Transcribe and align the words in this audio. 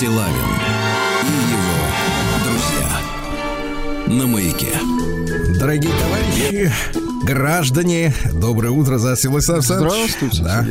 Стилавин 0.00 0.79
на 4.10 4.26
маяке. 4.26 4.72
Дорогие 5.58 5.92
товарищи, 5.92 6.72
Граждане, 7.22 8.14
доброе 8.32 8.70
утро, 8.70 8.98
Засим 8.98 9.34
Александрович. 9.34 9.66
Здравствуйте, 9.66 10.42
да. 10.42 10.66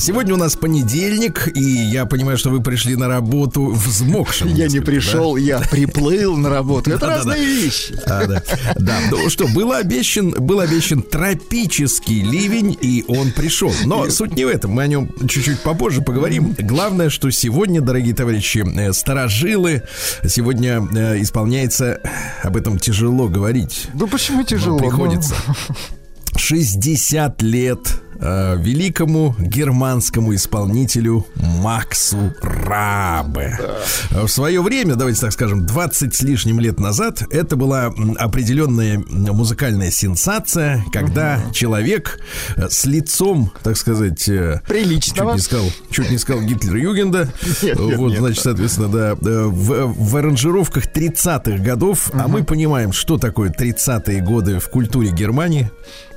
Сегодня 0.00 0.34
у 0.34 0.36
нас 0.36 0.56
понедельник, 0.56 1.48
и 1.54 1.62
я 1.62 2.06
понимаю, 2.06 2.38
что 2.38 2.50
вы 2.50 2.62
пришли 2.62 2.96
на 2.96 3.08
работу 3.08 3.66
взмокшим. 3.66 4.48
Я 4.48 4.68
не 4.68 4.80
пришел, 4.80 5.34
да? 5.34 5.40
я 5.40 5.60
приплыл 5.60 6.36
на 6.36 6.48
работу. 6.48 6.90
Это 6.90 7.06
разные 7.06 7.44
вещи. 7.44 7.94
А, 8.06 8.26
да. 8.26 8.42
да, 8.76 8.98
ну 9.10 9.28
что, 9.28 9.46
был 9.46 9.72
обещан, 9.72 10.30
был 10.30 10.60
обещан 10.60 11.02
тропический 11.02 12.22
ливень, 12.22 12.76
и 12.80 13.04
он 13.06 13.30
пришел. 13.30 13.72
Но 13.84 14.08
суть 14.10 14.34
не 14.34 14.44
в 14.44 14.48
этом, 14.48 14.72
мы 14.72 14.82
о 14.82 14.86
нем 14.86 15.10
чуть-чуть 15.28 15.60
попозже 15.60 16.00
поговорим. 16.00 16.56
Главное, 16.58 17.10
что 17.10 17.30
сегодня, 17.30 17.80
дорогие 17.80 18.14
товарищи, 18.14 18.64
э, 18.76 18.92
старожилы, 18.92 19.82
сегодня 20.26 20.82
э, 20.92 21.20
исполняется, 21.20 22.00
об 22.42 22.56
этом 22.56 22.71
тяжело 22.78 23.28
говорить. 23.28 23.88
Ну 23.94 24.06
почему 24.06 24.42
тяжело? 24.42 24.78
Приходится. 24.78 25.34
60 26.36 27.42
лет 27.42 28.02
э, 28.22 28.56
великому 28.58 29.34
германскому 29.38 30.34
исполнителю 30.34 31.26
Максу 31.34 32.32
Рабе. 32.40 33.58
В 34.10 34.28
свое 34.28 34.62
время, 34.62 34.94
давайте 34.94 35.20
так 35.20 35.32
скажем, 35.32 35.66
20 35.66 36.14
с 36.14 36.22
лишним 36.22 36.60
лет 36.60 36.78
назад, 36.78 37.22
это 37.30 37.56
была 37.56 37.92
определенная 38.18 38.98
музыкальная 38.98 39.90
сенсация, 39.90 40.84
когда 40.92 41.40
угу. 41.44 41.52
человек 41.52 42.20
э, 42.56 42.68
с 42.70 42.84
лицом, 42.84 43.52
так 43.62 43.76
сказать, 43.76 44.28
э, 44.28 44.60
приличного, 44.66 45.32
чуть 45.32 45.36
не 45.36 45.42
сказал, 45.42 45.66
чуть 45.90 46.10
не 46.10 46.18
сказал 46.18 46.42
Гитлер 46.42 46.76
Югенда, 46.76 47.32
нет, 47.62 47.78
нет, 47.78 47.98
вот, 47.98 48.10
нет, 48.10 48.18
значит, 48.20 48.42
соответственно, 48.42 48.88
да, 48.88 49.10
э, 49.12 49.44
в, 49.46 49.94
в 49.94 50.16
аранжировках 50.16 50.86
30-х 50.86 51.62
годов, 51.62 52.08
угу. 52.08 52.18
а 52.18 52.28
мы 52.28 52.44
понимаем, 52.44 52.92
что 52.92 53.18
такое 53.18 53.50
30-е 53.50 54.20
годы 54.20 54.58
в 54.58 54.68
культуре 54.68 55.10
Германии. 55.10 55.70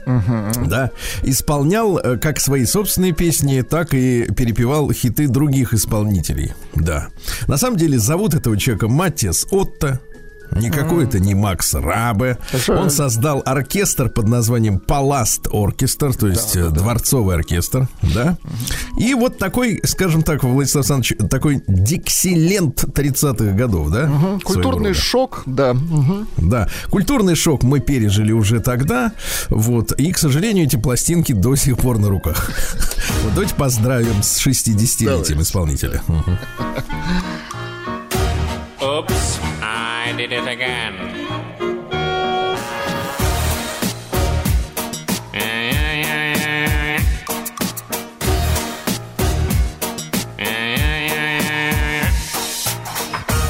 Угу. 0.05 0.67
Да, 0.67 0.91
исполнял 1.23 1.97
э, 1.97 2.17
как 2.17 2.39
свои 2.39 2.65
собственные 2.65 3.13
песни, 3.13 3.61
так 3.61 3.93
и 3.93 4.31
перепевал 4.33 4.91
хиты 4.91 5.27
других 5.27 5.73
исполнителей. 5.73 6.53
Да. 6.75 7.07
На 7.47 7.57
самом 7.57 7.77
деле 7.77 7.97
зовут 7.97 8.33
этого 8.33 8.57
человека 8.57 8.87
Маттиас 8.87 9.47
Отто. 9.51 9.99
Никакой 10.55 11.03
это 11.03 11.19
не 11.19 11.35
Макс 11.35 11.73
Рабе. 11.73 12.37
Он 12.69 12.89
создал 12.89 13.41
оркестр 13.45 14.09
под 14.09 14.27
названием 14.27 14.79
Паласт 14.79 15.47
Оркестр, 15.51 16.13
то 16.13 16.27
есть 16.27 16.53
да, 16.53 16.61
э, 16.61 16.63
да, 16.65 16.69
дворцовый 16.69 17.35
оркестр, 17.35 17.87
да. 18.01 18.37
И 18.97 19.13
вот 19.13 19.37
такой, 19.37 19.81
скажем 19.83 20.23
так, 20.23 20.43
Владислав 20.43 20.89
Александрович, 20.89 21.29
такой 21.29 21.61
диксилент 21.67 22.85
30-х 22.85 23.51
годов, 23.51 23.89
да? 23.89 24.09
Угу. 24.09 24.39
Культурный 24.41 24.93
шок, 24.93 25.43
да. 25.45 25.71
Угу. 25.71 26.25
Да, 26.37 26.69
культурный 26.89 27.35
шок 27.35 27.63
мы 27.63 27.81
пережили 27.81 28.31
уже 28.31 28.61
тогда, 28.61 29.11
вот. 29.49 29.91
И, 29.99 30.11
к 30.11 30.17
сожалению, 30.17 30.65
эти 30.65 30.77
пластинки 30.77 31.33
до 31.33 31.55
сих 31.55 31.77
пор 31.77 31.99
на 31.99 32.09
руках. 32.09 32.49
Вот 33.23 33.33
давайте 33.33 33.55
поздравим 33.55 34.21
с 34.21 34.45
60-летием 34.45 35.41
исполнителя. 35.41 36.01
Oops. 38.79 39.24
I 40.07 40.11
did 40.15 40.31
it 40.31 40.47
again. 40.47 40.93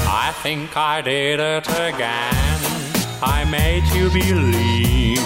I 0.08 0.31
think 0.44 0.78
I 0.78 1.02
did 1.02 1.42
it 1.42 1.67
again. 1.67 2.59
I 3.22 3.44
made 3.52 3.84
you 3.94 4.09
believe 4.09 5.19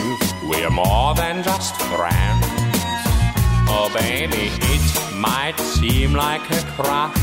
we're 0.50 0.72
more 0.72 1.14
than 1.14 1.44
just 1.44 1.76
friends. 1.94 2.48
Oh, 3.70 3.92
baby, 3.94 4.50
it 4.74 5.16
might 5.16 5.60
seem 5.60 6.14
like 6.14 6.42
a 6.50 6.64
crush, 6.76 7.16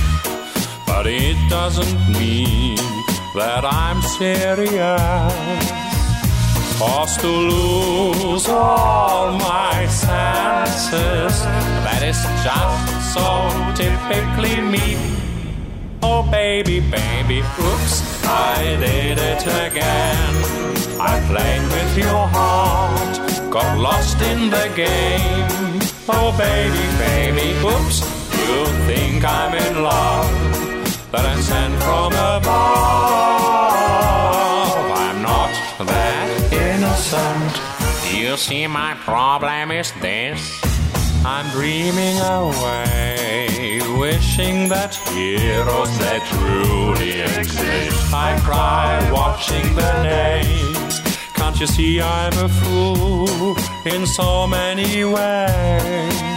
but 0.86 1.08
it 1.08 1.36
doesn't 1.50 2.12
mean 2.12 3.05
that 3.36 3.66
I'm 3.66 4.00
serious. 4.00 4.72
Cause 6.78 7.16
to 7.18 7.28
lose 7.28 8.48
all 8.48 9.32
my 9.32 9.86
senses, 9.86 11.34
that 11.84 12.02
is 12.02 12.20
just 12.44 13.12
so 13.12 13.26
typically 13.76 14.56
me. 14.62 14.96
Oh, 16.02 16.22
baby, 16.30 16.80
baby, 16.80 17.40
oops, 17.60 18.24
I 18.24 18.76
did 18.80 19.18
it 19.18 19.42
again. 19.66 20.32
I 20.98 21.20
played 21.28 21.64
with 21.76 21.92
your 21.98 22.26
heart, 22.36 23.50
got 23.50 23.78
lost 23.78 24.20
in 24.22 24.48
the 24.48 24.66
game. 24.74 25.80
Oh, 26.08 26.32
baby, 26.38 26.84
baby, 27.04 27.48
oops, 27.68 28.00
you 28.48 28.64
think 28.88 29.24
I'm 29.24 29.54
in 29.54 29.82
love 29.82 30.45
that 31.12 31.24
I'm 31.24 31.42
sent 31.42 31.74
from 31.82 32.12
above. 32.12 32.46
Oh, 34.06 34.92
I'm 35.06 35.22
not 35.22 35.50
that 35.86 36.28
innocent. 36.52 37.52
You 38.14 38.36
see, 38.36 38.66
my 38.66 38.94
problem 39.04 39.70
is 39.70 39.92
this. 40.00 40.40
I'm 41.24 41.48
dreaming 41.50 42.18
away, 42.18 43.80
wishing 43.98 44.68
that 44.68 44.94
heroes 44.94 45.98
that 45.98 46.22
truly 46.30 47.20
exist. 47.20 48.14
I 48.14 48.38
cry 48.44 49.10
watching 49.10 49.74
the 49.74 50.02
names. 50.02 51.00
Can't 51.34 51.58
you 51.58 51.66
see 51.66 52.00
I'm 52.00 52.32
a 52.38 52.48
fool 52.48 53.56
in 53.84 54.06
so 54.06 54.46
many 54.46 55.04
ways? 55.04 56.35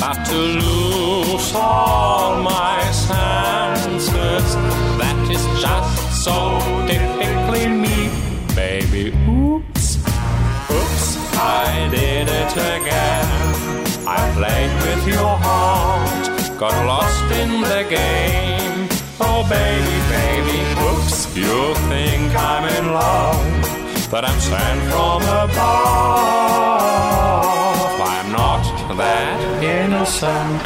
But 0.00 0.24
to 0.26 0.36
lose 0.36 1.52
all 1.54 2.42
my 2.42 2.82
senses. 2.92 4.46
That 5.00 5.16
is 5.30 5.44
just 5.60 6.24
so 6.24 6.36
typically 6.86 7.66
me, 7.68 8.10
baby. 8.54 9.04
Oops, 9.28 9.96
oops, 10.70 11.06
I 11.36 11.88
did 11.90 12.28
it 12.28 12.52
again. 12.52 13.28
I 14.06 14.20
played 14.38 14.72
with 14.84 15.02
your 15.14 15.34
heart, 15.46 16.58
got 16.58 16.74
lost 16.86 17.26
in 17.40 17.60
the 17.60 17.82
game. 17.88 18.88
Oh, 19.18 19.42
baby, 19.48 19.96
baby, 20.16 20.58
oops, 20.88 21.34
you 21.36 21.74
think 21.90 22.34
I'm 22.36 22.64
in 22.78 22.92
love, 22.92 24.10
but 24.10 24.24
I'm 24.24 24.40
sent 24.40 24.80
from 24.92 25.22
above. 25.22 27.15
That 28.96 29.62
innocent. 29.62 30.62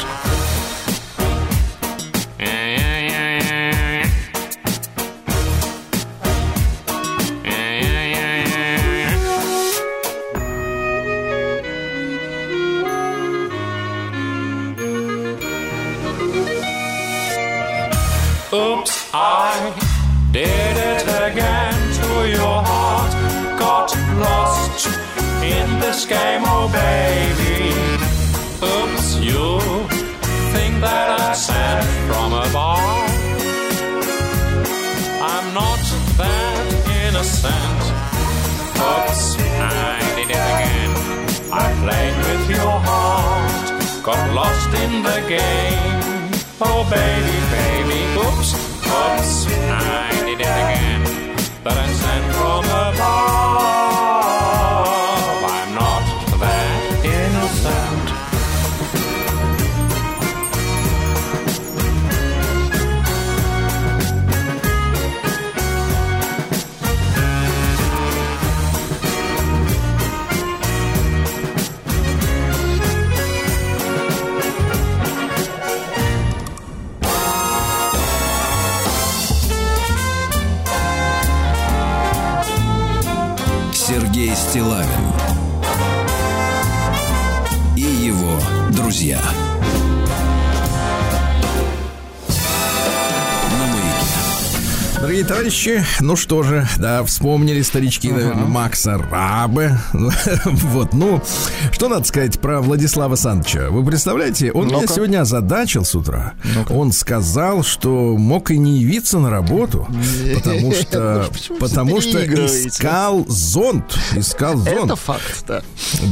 Oops, 18.53 19.09
I 19.13 19.73
did 20.31 20.47
it 20.47 21.03
again 21.31 21.73
to 21.95 22.29
your 22.29 22.63
heart. 22.63 23.11
Got 23.59 23.93
lost 24.19 24.87
in 25.43 25.79
this 25.81 26.05
game, 26.05 26.43
oh 26.45 26.69
baby. 26.71 27.50
Sent 31.33 31.85
from 32.07 32.33
above. 32.33 33.09
I'm 35.21 35.53
not 35.53 35.79
that 36.17 36.67
innocent. 37.05 37.81
Oops, 38.75 39.35
I 39.39 39.99
did 40.15 40.29
it 40.29 40.43
again. 40.51 40.91
I 41.53 41.65
played 41.83 42.17
with 42.25 42.49
your 42.49 42.75
heart, 42.87 44.03
got 44.03 44.33
lost 44.33 44.71
in 44.83 45.03
the 45.03 45.19
game. 45.27 46.31
Oh, 46.59 46.83
baby, 46.89 47.37
baby, 47.55 48.01
oops, 48.19 48.53
oops, 48.85 49.47
I 49.69 50.10
друзья. 88.91 89.60
Дорогие 95.01 95.25
товарищи, 95.25 95.83
ну 95.99 96.15
что 96.15 96.43
же, 96.43 96.67
да, 96.77 97.03
вспомнили 97.03 97.63
старички, 97.63 98.11
наверное, 98.11 98.45
Макса 98.45 98.97
Рабы. 98.97 99.71
Вот, 100.45 100.93
ну, 100.93 101.21
что 101.71 101.89
надо 101.89 102.05
сказать 102.05 102.39
про 102.39 102.61
Владислава 102.61 103.15
Санча? 103.15 103.69
Вы 103.71 103.83
представляете, 103.83 104.51
он 104.51 104.67
меня 104.67 104.81
Ну-ка. 104.81 104.93
сегодня 104.93 105.21
озадачил 105.21 105.83
с 105.85 105.95
утра. 105.95 106.33
Он 106.69 106.91
сказал, 106.91 107.63
что 107.63 108.15
мог 108.15 108.51
и 108.51 108.57
не 108.59 108.79
явиться 108.79 109.17
на 109.19 109.29
работу, 109.31 109.87
потому 110.35 110.71
что, 110.73 111.29
ну 111.49 111.55
потому 111.57 111.99
что 111.99 112.23
искал 112.23 113.25
зонт. 113.27 113.97
Искал 114.15 114.57
зонт. 114.57 114.69
Это 114.85 114.95
факт, 114.95 115.43
да. 115.47 115.61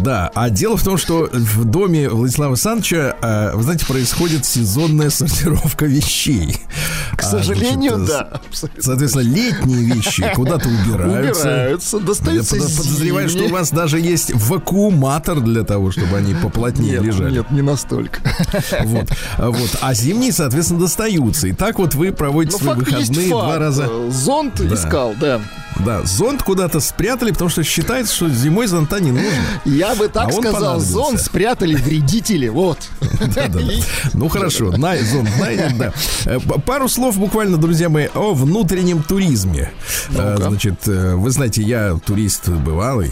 Да, 0.04 0.32
а 0.34 0.50
дело 0.50 0.78
в 0.78 0.84
том, 0.84 0.98
что 0.98 1.30
в 1.32 1.64
доме 1.66 2.10
Владислава 2.10 2.56
Санча, 2.56 3.16
э, 3.22 3.52
вы 3.54 3.62
знаете, 3.64 3.86
происходит 3.86 4.46
сезонная 4.46 5.10
сортировка 5.12 5.86
вещей. 5.86 6.58
К 7.16 7.20
А, 7.24 7.24
сожалению, 7.24 8.06
да. 8.06 8.42
абсолютно. 8.48 8.79
Соответственно, 8.84 9.24
летние 9.24 9.84
вещи 9.84 10.32
куда-то 10.36 10.68
убираются. 10.70 11.42
Убираются, 11.48 11.98
Я 11.98 12.04
достаются 12.04 12.56
под- 12.56 12.78
подозреваю, 12.78 13.30
что 13.30 13.44
у 13.46 13.50
вас 13.50 13.72
даже 13.72 14.00
есть 14.00 14.32
вакууматор 14.34 15.40
для 15.42 15.64
того, 15.64 15.92
чтобы 15.92 16.18
они 16.18 16.34
поплотнее 16.34 16.94
Нет, 16.94 17.04
лежали. 17.04 17.32
нет, 17.32 17.52
не 17.52 17.62
настолько. 17.62 18.20
Вот, 18.84 19.10
а 19.38 19.50
вот. 19.52 19.76
А 19.82 19.94
зимние, 19.94 20.32
соответственно, 20.32 20.80
достаются. 20.82 21.48
И 21.48 21.54
так 21.54 21.80
вот 21.80 21.96
вы 21.96 22.12
проводите 22.12 22.58
Но 22.60 22.74
свои 22.74 22.76
выходные 22.86 23.30
два 23.30 23.58
раза. 23.60 23.90
Зонт 24.10 24.56
Да. 24.68 24.76
искал, 24.76 25.14
да. 25.20 25.42
Да, 25.86 26.02
зонт 26.04 26.44
куда-то 26.44 26.80
спрятали, 26.80 27.32
потому 27.32 27.50
что 27.50 27.64
считается, 27.64 28.14
что 28.14 28.30
зимой 28.30 28.68
зонта 28.68 29.00
не 29.00 29.12
нужно. 29.12 29.30
Я 29.66 29.96
бы 29.96 30.08
так 30.08 30.30
А 30.30 30.32
сказал, 30.32 30.80
зонт 30.80 31.22
спрятали 31.22 31.76
вредители, 31.76 32.48
вот. 32.50 32.80
Ну 34.14 34.28
хорошо, 34.30 34.72
най, 34.78 35.02
зонт 35.04 35.30
да. 35.78 35.94
Э, 36.26 36.40
Пару 36.66 36.90
слов 36.90 37.18
буквально, 37.18 37.58
друзья 37.58 37.88
мои, 37.90 38.08
о 38.14 38.34
внутреннем 38.34 38.69
туризме. 39.04 39.72
Э, 40.10 40.36
Ну-ка. 40.36 40.50
Значит, 40.50 40.88
э, 40.88 41.16
вы 41.16 41.30
знаете, 41.32 41.62
я 41.62 41.98
турист 42.06 42.50
бывалый. 42.50 43.12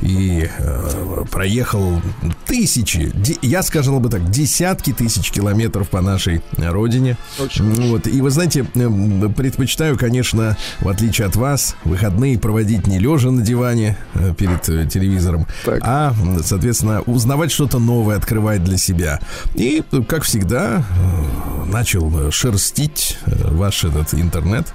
И 0.00 0.48
э, 0.58 1.24
проехал 1.30 2.00
тысячи, 2.46 3.10
де- 3.14 3.36
я 3.42 3.62
сказал 3.62 4.00
бы 4.00 4.08
так, 4.08 4.30
десятки 4.30 4.92
тысяч 4.92 5.30
километров 5.30 5.88
по 5.88 6.00
нашей 6.00 6.42
родине. 6.56 7.16
Очень. 7.38 7.64
Вот. 7.90 8.06
И 8.06 8.20
вы 8.20 8.30
знаете, 8.30 8.66
э, 8.74 9.28
предпочитаю, 9.36 9.96
конечно, 9.98 10.56
в 10.80 10.88
отличие 10.88 11.26
от 11.26 11.36
вас, 11.36 11.76
выходные 11.84 12.38
проводить 12.38 12.86
не 12.86 12.98
лежа 12.98 13.30
на 13.30 13.42
диване 13.42 13.96
э, 14.14 14.34
перед 14.36 14.68
э, 14.68 14.86
телевизором, 14.86 15.46
Так. 15.64 15.80
а, 15.82 16.14
соответственно, 16.42 17.02
узнавать 17.02 17.50
что-то 17.52 17.78
новое, 17.78 18.16
открывать 18.16 18.62
для 18.64 18.76
себя. 18.78 19.20
И, 19.54 19.82
как 20.08 20.22
всегда, 20.22 20.84
э, 20.88 21.70
начал 21.72 22.30
шерстить 22.30 23.18
э, 23.26 23.48
ваш 23.54 23.84
этот 23.84 24.14
интернет. 24.14 24.72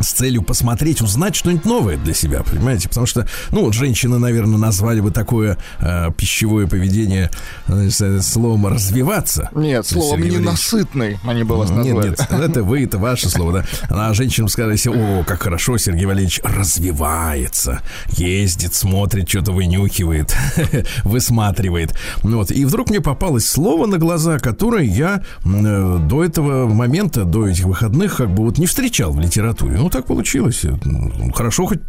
С 0.00 0.12
целью 0.12 0.42
посмотреть, 0.42 1.00
узнать 1.00 1.36
что-нибудь 1.36 1.64
новое 1.64 1.96
для 1.96 2.12
себя, 2.14 2.42
понимаете? 2.42 2.88
Потому 2.88 3.06
что, 3.06 3.26
ну, 3.50 3.64
вот 3.64 3.74
женщины, 3.74 4.18
наверное, 4.18 4.58
назвали 4.58 5.00
бы 5.00 5.10
такое 5.12 5.58
э, 5.80 6.10
пищевое 6.16 6.66
поведение 6.66 7.30
э, 7.68 7.88
с- 7.88 8.22
словом 8.22 8.66
развиваться. 8.66 9.48
Нет, 9.54 9.86
словом 9.86 10.20
Сергей 10.22 10.38
ненасытный 10.38 11.18
они 11.24 11.44
бы 11.44 11.56
вас 11.56 11.70
Нет, 11.70 11.78
назвали. 11.94 12.08
нет, 12.08 12.20
это 12.30 12.62
вы, 12.64 12.82
это 12.84 12.98
ваше 12.98 13.28
слово, 13.28 13.52
да. 13.52 13.64
А 13.90 14.12
женщинам 14.14 14.48
сказали, 14.48 14.76
о, 14.88 15.22
как 15.24 15.42
хорошо 15.42 15.78
Сергей 15.78 16.06
Валерьевич 16.06 16.40
развивается, 16.42 17.80
ездит, 18.08 18.74
смотрит, 18.74 19.28
что-то 19.28 19.52
вынюхивает, 19.52 20.34
высматривает. 21.04 21.94
Ну 22.22 22.38
Вот. 22.38 22.50
И 22.50 22.64
вдруг 22.64 22.90
мне 22.90 23.00
попалось 23.00 23.46
слово 23.46 23.86
на 23.86 23.98
глаза, 23.98 24.38
которое 24.38 24.84
я 24.84 25.22
э, 25.44 25.98
до 26.00 26.24
этого 26.24 26.66
момента, 26.66 27.24
до 27.24 27.46
этих 27.46 27.64
выходных, 27.64 28.16
как 28.16 28.30
бы 28.34 28.44
вот 28.44 28.58
не 28.58 28.66
встречал 28.66 29.12
в 29.12 29.20
литературе. 29.20 29.78
Ну, 29.82 29.90
так 29.90 30.06
получилось. 30.06 30.64
М, 30.64 31.32
Хорошо, 31.32 31.66
хоть 31.66 31.80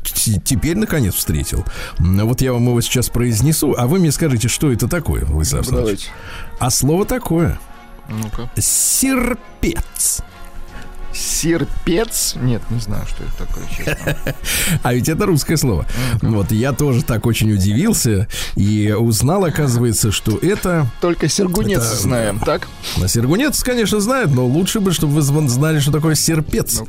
теперь, 0.44 0.75
наконец, 0.75 1.13
встретил. 1.13 1.63
Вот 2.00 2.42
я 2.42 2.51
вам 2.54 2.66
его 2.66 2.81
сейчас 2.81 3.10
произнесу, 3.10 3.75
а 3.78 3.86
вы 3.86 4.00
мне 4.00 4.12
скажите, 4.12 4.48
что 4.48 4.72
это 4.72 4.88
такое, 4.88 5.25
Владислав 5.25 5.62
Александрович. 5.68 6.07
А 6.60 6.72
слово 6.72 7.06
такое. 7.06 7.60
Ну-ка. 8.10 8.50
Серпец. 8.60 10.22
Серпец? 11.13 12.36
Нет, 12.42 12.62
не 12.69 12.80
знаю, 12.80 13.06
что 13.07 13.24
это 13.24 13.45
такое, 13.45 13.63
честно. 13.75 14.18
А 14.83 14.94
ведь 14.94 15.10
это 15.10 15.25
русское 15.25 15.57
слово. 15.57 15.86
Вот 16.21 16.51
я 16.51 16.71
тоже 16.74 17.04
так 17.04 17.25
очень 17.25 17.51
удивился 17.51 18.27
и 18.56 18.92
узнал, 18.98 19.45
оказывается, 19.45 20.12
что 20.12 20.38
это 20.38 20.88
Только 21.01 21.27
сергунец 21.27 21.80
Это- 21.86 21.95
знаем, 21.95 22.39
так? 22.39 22.68
на 22.98 23.07
Сергунец, 23.07 23.62
конечно, 23.63 24.00
знает, 24.00 24.30
но 24.31 24.45
лучше 24.45 24.80
бы, 24.80 24.92
чтобы 24.92 25.13
вы 25.13 25.21
знали, 25.50 25.80
что 25.80 25.92
такое 25.92 26.15
серпец. 26.15 26.81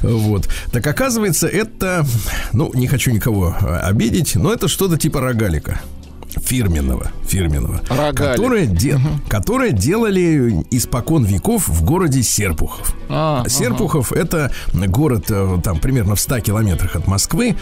Вот. 0.00 0.48
Так 0.70 0.86
оказывается, 0.86 1.46
это, 1.48 2.06
ну, 2.52 2.70
не 2.74 2.86
хочу 2.86 3.10
никого 3.10 3.54
э, 3.60 3.76
обидеть, 3.78 4.34
но 4.36 4.52
это 4.52 4.68
что-то 4.68 4.96
типа 4.98 5.20
рогалика. 5.20 5.80
Фирменного, 6.40 7.10
фирменного. 7.26 7.80
Рогалик. 7.88 8.36
Которое, 8.36 8.66
де- 8.66 8.98
которое 9.28 9.72
делали 9.72 10.64
испокон 10.70 11.24
веков 11.24 11.68
в 11.68 11.84
городе 11.84 12.22
Серпухов. 12.22 12.94
А, 13.08 13.44
Серпухов 13.48 14.12
это 14.12 14.50
город 14.72 15.26
э, 15.30 15.58
там 15.62 15.78
примерно 15.78 16.14
в 16.14 16.20
100 16.20 16.40
километрах 16.40 16.96
от 16.96 17.06
Москвы, 17.06 17.56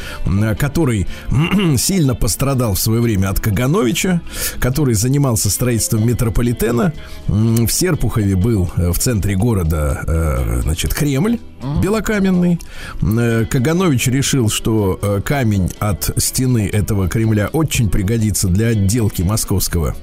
который 0.58 1.06
сильно 1.76 2.14
пострадал 2.14 2.74
в 2.74 2.80
свое 2.80 3.00
время 3.00 3.28
от 3.30 3.40
Кагановича, 3.40 4.20
который 4.60 4.94
занимался 4.94 5.50
строительством 5.50 6.06
метрополитена. 6.06 6.92
В 7.26 7.68
Серпухове 7.68 8.36
был 8.36 8.70
э, 8.76 8.90
в 8.92 8.98
центре 8.98 9.36
города 9.36 10.02
э, 10.06 10.60
значит, 10.62 10.94
Кремль 10.94 11.38
белокаменный. 11.82 12.60
Э, 13.02 13.44
Каганович 13.44 14.08
решил, 14.08 14.48
что 14.48 14.98
э, 15.00 15.20
камень 15.24 15.70
от 15.78 16.10
стены 16.16 16.68
этого 16.72 17.08
Кремля 17.08 17.48
очень 17.52 17.90
пригодится 17.90 18.48
для 18.48 18.68
отделки 18.68 19.22
московского 19.22 19.94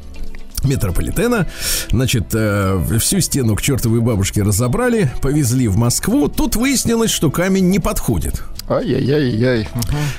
метрополитена. 0.63 1.48
Значит, 1.89 2.27
э, 2.33 2.81
всю 3.00 3.19
стену 3.21 3.56
к 3.56 3.62
чертовой 3.62 4.01
бабушке 4.01 4.44
разобрали, 4.44 5.12
повезли 5.22 5.67
в 5.67 5.77
Москву. 5.77 6.27
Тут 6.27 6.55
выяснилось, 6.55 7.12
что 7.12 7.32
камень 7.32 7.70
не 7.70 7.79
подходит. 7.79 8.43
Ай-яй-яй-яй. 8.69 9.67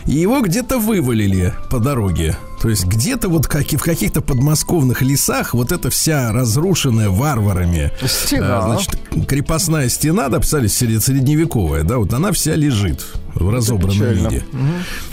И 0.06 0.12
его 0.12 0.40
где-то 0.40 0.78
вывалили 0.78 1.52
по 1.70 1.78
дороге. 1.80 2.36
То 2.62 2.68
есть 2.70 2.86
где-то 2.86 3.28
вот 3.28 3.46
как 3.46 3.72
и 3.72 3.76
в 3.76 3.82
каких-то 3.82 4.20
подмосковных 4.20 5.02
лесах 5.02 5.54
вот 5.54 5.70
эта 5.70 5.90
вся 5.90 6.32
разрушенная 6.32 7.08
варварами 7.10 7.92
Стена. 8.04 8.58
э, 8.58 8.62
значит, 8.64 9.26
крепостная 9.28 9.88
стена, 9.88 10.28
да, 10.28 10.38
сред- 10.38 11.00
средневековая, 11.00 11.84
да, 11.84 11.98
вот 11.98 12.12
она 12.14 12.32
вся 12.32 12.54
лежит 12.56 13.04
в 13.34 13.48
разобранном 13.50 14.12
виде. 14.14 14.44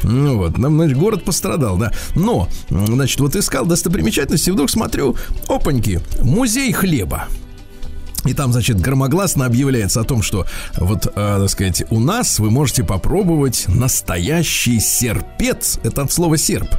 Ну 0.03 0.37
вот, 0.37 0.57
нам, 0.57 0.75
значит, 0.77 0.97
город 0.97 1.23
пострадал, 1.23 1.77
да. 1.77 1.91
Но, 2.15 2.47
значит, 2.69 3.19
вот 3.19 3.35
искал 3.35 3.65
достопримечательности, 3.65 4.49
вдруг 4.49 4.69
смотрю, 4.69 5.15
опаньки, 5.47 5.99
музей 6.23 6.71
хлеба. 6.71 7.27
И 8.25 8.33
там, 8.33 8.51
значит, 8.51 8.79
громогласно 8.79 9.45
объявляется 9.45 10.01
о 10.01 10.03
том, 10.03 10.21
что 10.21 10.45
вот, 10.77 11.07
а, 11.15 11.39
так 11.39 11.49
сказать, 11.49 11.83
у 11.89 11.99
нас 11.99 12.39
вы 12.39 12.49
можете 12.49 12.83
попробовать 12.83 13.65
настоящий 13.67 14.79
серпец. 14.79 15.79
Это 15.83 16.03
от 16.03 16.11
слова 16.11 16.37
серп. 16.37 16.69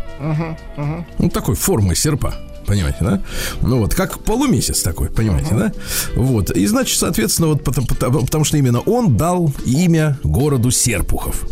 Ну, 1.19 1.31
такой 1.31 1.55
формы 1.55 1.95
серпа. 1.95 2.35
Понимаете, 2.67 2.99
да? 3.01 3.21
Ну 3.63 3.79
вот, 3.79 3.95
как 3.95 4.19
полумесяц 4.25 4.83
такой, 4.83 5.09
понимаете, 5.09 5.55
да? 5.55 5.73
Вот. 6.17 6.51
И 6.51 6.67
значит, 6.67 6.99
соответственно, 6.99 7.49
вот 7.49 7.63
потому, 7.63 7.87
потому, 7.87 8.21
потому 8.23 8.45
что 8.45 8.57
именно 8.57 8.81
он 8.81 9.17
дал 9.17 9.53
имя 9.65 10.19
городу 10.25 10.71
Серпухов. 10.73 11.47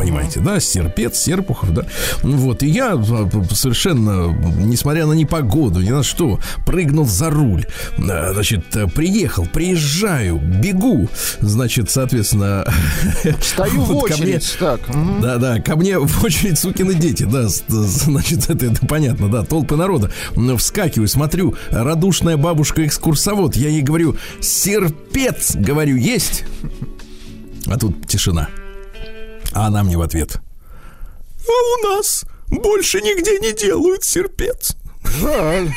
Понимаете, 0.00 0.40
да? 0.40 0.58
Серпец, 0.60 1.18
Серпухов, 1.18 1.74
да. 1.74 1.84
Вот, 2.22 2.62
и 2.62 2.68
я 2.68 2.94
а, 2.94 3.30
совершенно, 3.52 4.34
несмотря 4.58 5.04
на 5.04 5.12
непогоду, 5.12 5.82
ни 5.82 5.90
на 5.90 6.02
что, 6.02 6.40
прыгнул 6.64 7.04
за 7.04 7.28
руль. 7.28 7.66
Значит, 7.98 8.74
э, 8.76 8.86
приехал, 8.86 9.44
приезжаю, 9.44 10.38
бегу. 10.38 11.10
Значит, 11.40 11.90
соответственно... 11.90 12.64
Стою 13.42 13.82
в 13.82 13.88
вот 13.88 14.08
ко 14.08 14.16
мне- 14.16 14.36
очередь. 14.36 14.56
Так. 14.58 14.88
мгм. 14.88 15.20
да, 15.20 15.36
да, 15.36 15.60
ко 15.60 15.76
мне 15.76 15.98
в 15.98 16.24
очередь 16.24 16.58
сукины 16.58 16.94
дети, 16.94 17.24
да, 17.24 17.48
значит, 17.68 18.48
это, 18.48 18.66
это 18.66 18.86
понятно, 18.86 19.28
да, 19.28 19.44
толпы 19.44 19.76
народа. 19.76 20.10
Вскакиваю, 20.56 21.08
смотрю, 21.08 21.56
радушная 21.70 22.38
бабушка-экскурсовод, 22.38 23.54
я 23.54 23.68
ей 23.68 23.82
говорю, 23.82 24.16
серпец, 24.40 25.56
говорю, 25.56 25.96
есть? 25.96 26.44
А 27.66 27.76
тут 27.76 28.06
тишина. 28.06 28.48
А 29.52 29.66
она 29.66 29.82
мне 29.82 29.96
в 29.96 30.02
ответ, 30.02 30.36
а 30.36 31.88
у 31.88 31.94
нас 31.94 32.24
больше 32.48 33.00
нигде 33.00 33.38
не 33.38 33.52
делают 33.52 34.04
серпец. 34.04 34.76
Жаль. 35.04 35.70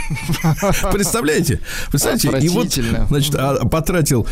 Представляете? 0.92 1.60
Представляете? 1.90 2.46
И 2.46 2.50
вот, 2.50 2.74
значит, 3.10 3.36
а, 3.36 3.66
потратил 3.66 4.28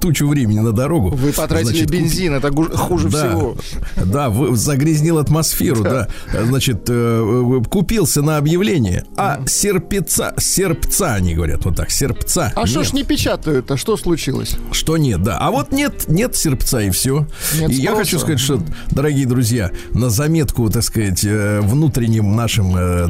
тучу 0.00 0.28
времени 0.28 0.60
на 0.60 0.72
дорогу. 0.72 1.10
Вы 1.10 1.32
потратили 1.32 1.70
Значит, 1.70 1.90
бензин, 1.90 2.34
это 2.34 2.52
хуже 2.52 3.08
да, 3.08 3.28
всего. 3.28 3.56
да, 3.96 4.32
загрязнил 4.54 5.18
атмосферу, 5.18 5.82
да. 5.82 6.08
Значит, 6.32 6.84
э, 6.88 6.92
э, 6.92 7.64
купился 7.68 8.22
на 8.22 8.36
объявление, 8.36 9.04
а 9.16 9.40
серпеца, 9.46 10.34
серпца, 10.38 11.14
они 11.14 11.34
говорят, 11.34 11.64
вот 11.64 11.76
так, 11.76 11.90
серпца. 11.90 12.52
А 12.54 12.66
что 12.66 12.84
ж 12.84 12.92
не 12.92 13.04
печатают, 13.04 13.70
а 13.70 13.76
что 13.76 13.96
случилось? 13.96 14.56
Что 14.72 14.96
нет, 14.96 15.22
да. 15.22 15.38
А 15.38 15.50
вот 15.50 15.72
нет, 15.72 16.08
нет 16.08 16.36
серпца 16.36 16.80
и 16.80 16.90
все. 16.90 17.26
Нет 17.58 17.70
и 17.70 17.74
я 17.74 17.94
хочу 17.94 18.18
сказать, 18.18 18.40
что, 18.40 18.60
дорогие 18.90 19.26
друзья, 19.26 19.70
на 19.92 20.10
заметку, 20.10 20.68
так 20.70 20.82
сказать, 20.82 21.24
э, 21.24 21.60
внутренним 21.62 22.36
нашим 22.36 22.76
э, 22.76 23.08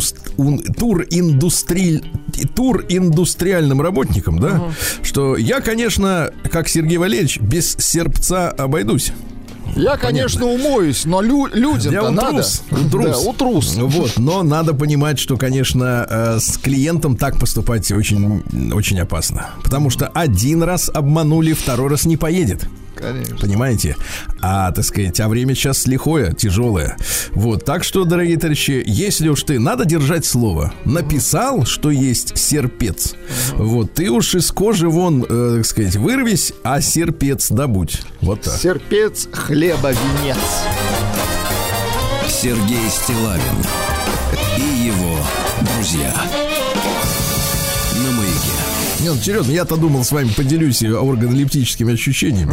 т- 0.00 0.16
тур, 0.36 0.60
тур, 0.78 1.06
индустри... 1.10 2.02
тур 2.54 2.84
индустриальным 2.88 3.80
работникам, 3.82 4.38
да, 4.38 4.70
что 5.02 5.36
я, 5.36 5.60
конечно, 5.60 6.30
как 6.50 6.68
Сергей 6.68 6.96
Валерьевич, 6.98 7.38
без 7.40 7.72
серпца 7.78 8.50
обойдусь. 8.50 9.12
Я, 9.76 9.96
конечно, 9.96 10.44
умоюсь, 10.46 11.04
но 11.06 11.22
лю- 11.22 11.46
людям-то 11.52 12.02
Я 12.04 12.10
надо. 12.10 12.28
утрус, 12.28 12.62
утрус. 12.70 13.04
Да, 13.06 13.18
утрус. 13.18 13.76
Вот, 13.76 14.18
но 14.18 14.42
надо 14.42 14.74
понимать, 14.74 15.18
что, 15.18 15.36
конечно, 15.38 16.06
э, 16.10 16.38
с 16.40 16.58
клиентом 16.58 17.16
так 17.16 17.38
поступать 17.38 17.90
очень, 17.90 18.42
очень 18.74 19.00
опасно. 19.00 19.46
Потому 19.62 19.88
что 19.88 20.08
один 20.08 20.62
раз 20.62 20.90
обманули, 20.92 21.54
второй 21.54 21.88
раз 21.88 22.04
не 22.04 22.16
поедет. 22.18 22.66
Конечно. 23.02 23.36
Понимаете? 23.38 23.96
А, 24.40 24.70
так 24.70 24.84
сказать, 24.84 25.18
а 25.20 25.28
время 25.28 25.54
сейчас 25.54 25.86
лихое, 25.86 26.32
тяжелое. 26.32 26.96
Вот, 27.32 27.64
так 27.64 27.84
что, 27.84 28.04
дорогие 28.04 28.36
товарищи, 28.38 28.82
если 28.86 29.28
уж 29.28 29.42
ты, 29.42 29.58
надо 29.58 29.84
держать 29.84 30.24
слово. 30.24 30.72
Написал, 30.84 31.64
что 31.64 31.90
есть 31.90 32.38
серпец. 32.38 33.14
Вот, 33.54 33.92
ты 33.94 34.08
уж 34.10 34.34
из 34.34 34.50
кожи 34.52 34.88
вон, 34.88 35.26
э, 35.28 35.54
так 35.58 35.66
сказать, 35.66 35.96
вырвись, 35.96 36.52
а 36.62 36.80
серпец 36.80 37.50
добудь. 37.50 38.02
Вот 38.20 38.42
так. 38.42 38.54
Серпец, 38.54 39.28
хлеба, 39.32 39.90
венец. 39.90 40.36
Сергей 42.28 42.88
Стилавин 42.88 43.64
и 44.56 44.86
его 44.86 45.18
друзья. 45.74 46.12
Нет, 49.02 49.22
серьезно, 49.22 49.52
я-то 49.52 49.76
думал 49.76 50.04
с 50.04 50.12
вами 50.12 50.28
поделюсь 50.28 50.82
органолептическими 50.82 51.94
ощущениями. 51.94 52.52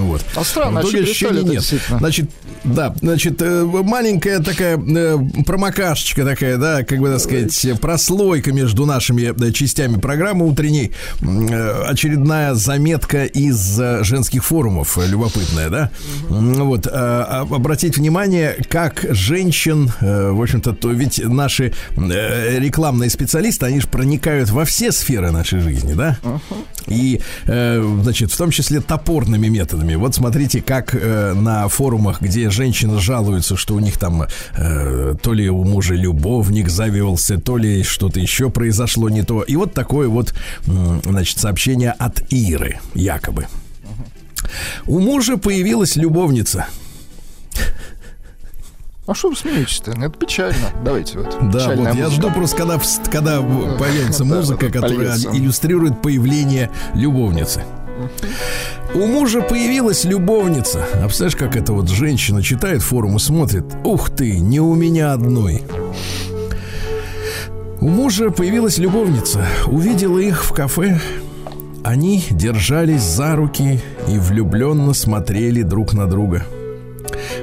Вот. 0.00 0.22
А 0.34 0.44
странно, 0.44 0.80
В 0.82 0.86
а 0.86 0.88
итоге 0.88 1.04
что 1.06 1.28
ощущений 1.28 1.50
нет. 1.50 1.64
Значит, 1.88 2.30
да, 2.64 2.94
значит, 3.00 3.42
э, 3.42 3.62
маленькая 3.64 4.40
такая 4.40 4.78
э, 4.78 5.18
промокашечка 5.46 6.24
такая, 6.24 6.56
да, 6.56 6.82
как 6.82 6.98
бы, 6.98 7.08
так 7.10 7.20
сказать, 7.20 7.80
прослойка 7.80 8.52
между 8.52 8.86
нашими 8.86 9.34
э, 9.48 9.52
частями 9.52 9.98
программы 9.98 10.46
утренней. 10.48 10.92
Очередная 11.20 12.54
заметка 12.54 13.24
из 13.24 13.78
женских 14.02 14.44
форумов, 14.44 14.98
любопытная, 15.06 15.68
да. 15.68 15.90
Вот, 16.28 16.86
э, 16.86 16.90
а- 16.92 17.42
обратить 17.50 17.98
внимание, 17.98 18.56
как 18.68 19.04
женщин, 19.10 19.92
в 20.00 20.42
общем-то, 20.42 20.72
то 20.72 20.90
ведь 20.90 21.22
наши 21.22 21.74
рекламные 21.96 23.10
специалисты, 23.10 23.66
они 23.66 23.80
же 23.80 23.88
проникают 23.88 24.48
во 24.50 24.64
все 24.64 24.90
сферы 24.90 25.30
нашей 25.30 25.60
жизни, 25.60 25.83
да? 25.92 26.18
И, 26.86 27.20
э, 27.46 27.98
значит, 28.02 28.32
в 28.32 28.36
том 28.36 28.50
числе 28.50 28.80
топорными 28.80 29.48
методами. 29.48 29.94
Вот 29.94 30.14
смотрите, 30.14 30.62
как 30.62 30.94
э, 30.94 31.32
на 31.34 31.68
форумах, 31.68 32.20
где 32.22 32.50
женщины 32.50 32.98
жалуются, 32.98 33.56
что 33.56 33.74
у 33.74 33.80
них 33.80 33.98
там 33.98 34.24
э, 34.56 35.14
то 35.20 35.32
ли 35.32 35.48
у 35.50 35.64
мужа 35.64 35.94
любовник 35.94 36.68
завелся, 36.68 37.38
то 37.38 37.56
ли 37.56 37.82
что-то 37.82 38.20
еще 38.20 38.50
произошло 38.50 39.08
не 39.08 39.22
то. 39.22 39.42
И 39.42 39.56
вот 39.56 39.74
такое 39.74 40.08
вот, 40.08 40.34
м, 40.66 41.02
значит, 41.04 41.38
сообщение 41.38 41.92
от 41.92 42.22
Иры, 42.32 42.80
якобы. 42.94 43.46
У 44.86 45.00
мужа 45.00 45.36
появилась 45.36 45.96
любовница. 45.96 46.66
А 49.06 49.14
что 49.14 49.28
вы 49.28 49.36
смеетесь-то? 49.36 49.90
Это 49.90 50.10
печально. 50.10 50.70
Давайте 50.82 51.18
вот. 51.18 51.36
Да, 51.52 51.74
вот 51.74 51.94
я 51.94 52.04
музыка. 52.04 52.10
жду 52.10 52.30
просто, 52.30 52.56
когда, 52.56 52.78
когда 53.10 53.38
появится 53.78 54.24
Да, 54.24 54.36
музыка, 54.36 54.66
да, 54.70 54.80
которая 54.80 55.16
иллюстрирует 55.32 56.00
появление 56.00 56.70
любовницы. 56.94 57.64
У 58.94 59.06
мужа 59.06 59.42
появилась 59.42 60.04
любовница. 60.04 60.86
А 60.94 61.04
представляешь, 61.04 61.36
как 61.36 61.54
это 61.54 61.74
вот 61.74 61.88
женщина 61.90 62.42
читает 62.42 62.82
форум 62.82 63.16
и 63.16 63.18
смотрит. 63.18 63.64
Ух 63.84 64.08
ты, 64.08 64.38
не 64.38 64.60
у 64.60 64.74
меня 64.74 65.12
одной. 65.12 65.62
У 67.80 67.88
мужа 67.88 68.30
появилась 68.30 68.78
любовница. 68.78 69.44
Увидела 69.66 70.18
их 70.18 70.44
в 70.44 70.52
кафе. 70.54 70.98
Они 71.84 72.24
держались 72.30 73.02
за 73.02 73.36
руки 73.36 73.80
и 74.08 74.18
влюбленно 74.18 74.94
смотрели 74.94 75.60
друг 75.60 75.92
на 75.92 76.06
друга. 76.06 76.46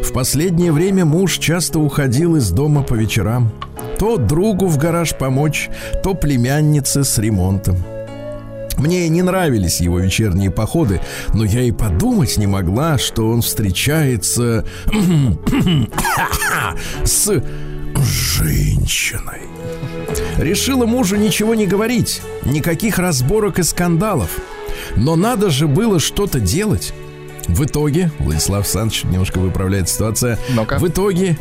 В 0.04 0.14
последнее 0.14 0.72
время 0.72 1.06
муж 1.06 1.38
часто 1.38 1.80
уходил 1.80 2.36
из 2.36 2.52
дома 2.52 2.84
по 2.84 2.94
вечерам. 2.94 3.52
То 3.98 4.18
другу 4.18 4.68
в 4.68 4.78
гараж 4.78 5.18
помочь, 5.18 5.70
то 6.04 6.14
племяннице 6.14 7.04
с 7.04 7.18
ремонтом. 7.18 7.78
Мне 8.78 9.08
не 9.10 9.22
нравились 9.22 9.80
его 9.80 10.00
вечерние 10.00 10.50
походы, 10.50 11.02
но 11.34 11.46
я 11.46 11.62
и 11.62 11.72
подумать 11.72 12.38
не 12.38 12.48
могла, 12.48 12.98
что 12.98 13.30
он 13.30 13.42
встречается 13.42 14.66
с 17.04 17.42
женщиной. 17.96 19.42
Решила 20.38 20.86
мужу 20.86 21.16
ничего 21.16 21.54
не 21.54 21.68
говорить, 21.68 22.22
никаких 22.44 22.98
разборок 22.98 23.60
и 23.60 23.64
скандалов. 23.64 24.40
Но 24.96 25.16
надо 25.16 25.50
же 25.50 25.68
было 25.68 26.00
что-то 26.00 26.40
делать. 26.40 26.94
В 27.48 27.66
итоге, 27.66 28.12
Владислав 28.20 28.60
Александрович 28.60 29.04
немножко 29.04 29.40
выправляет 29.40 29.90
ситуация. 29.90 30.38
Ну-ка. 30.50 30.78
В 30.78 30.88
итоге 30.88 31.38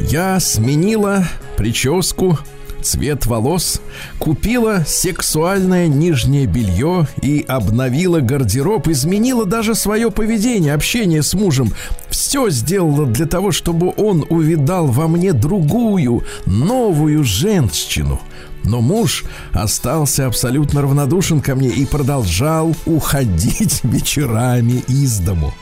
я 0.00 0.38
сменила 0.40 1.26
прическу, 1.56 2.38
цвет 2.82 3.26
волос, 3.26 3.80
купила 4.18 4.84
сексуальное 4.86 5.88
нижнее 5.88 6.46
белье 6.46 7.06
и 7.20 7.44
обновила 7.46 8.20
гардероб, 8.20 8.88
изменила 8.88 9.44
даже 9.44 9.74
свое 9.74 10.10
поведение, 10.10 10.74
общение 10.74 11.22
с 11.22 11.34
мужем. 11.34 11.72
Все 12.10 12.48
сделала 12.50 13.06
для 13.06 13.26
того, 13.26 13.50
чтобы 13.50 13.92
он 13.96 14.24
увидал 14.28 14.86
во 14.86 15.08
мне 15.08 15.32
другую, 15.32 16.22
новую 16.46 17.24
женщину. 17.24 18.20
Но 18.66 18.80
муж 18.80 19.24
остался 19.52 20.26
абсолютно 20.26 20.82
равнодушен 20.82 21.40
ко 21.40 21.54
мне 21.54 21.68
и 21.68 21.86
продолжал 21.86 22.74
уходить 22.84 23.80
вечерами 23.84 24.82
из 24.88 25.18
дому. 25.18 25.54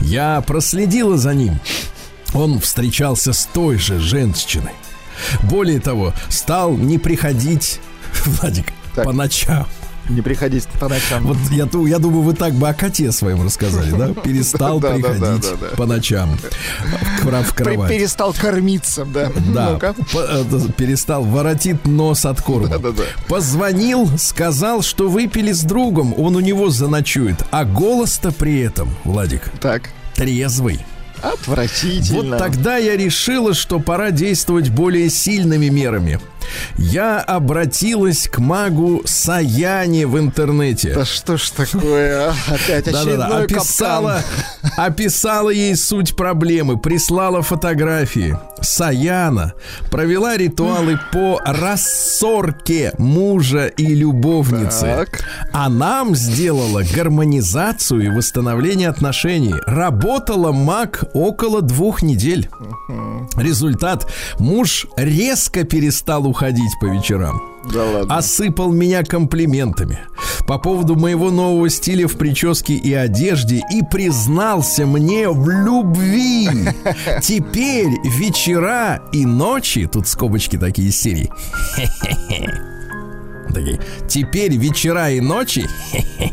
Я 0.00 0.40
проследила 0.42 1.16
за 1.16 1.34
ним. 1.34 1.58
Он 2.34 2.60
встречался 2.60 3.32
с 3.32 3.46
той 3.46 3.78
же 3.78 3.98
женщиной. 3.98 4.72
Более 5.44 5.80
того, 5.80 6.12
стал 6.28 6.76
не 6.76 6.98
приходить, 6.98 7.80
Владик, 8.24 8.66
Так. 8.94 9.04
по 9.06 9.12
ночам. 9.12 9.66
Не 10.08 10.22
приходить 10.22 10.66
по 10.80 10.88
ночам. 10.88 11.24
Вот 11.24 11.36
я, 11.50 11.68
я 11.86 11.98
думаю, 11.98 12.22
вы 12.22 12.34
так 12.34 12.54
бы 12.54 12.68
о 12.68 12.74
коте 12.74 13.12
своем 13.12 13.44
рассказали, 13.44 13.90
да? 13.90 14.08
Перестал 14.22 14.80
приходить 14.80 15.76
по 15.76 15.86
ночам 15.86 16.38
в, 17.22 17.54
кровать. 17.54 17.90
Перестал 17.90 18.32
кормиться, 18.32 19.04
да. 19.04 19.30
Да, 19.52 19.78
э, 20.14 20.44
перестал, 20.76 21.24
воротит 21.24 21.86
нос 21.86 22.24
от 22.24 22.40
корма. 22.40 22.80
Позвонил, 23.28 24.08
сказал, 24.18 24.82
что 24.82 25.08
выпили 25.08 25.52
с 25.52 25.62
другом, 25.62 26.14
он 26.18 26.36
у 26.36 26.40
него 26.40 26.70
заночует. 26.70 27.44
А 27.50 27.64
голос-то 27.64 28.32
при 28.32 28.60
этом, 28.60 28.88
Владик, 29.04 29.50
Так. 29.60 29.90
трезвый. 30.14 30.80
Отвратительно. 31.22 32.36
Вот 32.36 32.38
тогда 32.38 32.76
я 32.76 32.96
решила, 32.96 33.52
что 33.52 33.80
пора 33.80 34.10
действовать 34.10 34.70
более 34.70 35.10
сильными 35.10 35.66
мерами. 35.68 36.20
Я 36.76 37.20
обратилась 37.20 38.28
к 38.28 38.38
магу 38.38 39.02
Саяне 39.04 40.06
в 40.06 40.18
интернете. 40.18 40.94
Да 40.94 41.04
что 41.04 41.36
ж 41.36 41.50
такое, 41.50 42.30
а? 42.30 42.34
Опять 42.48 42.88
очередной 42.88 43.44
описала, 43.44 44.22
описала 44.76 45.50
ей 45.50 45.76
суть 45.76 46.16
проблемы, 46.16 46.78
прислала 46.78 47.42
фотографии. 47.42 48.38
Саяна 48.60 49.54
провела 49.90 50.36
ритуалы 50.36 50.98
по 51.12 51.40
рассорке 51.44 52.92
мужа 52.98 53.66
и 53.66 53.94
любовницы. 53.94 54.80
Так. 54.80 55.24
А 55.52 55.68
нам 55.68 56.14
сделала 56.16 56.82
гармонизацию 56.94 58.06
и 58.06 58.08
восстановление 58.08 58.88
отношений. 58.88 59.54
Работала 59.66 60.52
маг 60.52 61.04
около 61.14 61.62
двух 61.62 62.02
недель. 62.02 62.48
Результат. 63.36 64.10
Муж 64.38 64.86
резко 64.96 65.64
перестал 65.64 66.26
уходить 66.26 66.37
уходить 66.38 66.78
по 66.78 66.86
вечерам. 66.86 67.42
Да 67.72 67.84
ладно. 67.84 68.16
Осыпал 68.16 68.70
меня 68.70 69.02
комплиментами 69.02 69.98
по 70.46 70.56
поводу 70.58 70.94
моего 70.94 71.32
нового 71.32 71.68
стиля 71.68 72.06
в 72.06 72.16
прическе 72.16 72.74
и 72.74 72.94
одежде 72.94 73.60
и 73.72 73.82
признался 73.82 74.86
мне 74.86 75.28
в 75.28 75.48
любви. 75.48 76.48
Теперь 77.22 77.90
вечера 78.04 79.02
и 79.12 79.26
ночи, 79.26 79.88
тут 79.92 80.06
скобочки 80.06 80.56
такие 80.56 80.88
из 80.88 80.96
серии. 80.96 81.30
Такие, 83.48 83.80
теперь 84.06 84.54
вечера 84.58 85.10
и 85.10 85.20
ночи 85.20 85.66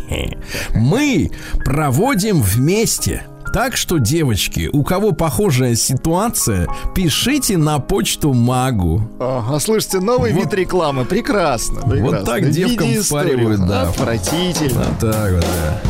мы 0.76 1.32
проводим 1.64 2.42
вместе. 2.42 3.26
Так 3.56 3.78
что, 3.78 4.00
девочки, 4.00 4.70
у 4.74 4.84
кого 4.84 5.14
похожая 5.14 5.76
ситуация, 5.76 6.68
пишите 6.94 7.56
на 7.56 7.80
почту 7.80 8.34
магу. 8.34 9.10
Ага, 9.18 9.62
слушайте, 9.62 10.02
новый 10.02 10.34
Вот- 10.34 10.44
вид 10.44 10.54
рекламы. 10.54 11.06
Прекрасно. 11.06 11.80
прекрасно. 11.90 12.26
так 12.26 12.44
В 12.44 12.50
девкам 12.50 12.90
впаривают, 13.02 13.66
да. 13.66 13.84
Отвратительно. 13.84 14.84
Вот 14.90 15.00
так 15.00 15.32
вот, 15.32 15.40
да. 15.40 15.82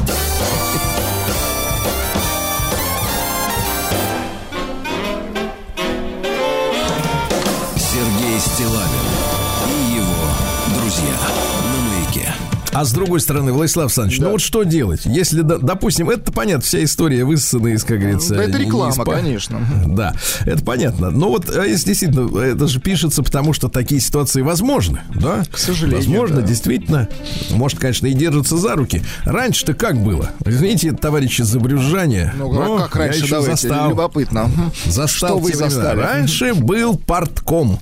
А 12.75 12.83
с 12.83 12.91
другой 12.91 13.21
стороны, 13.21 13.53
Владислав 13.53 13.85
Александрович, 13.85 14.19
ну 14.19 14.31
вот 14.31 14.41
что 14.41 14.63
делать? 14.63 15.05
Если, 15.05 15.41
да, 15.41 15.57
допустим, 15.57 16.09
это 16.09 16.33
понятно, 16.33 16.61
вся 16.61 16.83
история 16.83 17.23
высосана 17.23 17.69
из, 17.69 17.85
как 17.85 17.99
говорится... 17.99 18.35
Это 18.35 18.57
реклама, 18.57 18.91
из 18.91 18.97
конечно. 18.97 19.65
Да, 19.95 20.13
это 20.41 20.61
понятно. 20.63 21.09
Но 21.09 21.29
вот 21.29 21.49
а 21.55 21.65
если 21.65 21.87
действительно, 21.87 22.37
это 22.37 22.67
же 22.67 22.81
пишется, 22.81 23.23
потому 23.23 23.53
что 23.53 23.69
такие 23.69 24.01
ситуации 24.01 24.41
возможны, 24.41 24.99
да? 25.13 25.43
К 25.49 25.57
сожалению, 25.57 25.99
Возможно, 25.99 26.41
да. 26.41 26.47
действительно. 26.47 27.07
Может, 27.51 27.79
конечно, 27.79 28.07
и 28.07 28.13
держатся 28.13 28.57
за 28.57 28.75
руки. 28.75 29.01
Раньше-то 29.23 29.73
как 29.73 29.97
было? 29.97 30.31
Извините, 30.43 30.91
товарищи 30.91 31.43
за 31.43 31.61
брюзжание. 31.61 32.33
Ну, 32.37 32.51
но 32.51 32.75
а 32.75 32.79
как 32.89 32.95
раньше, 32.97 33.29
давайте, 33.29 33.69
застал. 33.69 33.89
любопытно. 33.91 34.51
Застал 34.85 35.29
Что 35.29 35.39
вы 35.39 35.53
застали? 35.53 36.01
Раньше 36.01 36.53
был 36.53 36.97
партком. 36.97 37.79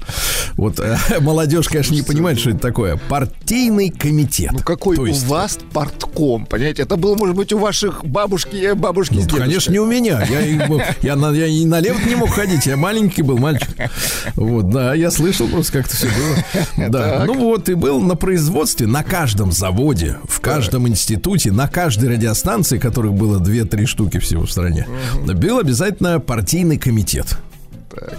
Вот 0.54 0.80
э, 0.80 0.98
молодежь, 1.20 1.68
конечно, 1.68 1.96
не 1.96 2.04
понимает, 2.04 2.40
что 2.40 2.52
это 2.52 2.60
такое. 2.60 2.98
Партийный 3.10 3.90
комитет. 3.90 4.52
Ну 4.52 4.60
какой 4.84 5.12
у 5.12 5.14
вас 5.14 5.58
портком, 5.72 6.46
понимаете? 6.46 6.84
Это 6.84 6.98
было, 6.98 7.16
может 7.16 7.36
быть, 7.36 7.54
у 7.54 7.58
ваших 7.58 8.06
бабушки, 8.06 8.56
э, 8.58 8.76
бабушки 8.76 9.14
Ну, 9.14 9.38
конечно, 9.38 9.72
не 9.72 9.80
у 9.80 9.86
меня. 9.86 10.24
Я, 10.30 10.42
я, 11.02 11.16
на, 11.16 11.32
я 11.32 11.48
и 11.48 11.66
налево 11.66 12.00
не 12.06 12.16
мог 12.16 12.30
ходить. 12.30 12.66
Я 12.66 12.76
маленький 12.76 13.22
был 13.22 13.38
мальчик. 13.38 13.70
Вот, 14.36 14.70
да, 14.70 14.94
я 14.94 15.12
слышал 15.12 15.48
просто, 15.48 15.74
как 15.74 15.86
это 15.88 15.96
все 15.96 16.08
было. 16.08 16.90
Да. 16.90 17.24
Ну 17.26 17.34
вот, 17.36 17.70
и 17.70 17.74
был 17.76 18.02
на 18.02 18.16
производстве, 18.16 18.88
на 18.88 19.04
каждом 19.04 19.52
заводе, 19.52 20.18
в 20.28 20.40
каждом 20.40 20.88
институте, 20.88 21.52
на 21.52 21.68
каждой 21.68 22.10
радиостанции, 22.10 22.78
которых 22.78 23.14
было 23.14 23.40
2-3 23.40 23.86
штуки 23.86 24.20
всего 24.20 24.46
в 24.46 24.52
стране, 24.52 24.88
был 25.26 25.60
обязательно 25.60 26.20
партийный 26.20 26.78
комитет. 26.78 27.38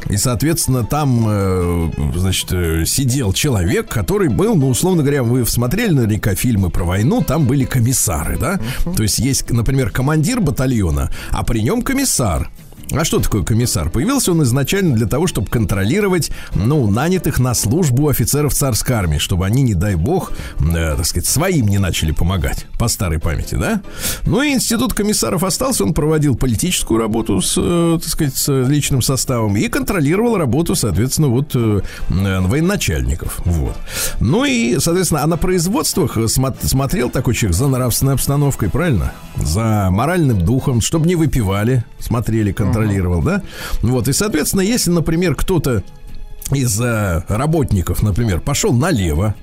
И, 0.09 0.17
соответственно, 0.17 0.85
там, 0.85 1.25
э, 1.27 1.91
значит, 2.17 2.53
э, 2.53 2.85
сидел 2.85 3.33
человек, 3.33 3.89
который 3.89 4.29
был, 4.29 4.55
ну, 4.55 4.69
условно 4.69 5.03
говоря, 5.03 5.23
вы 5.23 5.47
смотрели 5.47 5.93
наверняка 5.93 6.35
фильмы 6.35 6.71
про 6.71 6.85
войну, 6.85 7.23
там 7.23 7.47
были 7.47 7.65
комиссары, 7.65 8.39
да? 8.39 8.61
То 8.97 9.03
есть 9.03 9.19
есть, 9.19 9.51
например, 9.51 9.91
командир 9.91 10.41
батальона, 10.41 11.11
а 11.31 11.45
при 11.45 11.61
нем 11.61 11.83
комиссар. 11.83 12.51
А 12.93 13.05
что 13.05 13.19
такое 13.21 13.43
комиссар? 13.43 13.91
Появился 13.91 14.33
он 14.33 14.43
изначально 14.43 14.95
для 14.95 15.07
того, 15.07 15.27
чтобы 15.27 15.49
контролировать, 15.49 16.31
ну, 16.55 16.89
нанятых 16.91 17.39
на 17.39 17.55
службу 17.55 18.09
офицеров 18.09 18.55
царской 18.55 18.97
армии, 18.97 19.19
чтобы 19.19 19.47
они, 19.47 19.63
не 19.63 19.75
дай 19.75 19.95
бог, 19.95 20.33
э, 20.61 20.95
так 20.97 21.07
сказать, 21.07 21.27
своим 21.27 21.67
не 21.69 21.79
начали 21.79 22.13
помогать, 22.13 22.67
по 22.79 22.89
старой 22.89 23.19
памяти, 23.19 23.55
да? 23.55 23.81
Ну 24.27 24.43
и 24.43 24.53
институт 24.53 24.95
комиссаров 24.95 25.45
остался, 25.45 25.85
он 25.85 25.95
проводил 25.95 26.37
политическую 26.37 27.01
работу 27.01 27.41
с, 27.41 27.55
э, 27.57 27.99
так 28.01 28.09
сказать, 28.09 28.37
с 28.37 28.53
личным 28.67 29.03
составом 29.03 29.57
и 29.57 29.69
контролировал 29.69 30.37
работу, 30.37 30.75
соответственно, 30.75 31.29
вот 31.29 31.53
э, 31.55 31.81
э, 32.11 32.41
военачальников, 32.41 33.41
вот. 33.45 33.77
Ну 34.21 34.45
и, 34.45 34.79
соответственно, 34.79 35.23
а 35.23 35.27
на 35.27 35.37
производствах 35.37 36.17
смо- 36.17 36.55
смотрел 36.63 37.11
такой 37.11 37.35
человек 37.35 37.57
за 37.57 37.69
нравственной 37.69 38.15
обстановкой, 38.15 38.71
правильно? 38.71 39.13
За 39.37 39.89
моральным 39.91 40.41
духом, 40.45 40.81
чтобы 40.81 41.07
не 41.07 41.17
выпивали, 41.17 41.85
смотрели, 41.99 42.53
контролировал, 42.75 43.23
да? 43.23 43.43
Вот, 43.83 44.09
и, 44.09 44.13
соответственно, 44.13 44.63
если, 44.63 44.91
например, 44.91 45.35
кто-то 45.35 45.83
из 46.53 46.79
э, 46.81 47.23
работников, 47.29 48.03
например, 48.03 48.41
пошел 48.41 48.73
налево, 48.73 49.35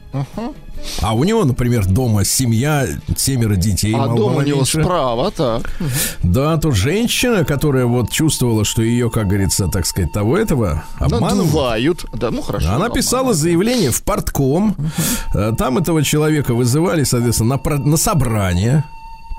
а 1.02 1.14
у 1.16 1.24
него, 1.24 1.46
например, 1.46 1.86
дома 1.86 2.26
семья, 2.26 2.88
семеро 3.16 3.56
детей, 3.56 3.94
А 3.94 3.98
мало- 4.00 4.16
дом 4.18 4.36
у 4.38 4.42
него 4.42 4.58
меньше. 4.58 4.82
справа, 4.84 5.32
так. 5.32 5.72
Да, 6.24 6.58
то 6.58 6.72
женщина, 6.72 7.44
которая 7.46 7.86
вот 7.86 8.12
чувствовала, 8.12 8.66
что 8.66 8.82
ее, 8.82 9.10
как 9.10 9.28
говорится, 9.28 9.68
так 9.68 9.86
сказать, 9.86 10.12
того 10.12 10.38
этого 10.38 10.84
обманывают. 11.00 12.06
Да, 12.14 12.30
ну 12.32 12.42
хорошо. 12.42 12.72
Она 12.72 12.90
писала 12.90 13.34
заявление 13.34 13.92
в 13.92 14.02
портком. 14.04 14.76
Э, 15.36 15.54
Там 15.58 15.78
этого 15.78 16.04
человека 16.04 16.54
вызывали, 16.56 17.04
соответственно, 17.04 17.60
на, 17.64 17.78
на 17.78 17.98
собрание. 17.98 18.84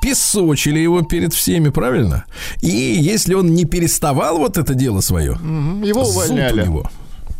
Песочили 0.03 0.81
его 0.81 1.03
перед 1.03 1.33
всеми, 1.33 1.71
правильно? 1.71 2.25
И 2.61 2.69
если 2.69 3.35
он 3.35 3.55
не 3.55 3.65
переставал 3.65 4.39
вот 4.39 4.59
это 4.59 4.75
дело 4.75 5.01
свое, 5.01 5.39
Его 5.85 6.03
увольняли. 6.03 6.65
него. 6.65 6.91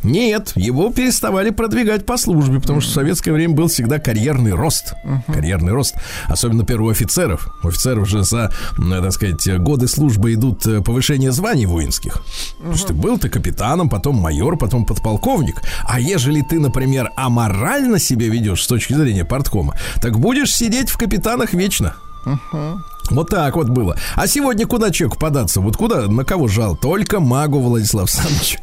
Нет, 0.05 0.53
его 0.57 0.91
переставали 0.91 1.51
продвигать 1.51 2.05
по 2.05 2.17
службе, 2.17 2.61
потому 2.61 2.81
что 2.81 2.91
в 2.91 2.95
советское 2.95 3.33
время 3.33 3.55
был 3.55 3.69
всегда 3.69 3.99
карьерный 3.99 4.53
рост. 4.53 4.95
Карьерный 5.29 5.73
рост. 5.73 5.95
Особенно, 6.27 6.65
у 6.83 6.89
офицеров. 6.89 7.49
У 7.63 7.69
офицеров 7.69 8.09
же 8.09 8.25
за, 8.25 8.51
так 8.77 9.13
сказать, 9.13 9.59
годы 9.59 9.87
службы 9.87 10.35
идут 10.35 10.67
э, 10.67 10.81
повышение 10.81 11.31
званий 11.31 11.67
воинских. 11.67 12.23
Потому 12.59 12.77
что 12.77 12.95
был 12.95 13.19
ты 13.19 13.29
капитаном, 13.29 13.89
потом 13.89 14.17
майор, 14.17 14.57
потом 14.57 14.87
подполковник. 14.87 15.63
А 15.85 16.01
ежели 16.01 16.41
ты, 16.43 16.59
например, 16.59 17.11
аморально 17.17 18.01
себя 18.01 18.27
ведешь 18.29 18.65
с 18.65 18.67
точки 18.67 18.95
зрения 18.95 19.25
порткома, 19.25 19.77
так 20.01 20.19
будешь 20.19 20.53
сидеть 20.53 20.91
в 20.91 20.99
капитанах 20.99 21.53
вечно. 21.53 21.95
Вот 23.11 23.29
так 23.29 23.57
вот 23.57 23.69
было. 23.69 23.97
А 24.15 24.27
сегодня 24.27 24.67
куда 24.67 24.91
человеку 24.91 25.19
податься? 25.19 25.61
Вот 25.61 25.77
куда, 25.77 26.07
на 26.07 26.25
кого 26.25 26.49
жал? 26.49 26.77
Только 26.77 27.21
магу 27.21 27.61
Владислав 27.61 28.03
Александрович. 28.03 28.59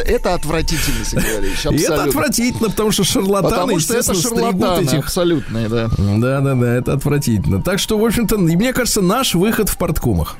Это 0.00 0.34
отвратительно, 0.34 1.04
Сергей 1.04 1.84
это 1.84 2.04
отвратительно, 2.04 2.70
потому 2.70 2.90
что 2.90 3.04
шарлатаны, 3.04 3.54
Потому 3.54 3.80
что 3.80 3.94
это 3.94 4.14
шарлатаны 4.14 4.84
этих... 4.84 4.98
абсолютные, 5.00 5.68
да. 5.68 5.88
Да, 5.98 6.40
да, 6.40 6.54
да, 6.54 6.74
это 6.74 6.94
отвратительно. 6.94 7.62
Так 7.62 7.78
что, 7.78 7.98
в 7.98 8.04
общем-то, 8.04 8.38
мне 8.38 8.72
кажется, 8.72 9.02
наш 9.02 9.34
выход 9.34 9.68
в 9.68 9.76
порткомах. 9.76 10.36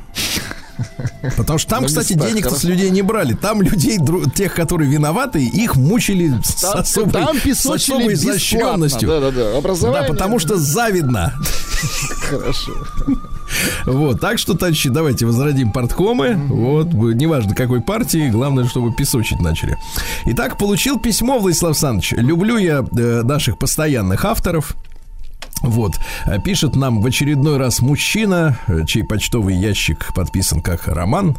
Потому 1.37 1.59
что 1.59 1.71
там, 1.71 1.83
На 1.83 1.89
кстати, 1.89 2.13
местах, 2.13 2.29
денег-то 2.29 2.55
с 2.55 2.65
людей 2.65 2.91
не 2.91 3.03
брали. 3.03 3.35
Там 3.35 3.63
людей, 3.63 3.99
тех, 4.35 4.55
которые 4.55 4.91
виноваты, 4.91 5.45
их 5.45 5.77
мучили 5.77 6.33
с 6.43 6.55
Там, 6.63 6.79
особой, 6.79 7.13
там 7.13 7.37
с 7.37 7.67
особой 7.67 8.15
изощренностью. 8.15 9.09
Да-да-да. 9.09 9.53
Да, 9.53 9.59
Образование. 9.59 10.09
потому 10.09 10.39
что 10.39 10.57
завидно. 10.57 11.35
Хорошо. 12.29 12.73
Вот, 13.85 14.21
так 14.21 14.39
что, 14.39 14.55
товарищи, 14.55 14.89
давайте 14.89 15.27
возродим 15.27 15.71
порткомы. 15.73 16.35
Вот, 16.49 16.93
неважно 16.93 17.55
какой 17.55 17.81
партии, 17.81 18.29
главное, 18.31 18.65
чтобы 18.67 18.93
песочить 18.93 19.41
начали. 19.41 19.77
Итак, 20.27 20.57
получил 20.59 20.99
письмо, 20.99 21.39
Владислав 21.39 21.71
Александрович. 21.71 22.13
Люблю 22.13 22.57
я 22.57 22.85
э, 22.97 23.23
наших 23.23 23.59
постоянных 23.59 24.25
авторов. 24.25 24.75
Вот, 25.65 25.99
э, 26.27 26.39
пишет 26.41 26.77
нам 26.77 27.01
в 27.01 27.07
очередной 27.07 27.57
раз 27.57 27.81
мужчина, 27.81 28.59
чей 28.87 29.03
почтовый 29.03 29.57
ящик 29.57 30.13
подписан 30.15 30.61
как 30.61 30.87
Роман, 30.87 31.37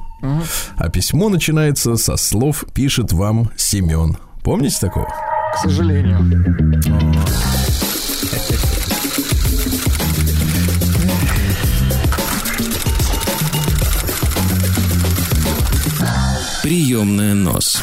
а 0.77 0.89
письмо 0.89 1.29
начинается 1.29 1.95
со 1.95 2.17
слов 2.17 2.65
«пишет 2.73 3.13
вам 3.13 3.51
Семен». 3.55 4.17
Помните 4.43 4.77
такого? 4.81 5.07
К 5.07 5.59
сожалению. 5.63 6.19
Приемная 16.63 17.35
нос. 17.35 17.81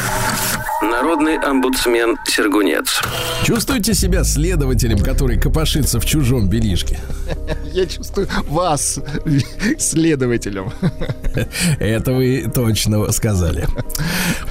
Народный 0.83 1.37
омбудсмен 1.39 2.17
Сергунец. 2.27 3.01
Чувствуете 3.45 3.95
себя 3.95 4.25
следователем, 4.25 4.99
который 4.99 5.39
копошится 5.39 6.01
в 6.01 6.05
чужом 6.05 6.49
белишке? 6.49 6.99
Я 7.73 7.87
чувствую 7.87 8.29
вас 8.49 8.99
следователем. 9.79 10.73
Это 11.79 12.13
вы 12.13 12.51
точно 12.53 13.11
сказали. 13.13 13.67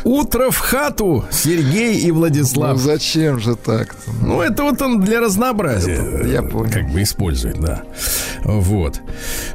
Утро 0.04 0.50
в 0.52 0.58
хату, 0.58 1.26
Сергей 1.32 2.00
и 2.00 2.08
Ну 2.12 2.20
Владислав. 2.20 2.78
зачем 2.78 3.40
же 3.40 3.56
так? 3.56 3.96
Ну, 4.22 4.42
это 4.42 4.64
вот 4.64 4.82
он 4.82 5.02
для 5.02 5.20
разнообразия. 5.20 6.24
я 6.26 6.42
понял. 6.42 6.72
Как 6.72 6.90
бы 6.92 7.04
использует, 7.04 7.60
да. 7.60 7.84
Вот. 8.44 9.02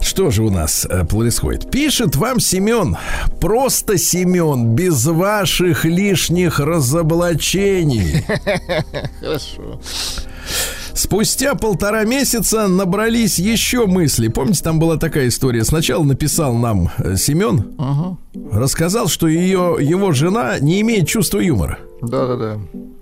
Что 0.00 0.30
же 0.30 0.42
у 0.42 0.50
нас 0.50 0.86
э, 0.88 1.04
происходит? 1.04 1.70
Пишет 1.70 2.16
вам 2.16 2.38
Семен. 2.38 2.96
Просто 3.40 3.98
Семен, 3.98 4.74
без 4.74 5.04
ваших 5.06 5.84
лишних 5.84 6.60
разоблачений. 6.66 8.24
Хорошо. 9.20 9.80
Спустя 10.92 11.54
полтора 11.54 12.04
месяца 12.04 12.68
набрались 12.68 13.38
еще 13.38 13.86
мысли. 13.86 14.28
Помните, 14.28 14.62
там 14.62 14.78
была 14.78 14.96
такая 14.96 15.28
история. 15.28 15.64
Сначала 15.64 16.02
написал 16.04 16.54
нам 16.54 16.90
э, 16.98 17.16
Семен, 17.16 17.76
рассказал, 18.50 19.08
что 19.08 19.28
ее, 19.28 19.76
его 19.78 20.12
жена 20.12 20.58
не 20.58 20.80
имеет 20.80 21.06
чувства 21.06 21.40
юмора. 21.40 21.78
Да-да-да. 22.00 22.58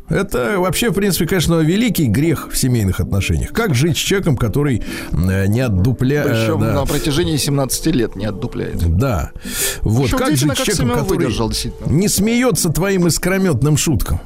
Это 0.08 0.56
вообще, 0.58 0.90
в 0.90 0.94
принципе, 0.94 1.26
конечно, 1.26 1.60
великий 1.60 2.06
грех 2.06 2.50
в 2.52 2.56
семейных 2.56 3.00
отношениях. 3.00 3.52
Как 3.52 3.74
жить 3.74 3.96
с 3.96 4.00
человеком, 4.00 4.36
который 4.36 4.82
э, 5.12 5.46
не 5.46 5.60
отдупляет... 5.60 6.28
Причем 6.28 6.60
да. 6.60 6.72
на 6.74 6.84
протяжении 6.84 7.36
17 7.36 7.86
лет 7.86 8.14
не 8.14 8.26
отдупляет. 8.26 8.96
Да. 8.96 9.32
Вот 9.82 10.04
Причем 10.04 10.18
как 10.18 10.36
жить 10.36 10.52
с 10.52 10.62
человеком, 10.62 10.90
который 10.90 11.18
выдержал, 11.18 11.52
не 11.86 12.08
смеется 12.08 12.68
твоим 12.70 13.06
искрометным 13.06 13.76
шуткам. 13.76 14.20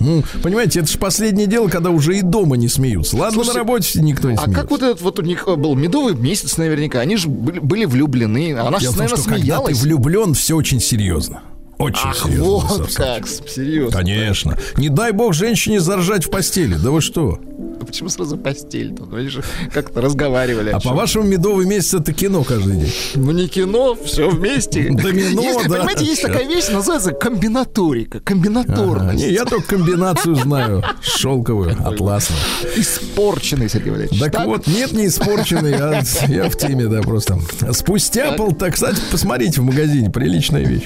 Ну, 0.00 0.22
понимаете, 0.42 0.80
это 0.80 0.90
же 0.90 0.98
последнее 0.98 1.46
дело, 1.46 1.68
когда 1.68 1.90
уже 1.90 2.18
и 2.18 2.22
дома 2.22 2.56
не 2.56 2.68
смеются. 2.68 3.16
Ладно, 3.16 3.34
Слушайте, 3.34 3.58
на 3.58 3.64
работе 3.64 4.00
никто 4.00 4.30
не 4.30 4.36
А 4.36 4.42
смеется. 4.42 4.62
как 4.62 4.70
вот 4.70 4.82
этот 4.82 5.02
вот 5.02 5.18
у 5.18 5.22
них 5.22 5.46
был 5.46 5.74
медовый 5.74 6.14
месяц 6.14 6.56
наверняка? 6.56 7.00
Они 7.00 7.16
же 7.16 7.28
были, 7.28 7.58
были 7.58 7.84
влюблены. 7.84 8.56
Она 8.56 8.78
же, 8.78 8.86
в 8.86 8.90
том, 8.90 8.98
наверное, 8.98 9.22
что 9.22 9.28
когда 9.28 9.36
ты 9.36 9.42
смеялась. 9.42 9.82
влюблен, 9.82 10.34
все 10.34 10.56
очень 10.56 10.80
серьезно. 10.80 11.42
Очень 11.78 12.08
Ах, 12.08 12.16
серьезно. 12.24 12.44
вот 12.48 12.92
как, 12.94 13.28
серьезно. 13.28 13.96
Конечно. 13.96 14.58
Не 14.76 14.88
дай 14.88 15.12
бог 15.12 15.32
женщине 15.32 15.80
заржать 15.80 16.24
в 16.26 16.30
постели. 16.30 16.74
Да 16.74 16.90
вы 16.90 17.00
что? 17.00 17.38
А 17.80 17.84
Почему 17.84 18.08
сразу 18.08 18.36
постель-то? 18.36 19.04
Ну, 19.04 19.16
они 19.16 19.28
же 19.28 19.44
как-то 19.72 20.00
разговаривали. 20.00 20.70
А 20.70 20.80
по-вашему, 20.80 21.24
медовый 21.24 21.66
месяц 21.66 21.94
это 21.94 22.12
кино 22.12 22.42
каждый 22.42 22.78
день. 22.78 22.92
Ну, 23.14 23.30
не 23.30 23.46
кино, 23.46 23.94
все 23.94 24.28
вместе. 24.28 24.90
Домино, 24.90 25.40
Есть, 25.40 25.68
да. 25.68 25.76
Понимаете, 25.76 26.04
есть 26.04 26.22
такая 26.22 26.48
вещь, 26.48 26.68
называется 26.68 27.12
комбинаторика, 27.12 28.18
комбинаторность. 28.20 29.24
Не, 29.24 29.32
я 29.32 29.44
только 29.44 29.76
комбинацию 29.76 30.34
знаю. 30.34 30.82
Шелковую, 31.00 31.76
атласную. 31.86 32.40
Испорченный, 32.76 33.68
Сергей 33.68 33.92
Валерьевич. 33.92 34.20
Так, 34.20 34.46
вот, 34.46 34.66
нет, 34.66 34.90
не 34.92 35.06
испорченный, 35.06 35.74
а 35.74 36.02
я 36.26 36.50
в 36.50 36.56
теме, 36.56 36.86
да, 36.86 37.02
просто. 37.02 37.38
Спустя 37.72 38.32
полта, 38.32 38.70
кстати, 38.72 38.98
посмотрите 39.12 39.60
в 39.60 39.64
магазине, 39.64 40.10
приличная 40.10 40.64
вещь. 40.64 40.82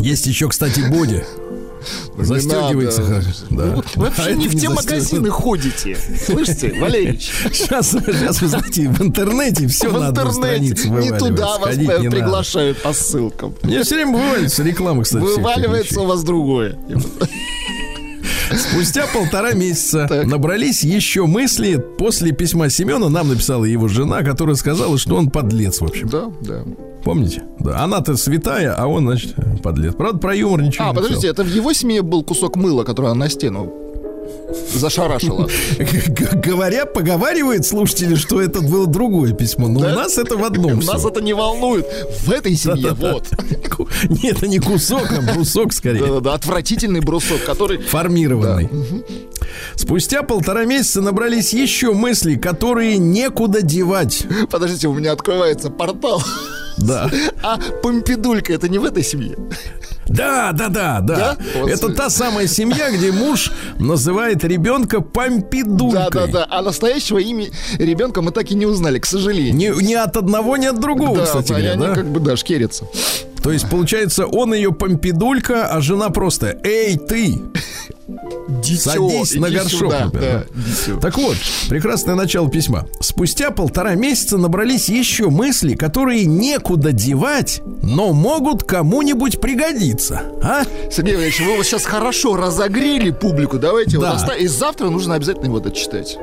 Есть 0.00 0.26
еще, 0.26 0.48
кстати, 0.48 0.80
боди. 0.80 1.24
Застегивается. 2.18 3.02
надо. 3.02 3.14
хорошо, 3.22 3.30
Да. 3.50 3.64
Ну, 3.66 3.82
Вы 3.94 4.04
вообще 4.06 4.22
А 4.22 4.32
не 4.32 4.48
в 4.48 4.50
те 4.50 4.58
застегивается. 4.58 4.70
магазины 4.90 5.30
ходите. 5.30 5.96
Слышите, 6.26 6.74
Валерьевич? 6.80 7.30
Сейчас, 7.52 7.90
сейчас, 7.90 8.42
вы 8.42 8.48
знаете, 8.48 8.88
в 8.88 9.00
интернете 9.00 9.68
все 9.68 9.88
В 9.88 9.92
на 10.00 10.08
одну 10.08 10.22
интернете. 10.22 10.88
Не 10.90 11.16
туда 11.16 11.58
вас 11.58 11.76
не 11.76 11.86
надо. 11.86 12.10
приглашают 12.10 12.82
по 12.82 12.92
ссылкам. 12.92 13.54
Мне 13.62 13.84
все 13.84 13.94
время 13.94 14.18
вываливается 14.18 14.62
реклама, 14.64 15.04
кстати. 15.04 15.22
Вываливается 15.22 16.00
у 16.00 16.06
вас 16.06 16.24
другое. 16.24 16.76
Спустя 18.56 19.06
полтора 19.12 19.52
месяца 19.52 20.06
Так. 20.08 20.26
набрались 20.26 20.82
еще 20.82 21.26
мысли. 21.26 21.82
После 21.98 22.32
письма 22.32 22.70
Семена 22.70 23.08
нам 23.08 23.28
написала 23.28 23.64
его 23.64 23.88
жена, 23.88 24.22
которая 24.22 24.56
сказала, 24.56 24.98
что 24.98 25.16
он 25.16 25.30
подлец, 25.30 25.80
в 25.80 25.84
общем. 25.84 26.08
Да, 26.08 26.30
да. 26.42 26.64
Помните? 27.04 27.42
Да. 27.60 27.84
Она-то 27.84 28.16
святая, 28.16 28.74
а 28.74 28.86
он, 28.86 29.04
значит, 29.06 29.34
подлец. 29.62 29.94
Правда, 29.94 30.18
про 30.18 30.34
юмор 30.34 30.62
ничего 30.62 30.86
А, 30.86 30.88
не 30.90 30.94
подождите, 30.96 31.28
это 31.28 31.44
в 31.44 31.48
его 31.48 31.72
семье 31.72 32.02
был 32.02 32.22
кусок 32.22 32.56
мыла, 32.56 32.84
который 32.84 33.10
она 33.10 33.20
на 33.26 33.28
стену 33.30 33.72
зашарашила. 34.74 35.48
написал. 35.78 36.40
Говоря, 36.42 36.86
поговаривают 36.86 37.66
слушатели, 37.66 38.14
что 38.14 38.40
это 38.40 38.60
было 38.60 38.86
другое 38.86 39.32
письмо. 39.32 39.68
Но 39.68 39.80
Да? 39.80 39.92
у 39.92 39.96
нас 39.96 40.18
это 40.18 40.36
в 40.36 40.44
одном 40.44 40.78
Нас 40.86 41.04
это 41.04 41.20
не 41.20 41.32
волнует. 41.32 41.86
В 42.24 42.30
этой 42.30 42.54
семье, 42.56 42.92
вот. 42.92 43.26
Нет, 44.22 44.38
это 44.38 44.48
не 44.48 44.58
кусок, 44.58 45.12
а 45.12 45.20
брусок 45.20 45.72
скорее. 45.72 46.00
Да-да-да, 46.00 46.34
отвратительный 46.34 47.00
брусок, 47.00 47.44
который... 47.44 47.78
Формированный. 47.78 48.68
Спустя 49.76 50.22
полтора 50.22 50.64
месяца 50.64 51.00
набрались 51.00 51.52
еще 51.52 51.92
мысли, 51.92 52.36
которые 52.36 52.98
некуда 52.98 53.62
девать. 53.62 54.26
Подождите, 54.50 54.88
у 54.88 54.94
меня 54.94 55.12
открывается 55.12 55.70
портал. 55.70 56.22
Да. 56.78 57.10
А 57.42 57.58
Помпидулька 57.82 58.52
это 58.52 58.68
не 58.68 58.78
в 58.78 58.84
этой 58.84 59.02
семье? 59.02 59.36
Да, 60.08 60.52
да, 60.52 60.68
да, 60.68 61.00
да. 61.00 61.16
Да? 61.16 61.36
Вот 61.60 61.68
Это 61.68 61.78
смотри. 61.78 61.96
та 61.96 62.10
самая 62.10 62.46
семья, 62.46 62.90
где 62.90 63.12
муж 63.12 63.52
называет 63.78 64.44
ребенка 64.44 65.00
помпидулькой. 65.00 66.10
Да-да-да. 66.10 66.46
А 66.48 66.62
настоящего 66.62 67.18
имя 67.18 67.46
ребенка 67.78 68.22
мы 68.22 68.30
так 68.30 68.50
и 68.50 68.54
не 68.54 68.66
узнали, 68.66 68.98
к 68.98 69.06
сожалению. 69.06 69.54
Ни, 69.54 69.84
ни 69.84 69.94
от 69.94 70.16
одного, 70.16 70.56
ни 70.56 70.66
от 70.66 70.80
другого, 70.80 71.18
да, 71.18 71.24
кстати 71.24 71.48
да, 71.48 71.54
говоря, 71.54 71.72
они 71.72 71.86
да? 71.86 71.94
как 71.94 72.06
бы, 72.10 72.20
да, 72.20 72.36
шкерятся. 72.36 72.86
То 73.42 73.52
есть, 73.52 73.68
получается, 73.70 74.26
он 74.26 74.52
ее 74.54 74.72
помпидулька, 74.72 75.66
а 75.68 75.80
жена 75.80 76.10
просто 76.10 76.58
«Эй, 76.64 76.96
ты!» 76.96 77.40
Дитё, 78.62 78.90
Садись 78.90 79.34
на 79.34 79.50
горшок, 79.50 79.70
сюда, 79.92 80.04
например, 80.06 80.46
да, 80.54 80.60
дитё. 80.62 80.98
Так 80.98 81.16
вот, 81.18 81.36
прекрасное 81.68 82.14
начало 82.14 82.50
письма. 82.50 82.86
Спустя 83.00 83.50
полтора 83.50 83.94
месяца 83.94 84.38
набрались 84.38 84.88
еще 84.88 85.28
мысли, 85.28 85.74
которые 85.74 86.24
некуда 86.24 86.92
девать, 86.92 87.60
но 87.82 88.12
могут 88.12 88.64
кому-нибудь 88.64 89.40
пригодиться. 89.40 90.22
А? 90.42 90.62
Сергей 90.90 91.14
Валерьевич, 91.16 91.40
вы 91.40 91.62
сейчас 91.62 91.84
хорошо 91.84 92.36
разогрели 92.36 93.10
публику. 93.10 93.58
Давайте 93.58 93.98
Да. 93.98 94.12
вот 94.12 94.16
оставим. 94.16 94.42
И 94.42 94.46
завтра 94.48 94.88
нужно 94.88 95.14
обязательно 95.14 95.46
его 95.46 95.60
дочитать. 95.60 96.16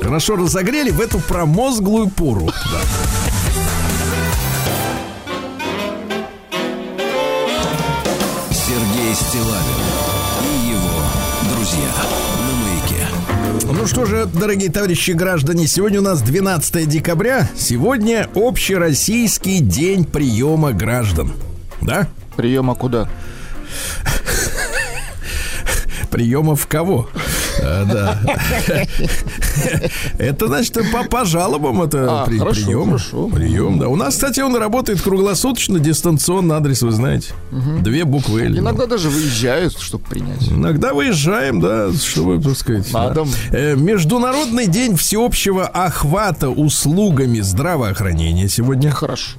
Хорошо 0.00 0.36
разогрели 0.36 0.90
в 0.90 1.00
эту 1.00 1.18
промозглую 1.18 2.08
пору. 2.08 2.46
Да. 2.46 3.32
Ну 13.84 13.88
что 13.88 14.06
же, 14.06 14.24
дорогие 14.24 14.70
товарищи 14.70 15.10
граждане, 15.10 15.66
сегодня 15.66 16.00
у 16.00 16.02
нас 16.02 16.22
12 16.22 16.88
декабря. 16.88 17.50
Сегодня 17.54 18.26
общероссийский 18.34 19.58
день 19.58 20.06
приема 20.06 20.72
граждан. 20.72 21.34
Да? 21.82 22.08
Приема 22.34 22.76
куда? 22.76 23.10
Приема 26.10 26.56
в 26.56 26.66
кого? 26.66 27.10
А, 27.62 27.84
Да. 27.84 28.18
Это 30.18 30.48
значит 30.48 30.78
по, 31.10 31.24
жалобам 31.24 31.82
это 31.82 32.22
А, 32.22 32.26
прием. 32.26 32.86
хорошо. 32.86 33.28
Прием, 33.28 33.78
да. 33.78 33.88
У 33.88 33.96
нас, 33.96 34.14
кстати, 34.14 34.40
он 34.40 34.56
работает 34.56 35.00
круглосуточно, 35.00 35.78
дистанционно, 35.78 36.56
адрес 36.56 36.82
вы 36.82 36.92
знаете. 36.92 37.32
Две 37.82 38.04
буквы. 38.04 38.46
Иногда 38.46 38.86
даже 38.86 39.10
выезжают, 39.10 39.78
чтобы 39.78 40.04
принять. 40.04 40.48
Иногда 40.50 40.94
выезжаем, 40.94 41.60
да, 41.60 41.92
чтобы, 41.92 42.42
так 42.42 42.56
сказать. 42.56 42.86
Э, 43.50 43.74
Международный 43.76 44.66
день 44.66 44.96
всеобщего 44.96 45.66
охвата 45.66 46.48
услугами 46.48 47.40
здравоохранения 47.40 48.48
сегодня. 48.48 48.90
Хорошо. 48.90 49.38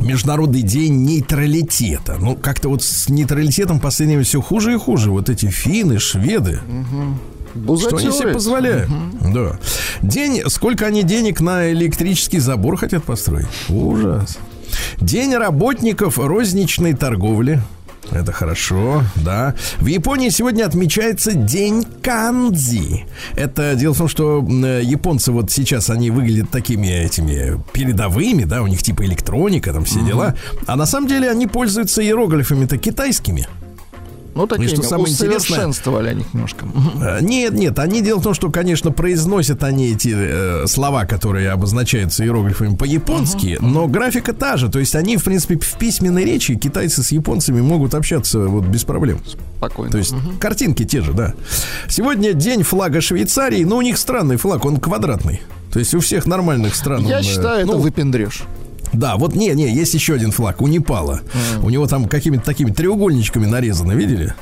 Международный 0.00 0.62
день 0.62 1.04
нейтралитета. 1.04 2.16
Ну, 2.18 2.36
как-то 2.36 2.68
вот 2.68 2.82
с 2.82 3.08
нейтралитетом 3.08 3.78
в 3.78 3.82
последнее 3.82 4.16
время 4.18 4.26
все 4.26 4.40
хуже 4.40 4.74
и 4.74 4.78
хуже. 4.78 5.10
Вот 5.10 5.28
эти 5.28 5.46
финны, 5.46 5.98
шведы. 5.98 6.60
Что 6.60 7.96
они 7.96 8.06
себе 8.06 8.06
Бузатеры. 8.06 8.32
позволяют? 8.32 8.90
Да. 9.20 9.58
День, 10.00 10.42
сколько 10.48 10.86
они 10.86 11.02
денег 11.02 11.40
на 11.40 11.70
электрический 11.70 12.38
забор 12.38 12.76
хотят 12.76 13.04
построить? 13.04 13.46
Ужас. 13.68 14.38
День 15.00 15.34
работников 15.34 16.18
розничной 16.18 16.94
торговли. 16.94 17.60
Это 18.10 18.32
хорошо, 18.32 19.04
да. 19.16 19.54
В 19.78 19.86
Японии 19.86 20.28
сегодня 20.28 20.64
отмечается 20.64 21.32
День 21.32 21.84
Кандзи. 22.02 23.06
Это 23.36 23.74
дело 23.74 23.94
в 23.94 23.98
том, 23.98 24.08
что 24.08 24.44
японцы 24.82 25.32
вот 25.32 25.50
сейчас 25.50 25.88
они 25.88 26.10
выглядят 26.10 26.50
такими 26.50 26.88
этими 26.88 27.62
передовыми, 27.72 28.44
да, 28.44 28.62
у 28.62 28.66
них 28.66 28.82
типа 28.82 29.04
электроника, 29.04 29.72
там 29.72 29.84
все 29.84 30.00
дела. 30.00 30.34
А 30.66 30.76
на 30.76 30.84
самом 30.86 31.08
деле 31.08 31.30
они 31.30 31.46
пользуются 31.46 32.02
иероглифами-то 32.02 32.76
китайскими. 32.76 33.46
Ну, 34.34 34.46
такие 34.46 34.68
что 34.68 34.82
самое 34.82 35.12
интересное- 35.12 35.38
усовершенствовали 35.38 36.08
они 36.08 36.20
их 36.22 36.32
немножко. 36.34 36.66
Э, 37.00 37.18
Нет, 37.20 37.52
нет, 37.52 37.78
они 37.78 38.00
дело 38.00 38.18
в 38.20 38.22
том, 38.22 38.34
что, 38.34 38.50
конечно, 38.50 38.90
произносят 38.90 39.62
они 39.62 39.92
эти 39.92 40.12
э, 40.14 40.66
слова, 40.66 41.04
которые 41.04 41.50
обозначаются 41.50 42.24
иероглифами 42.24 42.76
по-японски, 42.76 43.58
но 43.60 43.86
графика 43.88 44.32
та 44.32 44.56
же. 44.56 44.68
То 44.70 44.78
есть 44.78 44.94
они, 44.94 45.16
в 45.16 45.24
принципе, 45.24 45.58
в 45.58 45.78
письменной 45.78 46.24
речи 46.24 46.54
китайцы 46.56 47.02
с 47.02 47.12
японцами 47.12 47.60
могут 47.60 47.94
общаться 47.94 48.38
вот 48.40 48.64
без 48.64 48.84
проблем. 48.84 49.20
Спокойно. 49.58 49.92
То 49.92 49.98
есть 49.98 50.14
картинки 50.40 50.84
те 50.84 51.02
же, 51.02 51.12
да. 51.12 51.34
Сегодня 51.88 52.32
день 52.32 52.62
флага 52.62 53.00
Швейцарии, 53.00 53.64
но 53.64 53.76
у 53.76 53.82
них 53.82 53.98
странный 53.98 54.36
флаг, 54.36 54.64
он 54.64 54.78
квадратный. 54.78 55.42
То 55.72 55.78
есть 55.78 55.94
у 55.94 56.00
всех 56.00 56.26
нормальных 56.26 56.74
стран. 56.74 57.04
Я 57.06 57.16
он, 57.16 57.22
э, 57.22 57.24
считаю, 57.24 57.64
это 57.64 57.72
ну, 57.72 57.78
выпендрешь. 57.78 58.42
Да, 58.92 59.16
вот 59.16 59.34
не, 59.34 59.48
не, 59.54 59.72
есть 59.72 59.94
еще 59.94 60.14
один 60.14 60.32
флаг 60.32 60.60
у 60.60 60.66
Непала. 60.66 61.20
У 61.62 61.70
него 61.70 61.86
там 61.86 62.08
какими-то 62.08 62.44
такими 62.44 62.70
треугольничками 62.70 63.46
нарезано, 63.46 63.92
видели? 63.92 64.34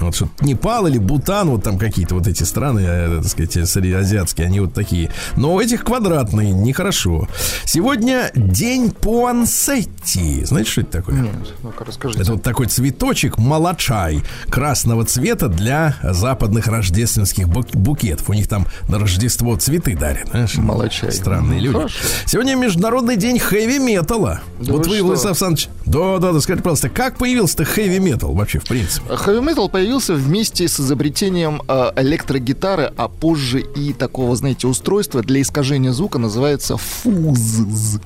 Вот 0.00 0.14
что 0.14 0.28
Непал 0.40 0.86
или 0.86 0.98
Бутан, 0.98 1.48
вот 1.50 1.62
там 1.64 1.78
какие-то 1.78 2.14
вот 2.14 2.26
эти 2.26 2.42
страны, 2.42 2.80
э, 2.86 3.20
так 3.22 3.28
сказать, 3.30 3.68
среднеазиатские, 3.68 4.46
они 4.46 4.60
вот 4.60 4.74
такие. 4.74 5.10
Но 5.36 5.54
у 5.54 5.60
этих 5.60 5.84
квадратные, 5.84 6.52
нехорошо. 6.52 7.28
Сегодня 7.64 8.30
день 8.34 8.90
Пуансетти. 8.90 10.44
Знаете, 10.44 10.70
что 10.70 10.80
это 10.82 10.90
такое? 10.92 11.16
Нет, 11.20 11.32
ну-ка 11.62 11.84
расскажите. 11.84 12.22
Это 12.22 12.32
вот 12.32 12.42
такой 12.42 12.66
цветочек 12.66 13.38
малачай 13.38 14.22
красного 14.48 15.04
цвета 15.04 15.48
для 15.48 15.96
западных 16.02 16.66
рождественских 16.68 17.48
бук- 17.48 17.74
букетов. 17.76 18.28
У 18.30 18.32
них 18.32 18.48
там 18.48 18.66
на 18.88 18.98
Рождество 18.98 19.56
цветы 19.56 19.96
дарят. 19.96 20.28
Знаешь? 20.28 20.56
Малачай. 20.56 21.12
Странные 21.12 21.58
Ну, 21.58 21.64
люди. 21.66 21.76
хорошо. 21.76 21.98
Сегодня 22.26 22.54
Международный 22.56 23.16
день 23.16 23.38
хэви-металла. 23.38 24.40
Да 24.60 24.72
вот 24.72 24.86
вы 24.86 24.98
вы? 25.00 25.06
Владислав 25.08 25.30
Александрович, 25.32 25.68
да, 25.84 26.18
да, 26.18 26.32
да, 26.32 26.40
скажите, 26.40 26.62
пожалуйста, 26.62 26.88
как 26.88 27.18
появился-то 27.18 27.64
хэви-метал 27.64 28.34
вообще, 28.34 28.58
в 28.58 28.64
принципе? 28.64 29.14
Хэви 29.16 29.40
метал 29.40 29.68
появился 29.86 30.14
вместе 30.14 30.66
с 30.66 30.80
изобретением 30.80 31.62
э, 31.68 31.92
электрогитары, 31.98 32.92
а 32.96 33.06
позже 33.06 33.60
и 33.60 33.92
такого, 33.92 34.34
знаете, 34.34 34.66
устройства 34.66 35.22
для 35.22 35.40
искажения 35.40 35.92
звука 35.92 36.18
называется 36.18 36.76
фуз. 36.76 38.00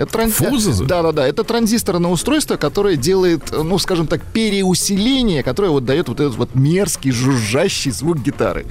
Это 0.00 0.18
тран- 0.18 0.30
Фузз? 0.30 0.80
Да, 0.80 1.02
да, 1.02 1.12
да. 1.12 1.26
Это 1.28 1.44
транзисторное 1.44 2.10
устройство, 2.10 2.56
которое 2.56 2.96
делает, 2.96 3.52
э, 3.52 3.62
ну, 3.62 3.78
скажем 3.78 4.06
так, 4.06 4.22
переусиление, 4.22 5.42
которое 5.42 5.68
вот 5.68 5.84
дает 5.84 6.08
вот 6.08 6.20
этот 6.20 6.36
вот 6.36 6.54
мерзкий, 6.54 7.10
жужжащий 7.10 7.90
звук 7.90 8.18
гитары. 8.18 8.64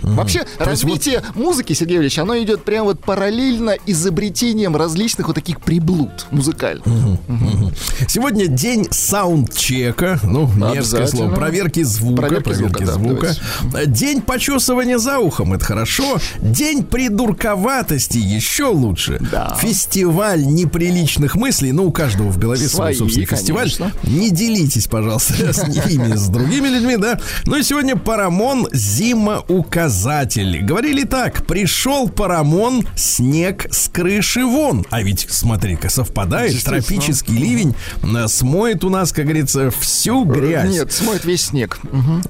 Вообще, 0.00 0.38
есть 0.40 0.50
вот- 0.58 0.66
развитие 0.66 1.22
музыки, 1.34 1.74
Сергей 1.74 1.98
Ильич, 1.98 2.18
оно 2.18 2.36
идет 2.38 2.64
прямо 2.64 2.86
вот 2.86 3.00
параллельно 3.00 3.76
изобретением 3.86 4.74
различных 4.74 5.26
вот 5.26 5.34
таких 5.34 5.60
приблуд 5.60 6.26
музыкальных. 6.30 6.84
Сегодня 8.08 8.46
день 8.46 8.88
саундчека, 8.90 10.20
ну, 10.22 10.46
мерзкое 10.52 11.06
слово, 11.06 11.34
проверки 11.34 11.82
звука, 11.82 12.22
Проверки 12.22 12.44
проверки, 12.48 12.84
звука, 12.84 12.86
да, 12.86 12.92
звука. 12.94 13.86
День 13.86 14.22
почесывания 14.22 14.98
за 14.98 15.18
ухом, 15.18 15.52
это 15.52 15.64
хорошо. 15.64 16.18
День 16.40 16.82
придурковатости, 16.82 18.18
еще 18.18 18.64
лучше. 18.64 19.18
Да. 19.30 19.56
Фестиваль 19.60 20.42
неприличных 20.62 21.34
мыслей, 21.34 21.72
ну, 21.72 21.86
у 21.86 21.92
каждого 21.92 22.28
в 22.28 22.38
голове 22.38 22.68
свой 22.68 22.94
Свои, 22.94 22.94
собственный 22.94 23.26
фестиваль. 23.26 23.70
конечно. 23.70 23.92
Не 24.04 24.30
делитесь, 24.30 24.86
пожалуйста, 24.86 25.34
с 25.52 25.66
ними, 25.68 26.14
с 26.14 26.28
другими 26.28 26.68
людьми, 26.68 26.96
да. 26.96 27.18
Ну 27.46 27.56
и 27.56 27.62
сегодня 27.62 27.96
Парамон 27.96 28.68
зимоуказатель. 28.72 30.62
Говорили 30.62 31.04
так, 31.04 31.46
пришел 31.46 32.08
Парамон, 32.08 32.86
снег 32.96 33.66
с 33.70 33.88
крыши 33.88 34.44
вон. 34.44 34.86
А 34.90 35.02
ведь, 35.02 35.26
смотри-ка, 35.28 35.88
совпадает, 35.90 36.62
тропический 36.64 37.36
ливень 37.36 37.74
э, 38.02 38.28
смоет 38.28 38.84
у 38.84 38.90
нас, 38.90 39.12
как 39.12 39.24
говорится, 39.24 39.70
всю 39.70 40.24
грязь. 40.24 40.70
Нет, 40.70 40.92
смоет 40.92 41.24
весь 41.24 41.46
снег. 41.46 41.80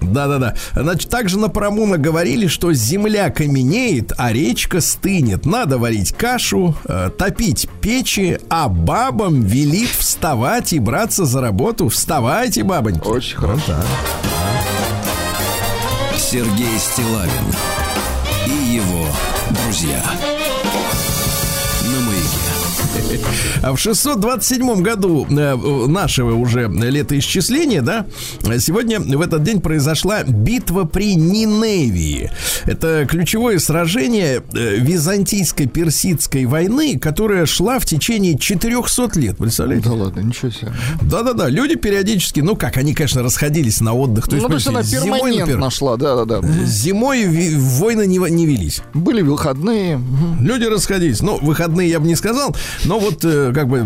Да-да-да. 0.00 0.56
Значит, 0.74 1.10
также 1.10 1.38
на 1.38 1.48
Парамуна 1.48 1.98
говорили, 1.98 2.46
что 2.46 2.72
земля 2.72 3.30
каменеет, 3.30 4.12
а 4.16 4.32
речка 4.32 4.80
стынет. 4.80 5.46
Надо 5.46 5.78
варить 5.78 6.12
кашу, 6.12 6.76
э, 6.84 7.10
топить 7.16 7.68
печи, 7.80 8.21
а 8.48 8.68
бабам 8.68 9.42
велит 9.42 9.90
вставать 9.90 10.72
и 10.72 10.78
браться 10.78 11.24
за 11.24 11.40
работу. 11.40 11.88
Вставайте, 11.88 12.62
бабоньки. 12.62 13.06
Очень 13.06 13.36
хорошо. 13.36 13.74
Вот. 13.74 13.86
Сергей 16.18 16.78
Стилавин 16.78 17.54
и 18.46 18.74
его 18.74 19.06
друзья. 19.50 20.02
Маяке. 23.12 23.26
А 23.62 23.72
в 23.72 23.78
627 23.78 24.82
году 24.82 25.26
э, 25.28 25.56
нашего 25.86 26.34
уже 26.34 26.68
летоисчисления, 26.68 27.82
да, 27.82 28.06
сегодня 28.58 29.00
в 29.00 29.20
этот 29.20 29.42
день 29.42 29.60
произошла 29.60 30.22
битва 30.24 30.84
при 30.84 31.14
Ниневии. 31.14 32.30
Это 32.64 33.06
ключевое 33.08 33.58
сражение 33.58 34.42
э, 34.54 34.76
византийско-персидской 34.78 36.46
войны, 36.46 36.98
которая 36.98 37.46
шла 37.46 37.78
в 37.78 37.86
течение 37.86 38.38
400 38.38 39.18
лет, 39.18 39.36
представляете? 39.38 39.88
Да 39.88 39.94
ладно, 39.94 40.20
ничего 40.20 40.50
себе. 40.50 40.72
Да-да-да, 41.02 41.48
люди 41.48 41.76
периодически, 41.76 42.40
ну 42.40 42.56
как, 42.56 42.76
они, 42.76 42.94
конечно, 42.94 43.22
расходились 43.22 43.80
на 43.80 43.94
отдых. 43.94 44.28
То 44.28 44.36
есть, 44.36 44.42
ну, 44.42 44.48
то 44.48 44.56
есть 44.56 44.66
она 44.66 44.82
зимой, 44.82 45.36
например, 45.36 45.58
нашла, 45.58 45.96
да-да-да. 45.96 46.40
зимой 46.64 47.26
войны 47.56 48.06
не, 48.06 48.18
не 48.30 48.46
велись. 48.46 48.82
Были 48.94 49.22
выходные. 49.22 50.00
Люди 50.40 50.64
расходились. 50.64 51.20
Ну, 51.20 51.38
выходные 51.40 51.88
я 51.88 52.00
бы 52.00 52.06
не 52.06 52.16
сказал, 52.16 52.56
но 52.84 52.98
вот 53.02 53.24
э, 53.24 53.52
как 53.52 53.68
бы 53.68 53.78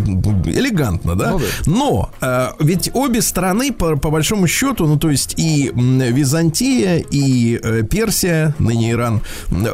элегантно, 0.47 1.17
да? 1.17 1.33
Ну 1.33 1.39
да. 1.39 1.45
Но 1.67 2.11
э, 2.21 2.49
ведь 2.61 2.91
обе 2.95 3.23
страны, 3.23 3.73
по, 3.73 3.97
по 3.97 4.11
большому 4.11 4.47
счету, 4.47 4.87
ну, 4.87 4.99
то 4.99 5.11
есть 5.11 5.35
и 5.37 5.73
Византия, 5.75 6.99
и 7.11 7.59
э, 7.63 7.83
Персия, 7.83 8.55
ныне 8.59 8.93
Иран, 8.93 9.23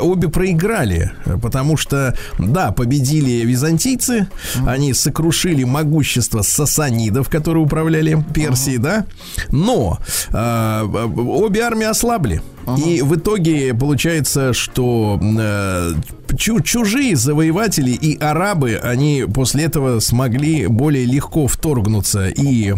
обе 0.01 0.29
проиграли, 0.29 1.13
э, 1.25 1.39
потому 1.41 1.77
что, 1.77 2.17
да, 2.39 2.73
победили 2.73 3.45
византийцы, 3.45 4.29
они 4.67 4.95
сокрушили 4.95 5.65
могущество 5.65 6.43
сасанидов, 6.43 7.29
которые 7.29 7.65
управляли 7.65 8.25
Персией, 8.35 8.79
да, 8.79 9.07
но 9.51 9.99
э, 10.31 10.83
обе 10.83 11.61
армии 11.61 11.87
ослабли. 11.87 12.43
И 12.85 13.03
в 13.03 13.16
итоге 13.16 13.75
получается, 13.75 14.53
что 14.53 15.18
э, 15.20 15.92
чу- 16.37 16.61
чужие 16.61 17.16
завоеватели 17.16 17.90
и 17.90 18.16
арабы, 18.18 18.79
они 18.83 19.25
после 19.33 19.64
этого 19.64 20.01
смогли 20.01 20.66
более 20.66 21.05
легко 21.05 21.46
вторгнуться 21.46 22.29
и 22.29 22.75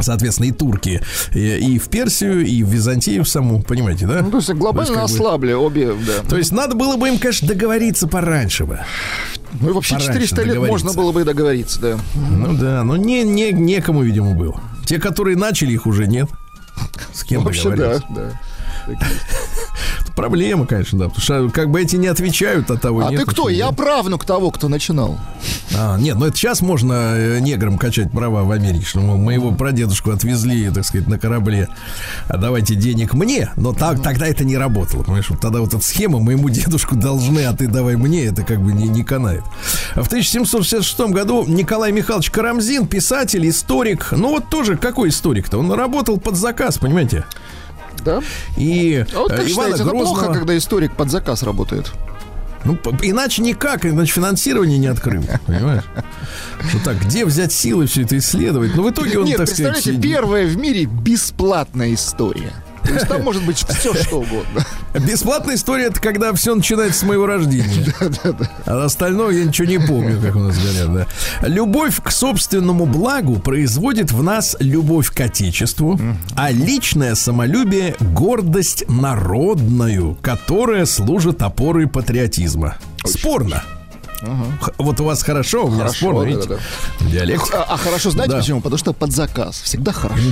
Соответственно, 0.00 0.46
и 0.46 0.52
турки, 0.52 1.02
и, 1.34 1.38
и 1.38 1.78
в 1.78 1.88
Персию, 1.88 2.44
и 2.46 2.62
в 2.62 2.68
Византию 2.68 3.24
саму, 3.26 3.62
понимаете, 3.62 4.06
да? 4.06 4.22
Ну, 4.22 4.30
то 4.30 4.38
есть 4.38 4.50
глобально 4.54 4.94
как 4.94 5.02
бы- 5.08 5.14
ослабли 5.14 5.52
обе, 5.52 5.92
да. 5.92 6.28
То 6.28 6.38
есть 6.38 6.50
надо 6.50 6.74
было 6.74 6.96
бы 6.96 7.08
им, 7.08 7.18
конечно, 7.18 7.46
договориться 7.46 8.08
пораньше 8.08 8.64
бы. 8.64 8.80
Ну 9.60 9.68
и 9.68 9.72
вообще 9.72 9.96
пораньше 9.96 10.26
400 10.28 10.42
лет 10.44 10.66
можно 10.66 10.92
было 10.94 11.12
бы 11.12 11.20
и 11.20 11.24
договориться, 11.24 11.78
да. 11.80 11.98
Ну 12.14 12.54
да, 12.54 12.82
но 12.84 12.96
не, 12.96 13.22
не, 13.22 13.52
некому, 13.52 14.02
видимо, 14.02 14.34
было. 14.34 14.58
Те, 14.86 14.98
которые 14.98 15.36
начали, 15.36 15.72
их 15.72 15.86
уже 15.86 16.06
нет. 16.06 16.28
С 17.12 17.22
кем 17.22 17.44
Вообще, 17.44 17.70
да, 17.76 17.98
да. 18.14 18.40
Проблема, 20.16 20.66
конечно, 20.66 20.98
да. 20.98 21.08
Потому 21.08 21.22
что 21.22 21.50
как 21.50 21.70
бы 21.70 21.80
эти 21.80 21.96
не 21.96 22.06
отвечают 22.06 22.70
от 22.70 22.82
того, 22.82 23.06
А 23.06 23.10
нет, 23.10 23.20
ты 23.20 23.26
кто? 23.26 23.48
Я 23.48 23.68
нет. 23.68 23.76
правнук 23.76 24.24
того, 24.24 24.50
кто 24.50 24.68
начинал. 24.68 25.18
А, 25.74 25.98
нет, 25.98 26.16
ну 26.16 26.26
это 26.26 26.36
сейчас 26.36 26.60
можно 26.60 27.14
э, 27.16 27.38
неграм 27.40 27.78
качать 27.78 28.10
права 28.12 28.44
в 28.44 28.50
Америке, 28.50 28.84
что 28.84 29.00
мол, 29.00 29.16
моего 29.16 29.52
прадедушку 29.52 30.10
отвезли, 30.10 30.70
так 30.70 30.84
сказать, 30.84 31.08
на 31.08 31.18
корабле, 31.18 31.68
а 32.28 32.36
давайте 32.36 32.74
денег 32.74 33.14
мне, 33.14 33.50
но 33.56 33.72
так, 33.72 34.02
тогда 34.02 34.26
это 34.26 34.44
не 34.44 34.58
работало, 34.58 35.02
понимаешь, 35.02 35.30
вот 35.30 35.40
тогда 35.40 35.60
вот 35.60 35.72
эта 35.72 35.82
схема 35.82 36.18
моему 36.18 36.48
дедушку 36.50 36.94
должны, 36.94 37.40
а 37.46 37.54
ты 37.54 37.68
давай 37.68 37.96
мне, 37.96 38.26
это 38.26 38.42
как 38.42 38.60
бы 38.60 38.72
не, 38.72 38.88
не 38.88 39.02
канает. 39.02 39.44
В 39.94 40.06
1766 40.06 41.00
году 41.12 41.44
Николай 41.46 41.90
Михайлович 41.92 42.30
Карамзин, 42.30 42.86
писатель, 42.86 43.48
историк, 43.48 44.12
ну 44.12 44.28
вот 44.28 44.50
тоже 44.50 44.76
какой 44.76 45.08
историк-то, 45.08 45.58
он 45.58 45.72
работал 45.72 46.18
под 46.18 46.36
заказ, 46.36 46.76
понимаете, 46.78 47.24
Да? 48.04 48.20
и 48.56 49.04
А 49.14 49.18
вот 49.20 49.32
э, 49.32 49.36
как 49.36 49.44
Ивана 49.48 49.48
считаете, 49.48 49.74
это 49.74 49.84
Грозного- 49.84 50.04
плохо, 50.04 50.32
когда 50.34 50.56
историк 50.56 50.96
под 50.96 51.10
заказ 51.10 51.42
работает? 51.42 51.92
Ну, 52.64 52.78
иначе 53.02 53.42
никак, 53.42 53.84
иначе 53.84 54.12
финансирование 54.12 54.78
не 54.78 54.86
открыл, 54.86 55.24
понимаешь? 55.46 55.82
Ну 56.72 56.78
так, 56.84 57.00
где 57.04 57.24
взять 57.26 57.52
силы 57.52 57.86
все 57.86 58.02
это 58.02 58.16
исследовать? 58.18 58.74
Ну, 58.74 58.84
в 58.84 58.90
итоге 58.90 59.18
он, 59.18 59.24
Нет, 59.24 59.38
так 59.38 59.48
сказать... 59.48 59.72
представляете, 59.74 60.02
первая 60.02 60.46
в 60.46 60.56
мире 60.56 60.84
бесплатная 60.84 61.92
история. 61.94 62.52
То 62.84 62.92
есть 62.92 63.08
там 63.08 63.22
может 63.22 63.44
быть 63.44 63.64
все 63.68 63.94
что 63.94 64.16
угодно. 64.20 64.64
Бесплатная 64.94 65.54
история 65.54 65.86
это 65.86 66.00
когда 66.00 66.32
все 66.34 66.54
начинается 66.54 67.00
с 67.00 67.02
моего 67.02 67.26
рождения. 67.26 67.92
А 68.66 68.84
остальное 68.84 69.34
я 69.34 69.44
ничего 69.44 69.68
не 69.68 69.78
помню, 69.78 70.20
как 70.20 70.36
у 70.36 70.38
нас 70.38 70.56
говорят. 70.56 71.08
Да. 71.40 71.48
Любовь 71.48 72.00
к 72.02 72.10
собственному 72.10 72.86
благу 72.86 73.38
производит 73.38 74.12
в 74.12 74.22
нас 74.22 74.56
любовь 74.60 75.10
к 75.10 75.20
отечеству, 75.20 75.98
а 76.36 76.50
личное 76.50 77.14
самолюбие 77.14 77.96
гордость 78.00 78.84
народную, 78.88 80.16
которая 80.20 80.86
служит 80.86 81.42
опорой 81.42 81.86
патриотизма. 81.86 82.76
Спорно. 83.04 83.62
Х- 84.60 84.72
Вот 84.78 85.00
у 85.00 85.04
вас 85.04 85.22
хорошо, 85.22 85.64
у 85.64 85.68
меня 85.68 85.80
Хорошо, 85.80 85.96
спорно, 85.98 86.20
да, 86.20 86.26
видите? 86.26 86.48
да, 86.48 87.06
Диалект. 87.10 87.50
А, 87.54 87.66
а 87.70 87.76
хорошо, 87.76 88.10
знаете 88.10 88.32
Да. 88.32 88.38
почему? 88.38 88.60
Потому 88.60 88.78
что 88.78 88.92
под 88.92 89.12
заказ. 89.12 89.60
Всегда 89.60 89.92
хорошо. 89.92 90.22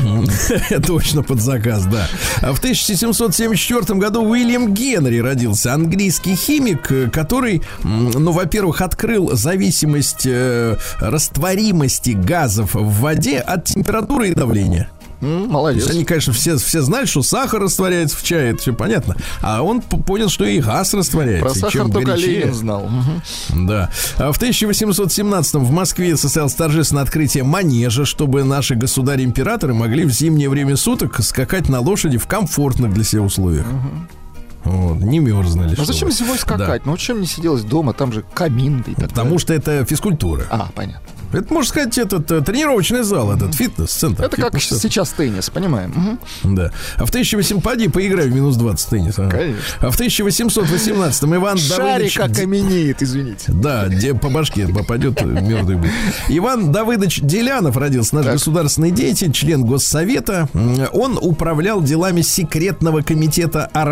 Точно 0.86 1.22
под 1.22 1.40
заказ, 1.40 1.86
да. 1.86 2.06
А 2.40 2.52
В 2.52 2.58
1774 2.58 3.98
году 3.98 4.22
Уильям 4.22 4.72
Генри 4.74 5.18
родился, 5.18 5.74
английский 5.74 6.36
химик, 6.36 6.90
э, 6.92 7.10
который, 7.10 7.62
ну, 7.82 8.32
во-первых, 8.32 8.80
открыл 8.80 9.30
зависимость 9.36 10.26
э, 10.26 10.76
растворимости 11.00 12.10
газов 12.10 12.74
в 12.74 13.00
воде 13.00 13.38
от 13.38 13.64
температуры 13.64 14.30
и 14.30 14.34
давления. 14.34 14.88
Молодец. 15.20 15.82
есть 15.84 15.94
они, 15.94 16.04
конечно, 16.04 16.32
все, 16.32 16.56
все 16.56 16.82
знали, 16.82 17.06
что 17.06 17.22
сахар 17.22 17.60
растворяется 17.60 18.16
в 18.16 18.22
чае, 18.22 18.52
это 18.52 18.62
все 18.62 18.72
понятно. 18.72 19.16
А 19.42 19.62
он 19.62 19.80
понял, 19.82 20.28
что 20.28 20.44
и 20.44 20.60
газ 20.60 20.94
растворяется. 20.94 21.44
Про 21.44 21.54
сахар 21.54 21.72
чем 21.72 21.90
только 21.92 22.12
горячее- 22.12 22.40
Ленин 22.40 22.54
знал. 22.54 22.90
Да. 23.50 23.90
А 24.16 24.32
в 24.32 24.36
1817 24.36 25.54
в 25.54 25.70
Москве 25.70 26.16
состоялось 26.16 26.54
торжественное 26.54 27.02
открытие 27.02 27.44
манежа, 27.44 28.04
чтобы 28.04 28.44
наши 28.44 28.74
государи-императоры 28.74 29.74
могли 29.74 30.04
в 30.04 30.10
зимнее 30.10 30.48
время 30.48 30.76
суток 30.76 31.22
скакать 31.22 31.68
на 31.68 31.80
лошади 31.80 32.18
в 32.18 32.26
комфортных 32.26 32.92
для 32.92 33.04
себя 33.04 33.22
условиях. 33.22 33.66
Вот, 34.64 34.98
не 35.00 35.18
мерзнули. 35.18 35.68
Ну 35.68 35.72
чтобы. 35.74 35.86
зачем 35.86 36.10
зимой 36.10 36.38
скакать? 36.38 36.86
Ну 36.86 36.96
чем 36.96 37.20
не 37.20 37.26
сиделось 37.26 37.62
дома? 37.62 37.92
Там 37.92 38.12
же 38.12 38.24
камин 38.34 38.82
да 38.84 38.92
и 38.92 38.94
так 38.94 39.08
Потому 39.08 39.38
что 39.38 39.54
это 39.54 39.84
физкультура. 39.84 40.46
А, 40.50 40.68
понятно. 40.74 41.00
Это, 41.32 41.52
можно 41.54 41.68
сказать, 41.68 41.96
этот 41.96 42.30
э, 42.32 42.40
тренировочный 42.40 43.02
зал, 43.04 43.32
этот 43.32 43.54
фитнес-центр. 43.54 44.24
Это 44.24 44.36
как 44.36 44.46
Фитнес-центр. 44.46 44.82
сейчас 44.82 45.10
теннис, 45.10 45.48
понимаем. 45.48 46.18
Мгм. 46.42 46.56
Да. 46.56 46.72
А 46.96 47.06
в 47.06 47.10
1800... 47.10 47.62
Поди, 47.62 47.88
поиграй 47.88 48.28
в 48.28 48.34
минус 48.34 48.56
20 48.56 48.88
теннис. 48.90 49.18
а. 49.18 49.28
Конечно. 49.28 49.62
А 49.78 49.90
в 49.90 49.94
1818 49.94 51.24
Иван 51.24 51.56
Давыдович... 51.68 52.14
Шарик 52.14 52.20
окаменеет, 52.20 53.02
извините. 53.02 53.44
Да, 53.48 53.86
где 53.86 54.12
по 54.14 54.28
башке 54.28 54.66
попадет, 54.66 55.22
мертвый 55.22 55.76
будет. 55.76 55.92
Иван 56.28 56.72
Давыдович 56.72 57.20
Делянов 57.20 57.76
родился, 57.76 58.16
наш 58.16 58.26
государственный 58.26 58.90
деятель, 58.90 59.30
член 59.30 59.64
Госсовета. 59.64 60.48
Он 60.92 61.16
управлял 61.20 61.80
делами 61.80 62.22
секретного 62.22 63.02
комитета 63.02 63.70
о 63.72 63.84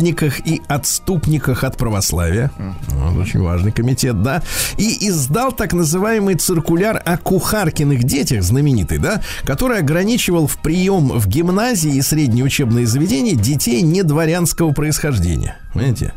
раскольниках 0.00 0.46
и 0.46 0.62
отступниках 0.68 1.64
от 1.64 1.76
православия. 1.76 2.50
Вот, 2.88 3.16
очень 3.18 3.40
важный 3.40 3.72
комитет, 3.72 4.22
да. 4.22 4.42
И 4.78 5.08
издал 5.08 5.52
так 5.52 5.72
называемый 5.72 6.34
циркуляр 6.34 7.00
о 7.04 7.16
кухаркиных 7.16 8.04
детях, 8.04 8.42
знаменитый, 8.42 8.98
да, 8.98 9.22
который 9.44 9.78
ограничивал 9.78 10.46
в 10.46 10.58
прием 10.58 11.08
в 11.08 11.26
гимназии 11.28 11.94
и 11.94 12.02
средние 12.02 12.44
учебные 12.44 12.86
заведения 12.86 13.34
детей 13.34 13.82
недворянского 13.82 14.72
происхождения. 14.72 15.56
Понимаете? 15.74 16.14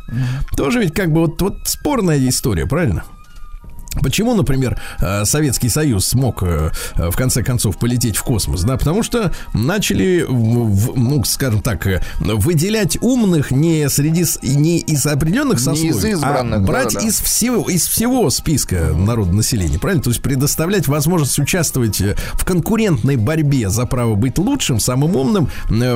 Тоже 0.55 0.79
ведь 0.79 0.93
как 0.93 1.11
бы 1.11 1.21
вот, 1.21 1.41
вот 1.41 1.59
спорная 1.65 2.27
история, 2.27 2.65
правильно? 2.65 3.03
Почему, 4.01 4.35
например, 4.35 4.79
э, 4.99 5.25
Советский 5.25 5.69
Союз 5.69 6.07
смог 6.07 6.43
э, 6.43 6.71
э, 6.95 7.09
в 7.09 7.15
конце 7.15 7.43
концов 7.43 7.77
полететь 7.77 8.17
в 8.17 8.23
космос? 8.23 8.63
Да, 8.63 8.77
потому 8.77 9.03
что 9.03 9.31
начали, 9.53 10.25
ну, 10.27 11.23
скажем 11.25 11.61
так, 11.61 11.87
выделять 12.19 12.97
умных 13.01 13.51
не 13.51 13.89
среди 13.89 14.25
не 14.41 14.79
из 14.79 15.05
определенных 15.05 15.59
сословий, 15.59 16.11
из 16.11 16.23
а 16.23 16.43
брать 16.59 16.93
да-да. 16.93 17.07
из 17.07 17.19
всего 17.19 17.69
из 17.69 17.87
всего 17.87 18.29
списка 18.29 18.93
народонаселения, 18.95 19.79
правильно? 19.79 20.03
То 20.03 20.09
есть 20.09 20.21
предоставлять 20.21 20.87
возможность 20.87 21.37
участвовать 21.39 22.01
в 22.33 22.45
конкурентной 22.45 23.17
борьбе 23.17 23.69
за 23.69 23.85
право 23.85 24.15
быть 24.15 24.37
лучшим, 24.37 24.79
самым 24.79 25.15
умным 25.15 25.49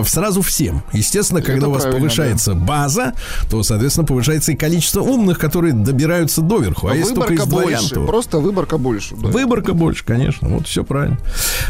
сразу 0.06 0.42
всем. 0.42 0.84
Естественно, 0.94 1.42
когда 1.42 1.68
Это 1.68 1.70
у 1.70 1.72
вас 1.72 1.84
повышается 1.84 2.54
база, 2.54 3.14
то, 3.50 3.64
соответственно, 3.64 4.06
повышается 4.06 4.52
и 4.52 4.56
количество 4.56 5.02
умных, 5.02 5.40
которые 5.40 5.74
добираются 5.74 6.42
доверху. 6.42 6.88
А 6.88 6.96
если 6.96 7.14
только 7.14 7.34
из 7.34 7.40
Выборка 7.42 7.62
дворян, 7.62 7.84
больше. 7.96 7.96
то... 7.96 8.06
Просто 8.06 8.40
выборка 8.40 8.78
больше. 8.78 9.16
да. 9.16 9.30
Выборка 9.30 9.74
больше, 9.74 10.04
конечно. 10.06 10.48
Вот 10.50 10.68
все 10.68 10.84
правильно. 10.84 11.18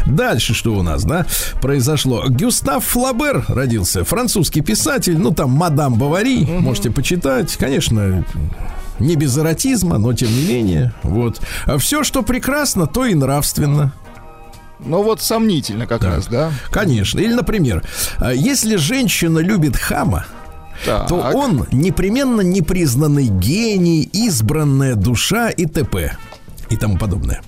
Дальше 0.06 0.54
что 0.54 0.74
у 0.74 0.82
нас, 0.82 1.04
да, 1.04 1.26
произошло? 1.60 2.24
Гюстав 2.28 2.84
Флабер 2.84 3.44
родился. 3.48 4.04
Французский 4.04 4.60
писатель. 4.60 5.18
Ну, 5.18 5.32
там, 5.32 5.50
мадам 5.50 5.94
Бавари. 5.94 6.44
Можете 6.44 6.90
почитать. 6.90 7.56
Конечно, 7.56 8.24
не 8.98 9.16
без 9.16 9.36
эротизма, 9.38 9.98
но 9.98 10.12
тем 10.12 10.28
не 10.28 10.44
менее. 10.44 10.92
Вот. 11.02 11.40
А 11.66 11.78
все, 11.78 12.02
что 12.04 12.22
прекрасно, 12.22 12.86
то 12.86 13.04
и 13.04 13.14
нравственно. 13.14 13.92
Ну 14.80 15.02
вот 15.02 15.20
сомнительно 15.20 15.86
как 15.86 16.04
раз, 16.04 16.26
да? 16.28 16.52
Конечно. 16.70 17.18
Или, 17.18 17.32
например, 17.32 17.82
если 18.32 18.76
женщина 18.76 19.40
любит 19.40 19.76
хама, 19.76 20.24
Так. 20.84 21.08
то 21.08 21.16
он 21.34 21.66
непременно 21.72 22.40
непризнанный 22.40 23.26
гений, 23.26 24.08
избранная 24.12 24.94
душа 24.94 25.50
и 25.50 25.66
т.п. 25.66 26.16
и 26.70 26.76
тому 26.76 26.98
подобное. 26.98 27.42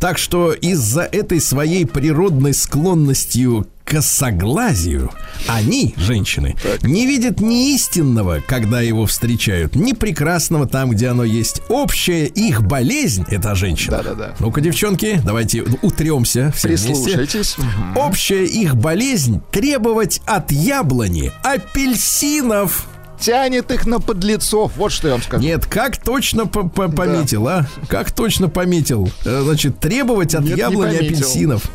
Так 0.00 0.18
что 0.18 0.52
из-за 0.52 1.02
этой 1.02 1.40
своей 1.40 1.86
природной 1.86 2.54
склонностью 2.54 3.66
косоглазию 3.92 5.10
они, 5.48 5.94
женщины, 5.98 6.56
не 6.82 7.06
видят 7.06 7.40
ни 7.40 7.74
истинного, 7.74 8.40
когда 8.46 8.80
его 8.80 9.04
встречают, 9.04 9.74
ни 9.76 9.92
прекрасного 9.92 10.66
там, 10.66 10.90
где 10.90 11.08
оно 11.08 11.24
есть. 11.24 11.60
Общая 11.68 12.24
их 12.26 12.62
болезнь, 12.62 13.24
это 13.28 13.54
женщина. 13.54 13.98
Да-да-да. 13.98 14.34
Ну-ка, 14.40 14.62
девчонки, 14.62 15.20
давайте 15.24 15.62
утремся 15.82 16.52
все 16.56 16.68
вместе. 16.68 16.88
Прислушайтесь. 16.88 17.58
Мгм. 17.58 17.96
Общая 17.98 18.44
их 18.46 18.76
болезнь 18.76 19.42
требовать 19.50 20.22
от 20.26 20.50
яблони 20.52 21.30
апельсинов. 21.42 22.86
Тянет 23.20 23.70
их 23.70 23.86
на 23.86 24.00
подлецов. 24.00 24.72
Вот 24.76 24.90
что 24.90 25.06
я 25.08 25.14
вам 25.14 25.22
скажу. 25.22 25.44
Нет, 25.44 25.64
как 25.66 25.96
точно 26.02 26.46
по- 26.46 26.68
по- 26.68 26.88
пометил, 26.88 27.46
а? 27.46 27.66
Как 27.88 28.10
точно 28.10 28.48
пометил? 28.48 29.08
Э, 29.24 29.42
Значит, 29.44 29.78
требовать 29.78 30.34
от 30.34 30.42
Нет, 30.42 30.58
яблони 30.58 30.96
апельсинов. 30.96 31.70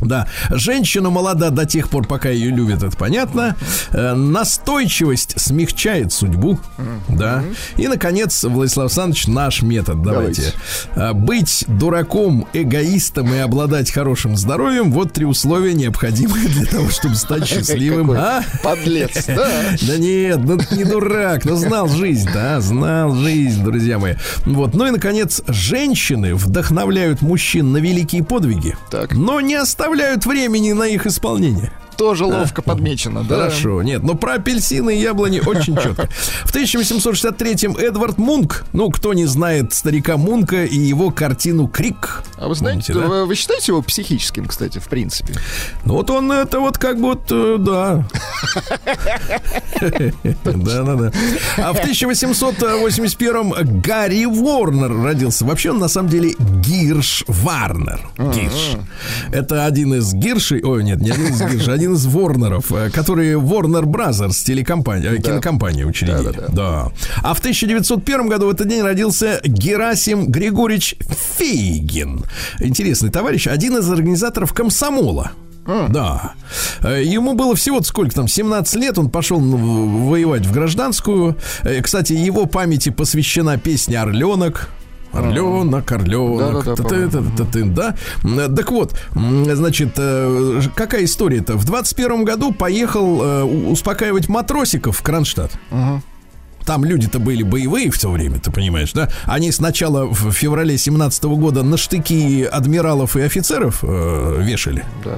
Да, 0.00 0.28
женщина 0.50 1.10
молода 1.10 1.50
до 1.50 1.66
тех 1.66 1.88
пор, 1.88 2.06
пока 2.06 2.28
ее 2.28 2.50
любят, 2.50 2.82
это 2.82 2.96
понятно. 2.96 3.56
Э, 3.90 4.14
настойчивость 4.14 5.40
смягчает 5.40 6.12
судьбу, 6.12 6.60
да. 7.08 7.42
И, 7.76 7.88
наконец, 7.88 8.44
Владислав 8.44 8.86
Александрович, 8.86 9.26
наш 9.26 9.62
метод, 9.62 10.02
давайте. 10.02 10.52
Э, 10.94 11.12
быть 11.12 11.64
дураком, 11.66 12.46
эгоистом 12.52 13.32
и 13.34 13.38
обладать 13.38 13.90
хорошим 13.90 14.36
здоровьем, 14.36 14.92
вот 14.92 15.12
три 15.12 15.24
условия, 15.24 15.74
необходимые 15.74 16.46
для 16.48 16.66
того, 16.66 16.88
чтобы 16.90 17.16
стать 17.16 17.46
счастливым. 17.46 18.12
А? 18.12 18.42
Подлец, 18.62 19.26
да. 19.26 19.48
Да 19.82 19.96
нет, 19.98 20.38
ну 20.44 20.58
не 20.70 20.84
дурак, 20.84 21.44
ну 21.44 21.56
знал 21.56 21.88
жизнь, 21.88 22.28
да, 22.32 22.60
знал 22.60 23.14
жизнь, 23.14 23.64
друзья 23.64 23.98
мои. 23.98 24.14
Вот, 24.44 24.74
ну 24.74 24.86
и 24.86 24.90
наконец, 24.90 25.42
женщины 25.48 26.34
вдохновляют 26.34 27.20
мужчин 27.22 27.72
на 27.72 27.78
великие 27.78 28.22
подвиги, 28.22 28.76
Так. 28.90 29.12
но 29.14 29.40
не 29.40 29.54
оставляют 29.54 29.87
времени 30.26 30.72
на 30.72 30.84
их 30.84 31.06
исполнение. 31.06 31.72
Тоже 31.98 32.24
ловко 32.24 32.62
подмечено, 32.62 33.24
да. 33.24 33.36
Хорошо, 33.36 33.82
нет, 33.82 34.04
но 34.04 34.14
про 34.14 34.34
апельсины 34.34 34.96
и 34.96 35.00
яблони 35.00 35.40
очень 35.44 35.76
четко. 35.82 36.08
В 36.44 36.54
1863-м 36.54 37.76
Эдвард 37.76 38.18
Мунк, 38.18 38.64
ну, 38.72 38.88
кто 38.90 39.14
не 39.14 39.26
знает 39.26 39.74
старика 39.74 40.16
Мунка 40.16 40.64
и 40.64 40.78
его 40.78 41.10
картину 41.10 41.66
«Крик». 41.66 42.22
А 42.36 42.46
вы 42.46 42.54
знаете, 42.54 42.92
Помните, 42.92 43.12
да? 43.12 43.24
вы, 43.24 43.34
считаете 43.34 43.72
его 43.72 43.82
психическим, 43.82 44.46
кстати, 44.46 44.78
в 44.78 44.88
принципе? 44.88 45.34
Ну 45.84 45.94
вот 45.94 46.08
он 46.10 46.30
это 46.30 46.60
вот 46.60 46.78
как 46.78 46.98
вот, 46.98 47.22
э, 47.30 47.56
да. 47.58 48.06
Да, 49.80 50.82
да, 50.82 50.94
да. 50.94 51.12
А 51.56 51.72
в 51.72 51.78
1881-м 51.78 53.80
Гарри 53.80 54.24
Ворнер 54.24 55.02
родился. 55.02 55.44
Вообще 55.44 55.70
он 55.70 55.78
на 55.78 55.88
самом 55.88 56.10
деле 56.10 56.34
Гирш 56.38 57.24
Варнер. 57.26 58.00
Гирш. 58.18 58.76
Это 59.32 59.64
один 59.64 59.94
из 59.94 60.12
Гиршей, 60.14 60.62
ой, 60.62 60.84
нет, 60.84 61.00
не 61.00 61.10
один 61.10 61.26
из 61.26 61.40
Гиршей, 61.40 61.74
один 61.74 61.87
из 61.94 62.06
Ворнеров, 62.06 62.72
э, 62.72 62.90
которые 62.90 63.38
Warner 63.38 63.84
Brothers 63.84 64.44
телекомпания, 64.44 65.12
э, 65.12 65.18
кинокомпания 65.18 65.86
учредили. 65.86 66.32
Да, 66.32 66.32
да, 66.32 66.48
Да. 66.48 66.92
А 67.22 67.34
в 67.34 67.40
1901 67.40 68.28
году 68.28 68.46
в 68.46 68.50
этот 68.50 68.68
день 68.68 68.82
родился 68.82 69.40
Герасим 69.44 70.26
Григорьевич 70.28 70.96
Фейгин. 71.38 72.24
Интересный 72.60 73.10
товарищ, 73.10 73.46
один 73.46 73.76
из 73.76 73.90
организаторов 73.90 74.52
комсомола. 74.52 75.32
Да. 75.66 76.32
Э, 76.82 77.02
Ему 77.04 77.34
было 77.34 77.54
всего 77.54 77.82
сколько 77.82 78.14
там, 78.14 78.26
17 78.28 78.74
лет, 78.76 78.98
он 78.98 79.10
пошел 79.10 79.38
воевать 79.38 80.46
в 80.46 80.52
гражданскую. 80.52 81.36
Кстати, 81.82 82.14
его 82.14 82.46
памяти 82.46 82.88
посвящена 82.88 83.58
песня 83.58 84.02
«Орленок». 84.02 84.70
Орленок, 85.12 85.90
орленок, 85.92 86.64
та-ты-та-ты-ты, 86.64 87.64
да. 87.64 87.94
М, 88.24 88.54
Так 88.54 88.70
вот, 88.70 88.94
значит, 89.14 89.94
э, 89.96 90.60
какая 90.74 91.04
история-то? 91.04 91.56
В 91.56 91.64
21 91.64 92.24
году 92.24 92.52
поехал 92.52 93.22
э, 93.22 93.42
успокаивать 93.44 94.28
матросиков 94.28 94.96
в 94.98 95.02
Кронштадт. 95.02 95.52
Там 96.64 96.84
люди-то 96.84 97.18
были 97.18 97.42
боевые 97.42 97.90
в 97.90 97.98
то 97.98 98.10
время, 98.10 98.38
ты 98.40 98.50
понимаешь, 98.50 98.92
да? 98.92 99.08
Они 99.24 99.50
сначала 99.52 100.04
в 100.04 100.30
феврале 100.32 100.76
17 100.76 101.24
года 101.24 101.62
на 101.62 101.78
штыки 101.78 102.44
адмиралов 102.44 103.16
и 103.16 103.22
офицеров 103.22 103.78
э, 103.82 104.42
вешали. 104.42 104.84
Да. 105.02 105.16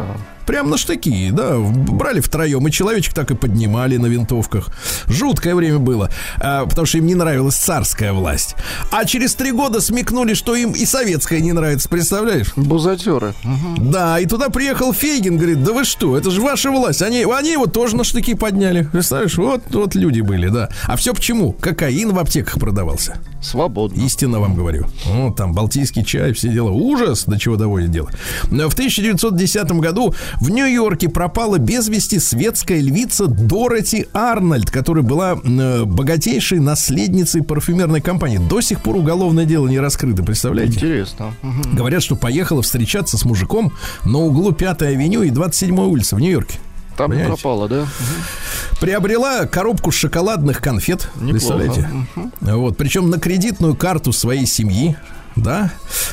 Прям 0.51 0.69
на 0.69 0.79
штыки, 0.79 1.31
да, 1.31 1.59
брали 1.59 2.19
втроем, 2.19 2.67
и 2.67 2.73
человечек 2.73 3.15
так 3.15 3.31
и 3.31 3.37
поднимали 3.37 3.99
на 3.99 4.07
винтовках. 4.07 4.71
Жуткое 5.07 5.55
время 5.55 5.79
было, 5.79 6.11
а, 6.39 6.67
потому 6.67 6.87
что 6.87 6.99
им 6.99 7.07
не 7.07 7.15
нравилась 7.15 7.55
царская 7.55 8.13
власть. 8.13 8.57
А 8.91 9.05
через 9.05 9.37
три 9.37 9.53
года 9.53 9.81
смекнули, 9.81 10.35
что 10.35 10.57
им 10.57 10.73
и 10.73 10.85
советская 10.87 11.39
не 11.39 11.53
нравится, 11.53 11.89
представляешь? 11.89 12.49
Бузатеры. 12.57 13.33
Да, 13.79 14.19
и 14.19 14.27
туда 14.27 14.49
приехал 14.49 14.93
Фейгин, 14.93 15.37
говорит, 15.37 15.63
да 15.63 15.73
вы 15.73 15.85
что, 15.85 16.19
это 16.19 16.33
же 16.33 16.41
ваша 16.41 16.73
власть. 16.73 17.01
Они, 17.01 17.23
они 17.23 17.53
его 17.53 17.67
тоже 17.67 17.95
на 17.95 18.03
штыки 18.03 18.35
подняли. 18.35 18.89
Представляешь, 18.91 19.37
вот, 19.37 19.63
вот 19.71 19.95
люди 19.95 20.21
были, 20.21 20.49
да. 20.49 20.69
А 20.89 20.97
все 20.97 21.15
почему? 21.15 21.53
Кокаин 21.53 22.13
в 22.13 22.19
аптеках 22.19 22.59
продавался. 22.59 23.21
Свободно. 23.41 24.03
Истинно 24.03 24.41
вам 24.41 24.55
говорю. 24.55 24.87
Ну, 25.07 25.33
там 25.33 25.53
балтийский 25.53 26.05
чай, 26.05 26.33
все 26.33 26.49
дела. 26.49 26.71
Ужас, 26.71 27.25
до 27.25 27.39
чего 27.39 27.57
доводит 27.57 27.91
дело. 27.91 28.11
В 28.43 28.75
1910 28.75 29.73
году 29.73 30.15
в 30.41 30.49
Нью-Йорке 30.49 31.09
пропала 31.09 31.59
без 31.59 31.89
вести 31.89 32.19
светская 32.19 32.81
львица 32.81 33.27
Дороти 33.27 34.07
Арнольд, 34.15 34.71
которая 34.71 35.05
была 35.05 35.39
э, 35.43 35.85
богатейшей 35.85 36.59
наследницей 36.61 37.43
парфюмерной 37.43 38.01
компании. 38.01 38.39
До 38.39 38.63
сих 38.63 38.81
пор 38.81 38.97
уголовное 38.97 39.45
дело 39.45 39.69
не 39.69 39.79
раскрыто, 39.79 40.23
представляете? 40.23 40.75
Интересно. 40.75 41.35
Говорят, 41.73 42.03
что 42.03 42.17
поехала 42.17 42.63
встречаться 42.63 43.19
с 43.19 43.25
мужиком 43.25 43.73
на 44.05 44.19
углу 44.19 44.53
5-й 44.53 44.89
авеню 44.89 45.23
и 45.23 45.31
27-й 45.31 45.87
улицы 45.87 46.17
в 46.17 46.21
Нью-Йорке. 46.21 46.59
Там 46.97 47.11
Понимаете? 47.11 47.35
пропало, 47.35 47.69
да? 47.69 47.87
Приобрела 48.81 49.47
коробку 49.47 49.91
шоколадных 49.91 50.61
конфет. 50.61 51.09
Неплохо. 51.17 51.31
Представляете? 51.33 51.89
Вот, 52.41 52.77
причем 52.77 53.11
на 53.11 53.19
кредитную 53.19 53.75
карту 53.75 54.13
своей 54.13 54.47
семьи. 54.47 54.97
Да, 55.37 55.71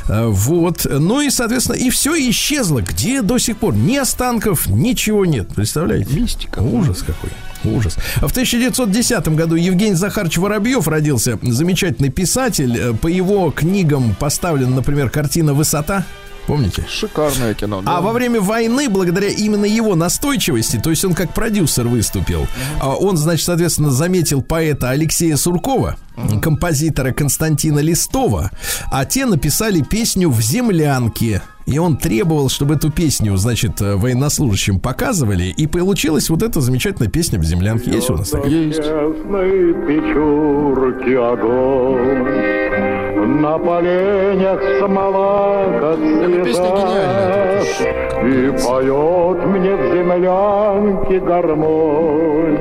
Э, 0.10 0.28
вот, 0.28 0.86
ну 0.90 1.22
и, 1.22 1.30
соответственно, 1.30 1.76
и 1.76 1.90
все 1.90 2.16
исчезло. 2.30 2.82
Где 2.82 3.22
до 3.22 3.38
сих 3.38 3.58
пор 3.58 3.76
ни 3.76 3.98
останков, 3.98 4.68
ничего 4.68 5.26
нет. 5.26 5.50
Представляете? 5.54 6.14
Мистика. 6.14 6.60
Ужас 6.60 7.04
какой. 7.06 7.30
Ужас. 7.66 7.96
В 8.18 8.32
1910 8.32 9.28
году 9.30 9.56
Евгений 9.56 9.96
Захарович 9.96 10.38
Воробьев 10.38 10.88
родился. 10.88 11.38
Замечательный 11.42 12.10
писатель. 12.10 12.78
Э, 12.78 12.94
По 12.94 13.08
его 13.08 13.52
книгам 13.52 14.16
поставлена, 14.18 14.76
например, 14.76 15.10
картина 15.10 15.54
«Высота». 15.54 16.06
Помните? 16.48 16.86
Шикарное 16.90 17.54
кино. 17.54 17.82
да. 17.82 17.98
А 17.98 18.02
во 18.02 18.14
время 18.14 18.40
войны, 18.40 18.90
благодаря 18.90 19.28
именно 19.28 19.66
его 19.66 19.96
настойчивости, 19.96 20.80
то 20.82 20.90
есть 20.90 21.04
он 21.04 21.14
как 21.14 21.34
продюсер 21.34 21.88
выступил, 21.88 22.48
а 22.80 22.96
он, 22.96 23.18
значит, 23.18 23.46
соответственно, 23.46 23.92
заметил 23.92 24.42
поэта 24.42 24.90
Алексея 24.90 25.36
Суркова, 25.36 25.98
композитора 26.42 27.12
Константина 27.12 27.80
Листова, 27.80 28.52
а 28.92 29.06
те 29.06 29.26
написали 29.26 29.82
песню 29.82 30.30
«В 30.30 30.42
землянке». 30.42 31.42
И 31.66 31.80
он 31.80 31.98
требовал, 31.98 32.48
чтобы 32.48 32.76
эту 32.76 32.90
песню, 32.90 33.36
значит, 33.36 33.82
э, 33.82 33.98
военнослужащим 33.98 34.80
показывали, 34.80 35.54
и 35.58 35.68
получилась 35.68 36.30
вот 36.30 36.42
эта 36.42 36.62
замечательная 36.62 37.10
песня 37.10 37.40
«В 37.40 37.44
землянке». 37.44 37.92
Есть 37.92 38.10
у 38.10 38.16
нас 38.16 38.30
такая? 38.30 38.50
Есть. 38.50 38.80
На 43.28 43.58
поленях 43.60 44.60
смола, 44.80 45.66
как 45.80 46.00
Эта 46.00 46.44
песня 46.44 46.70
гениальная, 46.70 47.62
слеза, 47.62 47.90
и 48.26 48.52
поет 48.64 49.46
мне 49.46 49.76
в 49.76 49.94
землянке 49.94 51.20
гармонь 51.20 52.58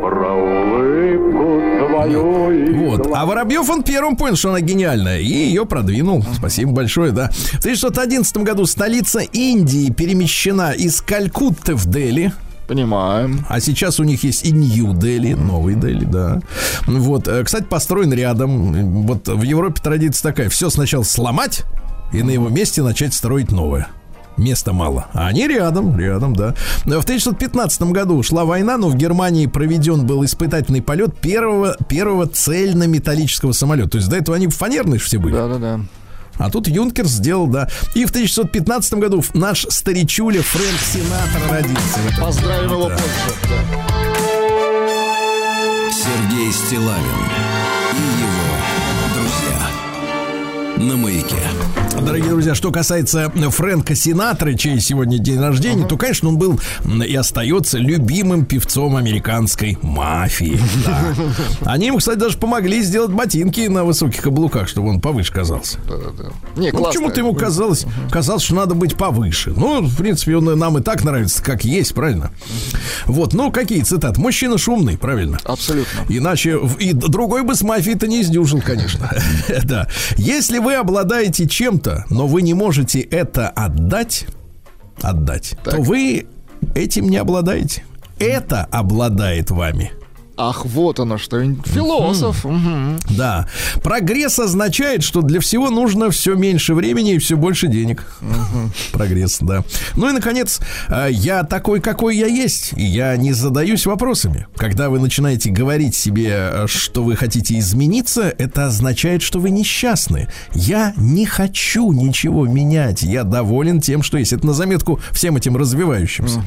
про 0.00 0.32
улыбку 0.32 1.60
твою 1.86 2.50
и 2.50 2.72
Вот. 2.72 3.08
А 3.14 3.26
Воробьев, 3.26 3.68
он 3.68 3.82
первым 3.82 4.16
понял, 4.16 4.36
что 4.36 4.48
она 4.48 4.60
гениальная, 4.60 5.18
и 5.18 5.26
ее 5.26 5.66
продвинул. 5.66 6.24
Спасибо 6.34 6.72
большое, 6.72 7.12
да. 7.12 7.30
В 7.30 7.60
1911 7.60 8.38
году 8.38 8.64
столица 8.66 9.20
Индии 9.20 9.92
перемещена 9.92 10.72
из 10.72 11.00
Калькутты 11.02 11.74
в 11.74 11.86
Дели. 11.86 12.32
Понимаем. 12.68 13.46
А 13.48 13.60
сейчас 13.60 13.98
у 13.98 14.04
них 14.04 14.22
есть 14.24 14.44
и 14.44 14.52
Нью-Дели, 14.52 15.32
новый 15.32 15.74
Дели, 15.74 16.04
да. 16.04 16.40
Вот, 16.86 17.26
э, 17.26 17.42
кстати, 17.42 17.64
построен 17.64 18.12
рядом. 18.12 19.06
Вот 19.06 19.26
в 19.26 19.42
Европе 19.42 19.80
традиция 19.82 20.30
такая: 20.30 20.50
все 20.50 20.68
сначала 20.68 21.02
сломать 21.02 21.64
и 22.12 22.22
на 22.22 22.30
его 22.30 22.50
месте 22.50 22.82
начать 22.82 23.14
строить 23.14 23.50
новое. 23.50 23.88
Места 24.36 24.72
мало. 24.72 25.06
А 25.14 25.28
они 25.28 25.48
рядом, 25.48 25.98
рядом, 25.98 26.36
да. 26.36 26.54
В 26.84 27.04
1915 27.04 27.82
году 27.84 28.22
шла 28.22 28.44
война, 28.44 28.76
но 28.76 28.88
в 28.88 28.96
Германии 28.96 29.46
проведен 29.46 30.06
был 30.06 30.24
испытательный 30.24 30.80
полет 30.80 31.18
первого, 31.18 31.76
первого 31.88 32.26
цельнометаллического 32.26 33.52
самолета. 33.52 33.90
То 33.90 33.98
есть 33.98 34.08
до 34.08 34.16
этого 34.16 34.36
они 34.36 34.46
фанерные 34.46 35.00
все 35.00 35.18
были. 35.18 35.34
Да-да-да. 35.34 35.80
А 36.38 36.50
тут 36.50 36.68
Юнкерс 36.68 37.10
сделал, 37.10 37.46
да. 37.46 37.68
И 37.94 38.04
в 38.04 38.10
1915 38.10 38.94
году 38.94 39.24
наш 39.34 39.66
старичуля 39.68 40.42
Фрэнк 40.42 40.80
Синатор 40.92 41.50
родился. 41.50 41.98
Поздравим 42.20 42.70
его 42.70 42.88
Да. 42.88 42.94
позже. 42.96 43.08
да. 43.44 43.58
Сергей 45.90 46.52
Стилавин 46.52 47.02
и 47.92 48.02
его 48.22 48.54
друзья. 49.14 50.86
На 50.88 50.96
маяке. 50.96 51.42
Дорогие 51.96 52.30
друзья, 52.30 52.54
что 52.54 52.70
касается 52.70 53.30
Фрэнка 53.30 53.94
Синатра, 53.94 54.54
чей 54.54 54.80
сегодня 54.80 55.18
день 55.18 55.40
рождения, 55.40 55.84
то, 55.84 55.96
конечно, 55.96 56.28
он 56.28 56.38
был 56.38 56.60
и 56.84 57.14
остается 57.14 57.78
любимым 57.78 58.44
певцом 58.44 58.96
американской 58.96 59.78
мафии. 59.82 60.60
Да. 60.86 61.72
Они 61.72 61.86
ему, 61.86 61.98
кстати, 61.98 62.18
даже 62.18 62.38
помогли 62.38 62.82
сделать 62.82 63.10
ботинки 63.10 63.66
на 63.66 63.84
высоких 63.84 64.22
каблуках, 64.22 64.68
чтобы 64.68 64.90
он 64.90 65.00
повыше 65.00 65.32
казался. 65.32 65.78
Да-да-да. 65.88 66.30
Не, 66.60 66.70
Ну, 66.70 66.84
почему-то 66.84 67.20
ему 67.20 67.34
казалось, 67.34 67.84
казалось, 68.10 68.42
что 68.44 68.54
надо 68.54 68.74
быть 68.74 68.94
повыше. 68.96 69.52
Ну, 69.56 69.82
в 69.82 69.96
принципе, 69.96 70.36
он 70.36 70.58
нам 70.58 70.78
и 70.78 70.82
так 70.82 71.04
нравится, 71.04 71.42
как 71.42 71.64
есть, 71.64 71.94
правильно? 71.94 72.30
Вот, 73.06 73.34
ну, 73.34 73.50
какие 73.50 73.82
цитаты? 73.82 74.20
Мужчина 74.20 74.56
шумный, 74.56 74.96
правильно? 74.96 75.38
Абсолютно. 75.44 76.06
Иначе 76.08 76.58
и 76.78 76.92
другой 76.92 77.42
бы 77.42 77.54
с 77.54 77.62
мафией-то 77.62 78.06
не 78.06 78.22
издюжил, 78.22 78.60
конечно. 78.62 79.10
Да. 79.64 79.88
Если 80.16 80.58
вы 80.58 80.74
обладаете 80.74 81.46
чем-то, 81.78 82.04
но 82.10 82.26
вы 82.26 82.42
не 82.42 82.54
можете 82.54 83.00
это 83.00 83.48
отдать, 83.48 84.26
отдать, 85.00 85.56
то 85.64 85.72
Так. 85.72 85.80
вы 85.80 86.26
этим 86.74 87.08
не 87.08 87.16
обладаете. 87.16 87.84
Это 88.18 88.64
обладает 88.64 89.50
вами. 89.50 89.92
Ах, 90.40 90.64
вот 90.66 91.00
оно 91.00 91.18
что. 91.18 91.42
Философ. 91.64 92.44
Мгм. 92.44 92.98
Да. 93.10 93.48
Прогресс 93.82 94.38
означает, 94.38 95.02
что 95.02 95.20
для 95.20 95.40
всего 95.40 95.68
нужно 95.68 96.10
все 96.10 96.36
меньше 96.36 96.74
времени 96.74 97.14
и 97.14 97.18
все 97.18 97.36
больше 97.36 97.66
денег. 97.66 98.06
Прогресс, 98.92 99.38
да. 99.40 99.64
Ну 99.96 100.08
и, 100.08 100.12
наконец, 100.12 100.60
э, 100.88 101.08
я 101.10 101.42
такой, 101.42 101.80
какой 101.80 102.16
я 102.16 102.26
есть. 102.26 102.72
И 102.76 102.84
я 102.84 103.16
не 103.16 103.32
задаюсь 103.32 103.84
вопросами. 103.84 104.46
Когда 104.56 104.90
вы 104.90 105.00
начинаете 105.00 105.50
говорить 105.50 105.96
себе, 105.96 106.30
э, 106.30 106.66
что 106.68 107.02
вы 107.02 107.16
хотите 107.16 107.58
измениться, 107.58 108.32
это 108.38 108.66
означает, 108.66 109.22
что 109.22 109.40
вы 109.40 109.50
несчастны. 109.50 110.28
Я 110.54 110.92
не 110.96 111.26
хочу 111.26 111.90
ничего 111.90 112.46
менять. 112.46 113.02
Я 113.02 113.24
доволен 113.24 113.80
тем, 113.80 114.04
что 114.04 114.18
есть. 114.18 114.32
Это 114.32 114.46
на 114.46 114.52
заметку 114.52 115.00
всем 115.10 115.36
этим 115.36 115.56
развивающимся. 115.56 116.40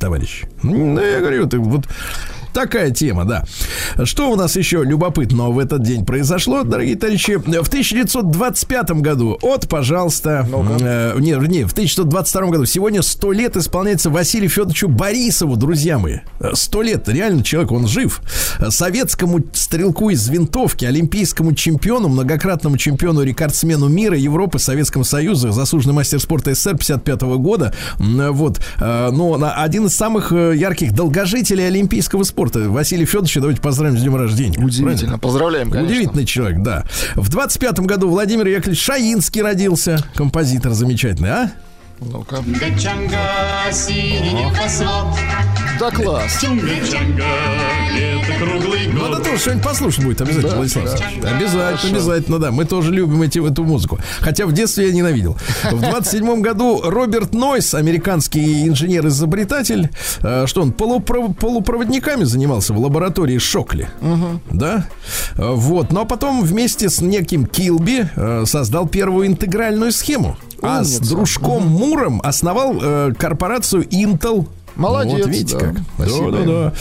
Товарищ. 0.00 0.42
Ну, 0.62 1.00
я 1.00 1.20
говорю, 1.20 1.46
ты 1.46 1.58
вот 1.58 1.86
Такая 2.54 2.90
тема, 2.92 3.24
да. 3.24 3.44
Что 4.04 4.30
у 4.30 4.36
нас 4.36 4.54
еще 4.56 4.84
любопытного 4.84 5.50
в 5.50 5.58
этот 5.58 5.82
день 5.82 6.04
произошло, 6.06 6.62
дорогие 6.62 6.94
товарищи? 6.94 7.34
В 7.36 7.48
1925 7.68 8.90
году, 9.02 9.36
от, 9.42 9.68
пожалуйста, 9.68 10.46
э, 10.80 11.14
не, 11.18 11.32
не, 11.48 11.64
в 11.66 11.72
1922 11.72 12.46
году, 12.50 12.64
сегодня 12.64 13.02
100 13.02 13.32
лет 13.32 13.56
исполняется 13.56 14.08
Василию 14.08 14.48
Федоровичу 14.48 14.86
Борисову, 14.86 15.56
друзья 15.56 15.98
мои. 15.98 16.18
100 16.52 16.82
лет, 16.82 17.08
реально 17.08 17.42
человек, 17.42 17.72
он 17.72 17.88
жив. 17.88 18.20
Советскому 18.68 19.40
стрелку 19.52 20.10
из 20.10 20.28
винтовки, 20.28 20.84
олимпийскому 20.84 21.54
чемпиону, 21.54 22.08
многократному 22.08 22.76
чемпиону, 22.76 23.22
рекордсмену 23.22 23.88
мира, 23.88 24.16
Европы, 24.16 24.60
Советского 24.60 25.02
Союза, 25.02 25.50
заслуженный 25.50 25.94
мастер 25.94 26.20
спорта 26.20 26.54
СССР 26.54 26.76
55 26.76 27.22
года. 27.38 27.74
Вот, 27.98 28.60
э, 28.80 29.10
но 29.10 29.36
на- 29.38 29.54
один 29.54 29.86
из 29.86 29.96
самых 29.96 30.30
э, 30.32 30.54
ярких 30.54 30.92
долгожителей 30.92 31.66
олимпийского 31.66 32.22
спорта. 32.22 32.43
Василий 32.52 33.04
Федорович, 33.04 33.34
давайте 33.34 33.60
поздравим 33.60 33.98
с 33.98 34.02
днем 34.02 34.16
рождения. 34.16 34.58
Удивительно. 34.58 34.92
Правильно? 34.92 35.18
Поздравляем, 35.18 35.70
конечно. 35.70 35.92
Удивительный 35.94 36.26
человек, 36.26 36.62
да. 36.62 36.84
В 37.14 37.28
25 37.30 37.80
году 37.80 38.08
Владимир 38.08 38.46
Яковлевич 38.46 38.82
Шаинский 38.82 39.42
родился. 39.42 39.98
Композитор 40.14 40.72
замечательный, 40.72 41.30
а? 41.30 41.50
Ну-ка. 42.00 42.42
Да 45.80 45.90
класс. 45.90 46.38
Надо 48.92 49.18
тоже 49.24 49.38
что-нибудь 49.38 49.64
послушать 49.64 50.04
будет 50.04 50.20
обязательно, 50.20 50.50
Да, 50.50 50.56
Владислав 50.56 50.84
да. 50.84 51.36
Обязательно, 51.36 51.92
обязательно, 51.98 52.38
да. 52.38 52.50
Мы 52.50 52.64
тоже 52.64 52.92
любим 52.92 53.22
эти, 53.22 53.38
эту 53.44 53.64
музыку. 53.64 53.98
Хотя 54.20 54.46
в 54.46 54.52
детстве 54.52 54.88
я 54.88 54.92
ненавидел. 54.94 55.36
В 55.70 55.80
27 55.80 56.40
году 56.40 56.80
Роберт 56.84 57.32
Нойс, 57.34 57.74
американский 57.74 58.68
инженер-изобретатель, 58.68 59.90
э, 60.22 60.46
что 60.46 60.62
он 60.62 60.70
полупро- 60.70 61.34
полупроводниками 61.34 62.24
занимался 62.24 62.72
в 62.72 62.78
лаборатории 62.78 63.38
Шокли. 63.38 63.88
Да? 64.50 64.86
Э, 65.36 65.52
Вот. 65.54 65.92
Но 65.92 66.04
потом 66.04 66.42
вместе 66.44 66.88
с 66.88 67.00
неким 67.00 67.46
Килби 67.46 68.04
э, 68.14 68.44
создал 68.46 68.86
первую 68.86 69.26
интегральную 69.26 69.90
схему. 69.92 70.36
А 70.64 70.84
с 70.84 70.98
дружком 70.98 71.66
Муром 71.66 72.20
основал 72.22 72.78
э, 72.80 73.12
корпорацию 73.18 73.84
Intel. 73.84 74.48
Молодец, 74.76 75.18
Вот 75.18 75.28
видите 75.28 75.56
да. 75.56 75.60
как. 75.60 75.76
Спасибо 75.94 76.32
Да, 76.32 76.38
да, 76.38 76.44
да. 76.44 76.72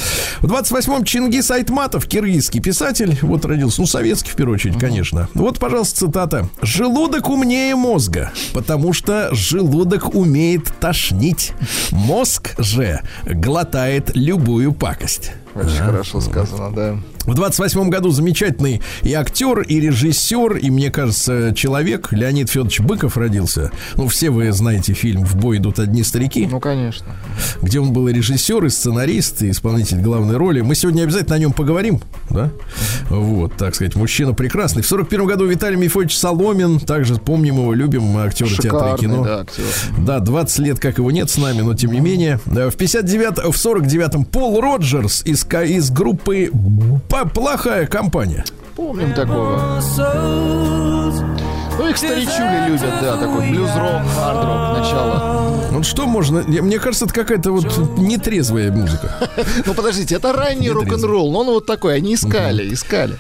В 0.41 0.51
28-м 0.51 1.03
Чингис 1.03 1.51
Айтматов, 1.51 2.07
киргизский 2.07 2.59
писатель, 2.59 3.17
вот 3.21 3.45
родился, 3.45 3.81
ну, 3.81 3.87
советский 3.87 4.31
в 4.31 4.35
первую 4.35 4.55
очередь, 4.55 4.79
конечно. 4.79 5.29
Вот, 5.35 5.59
пожалуйста, 5.59 6.07
цитата. 6.07 6.49
«Желудок 6.61 7.29
умнее 7.29 7.75
мозга, 7.75 8.31
потому 8.53 8.93
что 8.93 9.29
желудок 9.31 10.15
умеет 10.15 10.73
тошнить. 10.79 11.53
Мозг 11.91 12.55
же 12.57 13.01
глотает 13.25 14.11
любую 14.15 14.73
пакость». 14.73 15.31
Очень 15.53 15.77
хорошо 15.77 16.19
сказано, 16.19 16.71
да. 16.71 16.97
В 17.25 17.33
28 17.35 17.89
году 17.89 18.09
замечательный 18.11 18.81
и 19.01 19.13
актер, 19.13 19.61
и 19.61 19.79
режиссер, 19.79 20.57
и, 20.57 20.69
мне 20.69 20.91
кажется, 20.91 21.53
человек 21.55 22.11
Леонид 22.11 22.49
Федорович 22.49 22.81
Быков 22.81 23.17
родился. 23.17 23.71
Ну, 23.95 24.07
все 24.07 24.29
вы 24.29 24.51
знаете 24.51 24.93
фильм 24.93 25.23
«В 25.25 25.35
бой 25.35 25.57
идут 25.57 25.79
одни 25.79 26.03
старики», 26.03 26.47
Ну, 26.51 26.59
конечно. 26.59 27.07
где 27.61 27.79
он 27.79 27.93
был 27.93 28.07
и 28.09 28.13
режиссер, 28.13 28.65
и 28.65 28.69
сценарист, 28.69 29.41
и 29.43 29.51
исполнитель 29.51 30.01
главной 30.01 30.37
роли. 30.37 30.61
Мы 30.61 30.75
сегодня 30.75 31.03
обязательно 31.03 31.35
о 31.35 31.39
нем 31.39 31.53
поговорим, 31.53 32.01
да? 32.29 32.51
Вот, 33.09 33.55
так 33.55 33.75
сказать, 33.75 33.95
мужчина 33.95 34.33
прекрасный. 34.33 34.81
В 34.81 34.87
41 34.87 35.25
году 35.25 35.45
Виталий 35.45 35.77
Мифович 35.77 36.17
Соломин, 36.17 36.79
также 36.79 37.15
помним 37.15 37.55
его, 37.55 37.73
любим 37.73 38.17
актера 38.17 38.49
театра 38.49 38.59
и 38.59 38.63
Шикарный, 38.63 38.97
кино. 38.99 39.23
да, 39.23 39.39
актер. 39.41 39.63
Да, 39.99 40.19
20 40.19 40.59
лет, 40.59 40.79
как 40.79 40.97
его 40.97 41.09
нет 41.11 41.29
с 41.29 41.37
нами, 41.37 41.61
но 41.61 41.73
тем 41.73 41.91
не 41.93 41.99
менее. 42.01 42.39
В 42.45 42.71
59 42.75 43.53
в 43.53 43.65
49-м 43.65 44.25
Пол 44.25 44.59
Роджерс 44.59 45.21
из, 45.25 45.45
из 45.45 45.89
группы 45.89 46.49
«П- 47.09 47.12
«Плохая 47.33 47.87
компания». 47.87 48.43
Помним 48.75 49.13
такого. 49.13 49.81
Ну, 51.77 51.89
их 51.89 51.97
старичули 51.97 52.67
любят, 52.69 52.93
да, 53.01 53.17
такой 53.17 53.49
блюз-рок, 53.49 54.01
хард-рок, 54.15 54.77
начало. 54.77 55.69
Вот 55.71 55.85
что 55.85 56.05
можно... 56.05 56.43
Мне 56.43 56.77
кажется, 56.77 57.05
это 57.05 57.13
какая-то 57.13 57.51
вот 57.51 57.97
нетрезвая 57.97 58.71
музыка. 58.71 59.11
Ну, 59.65 59.73
подождите, 59.73 60.15
это 60.15 60.33
ранний 60.33 60.69
рок-н-ролл, 60.69 61.31
но 61.31 61.39
он 61.39 61.47
вот 61.47 61.65
такой, 61.65 61.95
они 61.95 62.15
искали, 62.15 62.73
искали. 62.73 63.17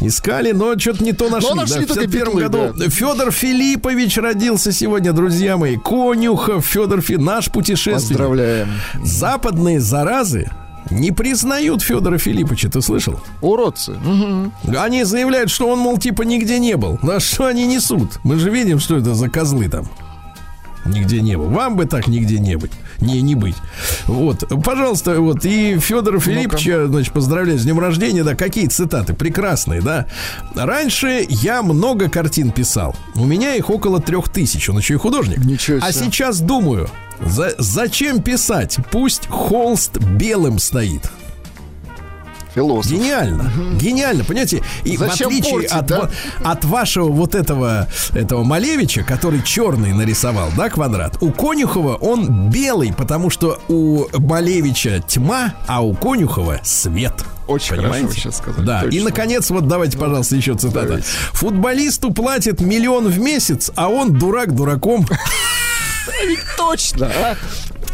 Искали, 0.00 0.52
но 0.52 0.78
что-то 0.78 1.02
не 1.02 1.12
то 1.12 1.28
нашли. 1.28 1.48
Но 1.48 1.54
нашли 1.54 1.86
да, 1.86 1.94
только 1.94 2.02
51 2.02 2.26
битлы, 2.26 2.42
году 2.42 2.74
да. 2.76 2.90
Федор 2.90 3.30
Филиппович 3.30 4.18
родился 4.18 4.72
сегодня, 4.72 5.12
друзья 5.12 5.56
мои. 5.56 5.76
Конюхов 5.76 6.66
Федор 6.66 7.00
Фи, 7.00 7.16
наш 7.16 7.50
путешественник. 7.50 8.18
Поздравляем. 8.18 8.68
Западные 9.02 9.80
заразы 9.80 10.50
не 10.90 11.12
признают 11.12 11.82
Федора 11.82 12.18
Филипповича, 12.18 12.68
ты 12.68 12.82
слышал? 12.82 13.20
Уродцы. 13.40 13.92
Мгм. 13.92 14.52
Они 14.76 15.04
заявляют, 15.04 15.50
что 15.50 15.68
он, 15.68 15.78
мол, 15.78 15.98
типа 15.98 16.22
нигде 16.22 16.58
не 16.58 16.76
был. 16.76 16.98
Да 17.02 17.20
что 17.20 17.46
они 17.46 17.66
несут? 17.66 18.20
Мы 18.22 18.38
же 18.38 18.50
видим, 18.50 18.78
что 18.78 18.96
это 18.96 19.14
за 19.14 19.28
козлы 19.28 19.68
там. 19.68 19.88
Нигде 20.84 21.20
не 21.22 21.36
был. 21.36 21.48
Вам 21.48 21.76
бы 21.76 21.86
так 21.86 22.08
нигде 22.08 22.38
не 22.38 22.56
быть. 22.56 22.72
Не, 23.04 23.22
не 23.22 23.34
быть. 23.34 23.56
Вот, 24.06 24.44
пожалуйста, 24.64 25.20
вот. 25.20 25.44
И 25.44 25.78
Федора 25.78 26.18
Филипповича, 26.20 26.86
значит, 26.88 27.12
поздравляю 27.12 27.58
с 27.58 27.62
днем 27.64 27.78
рождения. 27.78 28.24
Да, 28.24 28.34
какие 28.34 28.66
цитаты 28.66 29.14
прекрасные, 29.14 29.80
да. 29.80 30.06
Раньше 30.54 31.26
я 31.28 31.62
много 31.62 32.08
картин 32.08 32.50
писал. 32.50 32.96
У 33.14 33.24
меня 33.24 33.54
их 33.54 33.70
около 33.70 34.00
трех 34.00 34.28
тысяч. 34.28 34.68
Он 34.68 34.78
еще 34.78 34.94
и 34.94 34.96
художник. 34.96 35.38
Ничего 35.38 35.78
А 35.82 35.92
себе. 35.92 36.04
сейчас 36.06 36.40
думаю, 36.40 36.88
за- 37.20 37.54
зачем 37.58 38.22
писать? 38.22 38.78
Пусть 38.90 39.26
холст 39.28 39.98
белым 39.98 40.58
стоит. 40.58 41.10
Философ. 42.54 42.92
Гениально, 42.92 43.50
гениально, 43.80 44.24
понимаете? 44.24 44.62
И 44.84 44.96
Зачем 44.96 45.28
в 45.28 45.30
отличие 45.32 45.52
портить, 45.52 45.70
от, 45.72 45.86
да? 45.86 46.10
от 46.44 46.64
вашего 46.64 47.08
вот 47.08 47.34
этого 47.34 47.88
этого 48.12 48.44
Малевича, 48.44 49.02
который 49.02 49.42
черный 49.42 49.92
нарисовал, 49.92 50.50
да, 50.56 50.68
квадрат, 50.70 51.16
у 51.20 51.30
Конюхова 51.32 51.94
он 51.96 52.50
белый, 52.50 52.92
потому 52.96 53.30
что 53.30 53.60
у 53.68 54.04
Малевича 54.18 55.00
тьма, 55.06 55.54
а 55.66 55.82
у 55.84 55.94
Конюхова 55.94 56.60
свет. 56.62 57.12
Очень 57.46 57.70
хорошо 57.70 57.82
Понимаете? 57.82 58.06
вы 58.06 58.14
сейчас 58.14 58.36
сказали, 58.38 58.64
Да, 58.64 58.80
и 58.82 58.84
точно. 58.84 59.04
наконец, 59.04 59.50
вот 59.50 59.68
давайте, 59.68 59.98
пожалуйста, 59.98 60.36
еще 60.36 60.54
цитата. 60.54 60.86
давайте. 60.86 61.06
Футболисту 61.32 62.10
платят 62.12 62.60
миллион 62.60 63.08
в 63.08 63.18
месяц, 63.18 63.70
а 63.74 63.88
он 63.88 64.12
дурак 64.14 64.54
дураком. 64.54 65.06
Точно, 66.56 67.06
а? 67.06 67.36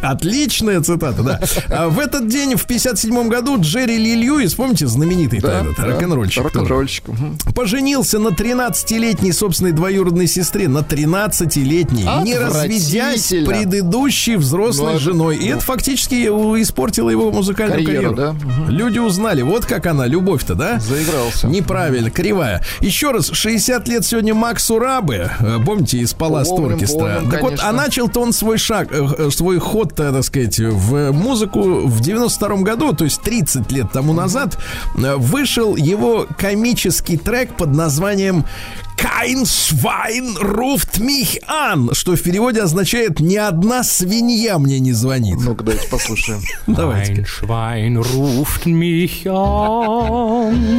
Отличная 0.03 0.81
цитата, 0.81 1.23
да. 1.23 1.41
А 1.69 1.89
в 1.89 1.99
этот 1.99 2.29
день, 2.29 2.57
в 2.57 2.65
57 2.67 3.29
году, 3.29 3.59
Джерри 3.61 3.97
Ли 3.99 4.15
Льюис, 4.17 4.55
помните, 4.55 4.87
знаменитый 4.87 5.41
Да, 5.41 5.61
этот 5.63 5.77
да. 5.77 5.85
рок-н-ролльщик 5.87 6.43
Рок-н-ролльщик. 6.43 7.09
мгм. 7.09 7.37
поженился 7.55 8.19
на 8.19 8.29
13-летней 8.29 9.33
собственной 9.33 9.73
двоюродной 9.73 10.27
сестре, 10.27 10.69
на 10.69 10.79
13-летней, 10.83 12.07
не 12.25 12.39
разведясь 12.39 13.29
предыдущей 13.29 14.37
взрослой 14.37 14.95
Ну, 14.95 14.99
женой. 14.99 15.37
И 15.37 15.49
это 15.49 15.61
фактически 15.61 16.15
испортило 16.61 17.11
его 17.11 17.31
музыкальную 17.31 17.85
Карьеру, 17.85 18.15
карьеру. 18.15 18.17
да? 18.17 18.33
Мгм. 18.33 18.71
Люди 18.71 18.99
узнали, 18.99 19.43
вот 19.43 19.65
как 19.67 19.87
она, 19.87 20.07
любовь-то, 20.07 20.55
да? 20.55 20.79
Заигрался. 20.81 21.47
Неправильно, 21.47 22.11
кривая. 22.11 22.63
Еще 22.81 23.11
раз, 23.11 23.31
60 23.33 23.89
лет 23.89 24.05
сегодня 24.05 24.35
Максу 24.35 24.79
Рабе, 24.79 25.31
э, 25.41 25.59
помните, 25.65 25.99
из 25.99 26.13
Палас 26.15 26.49
Помним, 26.49 26.75
Оркестра. 26.75 27.23
Так 27.31 27.43
вот, 27.43 27.51
конечно. 27.51 27.69
а 27.69 27.73
начал-то 27.73 28.21
он 28.21 28.33
свой 28.33 28.59
шаг, 28.59 28.89
э, 28.91 29.07
э, 29.19 29.31
свой 29.31 29.59
ход, 29.59 29.90
так 29.95 30.25
сказать, 30.25 30.59
в 30.59 31.13
музыку 31.13 31.87
в 31.87 32.01
92 32.01 32.57
году, 32.59 32.93
то 32.93 33.05
есть 33.05 33.21
30 33.23 33.71
лет 33.73 33.93
тому 33.93 34.13
назад, 34.13 34.59
э, 34.97 35.17
вышел 35.17 35.77
его 35.77 36.27
комический 36.39 37.17
трек 37.17 37.57
под 37.57 37.75
названием 37.75 38.45
Kein 39.01 39.47
Schwein 39.47 40.37
ruft 40.37 41.01
mich 41.01 41.39
an, 41.49 41.95
что 41.95 42.17
в 42.17 42.23
переводе 42.23 42.61
означает 42.61 43.19
«ни 43.19 43.37
одна 43.37 43.83
свинья 43.83 44.59
мне 44.59 44.79
не 44.79 44.93
звонит». 44.93 45.39
Ну-ка, 45.41 45.65
давайте 45.65 45.89
послушаем. 45.89 46.43
Давайте. 46.67 47.13
Ein 47.13 47.25
Schwein 47.25 47.97
ruft 47.97 48.67
mich 48.67 49.27
an. 49.27 50.70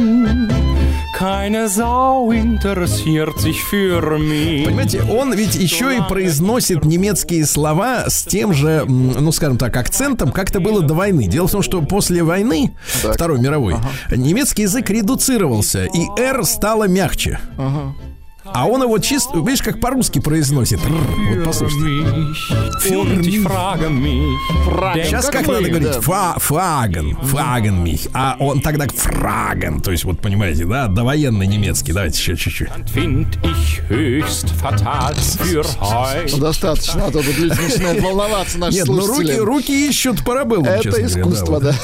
Keine 1.22 1.68
Sau 1.68 2.32
interessiert 2.32 3.38
sich 3.38 3.62
für 3.62 4.18
mich. 4.18 4.64
Понимаете, 4.64 5.04
он 5.04 5.32
ведь 5.32 5.54
еще 5.54 5.96
и 5.96 6.00
произносит 6.08 6.84
немецкие 6.84 7.46
слова 7.46 8.06
с 8.08 8.24
тем 8.24 8.52
же, 8.52 8.84
ну, 8.88 9.30
скажем 9.30 9.56
так, 9.56 9.76
акцентом, 9.76 10.32
как 10.32 10.50
это 10.50 10.58
было 10.58 10.82
до 10.82 10.94
войны. 10.94 11.28
Дело 11.28 11.46
в 11.46 11.52
том, 11.52 11.62
что 11.62 11.80
после 11.80 12.24
войны, 12.24 12.74
Так. 13.02 13.14
Второй 13.14 13.38
мировой, 13.38 13.76
немецкий 14.10 14.62
язык 14.62 14.90
редуцировался, 14.90 15.84
и 15.84 16.08
«р» 16.20 16.44
стало 16.44 16.88
мягче. 16.88 17.38
А 18.44 18.66
он 18.66 18.82
его 18.82 18.98
чисто, 18.98 19.38
видишь, 19.38 19.62
как 19.62 19.80
по-русски 19.80 20.18
произносит. 20.18 20.80
Р, 20.84 20.90
Вот 20.90 21.44
послушайте. 21.44 22.34
Сейчас 25.04 25.26
как, 25.26 25.46
надо 25.46 25.68
говорить? 25.68 25.94
Фа, 26.02 26.34
фаген, 26.38 27.16
фаген 27.16 27.84
мих. 27.84 28.00
А 28.12 28.36
он 28.40 28.60
тогда 28.60 28.86
фраген. 28.88 29.80
То 29.80 29.92
есть, 29.92 30.04
вот 30.04 30.20
понимаете, 30.20 30.64
да, 30.64 30.88
довоенный 30.88 31.46
немецкий. 31.46 31.92
Давайте 31.92 32.18
еще 32.18 32.36
чуть-чуть. 32.36 32.68
Ну, 36.32 36.38
достаточно, 36.38 37.06
а 37.06 37.10
то 37.10 37.22
тут 37.22 37.38
люди 37.38 37.60
начинают 37.60 38.02
волноваться, 38.02 38.58
наши 38.58 38.78
Нет, 38.78 38.88
ну 38.88 39.06
руки, 39.06 39.36
руки 39.38 39.88
ищут 39.88 40.24
парабеллум, 40.24 40.66
Это 40.66 41.04
искусство, 41.06 41.60
да. 41.60 41.74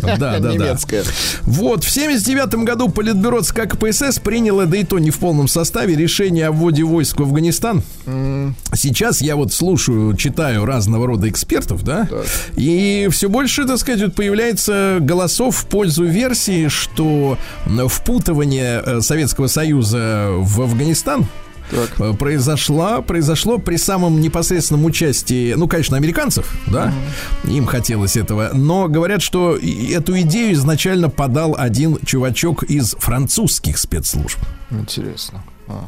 Да, 0.00 0.16
да, 0.16 0.38
да. 0.38 0.52
Немецкое. 0.52 1.04
Вот, 1.42 1.84
в 1.84 1.90
79 1.90 2.54
году 2.64 2.88
Политбюро 2.88 3.40
ЦК 3.42 3.68
КПСС 3.68 4.18
приняло, 4.18 4.66
да 4.66 4.76
и 4.78 4.84
то 4.84 4.98
не 4.98 5.10
в 5.10 5.18
полном 5.18 5.48
составе, 5.48 5.94
решение 6.08 6.46
о 6.46 6.52
вводе 6.52 6.84
войск 6.84 7.20
в 7.20 7.22
Афганистан. 7.22 7.82
Сейчас 8.74 9.20
я 9.20 9.36
вот 9.36 9.52
слушаю, 9.52 10.16
читаю 10.16 10.64
разного 10.64 11.06
рода 11.06 11.28
экспертов, 11.28 11.82
да, 11.84 12.08
и 12.56 13.08
все 13.10 13.28
больше, 13.28 13.66
так 13.66 13.76
сказать, 13.76 14.00
вот 14.00 14.14
появляется 14.14 14.96
голосов 15.00 15.54
в 15.56 15.66
пользу 15.66 16.04
версии, 16.04 16.68
что 16.68 17.36
впутывание 17.88 18.82
э, 18.84 19.00
Советского 19.02 19.48
Союза 19.48 20.28
в 20.30 20.62
Афганистан 20.62 21.26
Так. 21.70 22.00
э, 22.00 22.14
произошла, 22.14 23.02
произошло 23.02 23.58
при 23.58 23.76
самом 23.76 24.20
непосредственном 24.22 24.86
участии, 24.86 25.52
ну, 25.54 25.68
конечно, 25.68 25.98
американцев, 25.98 26.50
да, 26.66 26.90
им 27.44 27.66
хотелось 27.66 28.16
этого, 28.16 28.50
но 28.54 28.88
говорят, 28.88 29.20
что 29.20 29.58
эту 29.58 30.18
идею 30.20 30.54
изначально 30.54 31.10
подал 31.10 31.54
один 31.58 31.98
чувачок 32.06 32.62
из 32.62 32.94
французских 32.98 33.76
спецслужб. 33.76 34.38
Интересно. 34.70 35.44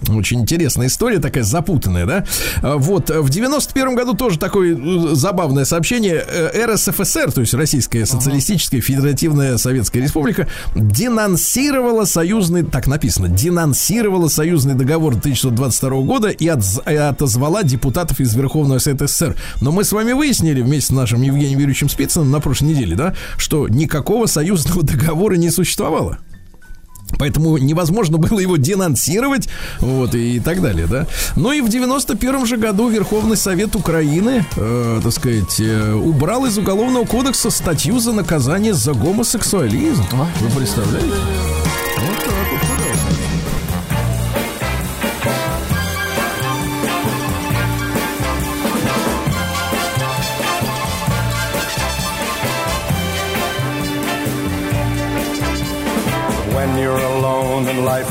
Очень 0.08 0.40
интересная 0.40 0.88
история, 0.88 1.18
такая 1.18 1.44
запутанная, 1.44 2.06
да? 2.06 2.24
А, 2.62 2.76
Вот, 2.76 3.10
э, 3.10 3.20
в 3.20 3.30
91 3.30 3.94
году 3.94 4.14
тоже 4.14 4.38
такое 4.38 4.76
э, 4.76 5.14
забавное 5.14 5.64
сообщение. 5.64 6.24
Э, 6.26 6.66
РСФСР, 6.66 7.32
то 7.32 7.40
есть 7.40 7.54
Российская 7.54 8.06
Социалистическая 8.06 8.80
Федеративная 8.80 9.56
Советская 9.58 10.02
Республика, 10.02 10.48
денонсировала 10.74 12.04
союзный, 12.04 12.62
так 12.62 12.86
написано, 12.86 13.28
денонсировала 13.28 14.28
союзный 14.28 14.74
договор 14.74 15.14
1922 15.14 15.90
года 16.02 16.28
и 16.28 16.46
отозвала 16.46 17.62
депутатов 17.62 18.20
из 18.20 18.34
Верховного 18.34 18.78
Совета 18.78 19.06
СССР. 19.06 19.36
Но 19.60 19.72
мы 19.72 19.84
с 19.84 19.92
вами 19.92 20.12
выяснили 20.12 20.62
вместе 20.62 20.88
с 20.88 20.90
нашим 20.90 21.22
Евгением 21.22 21.58
Юрьевичем 21.58 21.88
Спицыным 21.88 22.30
на 22.30 22.40
прошлой 22.40 22.68
неделе, 22.68 22.96
да, 22.96 23.14
что 23.36 23.68
никакого 23.68 24.26
союзного 24.26 24.82
договора 24.82 25.36
не 25.36 25.50
существовало. 25.50 26.18
Поэтому 27.20 27.58
невозможно 27.58 28.16
было 28.16 28.40
его 28.40 28.56
денонсировать, 28.56 29.48
вот, 29.78 30.14
и 30.14 30.40
так 30.40 30.62
далее, 30.62 30.86
да. 30.86 31.06
Ну 31.36 31.52
и 31.52 31.60
в 31.60 31.68
91 31.68 32.46
же 32.46 32.56
году 32.56 32.88
Верховный 32.88 33.36
Совет 33.36 33.76
Украины, 33.76 34.46
э, 34.56 35.00
так 35.02 35.12
сказать, 35.12 35.60
э, 35.60 35.92
убрал 35.92 36.46
из 36.46 36.56
Уголовного 36.56 37.04
кодекса 37.04 37.50
статью 37.50 38.00
за 38.00 38.12
наказание 38.12 38.72
за 38.72 38.94
гомосексуализм. 38.94 40.04
Вы 40.40 40.50
представляете? 40.58 41.69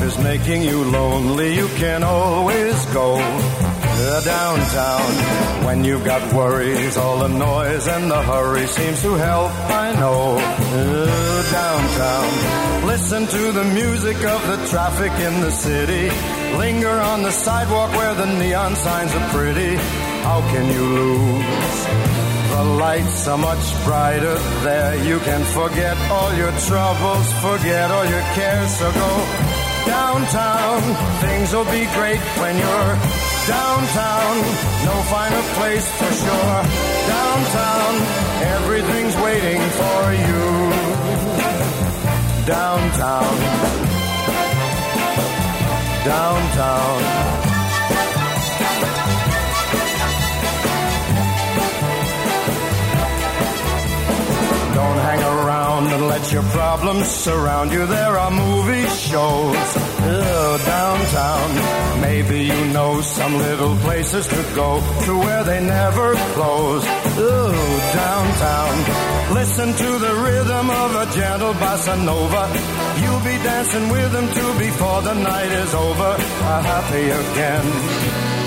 Is 0.10 0.24
making 0.24 0.64
you 0.64 0.84
lonely, 0.86 1.56
you 1.56 1.68
can 1.78 2.04
always 2.04 2.86
go 2.88 3.18
downtown. 4.26 5.12
When 5.66 5.84
you've 5.84 6.06
got 6.06 6.22
worries, 6.34 6.98
all 6.98 7.20
the 7.20 7.28
noise 7.28 7.88
and 7.88 8.10
the 8.10 8.22
hurry 8.22 8.66
seems 8.68 9.02
to 9.04 9.14
help, 9.14 9.52
I 9.84 9.88
know. 10.02 10.24
Downtown. 11.52 12.88
Listen 12.88 13.28
to 13.28 13.52
the 13.52 13.66
music 13.82 14.18
of 14.36 14.42
the 14.52 14.58
traffic 14.72 15.14
in 15.28 15.42
the 15.42 15.52
city. 15.52 16.06
Linger 16.58 16.98
on 17.12 17.22
the 17.24 17.32
sidewalk 17.32 17.92
where 17.92 18.16
the 18.16 18.30
neon 18.40 18.76
signs 18.76 19.14
are 19.14 19.30
pretty. 19.30 19.76
How 20.28 20.40
can 20.52 20.66
you 20.76 20.86
lose? 21.00 21.80
The 22.56 22.64
lights 22.84 23.28
are 23.28 23.38
much 23.38 23.66
brighter 23.86 24.38
there. 24.68 24.96
You 25.10 25.20
can 25.20 25.44
forget 25.60 25.98
all 26.10 26.34
your 26.36 26.54
troubles, 26.68 27.28
forget 27.48 27.92
all 27.92 28.06
your 28.06 28.26
cares. 28.38 28.72
So 28.80 28.92
go 28.92 29.59
downtown. 30.00 30.82
Things 31.26 31.54
will 31.54 31.70
be 31.78 31.84
great 31.98 32.22
when 32.42 32.56
you're 32.64 32.94
downtown. 33.56 34.34
No 34.88 34.96
finer 35.12 35.44
place 35.58 35.88
for 36.00 36.12
sure. 36.24 36.60
Downtown, 37.16 37.94
everything's 38.56 39.16
waiting 39.28 39.62
for 39.80 40.02
you. 40.26 40.46
Downtown. 42.56 43.36
Downtown. 46.06 47.49
Around 55.80 55.94
and 55.94 56.08
let 56.08 56.32
your 56.32 56.44
problems 56.44 57.08
surround 57.08 57.72
you. 57.72 57.86
There 57.86 58.18
are 58.18 58.32
movie 58.32 58.88
shows 58.88 59.56
uh, 59.56 60.58
downtown. 60.66 62.02
Maybe 62.02 62.44
you 62.44 62.66
know 62.74 63.02
some 63.02 63.38
little 63.38 63.76
places 63.78 64.28
to 64.28 64.42
go 64.56 64.80
to 65.06 65.18
where 65.18 65.44
they 65.44 65.62
never 65.62 66.16
close. 66.36 66.84
Ooh, 67.18 67.80
downtown. 67.94 68.76
Listen 69.34 69.70
to 69.74 69.90
the 70.06 70.14
rhythm 70.26 70.70
of 70.70 70.96
a 70.96 71.06
gentle 71.14 71.54
bossa 71.54 71.96
nova. 72.04 72.44
You'll 73.02 73.26
be 73.32 73.38
dancing 73.44 73.90
with 73.90 74.12
them 74.12 74.28
too 74.38 74.52
before 74.60 75.02
the 75.02 75.14
night 75.14 75.52
is 75.64 75.74
over. 75.74 76.12
Uh, 76.18 76.62
happy 76.64 77.06
again. 77.10 78.39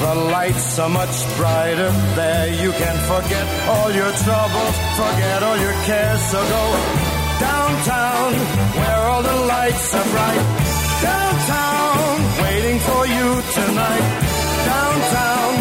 The 0.00 0.14
lights 0.14 0.78
are 0.78 0.88
much 0.88 1.16
brighter 1.36 1.90
there. 2.16 2.48
You 2.62 2.72
can 2.72 2.96
forget 3.12 3.46
all 3.68 3.90
your 3.92 4.12
troubles, 4.24 4.74
forget 4.96 5.42
all 5.42 5.58
your 5.58 5.76
cares. 5.84 6.22
So 6.32 6.40
go 6.40 6.64
downtown 7.38 8.32
where 8.80 9.02
all 9.10 9.22
the 9.22 9.38
lights 9.54 9.94
are 9.94 10.08
bright. 10.14 10.44
Downtown, 11.02 12.16
waiting 12.44 12.78
for 12.88 13.02
you 13.16 13.28
tonight. 13.58 14.06
Downtown, 14.72 15.52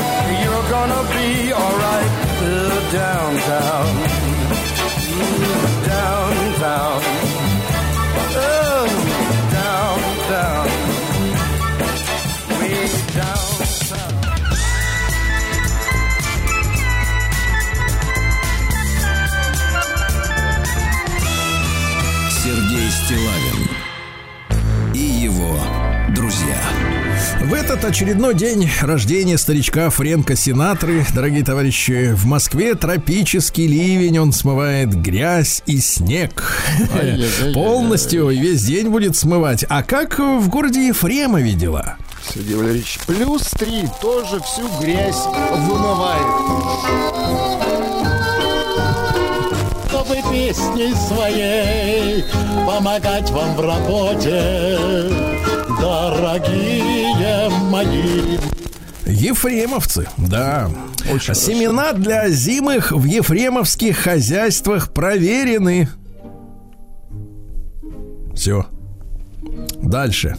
you're 0.44 0.68
gonna 0.76 1.04
be 1.18 1.54
alright. 1.54 2.12
Downtown, 2.92 3.88
downtown, 5.86 7.02
В 27.42 27.54
этот 27.54 27.86
очередной 27.86 28.36
день 28.36 28.70
рождения 28.82 29.38
старичка 29.38 29.90
Френка 29.90 30.36
Синатры, 30.36 31.06
дорогие 31.16 31.44
товарищи, 31.44 32.12
в 32.14 32.26
Москве 32.26 32.76
тропический 32.76 33.66
ливень, 33.66 34.20
он 34.20 34.34
смывает 34.34 34.94
грязь 34.94 35.64
и 35.66 35.80
снег. 35.80 36.62
Полностью 37.54 38.28
весь 38.28 38.64
день 38.64 38.90
будет 38.90 39.16
смывать. 39.16 39.66
А 39.70 39.84
как 39.84 40.20
в 40.20 40.50
городе 40.50 40.88
Ефремове 40.88 41.54
дела? 41.54 41.96
Сергей 42.34 42.56
Валерьевич, 42.56 43.00
плюс 43.08 43.44
три 43.52 43.86
тоже 44.02 44.42
всю 44.42 44.68
грязь 44.82 45.26
вымывает. 45.52 46.28
чтобы 50.10 50.16
песней 50.32 50.94
своей 51.08 52.24
помогать 52.66 53.30
вам 53.32 53.56
в 53.56 53.62
работе, 53.62 54.80
дорогие 55.80 57.50
мои. 57.70 58.38
Ефремовцы, 59.06 60.08
да. 60.18 60.70
Очень 61.12 61.36
Семена 61.36 61.94
для 61.94 62.30
зимых 62.30 62.92
в 62.92 63.06
ефремовских 63.06 63.98
хозяйствах 63.98 64.94
проверены. 64.94 65.90
Все. 68.36 68.66
Дальше. 69.82 70.38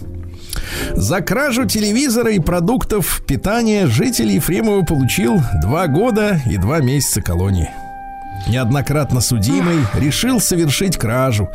За 0.95 1.21
кражу 1.21 1.67
телевизора 1.67 2.33
и 2.33 2.39
продуктов 2.39 3.23
питания 3.27 3.87
житель 3.87 4.31
Ефремова 4.31 4.85
получил 4.85 5.41
два 5.63 5.87
года 5.87 6.41
и 6.47 6.57
два 6.57 6.81
месяца 6.81 7.21
колонии. 7.21 7.71
Неоднократно 8.49 9.21
судимый 9.21 9.79
решил 9.95 10.41
совершить 10.41 10.97
кражу. 10.97 11.49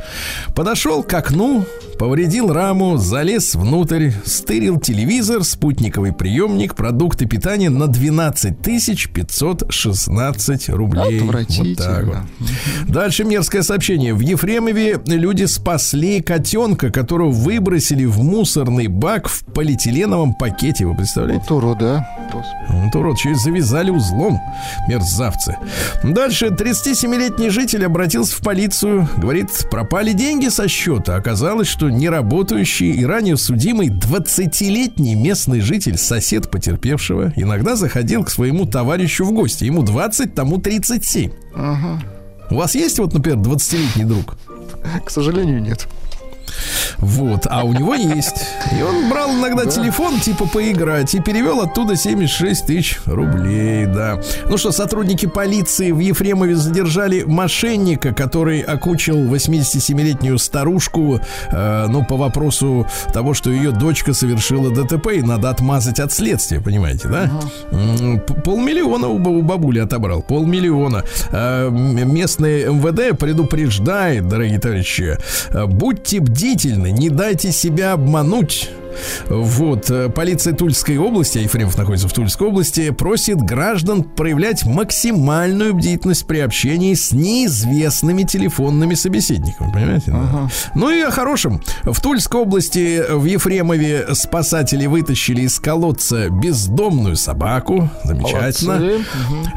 Подошел 0.55 1.03
к 1.03 1.13
окну, 1.13 1.65
повредил 1.99 2.53
раму, 2.53 2.97
залез 2.97 3.55
внутрь, 3.55 4.11
стырил 4.25 4.79
телевизор, 4.79 5.43
спутниковый 5.43 6.13
приемник, 6.13 6.75
продукты 6.75 7.25
питания 7.25 7.69
на 7.69 7.87
12 7.87 8.61
тысяч 8.61 9.09
516 9.09 10.69
рублей. 10.69 11.19
Вот 11.19 11.77
так 11.77 12.05
вот. 12.05 12.17
Дальше 12.87 13.23
мерзкое 13.23 13.63
сообщение. 13.63 14.13
В 14.13 14.19
Ефремове 14.19 15.01
люди 15.05 15.45
спасли 15.45 16.21
котенка, 16.21 16.91
которого 16.91 17.31
выбросили 17.31 18.05
в 18.05 18.23
мусорный 18.23 18.87
бак 18.87 19.27
в 19.27 19.43
полиэтиленовом 19.45 20.33
пакете. 20.35 20.85
Вы 20.85 20.95
представляете? 20.95 21.45
Вот 21.49 21.57
урода. 21.57 22.07
Господи. 22.31 22.55
Вот 22.69 22.95
урод, 22.95 23.25
и 23.25 23.33
завязали 23.33 23.89
узлом. 23.89 24.39
Мерзавцы. 24.87 25.57
Дальше 26.03 26.51
37-летний 26.75 27.49
житель 27.49 27.85
обратился 27.85 28.35
в 28.35 28.39
полицию. 28.41 29.07
Говорит, 29.15 29.49
пропали 29.71 30.11
деньги 30.11 30.49
со 30.49 30.67
счета. 30.67 31.15
Оказалось, 31.15 31.69
что 31.69 31.89
неработающий 31.89 32.91
и 32.91 33.05
ранее 33.05 33.37
судимый 33.37 33.87
20-летний 33.87 35.15
местный 35.15 35.61
житель, 35.61 35.97
сосед 35.97 36.51
потерпевшего, 36.51 37.31
иногда 37.37 37.77
заходил 37.77 38.25
к 38.25 38.29
своему 38.29 38.65
товарищу 38.65 39.23
в 39.23 39.31
гости. 39.31 39.63
Ему 39.63 39.83
20, 39.83 40.35
тому 40.35 40.57
37. 40.57 41.31
У 42.51 42.55
вас 42.55 42.75
есть 42.75 42.99
вот, 42.99 43.13
например, 43.13 43.39
20-летний 43.39 44.03
друг? 44.03 44.35
К 45.05 45.09
сожалению, 45.09 45.61
нет. 45.61 45.87
Вот, 46.97 47.47
а 47.49 47.63
у 47.63 47.73
него 47.73 47.93
есть. 47.95 48.45
И 48.77 48.81
он 48.81 49.09
брал 49.09 49.31
иногда 49.31 49.65
телефон, 49.65 50.19
типа, 50.19 50.47
поиграть, 50.47 51.13
и 51.15 51.19
перевел 51.19 51.61
оттуда 51.61 51.95
76 51.95 52.65
тысяч 52.65 52.99
рублей, 53.05 53.85
да. 53.85 54.19
Ну 54.49 54.57
что, 54.57 54.71
сотрудники 54.71 55.25
полиции 55.25 55.91
в 55.91 55.99
Ефремове 55.99 56.55
задержали 56.55 57.23
мошенника, 57.23 58.13
который 58.13 58.61
окучил 58.61 59.17
87-летнюю 59.33 60.37
старушку, 60.39 61.19
э, 61.51 61.85
ну, 61.89 62.03
по 62.05 62.15
вопросу 62.17 62.87
того, 63.13 63.33
что 63.33 63.49
ее 63.51 63.71
дочка 63.71 64.13
совершила 64.13 64.69
ДТП, 64.71 65.07
и 65.13 65.21
надо 65.21 65.49
отмазать 65.49 65.99
от 65.99 66.11
следствия, 66.11 66.59
понимаете, 66.61 67.07
да? 67.07 67.29
П- 68.27 68.33
Полмиллиона 68.45 69.07
у, 69.07 69.17
ба- 69.19 69.29
у 69.29 69.41
бабули 69.41 69.79
отобрал, 69.79 70.21
полмиллиона. 70.21 71.03
Э, 71.31 71.69
Местный 71.69 72.65
МВД 72.65 73.17
предупреждает, 73.17 74.27
дорогие 74.27 74.59
товарищи, 74.59 75.17
э, 75.49 75.65
будьте 75.65 76.19
бдительны, 76.19 76.44
не 76.53 77.09
дайте 77.09 77.51
себя 77.51 77.93
обмануть. 77.93 78.69
Вот, 79.27 79.89
э, 79.89 80.09
полиция 80.09 80.53
Тульской 80.53 80.97
области, 80.97 81.39
а 81.39 81.41
Ефремов 81.41 81.77
находится 81.77 82.07
в 82.07 82.13
Тульской 82.13 82.47
области, 82.47 82.91
просит 82.91 83.41
граждан 83.41 84.03
проявлять 84.03 84.65
максимальную 84.65 85.73
бдительность 85.73 86.25
при 86.25 86.39
общении 86.39 86.93
с 86.93 87.11
неизвестными 87.11 88.23
телефонными 88.23 88.93
собеседниками, 88.93 89.71
понимаете? 89.71 90.11
да? 90.11 90.49
Ну 90.75 90.89
и 90.89 91.01
о 91.01 91.11
хорошем. 91.11 91.61
В 91.83 91.99
Тульской 92.01 92.41
области 92.41 93.03
в 93.09 93.25
Ефремове 93.25 94.07
спасатели 94.13 94.85
вытащили 94.85 95.41
из 95.41 95.59
колодца 95.59 96.29
бездомную 96.29 97.15
собаку. 97.15 97.89
Замечательно. 98.03 98.75
Молодцы. 98.75 99.05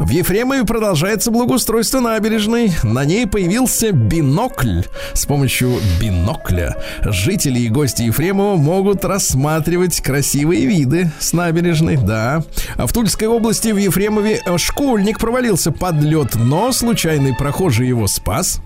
В 0.00 0.10
Ефремове 0.10 0.64
продолжается 0.64 1.30
благоустройство 1.30 2.00
набережной. 2.00 2.72
На 2.82 3.04
ней 3.04 3.26
появился 3.26 3.92
бинокль. 3.92 4.82
С 5.12 5.26
помощью 5.26 5.76
бинокля 6.00 6.76
жители 7.02 7.60
и 7.60 7.68
гости 7.68 8.02
Ефремова 8.02 8.56
могут 8.56 9.04
рассматривать 9.04 10.00
красивые 10.00 10.66
виды 10.66 11.10
с 11.18 11.32
набережной. 11.32 11.96
Да. 11.96 12.42
А 12.76 12.86
в 12.86 12.92
Тульской 12.92 13.28
области 13.28 13.68
в 13.68 13.76
Ефремове 13.76 14.40
школьник 14.56 15.18
провалился 15.18 15.72
под 15.72 16.02
лед, 16.02 16.34
но 16.34 16.72
случайный 16.72 17.34
прохожий 17.34 17.88
его 17.88 18.06
спас. 18.06 18.60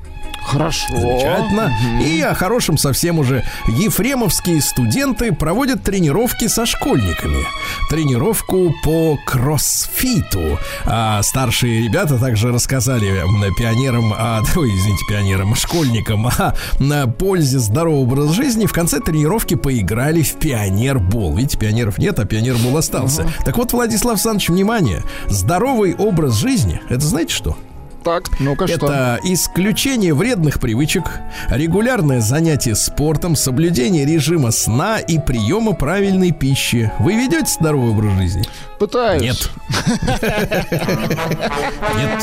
Хорошо. 0.45 0.87
Замечательно. 0.97 1.73
И 2.03 2.21
о 2.21 2.35
хорошем 2.35 2.77
совсем 2.77 3.19
уже. 3.19 3.45
Ефремовские 3.69 4.61
студенты 4.61 5.33
проводят 5.33 5.83
тренировки 5.83 6.49
со 6.49 6.67
школьниками. 6.67 7.45
Тренировку 7.89 8.75
по 8.85 9.19
кроссфиту. 9.27 10.59
А 10.85 11.23
старшие 11.23 11.85
ребята 11.85 12.19
также 12.19 12.53
рассказали 12.53 13.23
пионерам, 13.57 14.13
а, 14.17 14.43
ой, 14.57 14.69
извините, 14.69 15.05
пионерам, 15.09 15.55
школьникам 15.55 16.27
о 16.27 16.55
на 16.79 17.07
пользе 17.07 17.59
здорового 17.59 18.03
образа 18.03 18.33
жизни. 18.33 18.67
В 18.67 18.73
конце 18.73 19.01
тренировки 19.01 19.55
поиграли 19.55 20.23
в 20.23 20.35
пионербол. 20.35 21.37
Видите, 21.37 21.59
пионеров 21.59 21.99
нет, 21.99 22.19
а 22.19 22.25
пионербол 22.25 22.77
остался. 22.77 23.27
Так 23.45 23.57
вот, 23.57 23.73
Владислав 23.73 24.15
Александрович, 24.15 24.49
внимание. 24.49 25.03
Здоровый 25.29 25.95
образ 25.95 26.35
жизни, 26.35 26.81
это 26.89 27.05
знаете 27.05 27.33
что? 27.35 27.57
Так, 28.05 28.25
ну-ка 28.41 28.67
что? 28.67 28.87
Это 28.87 29.21
исключение 29.23 30.13
вредных 30.15 30.59
привычек, 30.61 31.05
регулярное 31.49 32.21
занятие 32.21 32.75
спортом, 32.75 33.37
соблюдение 33.37 34.05
режима 34.05 34.51
сна 34.51 34.99
и 34.99 35.19
приема 35.19 35.73
правильной 35.73 36.33
пищи. 36.33 36.93
Вы 36.99 37.15
ведете 37.15 37.47
здоровый 37.47 37.93
образ 37.93 38.13
жизни? 38.19 38.43
Пытаюсь. 38.79 39.23
Нет. 39.23 39.51
Нет. 41.97 42.23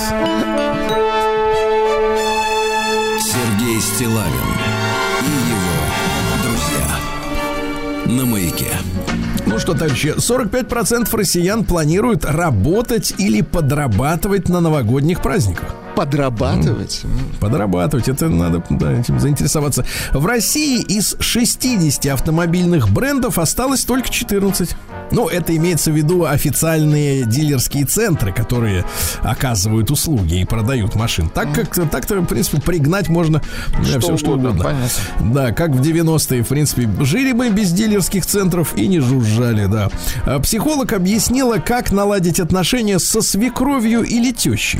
Сергей 3.21 3.79
Стилавин 3.79 4.49
и 5.21 5.25
его 5.49 5.79
друзья. 6.43 8.15
На 8.17 8.25
маяке. 8.25 8.71
Что, 9.59 9.73
товарищи, 9.73 10.15
45% 10.17 11.15
россиян 11.15 11.65
планируют 11.65 12.23
работать 12.23 13.13
или 13.17 13.41
подрабатывать 13.41 14.47
на 14.47 14.61
новогодних 14.61 15.21
праздниках. 15.21 15.75
Подрабатывать? 15.99 17.01
Подрабатывать, 17.41 18.07
это 18.07 18.29
надо 18.29 18.63
да, 18.69 18.93
этим 18.93 19.19
заинтересоваться. 19.19 19.83
В 20.13 20.25
России 20.25 20.81
из 20.81 21.17
60 21.19 22.05
автомобильных 22.05 22.89
брендов 22.89 23.37
осталось 23.37 23.83
только 23.83 24.09
14. 24.09 24.77
Ну, 25.11 25.27
это 25.27 25.53
имеется 25.57 25.91
в 25.91 25.97
виду 25.97 26.23
официальные 26.23 27.25
дилерские 27.25 27.83
центры, 27.85 28.31
которые 28.31 28.85
оказывают 29.23 29.91
услуги 29.91 30.39
и 30.39 30.45
продают 30.45 30.95
машин. 30.95 31.29
Так 31.29 31.53
как 31.53 31.75
так-то, 31.91 32.21
в 32.21 32.27
принципе, 32.27 32.61
пригнать 32.61 33.09
можно 33.09 33.41
Что 33.83 33.99
все 33.99 34.15
что 34.15 34.31
угодно, 34.31 34.63
понятно. 34.63 35.33
Да, 35.33 35.51
как 35.51 35.71
в 35.71 35.81
90-е, 35.81 36.43
в 36.43 36.47
принципе, 36.47 36.89
жили 37.01 37.33
бы 37.33 37.49
без 37.49 37.73
дилерских 37.73 38.25
центров 38.25 38.77
и 38.77 38.87
не 38.87 39.01
жужжали, 39.01 39.65
да. 39.65 39.89
А 40.25 40.39
Психолог 40.39 40.93
объяснила, 40.93 41.57
как 41.57 41.91
наладить 41.91 42.39
отношения 42.39 42.99
со 42.99 43.21
свекровью 43.21 44.03
или 44.03 44.31
тещей. 44.31 44.79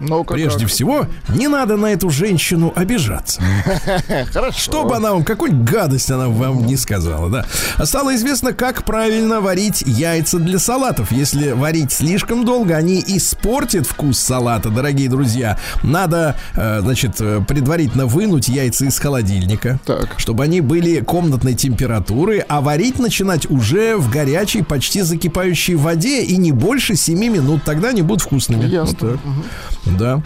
Ну-ка, 0.00 0.34
Прежде 0.34 0.60
как? 0.60 0.68
всего, 0.68 1.06
не 1.28 1.48
надо 1.48 1.76
на 1.76 1.86
эту 1.86 2.10
женщину 2.10 2.72
обижаться. 2.74 3.42
Хорошо. 4.32 4.58
Чтобы 4.58 4.96
она 4.96 5.12
вам, 5.12 5.24
какой 5.24 5.50
гадость 5.50 6.10
она 6.10 6.28
вам 6.28 6.66
не 6.66 6.76
сказала, 6.76 7.28
да. 7.30 7.46
А 7.76 7.86
Стало 7.86 8.14
известно, 8.14 8.52
как 8.52 8.84
правильно 8.84 9.40
варить 9.40 9.82
яйца 9.86 10.38
для 10.38 10.58
салатов. 10.58 11.10
Если 11.10 11.50
варить 11.50 11.90
слишком 11.92 12.44
долго, 12.44 12.76
они 12.76 13.02
испортят 13.06 13.86
вкус 13.86 14.18
салата, 14.18 14.68
дорогие 14.70 15.08
друзья. 15.08 15.58
Надо, 15.82 16.36
э, 16.54 16.80
значит, 16.80 17.16
э, 17.20 17.40
предварительно 17.46 18.06
вынуть 18.06 18.48
яйца 18.48 18.84
из 18.84 18.98
холодильника, 18.98 19.80
Так. 19.84 20.14
чтобы 20.18 20.44
они 20.44 20.60
были 20.60 21.00
комнатной 21.00 21.54
температуры, 21.54 22.44
а 22.48 22.60
варить 22.60 22.98
начинать 22.98 23.50
уже 23.50 23.96
в 23.96 24.10
горячей, 24.10 24.62
почти 24.62 25.02
закипающей 25.02 25.74
воде 25.74 26.22
и 26.22 26.36
не 26.36 26.52
больше 26.52 26.94
7 26.94 27.18
минут. 27.18 27.62
Тогда 27.64 27.88
они 27.88 28.02
будут 28.02 28.22
вкусными. 28.22 28.64
Ясно. 28.66 28.96
Вот 29.00 29.20
так. 29.20 29.87
Да. 29.96 30.22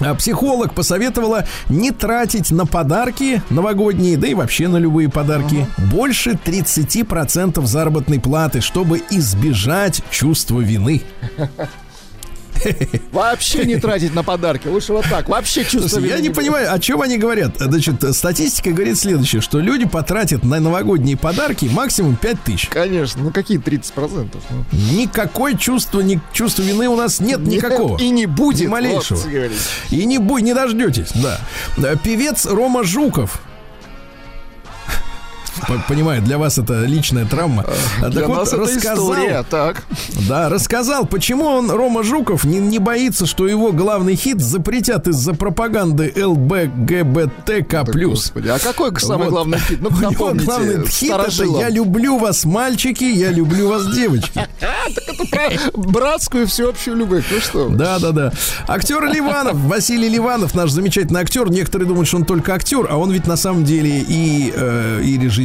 А 0.00 0.14
психолог 0.14 0.74
посоветовала 0.74 1.46
не 1.68 1.92
тратить 1.92 2.50
на 2.50 2.66
подарки 2.66 3.42
новогодние, 3.50 4.16
да 4.16 4.26
и 4.26 4.34
вообще 4.34 4.66
на 4.68 4.76
любые 4.76 5.08
подарки, 5.08 5.66
больше 5.92 6.32
30% 6.32 7.64
заработной 7.64 8.18
платы, 8.18 8.60
чтобы 8.60 9.02
избежать 9.10 10.02
чувства 10.10 10.60
вины. 10.60 11.02
Вообще 13.12 13.64
не 13.64 13.76
тратить 13.76 14.14
на 14.14 14.22
подарки. 14.22 14.68
Лучше 14.68 14.92
вот 14.92 15.04
так. 15.08 15.28
Вообще 15.28 15.64
чувство 15.64 16.00
я 16.00 16.18
не 16.20 16.30
понимаю, 16.30 16.72
о 16.72 16.78
чем 16.78 17.02
они 17.02 17.18
говорят. 17.18 17.56
Значит, 17.58 18.02
статистика 18.16 18.70
говорит 18.70 18.98
следующее, 18.98 19.40
что 19.42 19.60
люди 19.60 19.86
потратят 19.86 20.44
на 20.44 20.60
новогодние 20.60 21.16
подарки 21.16 21.66
максимум 21.66 22.16
5 22.16 22.42
тысяч. 22.42 22.68
Конечно, 22.68 23.22
ну 23.22 23.30
какие 23.30 23.58
30%? 23.58 24.28
Ну, 24.50 24.64
Никакой 24.92 25.56
чувства, 25.56 26.00
ни, 26.00 26.20
чувства 26.32 26.62
вины 26.62 26.88
у 26.88 26.96
нас 26.96 27.20
нет 27.20 27.34
нет, 27.40 27.62
никакого. 27.64 27.98
И 27.98 28.10
не 28.10 28.26
будет. 28.26 28.62
Ни 28.62 28.66
малейшего. 28.66 29.18
вот. 29.18 29.50
И 29.90 30.04
не, 30.04 30.18
бу- 30.18 30.40
не 30.40 30.54
дождетесь, 30.54 31.10
да. 31.14 31.40
Певец 32.02 32.46
Рома 32.46 32.84
Жуков. 32.84 33.40
Понимаю, 35.88 36.22
для 36.22 36.38
вас 36.38 36.58
это 36.58 36.84
личная 36.84 37.24
травма. 37.26 37.64
А, 38.02 38.08
Для 38.08 38.20
так 38.20 38.28
вот, 38.28 38.38
нас 38.38 38.48
это 38.48 38.56
рассказал, 38.58 39.12
история. 39.12 39.44
Так. 39.48 39.82
да, 40.28 40.48
рассказал, 40.48 41.06
почему 41.06 41.44
он, 41.46 41.70
Рома 41.70 42.02
Жуков, 42.02 42.44
не, 42.44 42.58
не 42.58 42.78
боится, 42.78 43.26
что 43.26 43.46
его 43.46 43.72
главный 43.72 44.16
хит 44.16 44.40
запретят 44.40 45.08
из-за 45.08 45.34
пропаганды 45.34 46.12
ЛБГБТК+. 46.16 47.84
Господи, 47.84 48.48
а 48.48 48.58
какой 48.58 48.98
самый 49.00 49.24
Вот. 49.24 49.30
главный 49.30 49.58
хит? 49.58 49.78
Ну, 49.80 49.90
напомните, 50.00 50.46
главный 50.46 50.86
хит 50.86 51.10
это. 51.12 51.44
«Я 51.44 51.68
люблю 51.68 52.18
вас, 52.18 52.44
мальчики, 52.44 53.04
я 53.04 53.30
люблю 53.30 53.68
вас, 53.68 53.86
девочки». 53.94 54.46
Братскую 55.74 56.46
всеобщую 56.46 56.96
любовь. 56.96 57.24
Ну 57.30 57.40
что? 57.40 57.68
вы. 57.68 57.76
Да, 57.76 57.98
да, 57.98 58.12
да. 58.12 58.32
Актер 58.66 59.04
Ливанов, 59.04 59.56
Василий 59.64 60.08
Ливанов, 60.08 60.54
наш 60.54 60.70
замечательный 60.70 61.20
актер. 61.20 61.50
Некоторые 61.50 61.88
думают, 61.88 62.08
что 62.08 62.18
он 62.18 62.24
только 62.24 62.54
актер, 62.54 62.86
а 62.88 62.96
он 62.96 63.10
ведь 63.10 63.26
на 63.26 63.36
самом 63.36 63.64
деле 63.64 64.00
и, 64.00 64.52
э, 64.54 65.00
и 65.02 65.18
режиссер, 65.18 65.43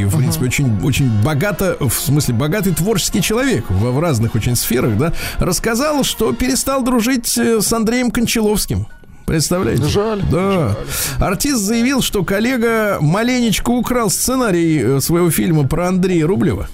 и, 0.00 0.04
в 0.04 0.16
принципе, 0.16 0.46
очень, 0.46 0.80
очень 0.82 1.10
богато, 1.22 1.76
в 1.80 1.92
смысле, 1.92 2.34
богатый 2.34 2.74
творческий 2.74 3.22
человек 3.22 3.64
в, 3.68 3.92
в 3.92 4.00
разных 4.00 4.34
очень 4.34 4.56
сферах, 4.56 4.96
да, 4.96 5.12
рассказал, 5.38 6.04
что 6.04 6.32
перестал 6.32 6.82
дружить 6.82 7.36
э, 7.38 7.60
с 7.60 7.72
Андреем 7.72 8.10
Кончаловским. 8.10 8.86
Представляете? 9.26 9.84
Жаль, 9.84 10.22
Да. 10.30 10.76
Артист 11.18 11.58
заявил, 11.58 12.00
что 12.00 12.24
коллега 12.24 12.96
маленечко 13.00 13.70
украл 13.70 14.08
сценарий 14.10 14.78
э, 14.78 15.00
своего 15.00 15.30
фильма 15.30 15.68
про 15.68 15.88
Андрея 15.88 16.26
Рублева. 16.26 16.68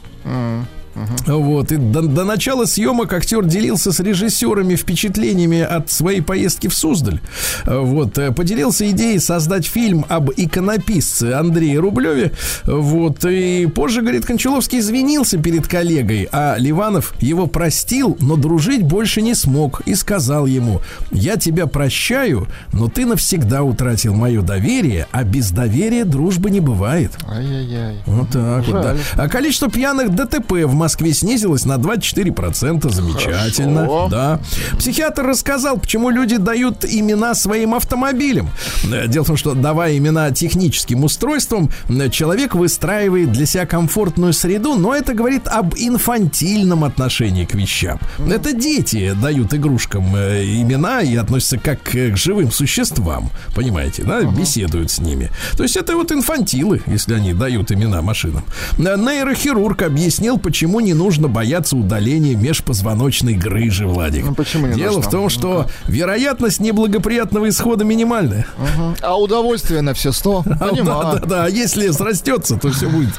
Вот, 1.26 1.72
и 1.72 1.76
до, 1.76 2.02
до 2.02 2.24
начала 2.24 2.64
съемок 2.64 3.12
актер 3.12 3.44
делился 3.44 3.92
с 3.92 4.00
режиссерами 4.00 4.74
впечатлениями 4.76 5.60
от 5.60 5.90
своей 5.90 6.20
поездки 6.20 6.68
в 6.68 6.74
Суздаль. 6.74 7.20
Вот, 7.64 8.18
э, 8.18 8.32
поделился 8.32 8.90
идеей 8.90 9.18
создать 9.18 9.66
фильм 9.66 10.04
об 10.08 10.30
иконописце 10.36 11.32
Андрее 11.32 11.78
Рублеве. 11.78 12.32
Вот, 12.64 13.24
и 13.24 13.66
позже, 13.66 14.02
говорит, 14.02 14.26
Кончаловский 14.26 14.78
извинился 14.78 15.38
перед 15.38 15.66
коллегой, 15.66 16.28
а 16.32 16.56
Ливанов 16.58 17.14
его 17.20 17.46
простил, 17.46 18.16
но 18.20 18.36
дружить 18.36 18.82
больше 18.82 19.22
не 19.22 19.34
смог 19.34 19.82
и 19.86 19.94
сказал 19.94 20.46
ему, 20.46 20.80
я 21.10 21.36
тебя 21.36 21.66
прощаю, 21.66 22.48
но 22.72 22.88
ты 22.88 23.06
навсегда 23.06 23.62
утратил 23.62 24.14
мое 24.14 24.42
доверие, 24.42 25.06
а 25.10 25.24
без 25.24 25.50
доверия 25.50 26.04
дружбы 26.04 26.50
не 26.50 26.60
бывает. 26.60 27.12
Ай-яй-яй. 27.28 27.98
Вот 28.06 28.30
так 28.30 28.66
вот, 28.66 28.82
да. 28.82 28.94
Жаль. 28.94 28.98
А 29.16 29.28
количество 29.28 29.70
пьяных 29.70 30.14
ДТП 30.14 30.52
в 30.64 30.74
Москве 30.84 31.14
снизилось 31.14 31.64
на 31.64 31.76
24%. 31.78 32.90
Замечательно. 32.92 33.80
Хорошо. 33.86 34.08
Да. 34.10 34.40
Психиатр 34.78 35.22
рассказал, 35.24 35.78
почему 35.78 36.10
люди 36.10 36.36
дают 36.36 36.84
имена 36.84 37.34
своим 37.34 37.72
автомобилям. 37.74 38.50
Э, 38.92 39.08
Дело 39.08 39.24
в 39.24 39.28
том, 39.28 39.38
что 39.38 39.54
давая 39.54 39.96
имена 39.96 40.30
техническим 40.30 41.04
устройствам, 41.04 41.70
э, 41.88 42.10
человек 42.10 42.54
выстраивает 42.54 43.32
для 43.32 43.46
себя 43.46 43.64
комфортную 43.64 44.34
среду, 44.34 44.74
но 44.74 44.94
это 44.94 45.14
говорит 45.14 45.48
об 45.48 45.74
инфантильном 45.74 46.84
отношении 46.84 47.46
к 47.46 47.54
вещам. 47.54 47.98
Это 48.18 48.52
дети 48.52 49.14
дают 49.22 49.54
игрушкам 49.54 50.14
э, 50.14 50.44
имена 50.44 51.00
и 51.00 51.16
относятся 51.16 51.56
как 51.56 51.82
к 51.82 52.14
живым 52.16 52.52
существам. 52.52 53.30
Понимаете, 53.54 54.02
да? 54.02 54.20
Беседуют 54.22 54.90
с 54.90 54.98
ними. 54.98 55.30
То 55.56 55.62
есть 55.62 55.78
это 55.78 55.96
вот 55.96 56.12
инфантилы, 56.12 56.82
если 56.86 57.14
они 57.14 57.32
дают 57.32 57.72
имена 57.72 58.02
машинам. 58.02 58.44
Нейрохирург 58.76 59.80
объяснил, 59.80 60.36
почему 60.38 60.73
не 60.80 60.94
нужно 60.94 61.28
бояться 61.28 61.76
удаления 61.76 62.36
межпозвоночной 62.36 63.34
грыжи, 63.34 63.86
Владик. 63.86 64.24
Ну, 64.24 64.34
почему 64.34 64.66
не 64.66 64.74
Дело 64.74 64.96
нужно? 64.96 65.08
в 65.08 65.12
том, 65.12 65.28
что 65.28 65.66
вероятность 65.86 66.60
неблагоприятного 66.60 67.48
исхода 67.48 67.84
минимальная. 67.84 68.46
Мгм. 68.58 68.96
А 69.02 69.18
удовольствие 69.18 69.80
на 69.80 69.94
все 69.94 70.12
сто. 70.12 70.44
А, 70.60 70.68
Понимаю. 70.68 71.02
Да, 71.02 71.12
да, 71.14 71.26
да. 71.26 71.44
А 71.44 71.48
если 71.48 71.88
срастется, 71.90 72.56
то 72.56 72.70
все 72.70 72.88
будет 72.88 73.14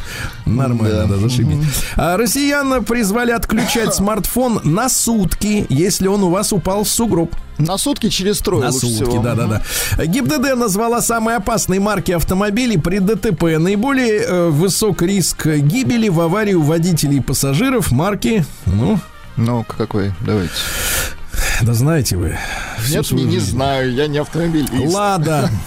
нормально, 0.45 1.05
да, 1.07 1.17
зашибись. 1.17 1.57
А 1.95 2.17
россиян 2.17 2.83
призвали 2.83 3.31
отключать 3.31 3.93
смартфон 3.95 4.61
на 4.63 4.89
сутки, 4.89 5.65
если 5.69 6.07
он 6.07 6.23
у 6.23 6.29
вас 6.29 6.53
упал 6.53 6.83
в 6.83 6.89
сугроб. 6.89 7.35
На 7.57 7.77
сутки 7.77 8.09
через 8.09 8.39
трое 8.39 8.63
На 8.65 8.69
лучше 8.71 8.87
сутки, 8.87 9.03
всего. 9.11 9.23
да, 9.23 9.33
да, 9.35 9.63
да. 9.97 10.05
ГИБДД 10.05 10.55
назвала 10.55 11.01
самые 11.01 11.37
опасные 11.37 11.79
марки 11.79 12.11
автомобилей 12.11 12.77
при 12.77 12.99
ДТП. 12.99 13.43
Наиболее 13.57 14.19
э, 14.21 14.49
высок 14.49 15.01
риск 15.01 15.45
гибели 15.47 16.09
в 16.09 16.19
аварии 16.19 16.53
у 16.53 16.61
водителей 16.61 17.17
и 17.17 17.21
пассажиров 17.21 17.91
марки, 17.91 18.45
ну, 18.65 18.99
Ну, 19.37 19.63
какой? 19.63 20.13
Давайте. 20.21 20.51
да 21.61 21.73
знаете 21.73 22.17
вы. 22.17 22.37
Нет, 22.89 23.09
не, 23.11 23.23
не 23.23 23.39
знаю, 23.39 23.93
я 23.93 24.07
не 24.07 24.17
автомобилист. 24.17 24.93
Лада. 24.93 25.49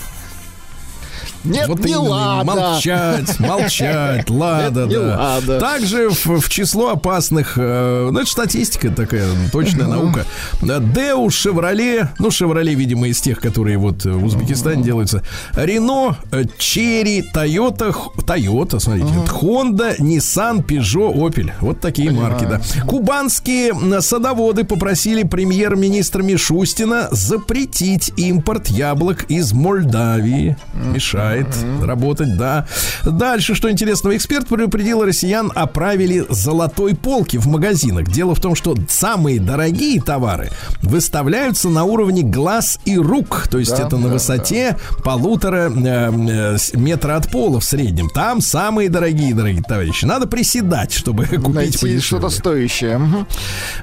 Нет, 1.44 1.68
Вот 1.68 1.80
не 1.80 1.92
именно, 1.92 2.02
лада. 2.08 2.44
Молчать, 2.44 3.40
молчать, 3.40 4.30
лада, 4.30 4.80
Нет, 4.80 4.88
не 4.88 4.94
да. 4.96 5.16
лада. 5.18 5.60
Также 5.60 6.10
в, 6.10 6.40
в 6.40 6.48
число 6.48 6.90
опасных, 6.90 7.54
э, 7.56 8.08
ну 8.10 8.18
это 8.18 8.30
статистика 8.30 8.90
такая, 8.90 9.26
точная 9.52 9.86
наука. 9.86 10.24
Деу, 10.60 11.30
Шевроле, 11.30 12.10
ну 12.18 12.30
Шевроле, 12.30 12.74
видимо, 12.74 13.08
из 13.08 13.20
тех, 13.20 13.40
которые 13.40 13.78
вот 13.78 14.04
в 14.04 14.24
Узбекистане 14.24 14.82
делаются. 14.82 15.22
Рено, 15.54 16.16
э, 16.32 16.44
Черри, 16.58 17.22
Тойота, 17.22 17.94
Тойота, 18.26 18.78
смотрите, 18.78 19.08
Хонда, 19.28 19.94
Nissan, 19.98 20.64
Peugeot, 20.64 21.14
Opel. 21.14 21.52
Вот 21.60 21.80
такие 21.80 22.10
марки, 22.10 22.44
да. 22.44 22.60
Кубанские 22.86 23.74
садоводы 24.00 24.64
попросили 24.64 25.22
премьер-министра 25.22 26.22
Мишустина 26.22 27.08
запретить 27.10 28.12
импорт 28.16 28.68
яблок 28.68 29.24
из 29.24 29.52
Молдавии. 29.52 30.56
Мешает 31.36 31.82
работать, 31.82 32.36
да. 32.36 32.66
Дальше, 33.04 33.54
что 33.54 33.70
интересного, 33.70 34.16
эксперт 34.16 34.46
предупредил 34.48 35.04
россиян 35.04 35.52
о 35.54 35.66
правиле 35.66 36.24
золотой 36.28 36.94
полки 36.94 37.36
в 37.36 37.46
магазинах. 37.46 38.08
Дело 38.10 38.34
в 38.34 38.40
том, 38.40 38.54
что 38.54 38.74
самые 38.88 39.40
дорогие 39.40 40.00
товары 40.00 40.50
выставляются 40.82 41.68
на 41.68 41.84
уровне 41.84 42.22
глаз 42.22 42.78
и 42.84 42.96
рук. 42.98 43.46
То 43.50 43.58
есть 43.58 43.76
Да, 43.76 43.86
это 43.86 43.96
на 43.96 44.08
да, 44.08 44.14
высоте 44.14 44.76
полутора 45.04 45.70
э, 45.70 46.56
э, 46.56 46.56
метра 46.74 47.16
от 47.16 47.30
пола 47.30 47.60
в 47.60 47.64
среднем. 47.64 48.08
Там 48.10 48.40
самые 48.40 48.88
дорогие, 48.88 49.34
дорогие 49.34 49.62
товарищи. 49.62 50.04
Надо 50.04 50.26
приседать, 50.26 50.92
чтобы 50.92 51.26
купить 51.26 51.48
Найти 51.54 51.78
подешевле. 51.78 52.00
что-то 52.00 52.28
стоящее. 52.30 53.00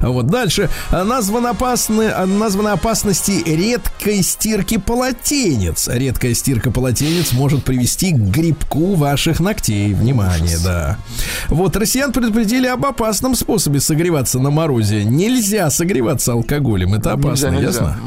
Вот 0.01 0.27
дальше. 0.27 0.69
А, 0.91 1.03
Названы, 1.03 1.47
опасны, 1.47 2.09
а, 2.09 2.25
названы 2.25 2.69
опасности 2.69 3.43
редкой 3.45 4.21
стирки 4.23 4.77
полотенец. 4.77 5.87
Редкая 5.91 6.33
стирка 6.33 6.71
полотенец 6.71 7.33
может 7.35 7.63
привести 7.63 8.11
к 8.11 8.17
грибку 8.17 8.95
ваших 8.95 9.39
ногтей. 9.39 9.93
Внимание, 9.93 10.57
да. 10.63 10.97
Вот, 11.49 11.75
россиян 11.75 12.11
предупредили 12.11 12.67
об 12.67 12.85
опасном 12.85 13.35
способе 13.35 13.79
согреваться 13.79 14.39
на 14.39 14.49
морозе. 14.49 15.03
Нельзя 15.03 15.69
согреваться 15.69 16.33
алкоголем. 16.33 16.93
Это 16.93 17.13
опасно, 17.13 17.47
Нельзя, 17.47 17.49
нельзя. 17.51 17.67
ясно? 17.67 17.97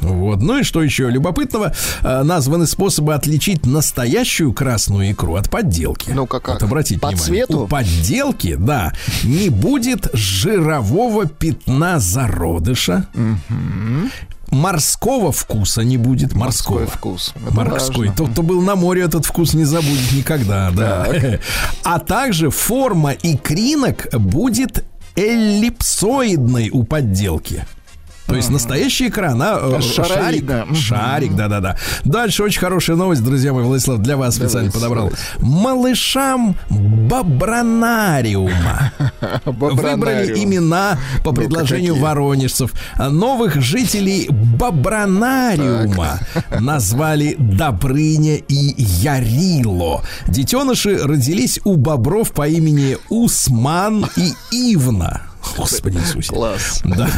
Вот. 0.00 0.42
Ну 0.42 0.58
и 0.58 0.62
что 0.64 0.82
еще 0.82 1.08
любопытного? 1.08 1.72
А, 2.02 2.24
Названы 2.24 2.66
способы 2.66 3.14
отличить 3.14 3.64
настоящую 3.66 4.52
красную 4.52 5.12
икру 5.12 5.36
от 5.36 5.48
подделки. 5.48 6.10
Ну-ка, 6.10 6.40
как? 6.40 6.54
Вот 6.54 6.62
обратите 6.64 6.98
По 7.00 7.08
внимание. 7.08 7.26
цвету? 7.46 7.60
У 7.62 7.68
подделки, 7.68 8.56
да, 8.56 8.92
не 9.22 9.48
будет 9.48 10.08
жирового 10.12 11.26
пятна 11.26 12.00
зародыша. 12.00 13.06
Морского 14.52 15.32
вкуса 15.32 15.82
не 15.82 15.96
будет. 15.96 16.34
Морского. 16.34 16.80
Морской 16.80 16.98
вкус. 16.98 17.34
Это 17.34 17.54
Морской. 17.54 18.08
важно. 18.08 18.14
Тот, 18.14 18.32
кто 18.32 18.42
был 18.42 18.60
на 18.60 18.76
море, 18.76 19.02
этот 19.02 19.24
вкус 19.24 19.54
не 19.54 19.64
забудет 19.64 20.12
никогда, 20.12 20.70
да. 20.70 21.08
А 21.82 21.98
также 21.98 22.50
форма 22.50 23.12
икринок 23.12 24.08
будет 24.12 24.84
эллипсоидной 25.16 26.68
у 26.70 26.84
подделки. 26.84 27.66
То 28.26 28.36
есть 28.36 28.50
настоящая 28.50 29.08
икра, 29.08 29.32
она 29.32 29.58
э, 29.60 29.80
шарик, 29.80 30.50
шарик, 30.74 31.34
да-да-да. 31.34 31.76
Дальше 32.04 32.42
очень 32.42 32.60
хорошая 32.60 32.96
новость, 32.96 33.22
друзья 33.22 33.52
мои, 33.52 33.64
Владислав, 33.64 33.98
для 33.98 34.16
вас 34.16 34.36
специально 34.36 34.70
подобрал. 34.70 35.12
Малышам 35.38 36.56
бобронариума 36.70 38.92
выбрали 39.44 40.42
имена 40.42 40.98
по 41.24 41.32
предложению 41.32 41.94
какие. 41.94 42.02
воронежцев. 42.02 42.72
А 42.94 43.10
Новых 43.10 43.60
жителей 43.60 44.28
Бобронариума 44.30 46.18
назвали 46.60 47.36
Добрыня 47.38 48.36
и 48.36 48.82
Ярило. 48.82 50.02
Детеныши 50.26 50.98
родились 50.98 51.60
у 51.64 51.76
бобров 51.76 52.32
по 52.32 52.48
имени 52.48 52.96
Усман 53.08 54.06
и 54.16 54.32
Ивна. 54.72 55.31
Господи 55.56 55.98
Иисусе. 55.98 56.28
Класс. 56.28 56.80
Да, 56.84 57.08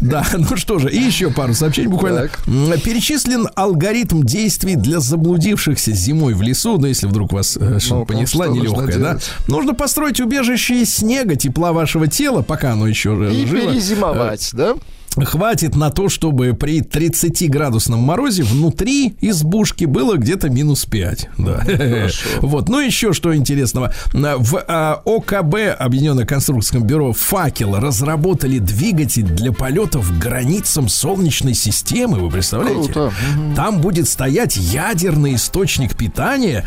да, 0.00 0.26
ну 0.36 0.56
что 0.56 0.78
же, 0.78 0.90
и 0.90 0.98
еще 0.98 1.30
пару 1.30 1.54
сообщений 1.54 1.88
буквально. 1.88 2.22
Так. 2.28 2.40
Перечислен 2.82 3.48
алгоритм 3.54 4.22
действий 4.22 4.76
для 4.76 5.00
заблудившихся 5.00 5.92
зимой 5.92 6.34
в 6.34 6.42
лесу, 6.42 6.78
ну 6.78 6.86
если 6.86 7.06
вдруг 7.06 7.32
вас 7.32 7.56
э, 7.60 7.78
Ну-ка, 7.90 8.12
понесла 8.12 8.46
что 8.46 8.54
нужно 8.54 8.68
нелегкая, 8.70 8.98
да. 8.98 9.08
делать? 9.10 9.30
Нужно 9.48 9.74
построить 9.74 10.20
убежище 10.20 10.82
из 10.82 10.94
снега, 10.94 11.36
тепла 11.36 11.72
вашего 11.72 12.06
тела, 12.08 12.42
пока 12.42 12.72
оно 12.72 12.86
еще 12.86 13.16
э, 13.30 13.32
И 13.34 13.46
живо. 13.46 13.70
перезимовать, 13.72 14.50
да? 14.52 14.74
Хватит 15.16 15.74
на 15.74 15.90
то, 15.90 16.08
чтобы 16.08 16.54
при 16.54 16.80
30-градусном 16.80 17.98
морозе 17.98 18.42
внутри 18.44 19.16
избушки 19.20 19.84
было 19.84 20.16
где-то 20.16 20.50
минус 20.50 20.84
5. 20.86 21.28
Да. 21.38 21.64
Вот. 22.40 22.68
Ну, 22.68 22.80
еще 22.80 23.12
что 23.12 23.34
интересного. 23.34 23.92
В 24.12 24.64
а, 24.66 25.02
ОКБ, 25.04 25.78
Объединенное 25.78 26.24
конструкторское 26.24 26.80
бюро 26.80 27.12
«Факел», 27.12 27.76
разработали 27.76 28.58
двигатель 28.58 29.24
для 29.24 29.52
полетов 29.52 30.10
к 30.10 30.18
границам 30.18 30.88
Солнечной 30.88 31.54
системы. 31.54 32.18
Вы 32.18 32.30
представляете? 32.30 32.92
Круто. 32.92 33.12
Там 33.56 33.80
будет 33.80 34.08
стоять 34.08 34.56
ядерный 34.56 35.34
источник 35.34 35.96
питания, 35.96 36.66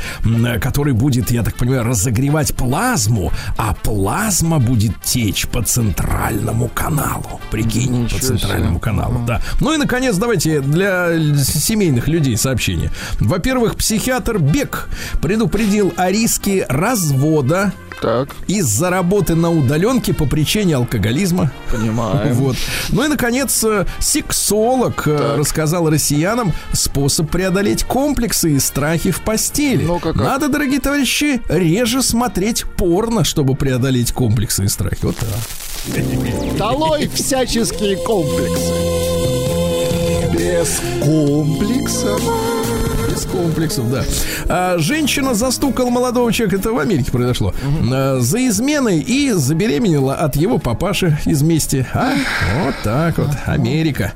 который 0.61 0.93
будет, 0.93 1.31
я 1.31 1.43
так 1.43 1.55
понимаю, 1.55 1.83
разогревать 1.83 2.55
плазму, 2.55 3.31
а 3.57 3.73
плазма 3.73 4.59
будет 4.59 5.01
течь 5.03 5.47
по 5.47 5.61
центральному 5.63 6.69
каналу. 6.69 7.41
Прикинь, 7.51 8.03
Ничего 8.03 8.32
центральному 8.37 8.79
каналу. 8.79 9.23
Да. 9.27 9.41
Ну 9.59 9.73
и, 9.73 9.77
наконец, 9.77 10.15
давайте 10.17 10.61
для 10.61 11.09
семейных 11.43 12.07
людей 12.07 12.37
сообщение. 12.37 12.91
Во-первых, 13.19 13.75
психиатр 13.75 14.37
Бек 14.39 14.87
предупредил 15.21 15.93
о 15.97 16.11
риске 16.11 16.65
развода 16.69 17.73
Так, 18.01 18.29
из-за 18.47 18.89
работы 18.89 19.35
на 19.35 19.49
удаленке 19.51 20.13
по 20.13 20.25
причине 20.25 20.75
алкоголизма. 20.75 21.51
понимаем. 21.71 22.33
Вот. 22.33 22.55
Ну 22.89 23.05
и, 23.05 23.07
наконец, 23.07 23.63
э, 23.63 23.85
сексолог 23.99 25.07
э, 25.07 25.17
Так. 25.17 25.37
рассказал 25.39 25.89
россиянам 25.89 26.51
способ 26.73 27.29
преодолеть 27.29 27.83
комплексы 27.83 28.53
и 28.55 28.59
страхи 28.59 29.11
в 29.11 29.21
постели. 29.21 29.83
Ну-ка 29.85 30.13
как? 30.13 30.21
Надо, 30.21 30.47
дорогие 30.49 30.79
товарищи, 30.79 31.41
реже 31.47 32.01
смотреть 32.03 32.65
порно, 32.77 33.23
чтобы 33.23 33.55
преодолеть 33.55 34.11
комплексы 34.11 34.65
и 34.65 34.67
страхи. 34.67 34.99
Вот 35.03 35.17
так. 35.17 35.29
Долой 36.57 37.09
всяческие 37.09 37.97
комплексы. 37.97 39.72
Без 40.33 40.81
комплекса. 41.01 42.15
Без 43.07 43.25
комплексов, 43.25 43.91
да. 43.91 44.03
А, 44.49 44.77
женщина 44.79 45.35
застукала 45.35 45.91
молодого 45.91 46.33
человека, 46.33 46.57
это 46.57 46.73
в 46.73 46.79
Америке 46.79 47.11
произошло, 47.11 47.53
а, 47.91 48.17
за 48.19 48.47
изменой 48.47 48.99
и 48.99 49.31
забеременела 49.31 50.15
от 50.15 50.35
его 50.35 50.57
папаши 50.57 51.19
из 51.25 51.43
мести. 51.43 51.85
А? 51.93 52.13
Вот 52.63 52.73
так 52.83 53.17
вот, 53.19 53.29
Америка. 53.45 54.13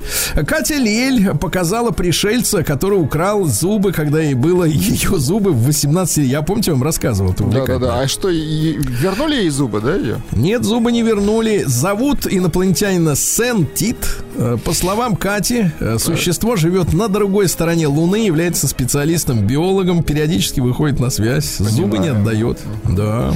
Катя 0.48 0.76
Лель 0.76 1.36
показала 1.38 1.92
пришельца, 1.92 2.64
который 2.64 3.00
украл 3.00 3.46
зубы, 3.46 3.92
когда 3.92 4.20
ей 4.20 4.34
было 4.34 4.64
ее 4.64 5.20
зубы 5.20 5.52
в 5.52 5.66
18 5.68 6.26
Я 6.26 6.42
помните, 6.42 6.72
вам 6.72 6.82
рассказывал. 6.82 7.36
Да-да-да. 7.38 8.00
А 8.00 8.08
что, 8.08 8.30
вернули 8.30 9.36
ей 9.36 9.50
зубы, 9.50 9.82
да, 9.82 9.96
ее? 9.96 10.22
Нет, 10.32 10.64
зубы 10.64 10.92
не 10.92 11.04
вернули. 11.04 11.64
Зовут 11.68 12.26
инопланетянина 12.26 13.16
Сен 13.16 13.68
Тит. 13.68 13.98
Э, 14.38 14.58
По 14.64 14.74
словам 14.74 15.16
Кати, 15.16 15.72
э, 15.80 15.98
существо 16.00 16.56
живет 16.56 16.94
на 16.94 17.08
другой 17.08 17.48
стороне 17.48 17.88
Луны, 17.88 18.18
является 18.18 18.68
специалистом, 18.68 19.46
биологом, 19.46 20.04
периодически 20.04 20.60
выходит 20.60 21.00
на 21.00 21.10
связь, 21.10 21.58
зубы 21.58 21.98
не 21.98 22.10
отдает. 22.10 22.60
Да. 22.88 23.34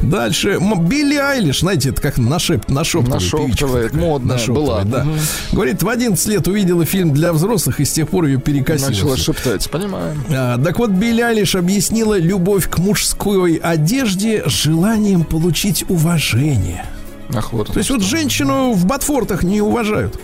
Дальше. 0.00 0.58
Билли 0.60 1.16
Айлиш, 1.16 1.60
знаете, 1.60 1.90
это 1.90 2.00
как 2.00 2.18
нашеп, 2.18 2.68
нашептывает. 2.68 3.22
Нашептывает, 3.22 3.94
модная 3.94 4.36
нашептывает, 4.36 4.86
была. 4.86 4.98
Да. 4.98 5.04
Мгм. 5.04 5.18
Говорит, 5.52 5.82
в 5.82 5.88
11 5.88 6.26
лет 6.28 6.46
увидела 6.46 6.84
фильм 6.84 7.12
для 7.12 7.32
взрослых 7.32 7.80
и 7.80 7.84
с 7.84 7.92
тех 7.92 8.08
пор 8.08 8.26
ее 8.26 8.38
перекосило. 8.38 8.90
Начала 8.90 9.16
шептать, 9.16 9.68
понимаем. 9.70 10.22
А, 10.30 10.56
так 10.58 10.78
вот, 10.78 10.90
Билли 10.90 11.20
Айлиш 11.20 11.56
объяснила 11.56 12.18
любовь 12.18 12.68
к 12.70 12.78
мужской 12.78 13.56
одежде 13.56 14.44
желанием 14.46 15.24
получить 15.24 15.84
уважение. 15.88 16.84
Ах, 17.34 17.52
вот. 17.52 17.72
То 17.72 17.78
есть 17.78 17.90
вот 17.90 18.02
женщину 18.02 18.72
в 18.72 18.86
ботфортах 18.86 19.42
не 19.42 19.60
уважают. 19.60 20.18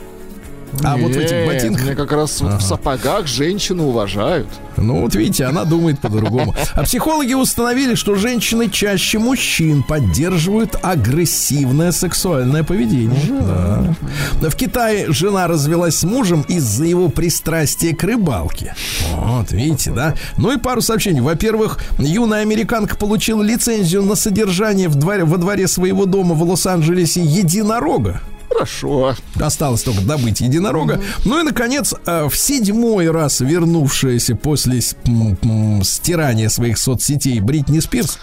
А 0.82 0.96
вот 0.96 1.12
в 1.12 1.18
этих 1.18 1.32
Нет, 1.32 1.46
ботинках. 1.46 1.84
Мне 1.84 1.94
как 1.94 2.12
раз 2.12 2.40
вот 2.40 2.54
в 2.54 2.60
сапогах 2.62 3.26
женщину 3.26 3.88
уважают. 3.88 4.48
Ну 4.76 5.02
вот 5.02 5.14
видите, 5.14 5.44
она 5.44 5.64
думает 5.64 6.00
по-другому. 6.00 6.54
А 6.74 6.82
психологи 6.82 7.34
установили, 7.34 7.94
что 7.94 8.14
женщины 8.16 8.68
чаще 8.68 9.18
мужчин 9.18 9.82
поддерживают 9.82 10.76
агрессивное 10.82 11.92
сексуальное 11.92 12.64
поведение. 12.64 13.20
Да. 13.30 13.94
В 14.40 14.56
Китае 14.56 15.12
жена 15.12 15.46
развелась 15.46 15.96
с 15.96 16.04
мужем 16.04 16.44
из-за 16.48 16.84
его 16.84 17.08
пристрастия 17.08 17.94
к 17.94 18.02
рыбалке. 18.02 18.74
Вот, 19.14 19.52
видите, 19.52 19.92
да? 19.92 20.14
Ну 20.36 20.52
и 20.52 20.58
пару 20.58 20.80
сообщений. 20.80 21.20
Во-первых, 21.20 21.78
юная 21.98 22.42
американка 22.42 22.96
получила 22.96 23.42
лицензию 23.42 24.02
на 24.02 24.14
содержание 24.14 24.88
в 24.88 24.96
дворе, 24.96 25.24
во 25.24 25.38
дворе 25.38 25.68
своего 25.68 26.06
дома 26.06 26.34
в 26.34 26.42
Лос-Анджелесе 26.42 27.20
единорога. 27.22 28.20
Хорошо. 28.54 29.14
Осталось 29.40 29.82
только 29.82 30.00
добыть 30.02 30.40
единорога. 30.40 31.00
Ну 31.24 31.40
и, 31.40 31.42
наконец, 31.42 31.92
э, 32.06 32.28
в 32.28 32.36
седьмой 32.36 33.10
раз 33.10 33.40
вернувшаяся 33.40 34.36
после 34.36 34.80
стирания 34.80 36.48
своих 36.48 36.78
соцсетей 36.78 37.40
Бритни 37.40 37.80
Спирс 37.80 38.18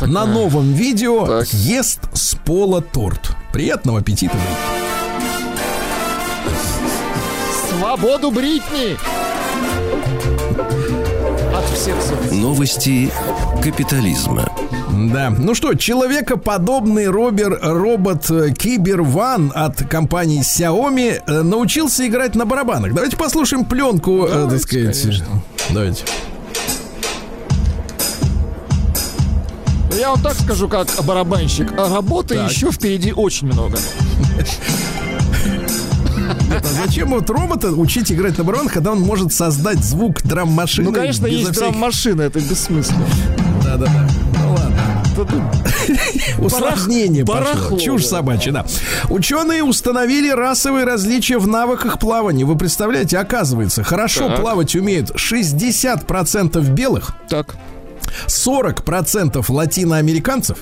на 0.00 0.24
новом 0.24 0.72
видео 0.72 1.26
Так. 1.26 1.52
ест 1.52 2.00
с 2.14 2.34
пола 2.34 2.80
торт. 2.80 3.32
Приятного 3.52 3.98
аппетита. 3.98 4.34
Бритни. 4.34 4.90
Свободу 7.68 8.30
Бритни! 8.30 8.96
Новости 12.30 13.10
капитализма. 13.62 14.50
Да. 15.12 15.30
Ну 15.30 15.54
что, 15.54 15.74
человекоподобный 15.74 17.08
робер, 17.08 17.58
робот 17.62 18.30
э, 18.30 18.50
Кибер 18.52 19.00
Ван 19.02 19.50
от 19.54 19.78
компании 19.88 20.42
Xiaomi 20.42 21.22
э, 21.26 21.42
научился 21.42 22.06
играть 22.06 22.34
на 22.34 22.44
барабанах. 22.44 22.92
Давайте 22.92 23.16
послушаем 23.16 23.64
пленку, 23.64 24.24
э, 24.24 24.28
так 24.28 24.38
Давайте, 24.40 24.58
сказать. 24.66 25.00
конечно. 25.00 25.26
Давайте. 25.70 26.04
Я 29.98 30.10
вам 30.10 30.20
так 30.22 30.34
скажу, 30.34 30.68
как 30.68 30.88
барабанщик. 31.04 31.72
а 31.78 31.88
Работы 31.88 32.34
Так. 32.34 32.50
еще 32.50 32.70
впереди 32.70 33.12
очень 33.12 33.46
много. 33.46 33.78
Нет, 36.48 36.64
а 36.64 36.86
зачем 36.86 37.10
вот 37.10 37.28
робота 37.30 37.70
учить 37.72 38.10
играть 38.12 38.38
на 38.38 38.44
барабанах, 38.44 38.72
когда 38.72 38.92
он 38.92 39.00
может 39.00 39.32
создать 39.32 39.78
звук 39.78 40.22
драм-машины? 40.22 40.88
Ну, 40.88 40.94
конечно, 40.94 41.26
есть 41.26 41.44
всяких- 41.50 41.60
драм-машина, 41.60 42.22
это 42.22 42.40
бессмысленно. 42.40 43.06
Да-да-да. 43.64 44.08
Ну 44.42 44.50
ладно. 44.52 44.76
Усложнение 46.38 47.24
пошло. 47.24 47.78
Чушь 47.78 48.06
собачья, 48.06 48.52
да. 48.52 48.66
Ученые 49.08 49.62
установили 49.64 50.30
расовые 50.30 50.84
различия 50.84 51.38
в 51.38 51.46
навыках 51.46 51.98
плавания. 51.98 52.44
Вы 52.44 52.56
представляете, 52.56 53.18
оказывается, 53.18 53.82
хорошо 53.82 54.28
Так. 54.28 54.40
плавать 54.40 54.74
умеют 54.74 55.10
60% 55.16 56.70
белых, 56.70 57.10
Так. 57.28 57.56
40% 58.26 59.44
латиноамериканцев 59.48 60.58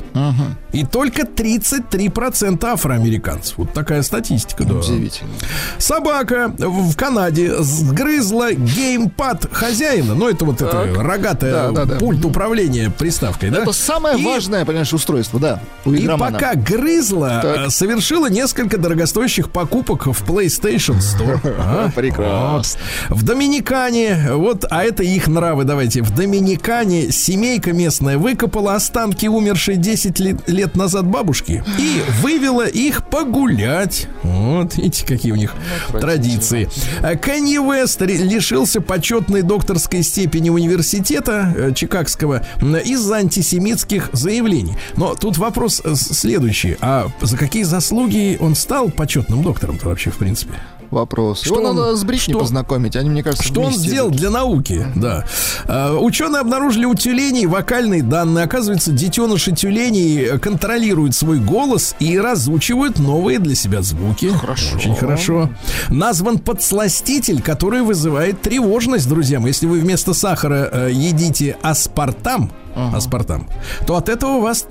и 0.73 0.85
только 0.85 1.23
33% 1.23 2.65
афроамериканцев. 2.65 3.55
Вот 3.59 3.73
такая 3.73 4.03
статистика. 4.03 4.65
да. 4.65 4.75
Удивительно. 4.75 5.31
Собака 5.79 6.53
в 6.59 6.95
Канаде 6.97 7.55
сгрызла 7.63 8.53
геймпад 8.53 9.47
хозяина. 9.53 10.15
Ну, 10.15 10.29
это 10.29 10.45
вот 10.45 10.61
это 10.63 10.85
рогатая 10.97 11.53
Да, 11.53 11.71
да, 11.71 11.85
да. 11.85 11.97
пульт 11.97 12.25
управления 12.25 12.91
приставкой, 12.91 13.51
да? 13.51 13.63
Это 13.63 13.73
самое 13.73 14.19
И- 14.19 14.25
важное, 14.25 14.65
понимаешь, 14.65 14.93
устройство, 14.93 15.41
да, 15.41 15.61
у 15.85 15.93
И 15.93 16.07
пока 16.07 16.55
грызла, 16.55 17.41
Так. 17.43 17.57
э, 17.69 17.71
совершила 17.71 18.29
несколько 18.29 18.79
дорогостоящих 18.79 19.51
покупок 19.51 20.07
в 20.07 20.23
PlayStation 20.25 20.99
Store. 20.99 21.39
А? 21.59 21.91
Прекрасно. 21.95 22.81
В 23.09 23.23
Доминикане, 23.25 24.29
вот, 24.33 24.65
а 24.71 24.85
это 24.85 25.03
их 25.03 25.27
нравы, 25.29 25.65
давайте. 25.65 26.03
В 26.03 26.11
Доминикане 26.15 27.11
семейка 27.39 27.73
местная 27.73 28.19
выкопала 28.19 28.75
останки 28.75 29.27
умершей 29.27 29.77
10 29.77 30.19
лет, 30.19 30.49
лет 30.49 30.75
назад 30.75 31.07
бабушки 31.07 31.63
и 31.79 32.03
вывела 32.21 32.67
их 32.67 33.07
погулять. 33.07 34.09
Вот, 34.25 34.77
видите, 34.77 35.07
какие 35.07 35.31
у 35.31 35.37
них 35.37 35.55
традиции. 35.93 36.69
А 37.01 37.15
Уэст 37.15 38.03
ре- 38.03 38.17
лишился 38.17 38.81
почетной 38.81 39.43
докторской 39.43 40.03
степени 40.03 40.51
университета 40.51 41.55
э, 41.57 41.73
Чикагского 41.75 42.45
из-за 42.85 43.17
антисемитских 43.17 44.11
заявлений. 44.13 44.77
Но 44.97 45.15
тут 45.15 45.39
вопрос 45.39 45.81
э, 45.85 45.95
следующий. 45.95 46.77
А 46.81 47.07
за 47.21 47.37
какие 47.37 47.63
заслуги 47.63 48.37
он 48.41 48.57
стал 48.57 48.91
почетным 48.91 49.45
доктором-то 49.45 49.87
вообще, 49.87 50.11
в 50.11 50.17
принципе? 50.17 50.55
Вопрос. 50.91 51.43
Что 51.43 51.57
Его 51.57 51.69
он- 51.71 51.77
надо 51.77 51.97
с 51.97 52.05
Бритни 52.05 52.33
что- 52.33 52.41
познакомить, 52.41 52.97
они, 52.97 53.11
мне 53.11 53.23
кажется, 53.23 53.45
Что 53.47 53.61
он 53.63 53.73
сделал 53.75 54.11
для 54.11 54.31
науки? 54.31 54.87
Да. 54.97 55.25
А, 55.67 55.97
Ученые 55.99 56.41
обнаружили 56.41 56.85
у 56.87 56.95
тюленей 56.95 57.47
вокальные 57.47 58.03
данные. 58.03 58.45
Оказывается, 58.45 58.91
детеныши 58.93 59.53
тюленей 59.53 60.39
контролируют 60.39 61.15
свой 61.15 61.39
голос 61.39 61.95
и 61.99 62.19
разучивают 62.19 62.99
новые 62.99 63.39
для 63.39 63.55
себя 63.55 63.83
звуки. 63.83 64.31
Хорошо. 64.31 64.77
Очень 64.77 64.95
хорошо. 64.95 65.51
Назван 65.89 66.39
подсластитель, 66.39 67.43
который 67.43 67.83
вызывает 67.83 68.41
тревожность, 68.41 69.09
друзья 69.09 69.41
мои. 69.41 69.49
Если 69.51 69.67
вы 69.67 69.81
вместо 69.81 70.15
сахара 70.15 70.69
э, 70.73 70.91
едите 70.93 71.57
аспартам, 71.63 72.51
аспартам, 72.75 73.49
то 73.87 73.97
от 73.97 74.09
этого 74.09 74.41
вас 74.41 74.67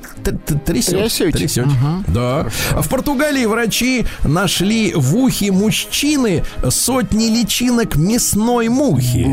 трясет. 0.65 0.97
Трясете. 0.97 1.31
Трясете. 1.37 1.69
Да. 2.07 2.47
В 2.75 2.87
Португалии 2.89 3.45
врачи 3.45 4.05
нашли 4.23 4.93
в 4.95 5.15
ухе 5.15 5.51
мужчины 5.51 6.43
сотни 6.69 7.25
личинок 7.27 7.95
мясной 7.95 8.69
мухи. 8.69 9.27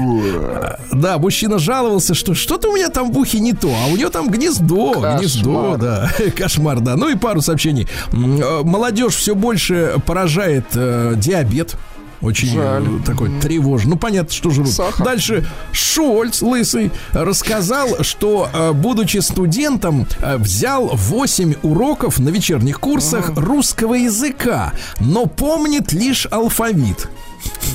Да, 0.93 1.19
мужчина 1.19 1.59
жаловался, 1.59 2.15
что 2.15 2.35
что-то 2.35 2.69
у 2.71 2.75
меня 2.75 2.89
там 2.89 3.13
в 3.13 3.19
ухе 3.19 3.39
не 3.41 3.53
то, 3.53 3.73
а 3.85 3.87
у 3.93 3.97
него 3.97 4.11
там 4.11 4.29
гнездо, 4.29 4.93
Кошмар. 4.93 5.19
гнездо, 5.19 5.77
да, 5.77 6.11
кошмар, 6.37 6.81
да. 6.81 6.97
Ну 6.97 7.09
и 7.09 7.15
пару 7.17 7.41
сообщений. 7.41 7.87
Э, 8.13 8.63
Молодежь 8.65 9.15
все 9.15 9.35
больше 9.35 9.95
поражает 10.07 10.67
э, 10.75 11.15
диабет. 11.17 11.77
Очень 12.25 12.55
Жаль. 12.55 12.85
э, 12.85 13.05
такой 13.05 13.31
тревожный. 13.41 13.91
Ну, 13.91 13.97
понятно, 13.97 14.33
что 14.33 14.51
жрут. 14.51 14.71
Сахар. 14.71 15.05
Дальше 15.05 15.47
Шольц, 15.73 16.43
лысый, 16.43 16.91
рассказал, 17.13 18.03
что, 18.03 18.49
э, 18.53 18.73
будучи 18.73 19.19
студентом, 19.19 20.07
э, 20.21 20.37
взял 20.39 20.91
8 20.93 21.55
уроков 21.63 22.19
на 22.19 22.31
вечерних 22.31 22.81
курсах 22.81 23.33
русского 23.37 23.95
языка, 23.95 24.73
но 25.01 25.27
помнит 25.27 25.93
лишь 25.93 26.27
алфавит. 26.31 27.09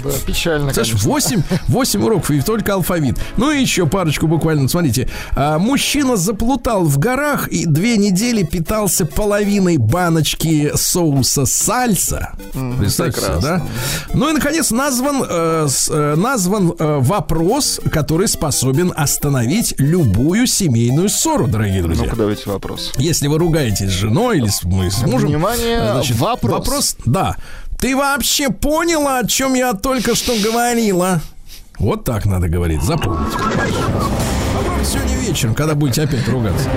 Да, 0.04 0.12
печально, 0.26 0.74
конечно. 0.74 0.98
8, 0.98 1.44
8 1.68 2.04
уроков 2.04 2.32
и 2.32 2.42
только 2.42 2.74
алфавит. 2.74 3.18
Ну 3.38 3.52
и 3.52 3.60
еще 3.62 3.86
парочку 3.86 4.28
буквально. 4.28 4.68
Смотрите. 4.70 5.10
А, 5.36 5.60
мужчина 5.60 6.16
заплутал 6.16 6.84
в 6.86 6.98
горах 7.00 7.48
и 7.50 7.66
две 7.66 7.98
недели 7.98 8.44
питался 8.44 9.06
половиной 9.06 9.78
баночки 9.78 10.72
соуса 10.76 11.46
сальса. 11.46 12.34
Представьте 12.80 13.22
себе, 13.22 13.40
да? 13.42 13.62
Ну 14.14 14.30
и, 14.30 14.34
наконец, 14.34 14.72
назван, 14.72 15.24
э, 15.28 15.68
с- 15.70 15.90
э, 15.92 16.16
назван 16.16 16.74
э, 16.78 16.98
вопрос, 17.02 17.80
который 17.92 18.28
способен 18.28 18.94
остановить 18.96 19.76
любую 19.78 20.48
семейную 20.48 21.10
ссору, 21.10 21.48
дорогие 21.48 21.82
друзья. 21.84 22.06
Ну-ка, 22.06 22.16
давайте 22.16 22.50
вопрос. 22.50 22.94
Если 22.98 23.28
вы 23.28 23.38
ругаетесь 23.38 23.90
с 23.90 23.94
женой 23.94 24.38
или 24.38 24.48
с, 24.48 24.64
мы 24.64 24.90
с 24.90 25.02
мужем. 25.02 25.30
Внимание, 25.30 26.02
вопрос. 26.14 26.60
Вопрос, 26.60 26.96
да. 27.06 27.36
Ты 27.80 27.96
вообще 27.96 28.50
поняла, 28.50 29.20
о 29.20 29.28
чем 29.28 29.54
я 29.54 29.74
только 29.74 30.14
что 30.14 30.36
говорила? 30.44 31.22
Вот 31.78 32.04
так 32.04 32.26
надо 32.26 32.50
говорить, 32.50 32.84
запомните. 32.84 33.38
Попробуйте 34.54 34.92
сегодня 34.92 35.16
вечером, 35.18 35.56
когда 35.56 35.76
будете 35.76 36.02
опять 36.02 36.28
ругаться. 36.28 36.70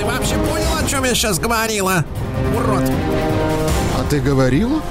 Ты 0.00 0.06
вообще 0.06 0.34
поняла, 0.34 0.80
о 0.84 0.88
чем 0.88 1.04
я 1.04 1.14
сейчас 1.14 1.38
говорила? 1.38 2.04
Урод. 2.56 2.90
А 3.96 4.04
ты 4.10 4.20
говорила? 4.20 4.82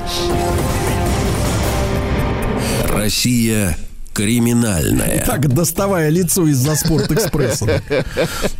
Россия 2.88 3.76
криминальная. 4.20 5.24
Так, 5.26 5.48
доставая 5.48 6.10
лицо 6.10 6.46
из-за 6.48 6.76
спортэкспресса. 6.76 7.82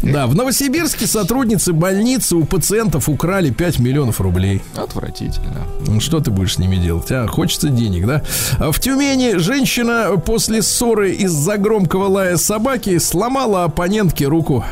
Да, 0.02 0.28
в 0.28 0.36
Новосибирске 0.36 1.06
сотрудницы 1.06 1.74
больницы 1.74 2.38
у 2.38 2.46
пациентов 2.46 3.10
украли 3.10 3.50
5 3.50 3.80
миллионов 3.80 4.22
рублей. 4.22 4.62
Отвратительно. 4.76 5.68
Ну, 5.86 6.00
Что 6.00 6.22
ты 6.22 6.32
будешь 6.32 6.56
с 6.56 6.60
ними 6.60 6.78
делать? 6.78 7.12
А, 7.12 7.28
хочется 7.28 7.70
денег, 7.70 8.08
да? 8.08 8.24
А 8.58 8.72
В 8.72 8.80
Тюмени 8.80 9.38
женщина 9.38 10.12
после 10.26 10.62
ссоры 10.62 11.12
из-за 11.12 11.58
громкого 11.58 12.08
лая 12.08 12.38
собаки 12.38 12.98
сломала 12.98 13.66
оппонентке 13.66 14.28
руку. 14.28 14.64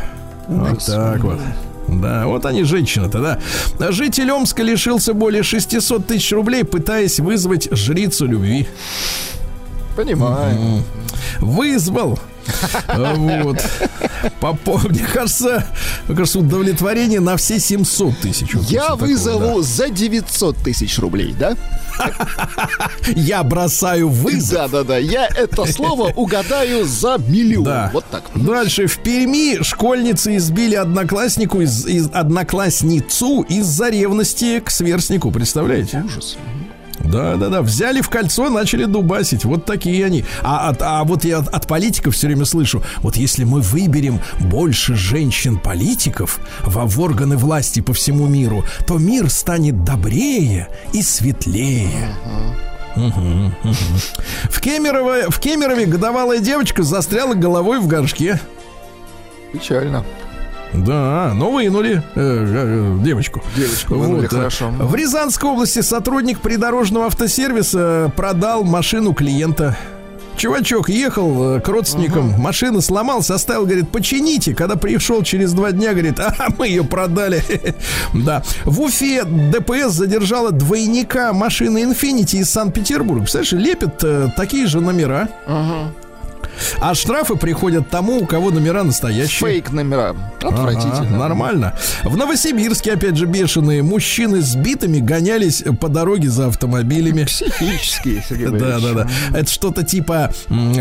Вот 0.48 0.86
так 0.86 1.22
вот. 1.24 1.40
Да, 1.88 2.28
вот 2.28 2.46
они, 2.46 2.64
женщина-то, 2.64 3.40
да. 3.78 3.92
Житель 3.92 4.32
Омска 4.32 4.64
лишился 4.64 5.14
более 5.14 5.44
600 5.44 6.08
тысяч 6.08 6.32
рублей, 6.32 6.64
пытаясь 6.64 7.20
вызвать 7.20 7.68
жрицу 7.72 8.26
любви. 8.26 8.68
Понимаю. 9.98 10.84
Вызвал. 11.40 12.18
Вот. 12.96 13.58
По, 14.40 14.54
по- 14.54 14.78
мне 14.88 15.06
кажется, 15.14 15.68
мне 16.08 16.16
кажется, 16.16 16.40
удовлетворение 16.40 17.20
на 17.20 17.36
все 17.36 17.60
700 17.60 18.20
тысяч. 18.20 18.54
Вот 18.54 18.64
Я 18.70 18.84
такого, 18.84 19.00
вызову 19.06 19.62
за 19.64 19.90
900 19.90 20.56
тысяч 20.58 20.98
рублей, 21.00 21.36
да? 21.38 21.56
да. 21.98 22.12
Я 23.16 23.44
бросаю 23.44 24.08
вызов. 24.10 24.54
Да-да-да, 24.72 24.98
я 24.98 25.26
это 25.28 25.66
слово 25.66 26.12
угадаю 26.16 26.86
за 26.86 27.18
миллион. 27.28 27.66
Да. 27.66 27.90
Вот 27.94 28.06
так. 28.10 28.24
Дальше 28.36 28.88
в 28.88 28.98
Перми 29.00 29.62
школьницы 29.64 30.38
избили 30.38 30.76
однокласснику 30.76 31.60
из, 31.60 31.86
из- 31.86 32.10
одноклассницу 32.14 33.42
из-за 33.42 33.90
ревности 33.90 34.60
к 34.62 34.70
сверстнику. 34.70 35.32
Представляете? 35.32 36.04
Ужас. 36.06 36.38
Да, 37.00 37.36
да, 37.36 37.50
да. 37.50 37.62
Взяли 37.62 38.02
в 38.02 38.10
кольцо, 38.10 38.50
начали 38.50 38.86
дубасить. 38.86 39.46
Вот 39.46 39.66
такие 39.66 40.06
они. 40.06 40.26
А, 40.44 40.70
от- 40.70 40.82
а 40.82 41.04
вот 41.04 41.24
я 41.26 41.40
от, 41.40 41.48
от 41.50 41.68
политиков 41.68 42.16
все 42.16 42.28
время 42.28 42.46
слышу: 42.46 42.84
вот 42.98 43.16
если 43.18 43.44
мы 43.44 43.62
выберем 43.62 44.20
больше 44.40 44.96
женщин-политиков 44.96 46.40
в, 46.64 46.86
в 46.88 47.00
органы 47.02 47.38
власти 47.38 47.80
по 47.82 47.94
всему 47.94 48.28
миру, 48.28 48.64
то 48.86 48.98
мир 48.98 49.30
станет 49.30 49.84
добрее 49.84 50.68
и 50.94 51.02
светлее. 51.02 52.10
В, 54.50 54.60
Кемерово, 54.60 55.30
в 55.30 55.40
Кемерове 55.40 55.86
годовалая 55.86 56.40
девочка 56.40 56.82
застряла 56.84 57.36
головой 57.36 57.80
в 57.80 57.88
горшке. 57.88 58.40
Печально. 59.54 60.04
Да, 60.74 61.32
но 61.34 61.52
вынули 61.52 62.04
э, 62.16 62.98
э, 63.00 63.04
девочку. 63.04 63.42
Девочку 63.56 63.96
вынули, 63.96 64.26
э, 64.26 64.30
хорошо. 64.30 64.70
В 64.70 64.96
Рязанской 64.96 65.50
области 65.50 65.82
сотрудник 65.82 66.40
придорожного 66.40 67.08
автосервиса 67.08 68.12
продал 68.16 68.64
машину 68.64 69.14
клиента. 69.14 69.78
Чувачок 70.38 70.90
ехал 70.90 71.56
э, 71.56 71.62
к 71.62 71.68
родственникам, 71.68 72.30
машина 72.40 72.82
сломалась, 72.82 73.32
оставил, 73.32 73.66
говорит, 73.66 73.90
почините. 73.90 74.54
Когда 74.54 74.76
пришел 74.76 75.24
через 75.24 75.52
два 75.54 75.72
дня, 75.72 75.94
говорит, 75.94 76.20
а 76.20 76.34
мы 76.58 76.68
ее 76.68 76.84
продали. 76.84 77.44
Да. 78.14 78.44
В 78.66 78.82
Уфе 78.82 79.24
ДПС 79.24 79.92
задержала 79.94 80.52
двойника 80.52 81.34
машины 81.34 81.84
Infiniti 81.84 82.38
из 82.38 82.50
Санкт-Петербурга. 82.50 83.22
Представляешь, 83.22 83.52
лепят 83.54 84.04
э, 84.04 84.30
такие 84.36 84.68
же 84.68 84.80
номера. 84.80 85.30
А 86.80 86.94
штрафы 86.96 87.36
приходят 87.36 87.90
тому, 87.90 88.22
у 88.22 88.26
кого 88.26 88.52
номера 88.52 88.84
настоящие. 88.84 89.50
Фейк 89.50 89.72
номера. 89.72 90.16
Отвратительно. 90.42 91.08
Ага, 91.08 91.18
нормально. 91.18 91.74
В 92.04 92.16
Новосибирске, 92.18 92.94
опять 92.94 93.18
же, 93.18 93.26
бешеные 93.26 93.84
мужчины 93.84 94.42
с 94.42 94.56
битами 94.56 95.00
гонялись 95.00 95.64
по 95.80 95.90
дороге 95.90 96.30
за 96.30 96.48
автомобилями. 96.48 97.24
Психические, 97.26 98.24
Сергей 98.28 98.48
Да, 98.48 98.80
да, 98.80 98.94
да. 98.94 99.08
Это 99.38 99.50
что-то 99.52 99.84
типа, 99.84 100.32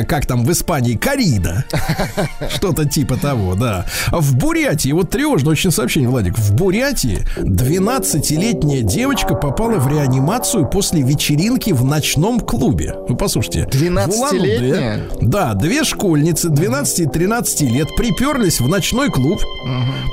как 0.08 0.26
там 0.26 0.44
в 0.44 0.52
Испании, 0.52 0.96
корида. 0.96 1.64
Что-то 2.54 2.84
типа 2.84 3.16
того, 3.16 3.54
да. 3.54 3.86
В 4.10 4.36
Бурятии, 4.36 4.92
вот 4.92 5.10
тревожно 5.10 5.50
очень 5.50 5.70
сообщение, 5.70 6.08
Владик. 6.08 6.38
В 6.38 6.54
Бурятии 6.54 7.26
12-летняя 7.36 8.82
девочка 8.82 9.34
попала 9.34 9.78
в 9.78 9.88
реанимацию 9.88 10.66
после 10.68 11.02
вечеринки 11.02 11.70
в 11.72 11.84
ночном 11.84 12.40
клубе. 12.40 12.94
Вы 13.08 13.16
послушайте. 13.16 13.66
В 13.70 13.74
12-летняя? 13.74 14.96
Улан-Удэ, 14.96 15.26
Да, 15.26 15.54
две 15.66 15.82
школьницы 15.82 16.48
12 16.48 17.00
и 17.00 17.06
13 17.06 17.62
лет 17.62 17.88
приперлись 17.96 18.60
в 18.60 18.68
ночной 18.68 19.10
клуб, 19.10 19.42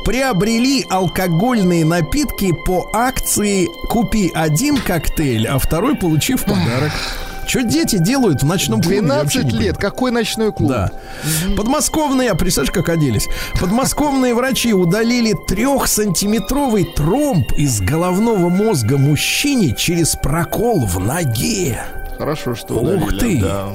приобрели 0.03 0.83
алкогольные 0.89 1.85
напитки 1.85 2.51
по 2.65 2.89
акции 2.91 3.67
«Купи 3.87 4.31
один 4.33 4.77
коктейль, 4.77 5.47
а 5.47 5.59
второй 5.59 5.95
получи 5.95 6.33
в 6.33 6.43
подарок». 6.45 6.91
Что 7.45 7.61
дети 7.61 7.99
делают 7.99 8.41
в 8.41 8.47
ночном 8.47 8.81
клубе? 8.81 8.95
я 8.95 9.03
вообще 9.03 9.41
12 9.41 9.53
не 9.53 9.65
лет. 9.65 9.77
Какой 9.77 10.09
ночной 10.11 10.51
клуб? 10.51 10.69
да. 10.69 10.91
Подмосковные, 11.55 12.31
а 12.31 12.35
представляешь, 12.35 12.73
как 12.73 12.89
оделись? 12.89 13.27
Подмосковные 13.59 14.33
врачи 14.33 14.73
удалили 14.73 15.35
трехсантиметровый 15.47 16.85
тромб 16.85 17.51
из 17.51 17.79
головного 17.79 18.49
мозга 18.49 18.97
мужчине 18.97 19.75
через 19.77 20.15
прокол 20.15 20.87
в 20.87 20.99
ноге. 20.99 21.79
Хорошо, 22.23 22.55
что 22.55 22.75
Ух 22.75 22.83
удалили, 22.83 23.19
ты! 23.19 23.41
да. 23.41 23.67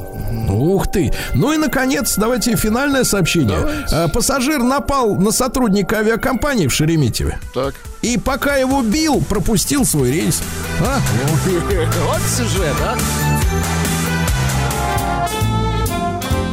Ух 0.51 0.90
ты! 0.90 1.12
Ну 1.34 1.53
и, 1.53 1.59
наконец, 1.59 2.14
давайте 2.16 2.57
финальное 2.57 3.05
сообщение. 3.05 3.59
А, 3.92 4.09
Пассажир 4.09 4.62
напал 4.62 5.16
на 5.16 5.32
сотрудника 5.32 5.99
авиакомпании 5.99 6.66
в 6.66 6.72
Шереметьеве. 6.72 7.38
Так. 7.53 7.74
И 8.01 8.16
пока 8.16 8.57
его 8.57 8.80
бил, 8.80 9.20
пропустил 9.20 9.84
свой 9.84 10.12
рейс. 10.12 10.40
А? 10.80 10.99
Вот 12.07 12.22
сюжет, 12.22 12.74
а? 12.80 12.96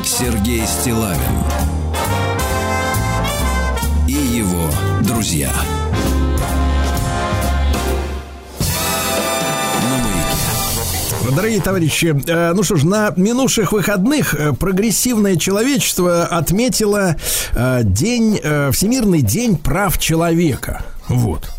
Сергей 0.04 0.66
Стилавин 0.68 1.20
и 4.06 4.12
его 4.12 4.70
друзья. 5.02 5.54
Дорогие 11.34 11.60
товарищи, 11.60 12.16
э, 12.28 12.54
ну 12.54 12.62
что 12.62 12.76
ж, 12.76 12.84
на 12.84 13.12
минувших 13.16 13.72
выходных 13.72 14.36
э, 14.36 14.54
прогрессивное 14.54 15.38
человечество 15.38 16.26
отметило 16.26 17.16
э, 17.54 17.82
день, 17.84 18.40
Всемирный 18.72 19.22
день 19.22 19.58
прав 19.58 19.98
человека. 19.98 20.84
Вот. 21.08 21.50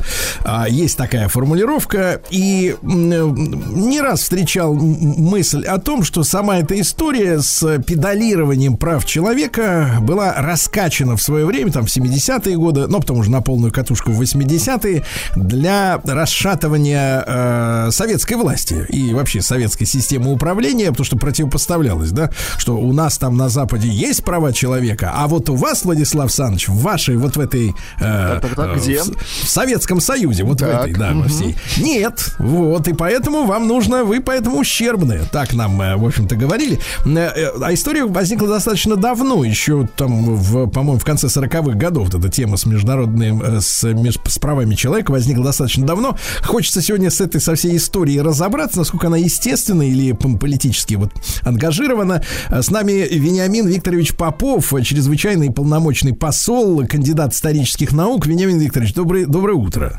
А, 0.44 0.68
Есть 0.68 0.96
такая 0.96 1.28
формулировка, 1.28 2.20
и 2.30 2.74
э, 2.80 2.86
не 2.86 4.00
раз 4.00 4.20
встречал 4.22 4.74
мысль 4.74 5.64
о 5.64 5.78
том, 5.78 6.02
что 6.04 6.24
сама 6.24 6.58
эта 6.58 6.78
история 6.80 7.40
с 7.40 7.78
педалированием 7.82 8.76
прав 8.76 9.04
человека 9.04 9.96
была 10.00 10.34
раскачана 10.36 11.16
в 11.16 11.22
свое 11.22 11.44
время, 11.46 11.70
там, 11.72 11.86
в 11.86 11.88
70-е 11.96 12.56
годы, 12.56 12.86
но 12.86 13.00
потом 13.00 13.18
уже 13.20 13.30
на 13.30 13.40
полную 13.40 13.72
катушку 13.72 14.10
в 14.12 14.20
80-е, 14.20 15.04
для 15.36 16.00
расшатывания 16.04 17.24
э, 17.26 17.90
советской 17.92 18.34
власти 18.34 18.86
и 18.88 19.14
вообще 19.14 19.42
советской 19.42 19.84
системы 19.84 20.32
управления, 20.32 20.88
потому 20.90 21.04
что 21.04 21.16
противопоставлялось, 21.16 22.10
да, 22.10 22.30
что 22.58 22.76
у 22.76 22.92
нас 22.92 23.18
там 23.18 23.36
на 23.36 23.48
Западе 23.48 23.88
есть 23.88 24.24
права 24.24 24.52
человека, 24.52 25.12
а 25.14 25.28
вот 25.28 25.48
у 25.50 25.54
вас, 25.54 25.84
Владислав 25.84 26.30
Саныч, 26.32 26.68
в 26.68 26.76
вашей, 26.80 27.16
вот 27.16 27.36
в 27.36 27.40
этой... 27.40 27.74
э, 28.00 28.38
Так, 28.40 28.42
так, 28.42 28.54
так, 28.54 28.76
э, 28.76 28.78
где? 28.78 29.02
в- 29.02 29.16
в 29.42 29.48
Советском 29.48 30.00
Союзе, 30.00 30.44
вот 30.44 30.60
в 30.60 30.64
Так, 30.64 30.88
этой, 30.88 30.94
да, 30.94 31.12
во 31.14 31.28
всей. 31.28 31.56
Нет, 31.78 32.34
вот, 32.38 32.88
и 32.88 32.92
поэтому 32.92 33.44
вам 33.44 33.66
нужно, 33.66 34.04
вы 34.04 34.20
поэтому 34.20 34.58
ущербные. 34.58 35.22
Так 35.30 35.54
нам, 35.54 35.80
э, 35.80 35.96
в 35.96 36.06
общем-то, 36.06 36.36
говорили. 36.36 36.78
Э, 37.04 37.30
э, 37.34 37.50
А 37.62 37.74
история 37.74 38.04
возникла 38.04 38.48
достаточно 38.48 38.96
давно, 38.96 39.44
еще 39.44 39.88
там, 39.96 40.34
в, 40.36 40.68
по-моему, 40.68 40.98
в 40.98 41.04
конце 41.04 41.26
40-х 41.26 41.76
годов. 41.76 42.14
Эта 42.14 42.28
тема 42.28 42.56
с 42.56 42.66
международным, 42.66 43.60
с, 43.60 43.84
с 43.84 44.38
правами 44.38 44.74
человека 44.74 45.10
возникла 45.10 45.44
достаточно 45.44 45.86
давно. 45.86 46.16
Хочется 46.42 46.82
сегодня 46.82 47.10
с 47.10 47.20
этой, 47.20 47.40
со 47.40 47.54
всей 47.54 47.76
историей 47.76 48.20
разобраться, 48.20 48.78
насколько 48.78 49.08
она 49.08 49.16
естественна 49.16 49.82
или 49.82 50.12
политически 50.12 50.94
вот 50.94 51.12
ангажирована. 51.42 52.22
С 52.50 52.70
нами 52.70 52.92
Вениамин 53.10 53.66
Викторович 53.66 54.14
Попов, 54.14 54.72
чрезвычайный 54.82 55.50
полномочный 55.50 56.14
посол, 56.14 56.86
кандидат 56.86 57.34
исторических 57.34 57.92
наук. 57.92 58.26
Вениамин 58.26 58.58
Викторович, 58.58 58.94
добрый, 58.94 59.25
доброе 59.26 59.54
утро. 59.54 59.92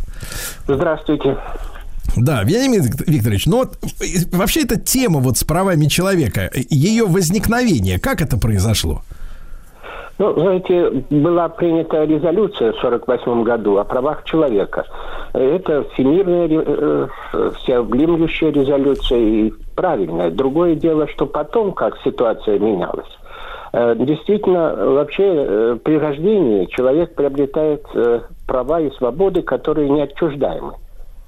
Здравствуйте. 0.68 1.38
Да, 2.16 2.44
Вениамин 2.44 2.82
Вик- 2.82 3.08
Викторович, 3.08 3.46
ну 3.48 3.58
вот 3.58 3.78
вообще 4.32 4.64
эта 4.64 4.80
тема 4.80 5.20
вот 5.20 5.38
с 5.38 5.44
правами 5.44 5.86
человека, 5.86 6.50
ее 6.70 7.06
возникновение, 7.06 8.00
как 8.00 8.22
это 8.22 8.38
произошло? 8.38 9.02
Ну, 10.20 10.34
знаете, 10.34 10.90
была 11.12 11.48
принята 11.48 12.04
резолюция 12.04 12.72
в 12.74 12.78
1948 12.84 13.44
году 13.44 13.78
о 13.78 13.84
правах 13.84 14.24
человека. 14.24 14.84
Это 15.34 15.84
всемирная, 15.94 16.48
э, 16.50 17.08
всеобъемлющая 17.60 18.52
резолюция 18.52 19.20
и 19.20 19.54
правильная. 19.76 20.32
Другое 20.32 20.74
дело, 20.74 21.08
что 21.08 21.28
потом, 21.28 21.72
как 21.74 22.00
ситуация 22.04 22.58
менялась. 22.58 23.06
Э, 23.78 23.96
Действительно, 23.96 24.76
вообще 24.76 25.24
э, 25.24 25.78
при 25.84 26.00
рождении 26.00 26.66
человек 26.66 27.14
приобретает 27.14 27.86
э, 27.94 28.22
права 28.48 28.82
и 28.82 28.90
свободы, 28.92 29.44
которые 29.44 29.88
неотчуждаемы. 29.90 30.74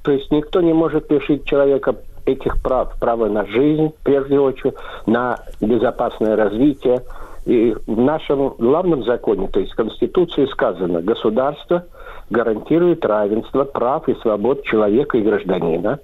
То 0.02 0.12
есть 0.12 0.32
никто 0.32 0.60
не 0.62 0.74
может 0.74 1.12
лишить 1.12 1.46
человека 1.46 1.96
этих 2.26 2.60
прав. 2.64 2.96
Право 3.00 3.28
на 3.28 3.46
жизнь, 3.46 3.94
прежде 4.04 4.40
очередь, 4.40 4.74
на 5.06 5.38
безопасное 5.62 6.36
развитие. 6.36 7.02
И 7.46 7.76
в 7.86 8.00
нашем 8.00 8.56
главном 8.58 9.04
законе, 9.04 9.48
то 9.48 9.60
есть 9.60 9.74
в 9.74 9.76
Конституции 9.76 10.46
сказано, 10.48 11.02
государство 11.02 11.86
гарантирует 12.32 13.06
равенство 13.06 13.64
прав 13.64 14.10
и 14.10 14.16
свобод 14.22 14.64
человека 14.64 15.20
и 15.20 15.22
гражданина, 15.22 16.00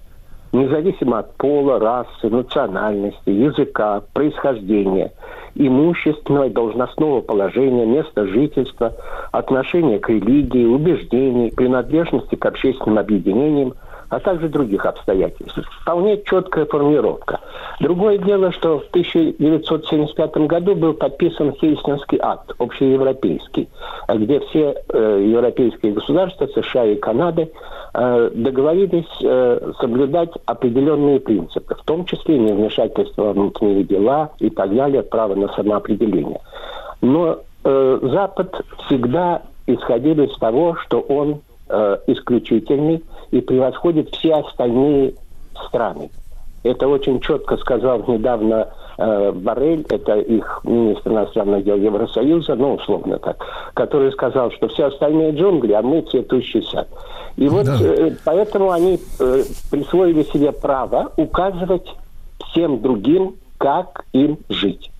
независимо 0.51 1.19
от 1.19 1.35
пола, 1.35 1.79
расы, 1.79 2.29
национальности, 2.29 3.29
языка, 3.29 4.03
происхождения, 4.13 5.11
имущественного 5.55 6.47
и 6.47 6.49
должностного 6.49 7.21
положения, 7.21 7.85
места 7.85 8.25
жительства, 8.27 8.93
отношения 9.31 9.99
к 9.99 10.09
религии, 10.09 10.65
убеждений, 10.65 11.51
принадлежности 11.51 12.35
к 12.35 12.45
общественным 12.45 12.99
объединениям, 12.99 13.73
а 14.09 14.19
также 14.19 14.49
других 14.49 14.85
обстоятельств. 14.85 15.59
Вполне 15.81 16.21
четкая 16.23 16.65
формулировка. 16.65 17.39
Другое 17.79 18.17
дело, 18.17 18.51
что 18.51 18.79
в 18.79 18.87
1975 18.89 20.37
году 20.47 20.75
был 20.75 20.93
подписан 20.93 21.53
Хельсинский 21.53 22.19
акт, 22.21 22.53
общеевропейский, 22.57 23.67
где 24.07 24.39
все 24.41 24.75
э, 24.89 25.23
европейские 25.25 25.93
государства, 25.93 26.47
США 26.47 26.85
и 26.85 26.95
Канады, 26.95 27.51
э, 27.93 28.31
договорились 28.33 29.05
э, 29.21 29.71
соблюдать 29.79 30.31
определенные 30.45 31.19
принципы, 31.19 31.75
в 31.75 31.83
том 31.83 32.05
числе 32.05 32.37
невмешательство 32.37 33.23
во 33.23 33.33
внутренние 33.33 33.83
дела 33.83 34.31
и 34.39 34.49
так 34.49 34.73
далее, 34.75 35.03
право 35.03 35.35
на 35.35 35.49
самоопределение. 35.49 36.39
Но 37.01 37.39
э, 37.63 37.99
Запад 38.01 38.61
всегда 38.85 39.41
исходил 39.67 40.21
из 40.23 40.35
того, 40.37 40.75
что 40.75 40.99
он 41.01 41.41
э, 41.69 41.97
исключительный 42.07 43.03
и 43.35 43.41
превосходит 43.41 44.09
все 44.15 44.33
остальные 44.35 45.13
страны. 45.67 46.09
Это 46.63 46.87
очень 46.87 47.19
четко 47.19 47.57
сказал 47.57 48.01
недавно 48.07 48.69
э, 48.97 49.31
Барель, 49.33 49.85
это 49.89 50.15
их 50.19 50.61
министр 50.63 51.11
иностранных 51.11 51.65
дел 51.65 51.75
Евросоюза, 51.75 52.55
ну, 52.55 52.75
условно 52.75 53.19
так, 53.19 53.37
который 53.73 54.11
сказал, 54.13 54.51
что 54.51 54.69
все 54.69 54.85
остальные 54.85 55.33
джунгли, 55.33 55.73
а 55.73 55.81
мы 55.81 56.01
цветущий 56.03 56.63
сад. 56.63 56.87
И 57.35 57.49
вот 57.49 57.65
Да. 57.65 57.77
э, 57.81 58.11
поэтому 58.23 58.71
они 58.71 58.99
э, 59.19 59.43
присвоили 59.69 60.23
себе 60.23 60.53
право 60.53 61.11
указывать 61.17 61.93
всем 62.47 62.81
другим, 62.81 63.35
как 63.57 64.05
им 64.13 64.37
жить. 64.47 64.91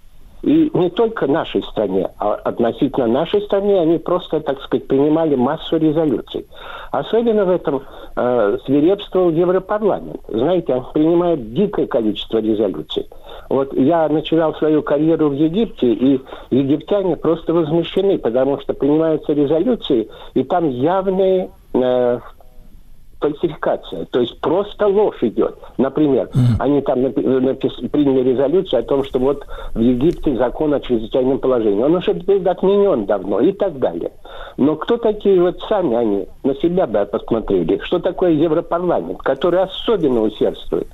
И 0.45 0.69
не 0.75 0.91
только 0.91 1.25
нашей 1.25 1.63
стране, 1.63 2.07
а 2.19 2.35
относительно 2.35 3.07
нашей 3.07 3.41
стране 3.41 3.81
они 3.81 3.97
просто, 3.97 4.39
так 4.41 4.61
сказать, 4.61 4.85
принимали 4.85 5.33
массу 5.33 5.77
резолюций. 5.77 6.45
Особенно 6.91 7.45
в 7.45 7.49
этом 7.49 7.81
э, 8.15 8.57
свирепствовал 8.63 9.31
Европарламент. 9.31 10.21
Знаете, 10.27 10.75
он 10.75 10.85
принимает 10.93 11.51
дикое 11.55 11.87
количество 11.87 12.37
резолюций. 12.37 13.07
Вот 13.49 13.73
я 13.73 14.07
начинал 14.07 14.53
свою 14.53 14.83
карьеру 14.83 15.29
в 15.29 15.33
Египте, 15.33 15.91
и 15.91 16.21
египтяне 16.51 17.17
просто 17.17 17.51
возмущены, 17.51 18.19
потому 18.19 18.59
что 18.59 18.75
принимаются 18.75 19.33
резолюции, 19.33 20.07
и 20.35 20.43
там 20.43 20.69
явные 20.69 21.49
э, 21.73 22.19
фальсификация. 23.25 24.05
То 24.05 24.19
есть 24.19 24.39
просто 24.39 24.87
ложь 24.87 25.21
идет. 25.21 25.55
Например, 25.77 26.29
они 26.59 26.81
там 26.81 26.99
напи- 26.99 27.23
напис- 27.23 27.89
приняли 27.89 28.29
резолюцию 28.29 28.81
о 28.81 28.83
том, 28.83 29.03
что 29.03 29.19
вот 29.19 29.45
в 29.73 29.79
Египте 29.79 30.35
закон 30.35 30.73
о 30.73 30.79
чрезвычайном 30.79 31.39
положении. 31.39 31.83
Он 31.83 31.95
уже 31.95 32.13
был 32.13 32.47
отменен 32.47 33.05
давно 33.05 33.39
и 33.39 33.51
так 33.51 33.79
далее. 33.79 34.11
Но 34.57 34.75
кто 34.75 34.97
такие 34.97 35.41
вот 35.41 35.59
сами 35.67 35.95
они? 35.95 36.27
На 36.43 36.55
себя 36.55 36.85
бы 36.87 37.05
посмотрели. 37.05 37.79
Что 37.83 37.99
такое 37.99 38.31
Европарламент, 38.31 39.19
который 39.19 39.61
особенно 39.63 40.21
усердствует? 40.21 40.87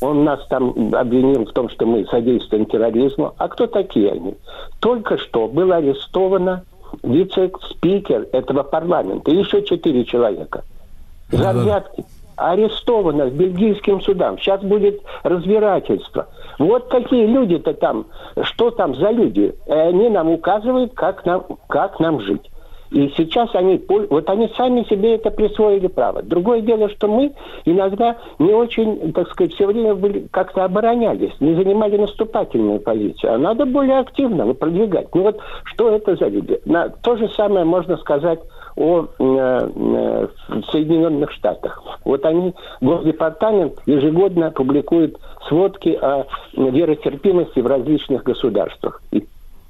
Он 0.00 0.24
нас 0.24 0.44
там 0.48 0.74
обвинил 0.92 1.46
в 1.46 1.52
том, 1.52 1.68
что 1.70 1.86
мы 1.86 2.04
содействуем 2.06 2.66
терроризму. 2.66 3.32
А 3.38 3.48
кто 3.48 3.66
такие 3.66 4.10
они? 4.12 4.34
Только 4.80 5.16
что 5.18 5.48
было 5.48 5.76
арестовано 5.76 6.64
вице-спикер 7.02 8.26
этого 8.32 8.62
парламента 8.62 9.30
и 9.30 9.36
еще 9.36 9.62
четыре 9.62 10.04
человека. 10.04 10.62
За 11.36 11.52
взятки. 11.52 12.04
Арестовано 12.36 13.30
бельгийским 13.30 14.00
судом. 14.00 14.38
Сейчас 14.38 14.60
будет 14.62 15.00
разбирательство. 15.22 16.26
Вот 16.58 16.88
какие 16.88 17.26
люди-то 17.26 17.74
там, 17.74 18.06
что 18.42 18.70
там 18.70 18.96
за 18.96 19.10
люди. 19.10 19.54
И 19.66 19.72
они 19.72 20.08
нам 20.08 20.30
указывают, 20.30 20.94
как 20.94 21.24
нам, 21.24 21.44
как 21.68 22.00
нам 22.00 22.20
жить. 22.20 22.50
И 22.94 23.12
сейчас 23.16 23.52
они, 23.54 23.82
вот 23.88 24.30
они 24.30 24.48
сами 24.56 24.84
себе 24.84 25.16
это 25.16 25.30
присвоили 25.30 25.88
право. 25.88 26.22
Другое 26.22 26.60
дело, 26.60 26.88
что 26.90 27.08
мы 27.08 27.32
иногда 27.64 28.16
не 28.38 28.52
очень, 28.52 29.12
так 29.12 29.28
сказать, 29.30 29.52
все 29.54 29.66
время 29.66 29.96
были 29.96 30.28
как-то 30.30 30.64
оборонялись, 30.64 31.32
не 31.40 31.54
занимали 31.56 31.96
наступательную 31.96 32.78
позицию. 32.78 33.34
А 33.34 33.38
надо 33.38 33.66
более 33.66 33.98
активно 33.98 34.52
продвигать. 34.54 35.12
Ну 35.12 35.22
вот 35.22 35.38
что 35.64 35.90
это 35.90 36.14
за 36.14 36.28
люди? 36.28 36.60
На, 36.66 36.88
то 36.88 37.16
же 37.16 37.28
самое 37.30 37.64
можно 37.64 37.96
сказать 37.96 38.38
о 38.76 39.06
э, 39.18 40.28
Соединенных 40.70 41.30
Штатах. 41.32 41.82
Вот 42.04 42.24
они, 42.24 42.54
Госдепартамент 42.80 43.74
ежегодно 43.86 44.50
публикует 44.50 45.16
сводки 45.48 45.90
о 46.00 46.26
веротерпимости 46.54 47.60
в 47.60 47.66
различных 47.66 48.24
государствах. 48.24 49.02
И, 49.12 49.26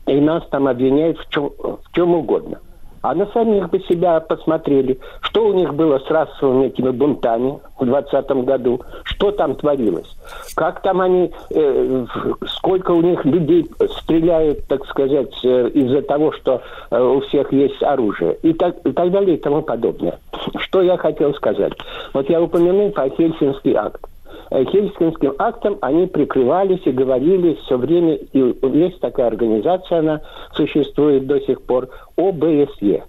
и 0.06 0.20
нас 0.20 0.46
там 0.50 0.68
обвиняют 0.68 1.18
в 1.18 1.28
чем, 1.30 1.50
в 1.58 1.92
чем 1.92 2.14
угодно. 2.14 2.60
А 3.04 3.14
на 3.14 3.26
самих 3.26 3.68
бы 3.68 3.80
себя 3.80 4.18
посмотрели, 4.18 4.98
что 5.20 5.48
у 5.48 5.52
них 5.52 5.74
было 5.74 5.98
с 5.98 6.10
расовыми 6.10 6.68
этими 6.68 6.88
бунтами 6.88 7.58
в 7.78 7.84
20 7.84 8.30
году, 8.46 8.80
что 9.02 9.30
там 9.30 9.56
творилось, 9.56 10.10
как 10.56 10.80
там 10.80 11.02
они, 11.02 11.30
э, 11.50 12.06
сколько 12.46 12.92
у 12.92 13.02
них 13.02 13.22
людей 13.26 13.70
стреляют, 13.98 14.66
так 14.68 14.86
сказать, 14.86 15.34
э, 15.44 15.68
из-за 15.74 16.00
того, 16.00 16.32
что 16.32 16.62
э, 16.90 16.98
у 16.98 17.20
всех 17.20 17.52
есть 17.52 17.82
оружие, 17.82 18.38
и 18.40 18.54
так, 18.54 18.74
и 18.86 18.92
так 18.92 19.10
далее, 19.10 19.36
и 19.36 19.40
тому 19.40 19.60
подобное. 19.60 20.18
Что 20.56 20.80
я 20.80 20.96
хотел 20.96 21.34
сказать? 21.34 21.74
Вот 22.14 22.30
я 22.30 22.40
упомянул 22.40 22.90
про 22.90 23.10
Хельсинский 23.10 23.74
акт. 23.74 24.00
Э, 24.54 24.64
Хельсинским 24.66 25.34
актом 25.36 25.78
они 25.80 26.06
прикрывались 26.06 26.82
и 26.84 26.92
говорили 26.92 27.58
все 27.64 27.76
время, 27.76 28.14
и 28.14 28.54
есть 28.72 29.00
такая 29.00 29.26
организация, 29.26 29.98
она 29.98 30.20
существует 30.54 31.26
до 31.26 31.40
сих 31.40 31.60
пор, 31.62 31.88
ОБСЕ. 32.16 33.02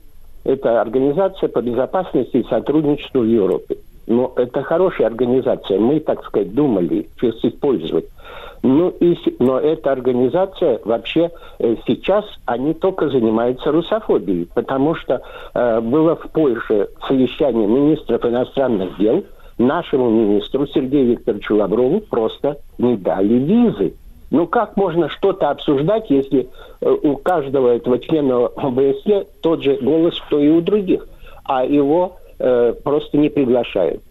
Это 0.43 0.81
Организация 0.81 1.47
по 1.47 1.61
безопасности 1.61 2.37
и 2.37 2.43
сотрудничеству 2.45 3.21
в 3.21 3.27
Европе. 3.27 3.77
Но 4.07 4.33
это 4.35 4.63
хорошая 4.63 5.07
организация. 5.07 5.79
Мы, 5.79 5.99
так 5.99 6.23
сказать, 6.25 6.53
думали 6.53 7.07
использовать. 7.21 8.05
Ну, 8.63 8.89
и, 8.99 9.15
но 9.37 9.59
эта 9.59 9.91
организация 9.91 10.79
вообще 10.83 11.29
э, 11.59 11.75
сейчас, 11.85 12.25
они 12.45 12.73
только 12.73 13.09
занимаются 13.09 13.71
русофобией, 13.71 14.47
потому 14.51 14.95
что 14.95 15.21
э, 15.53 15.81
было 15.81 16.15
в 16.15 16.27
Польше 16.31 16.87
совещание 17.07 17.67
министров 17.67 18.25
иностранных 18.25 18.97
дел, 18.97 19.23
нашему 19.57 20.09
министру 20.09 20.67
Сергею 20.67 21.11
Викторовичу 21.11 21.55
Лаврову 21.55 22.01
просто 22.01 22.57
не 22.77 22.97
дали 22.97 23.35
визы. 23.35 23.93
Ну 24.31 24.47
как 24.47 24.75
можно 24.75 25.09
что-то 25.09 25.49
обсуждать, 25.49 26.09
если 26.09 26.49
э, 26.81 26.89
у 26.89 27.15
каждого 27.17 27.75
этого 27.75 27.99
члена 27.99 28.47
ОБСЕ 28.47 29.27
тот 29.41 29.63
же 29.63 29.77
голос, 29.81 30.15
что 30.15 30.39
и 30.39 30.49
у 30.49 30.61
других, 30.61 31.07
а 31.45 31.63
его 31.63 32.17
э, 32.39 32.73
просто 32.83 33.17
не 33.17 33.29
приглашают. 33.29 34.01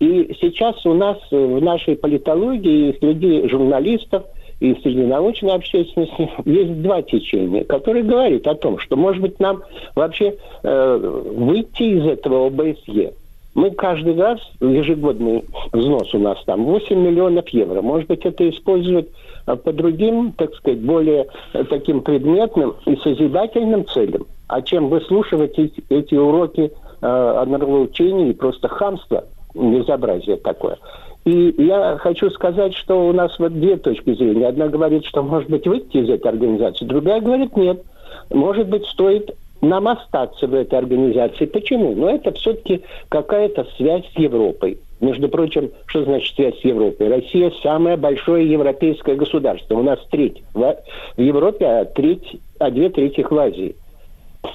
И 0.00 0.36
сейчас 0.40 0.84
у 0.86 0.94
нас 0.94 1.18
э, 1.30 1.36
в 1.36 1.62
нашей 1.62 1.96
политологии 1.96 2.96
среди 2.98 3.48
журналистов 3.48 4.24
и 4.60 4.74
среди 4.82 5.02
научной 5.02 5.54
общественности 5.54 6.30
есть 6.44 6.82
два 6.82 7.02
течения, 7.02 7.64
которые 7.64 8.04
говорят 8.04 8.46
о 8.46 8.54
том, 8.54 8.78
что, 8.78 8.96
может 8.96 9.22
быть, 9.22 9.38
нам 9.40 9.62
вообще 9.94 10.34
э, 10.62 11.22
выйти 11.36 11.82
из 11.82 12.06
этого 12.06 12.46
ОБСЕ. 12.46 13.12
Мы 13.54 13.70
каждый 13.70 14.14
раз, 14.16 14.38
ежегодный 14.60 15.44
взнос 15.72 16.14
у 16.14 16.18
нас 16.18 16.38
там 16.44 16.64
8 16.64 16.96
миллионов 16.96 17.48
евро. 17.48 17.82
Может 17.82 18.08
быть, 18.08 18.24
это 18.24 18.48
использовать 18.48 19.08
э, 19.46 19.56
по 19.56 19.72
другим, 19.72 20.32
так 20.32 20.54
сказать, 20.54 20.80
более 20.80 21.26
э, 21.54 21.64
таким 21.64 22.02
предметным 22.02 22.74
и 22.86 22.96
созидательным 22.96 23.86
целям, 23.86 24.26
а 24.48 24.62
чем 24.62 24.88
выслушивать 24.88 25.58
эти, 25.58 25.82
эти 25.88 26.14
уроки 26.14 26.70
э, 26.70 26.70
о 27.00 27.44
нравоучении 27.46 28.30
и 28.30 28.34
просто 28.34 28.68
хамство, 28.68 29.24
безобразие 29.54 30.36
такое. 30.36 30.78
И 31.24 31.54
я 31.58 31.98
хочу 31.98 32.30
сказать, 32.30 32.74
что 32.74 33.08
у 33.08 33.12
нас 33.12 33.38
вот 33.38 33.52
две 33.52 33.76
точки 33.76 34.14
зрения. 34.14 34.46
Одна 34.46 34.68
говорит, 34.68 35.04
что, 35.04 35.22
может 35.22 35.50
быть, 35.50 35.66
выйти 35.66 35.98
из 35.98 36.08
этой 36.08 36.28
организации, 36.28 36.84
другая 36.84 37.20
говорит, 37.20 37.56
нет. 37.56 37.82
Может 38.30 38.68
быть, 38.68 38.86
стоит 38.86 39.34
нам 39.60 39.88
остаться 39.88 40.46
в 40.46 40.54
этой 40.54 40.78
организации. 40.78 41.46
Почему? 41.46 41.94
Но 41.94 42.10
это 42.10 42.32
все-таки 42.32 42.82
какая-то 43.08 43.66
связь 43.76 44.04
с 44.14 44.18
Европой. 44.18 44.78
Между 45.00 45.28
прочим, 45.28 45.70
что 45.86 46.04
значит 46.04 46.34
связь 46.34 46.58
с 46.60 46.64
Европой? 46.64 47.08
Россия 47.08 47.52
самое 47.62 47.96
большое 47.96 48.50
европейское 48.50 49.14
государство. 49.14 49.76
У 49.76 49.82
нас 49.82 49.98
треть 50.10 50.42
в 50.54 50.76
Европе, 51.16 51.66
а, 51.66 51.84
треть, 51.84 52.36
а 52.58 52.70
две 52.70 52.88
трети 52.90 53.22
в 53.22 53.32
Азии. 53.32 53.76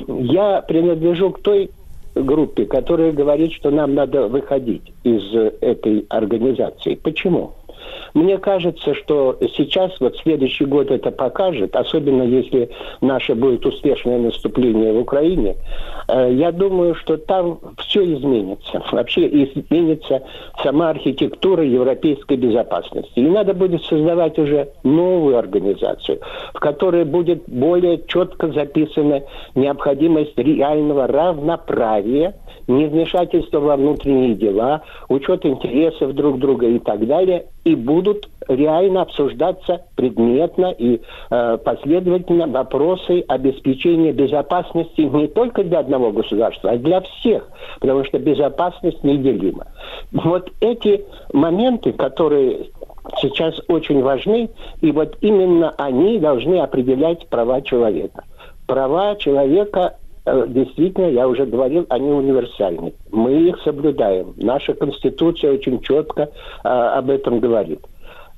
Я 0.07 0.61
принадлежу 0.61 1.31
к 1.31 1.41
той 1.41 1.69
группе, 2.15 2.65
которая 2.65 3.11
говорит, 3.11 3.53
что 3.53 3.71
нам 3.71 3.95
надо 3.95 4.27
выходить 4.27 4.93
из 5.03 5.33
этой 5.61 6.05
организации. 6.09 6.95
Почему? 6.95 7.53
Мне 8.13 8.37
кажется, 8.37 8.93
что 8.93 9.37
сейчас, 9.55 9.91
вот 9.99 10.17
следующий 10.17 10.65
год 10.65 10.91
это 10.91 11.11
покажет, 11.11 11.75
особенно 11.75 12.23
если 12.23 12.69
наше 13.01 13.35
будет 13.35 13.65
успешное 13.65 14.19
наступление 14.19 14.93
в 14.93 14.99
Украине, 14.99 15.55
э, 16.07 16.33
я 16.33 16.51
думаю, 16.51 16.95
что 16.95 17.17
там 17.17 17.59
все 17.79 18.03
изменится. 18.13 18.83
Вообще 18.91 19.27
изменится 19.27 20.23
сама 20.61 20.91
архитектура 20.91 21.63
европейской 21.63 22.37
безопасности. 22.37 23.11
И 23.15 23.21
надо 23.21 23.53
будет 23.53 23.83
создавать 23.83 24.37
уже 24.37 24.69
новую 24.83 25.37
организацию, 25.37 26.19
в 26.53 26.59
которой 26.59 27.05
будет 27.05 27.43
более 27.47 28.01
четко 28.07 28.51
записана 28.51 29.23
необходимость 29.55 30.37
реального 30.37 31.07
равноправия, 31.07 32.35
невмешательства 32.67 33.59
во 33.59 33.75
внутренние 33.75 34.35
дела, 34.35 34.83
учет 35.09 35.45
интересов 35.45 36.13
друг 36.13 36.39
друга 36.39 36.67
и 36.67 36.79
так 36.79 37.05
далее, 37.07 37.45
и 37.63 37.72
будут 37.75 38.29
реально 38.47 39.03
обсуждаться 39.03 39.81
предметно 39.95 40.71
и 40.71 41.01
э, 41.29 41.57
последовательно 41.63 42.47
вопросы 42.47 43.23
обеспечения 43.27 44.11
безопасности 44.11 45.01
не 45.01 45.27
только 45.27 45.63
для 45.63 45.79
одного 45.79 46.11
государства, 46.11 46.71
а 46.71 46.77
для 46.77 47.01
всех, 47.01 47.47
потому 47.79 48.03
что 48.05 48.19
безопасность 48.19 49.03
неделима. 49.03 49.67
Вот 50.11 50.51
эти 50.59 51.03
моменты, 51.31 51.93
которые 51.93 52.67
сейчас 53.21 53.59
очень 53.67 54.01
важны, 54.01 54.49
и 54.81 54.91
вот 54.91 55.17
именно 55.21 55.73
они 55.77 56.19
должны 56.19 56.59
определять 56.59 57.27
права 57.27 57.61
человека. 57.61 58.23
Права 58.67 59.15
человека 59.15 59.97
действительно, 60.25 61.07
я 61.07 61.27
уже 61.27 61.45
говорил, 61.45 61.85
они 61.89 62.09
универсальны. 62.09 62.93
Мы 63.11 63.49
их 63.49 63.59
соблюдаем. 63.63 64.33
Наша 64.37 64.73
Конституция 64.73 65.53
очень 65.53 65.81
четко 65.81 66.29
э, 66.63 66.67
об 66.67 67.09
этом 67.09 67.39
говорит. 67.39 67.79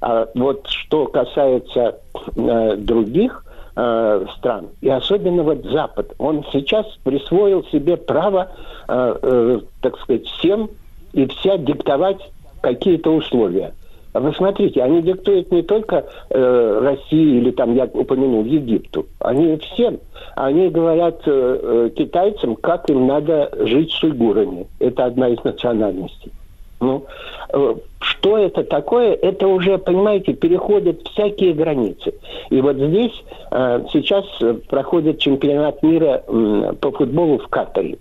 А 0.02 0.28
вот 0.36 0.68
что 0.68 1.06
касается 1.08 2.00
э, 2.36 2.76
других 2.78 3.46
э, 3.76 4.26
стран, 4.38 4.68
и 4.82 4.90
особенно 4.90 5.44
вот 5.44 5.64
Запад, 5.66 6.14
он 6.18 6.44
сейчас 6.52 6.86
присвоил 7.04 7.64
себе 7.66 7.98
право, 7.98 8.50
э, 8.88 9.16
э, 9.22 9.60
так 9.82 10.00
сказать, 10.00 10.26
всем 10.26 10.70
и 11.14 11.28
вся 11.28 11.58
диктовать 11.58 12.20
какие-то 12.62 13.12
условия. 13.12 13.74
Вы 14.20 14.34
смотрите, 14.34 14.82
они 14.82 15.02
диктуют 15.02 15.52
не 15.52 15.62
только 15.62 16.06
э, 16.30 16.80
России 16.82 17.38
или 17.38 17.52
там, 17.52 17.76
я 17.76 17.84
упомянул, 17.86 18.46
Египту. 18.46 19.06
Они 19.20 19.58
всем. 19.58 20.00
Они 20.36 20.70
говорят 20.70 21.22
э, 21.26 21.60
э, 21.62 21.90
китайцам, 21.96 22.56
как 22.56 22.90
им 22.90 23.08
надо 23.08 23.50
жить 23.66 23.92
с 23.92 24.02
уйгурами. 24.04 24.68
Это 24.80 25.06
одна 25.06 25.28
из 25.28 25.44
национальностей. 25.44 26.32
Ну, 26.80 27.06
э, 27.54 27.76
что 28.00 28.38
это 28.38 28.64
такое? 28.64 29.14
Это 29.16 29.48
уже, 29.48 29.78
понимаете, 29.78 30.34
переходят 30.34 31.06
всякие 31.10 31.54
границы. 31.54 32.14
И 32.50 32.62
вот 32.62 32.78
здесь 32.78 33.24
э, 33.52 33.84
сейчас 33.92 34.26
проходит 34.70 35.20
чемпионат 35.20 35.84
мира 35.84 36.24
э, 36.26 36.74
по 36.80 36.92
футболу 36.92 37.40
в 37.40 37.48
Катаре. 37.50 37.98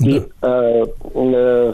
И 0.00 0.22
э, 0.42 0.84
э, 1.14 1.72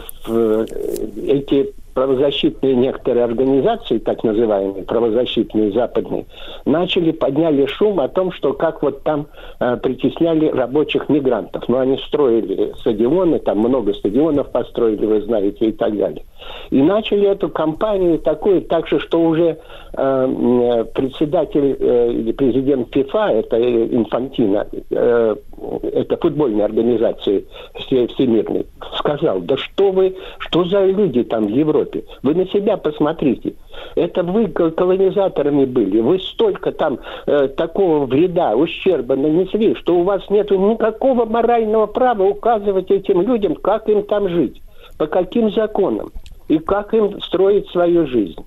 эти 1.27 1.73
правозащитные 1.95 2.75
некоторые 2.75 3.23
организации, 3.23 3.97
так 3.99 4.23
называемые 4.23 4.83
правозащитные 4.83 5.71
западные, 5.71 6.25
начали, 6.65 7.11
подняли 7.11 7.65
шум 7.65 8.01
о 8.01 8.09
том, 8.09 8.33
что 8.33 8.53
как 8.53 8.83
вот 8.83 9.01
там 9.03 9.27
э, 9.59 9.77
притесняли 9.77 10.49
рабочих 10.49 11.07
мигрантов. 11.07 11.67
Но 11.69 11.79
они 11.79 11.97
строили 12.05 12.73
стадионы, 12.79 13.39
там 13.39 13.59
много 13.59 13.93
стадионов 13.93 14.51
построили, 14.51 15.05
вы 15.05 15.21
знаете, 15.21 15.67
и 15.67 15.71
так 15.71 15.97
далее. 15.97 16.23
И 16.69 16.81
начали 16.81 17.29
эту 17.29 17.49
кампанию 17.49 18.19
такую, 18.19 18.61
так 18.61 18.87
же, 18.87 18.99
что 18.99 19.21
уже 19.21 19.57
э, 19.93 20.85
председатель 20.93 21.77
э, 21.79 22.11
или 22.11 22.31
президент 22.33 22.93
ФИФА, 22.93 23.29
это 23.31 23.57
Инфантина, 23.57 24.67
э, 24.91 25.35
это 25.81 26.17
футбольной 26.17 26.65
организации 26.65 27.45
всемирной, 27.75 28.65
сказал, 28.97 29.39
да 29.41 29.57
что 29.57 29.91
вы, 29.91 30.15
что 30.39 30.65
за 30.65 30.85
люди 30.85 31.23
там 31.23 31.45
в 31.45 31.49
Европе? 31.49 32.03
Вы 32.23 32.35
на 32.35 32.47
себя 32.47 32.77
посмотрите. 32.77 33.53
Это 33.95 34.23
вы 34.23 34.47
колонизаторами 34.47 35.65
были. 35.65 35.99
Вы 35.99 36.19
столько 36.19 36.71
там 36.71 36.99
э, 37.25 37.47
такого 37.49 38.05
вреда, 38.05 38.55
ущерба 38.55 39.15
нанесли, 39.15 39.75
что 39.75 39.95
у 39.95 40.03
вас 40.03 40.21
нет 40.29 40.51
никакого 40.51 41.25
морального 41.25 41.85
права 41.85 42.23
указывать 42.23 42.91
этим 42.91 43.21
людям, 43.21 43.55
как 43.55 43.87
им 43.89 44.03
там 44.03 44.29
жить, 44.29 44.61
по 44.97 45.07
каким 45.07 45.51
законам 45.51 46.11
и 46.47 46.59
как 46.59 46.93
им 46.93 47.21
строить 47.21 47.67
свою 47.69 48.07
жизнь. 48.07 48.43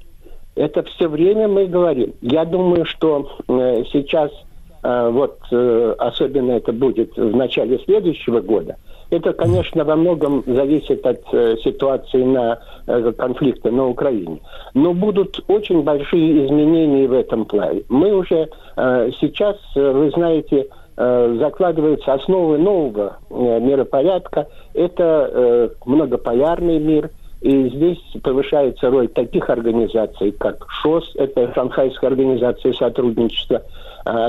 Это 0.58 0.82
все 0.82 1.08
время 1.08 1.46
мы 1.46 1.66
говорим. 1.66 2.14
Я 2.20 2.44
думаю, 2.44 2.84
что 2.84 3.30
э, 3.46 3.84
сейчас, 3.92 4.32
вот 5.10 5.38
э, 5.50 5.94
особенно 5.98 6.52
это 6.52 6.72
будет 6.72 7.14
в 7.16 7.36
начале 7.36 7.78
следующего 7.80 8.40
года, 8.40 8.76
это, 9.10 9.34
конечно, 9.34 9.84
во 9.84 9.96
многом 9.96 10.42
зависит 10.46 11.04
от 11.06 11.20
э, 11.32 11.56
ситуации 11.62 12.22
на 12.22 12.58
э, 12.86 13.12
конфликта 13.12 13.70
на 13.70 13.86
Украине. 13.86 14.40
Но 14.72 14.94
будут 14.94 15.44
очень 15.48 15.82
большие 15.82 16.46
изменения 16.46 17.06
в 17.06 17.12
этом 17.12 17.44
плане. 17.44 17.82
Мы 17.88 18.14
уже 18.14 18.48
сейчас, 19.20 19.56
вы 19.74 20.10
знаете, 20.10 20.68
закладываются 20.96 22.12
основы 22.12 22.58
нового 22.58 23.18
миропорядка. 23.30 24.46
Это 24.74 25.70
многополярный 25.84 26.78
мир– 26.78 27.10
и 27.40 27.68
здесь 27.68 27.98
повышается 28.22 28.90
роль 28.90 29.08
таких 29.08 29.48
организаций, 29.48 30.32
как 30.32 30.66
ШОС, 30.68 31.12
это 31.14 31.52
Шанхайская 31.54 32.10
организация 32.10 32.72
сотрудничества, 32.72 33.58
а 33.58 33.62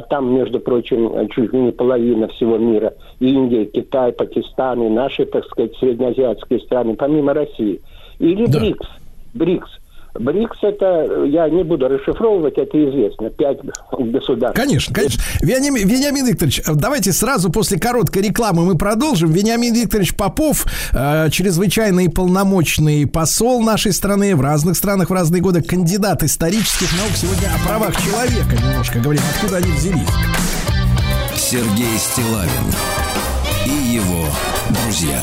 там, 0.10 0.34
между 0.34 0.60
прочим, 0.60 1.30
чуть 1.30 1.54
ли 1.54 1.60
не 1.60 1.72
половина 1.72 2.28
всего 2.28 2.58
мира, 2.58 2.94
Индия, 3.20 3.66
Китай, 3.66 4.12
Пакистан 4.12 4.82
и 4.84 4.90
наши, 4.90 5.26
так 5.26 5.46
сказать, 5.46 5.76
среднеазиатские 5.78 6.60
страны, 6.60 6.96
помимо 6.96 7.34
России. 7.34 7.80
Или 8.20 8.46
да. 8.48 8.60
БРИКС. 8.60 8.88
БРИКС– 9.34 9.70
БРИКС 10.16 10.58
это, 10.64 11.24
я 11.26 11.50
не 11.50 11.64
буду 11.64 11.88
расшифровывать, 11.88 12.58
это 12.58 12.90
известно, 12.90 13.30
пять 13.30 13.60
государств. 13.92 14.60
Конечно, 14.60 14.94
конечно. 14.94 15.22
Вениамин, 15.42 15.88
Вениамин 15.88 16.26
Викторович, 16.26 16.64
давайте 16.74 17.12
сразу 17.12 17.52
после 17.52 17.80
короткой 17.80 18.24
рекламы 18.24 18.66
мы 18.66 18.78
продолжим. 18.78 19.32
Вениамин 19.32 19.74
Викторович 19.74 20.16
Попов, 20.16 20.66
э, 20.94 21.30
чрезвычайный 21.30 22.10
полномочный 22.10 23.08
посол 23.08 23.62
нашей 23.62 23.94
страны 23.94 24.36
в 24.36 24.42
разных 24.42 24.76
странах 24.76 25.10
в 25.10 25.14
разные 25.14 25.42
годы, 25.42 25.62
кандидат 25.62 26.24
исторических 26.24 26.92
наук. 26.98 27.12
Сегодня 27.16 27.50
о 27.54 27.68
правах 27.68 27.96
человека 27.96 28.56
немножко 28.62 29.00
говорим, 29.00 29.22
откуда 29.36 29.58
они 29.58 29.72
взялись. 29.72 30.08
Сергей 31.36 31.98
Стилавин 31.98 32.74
и 33.66 33.94
его 33.96 34.26
друзья. 34.70 35.20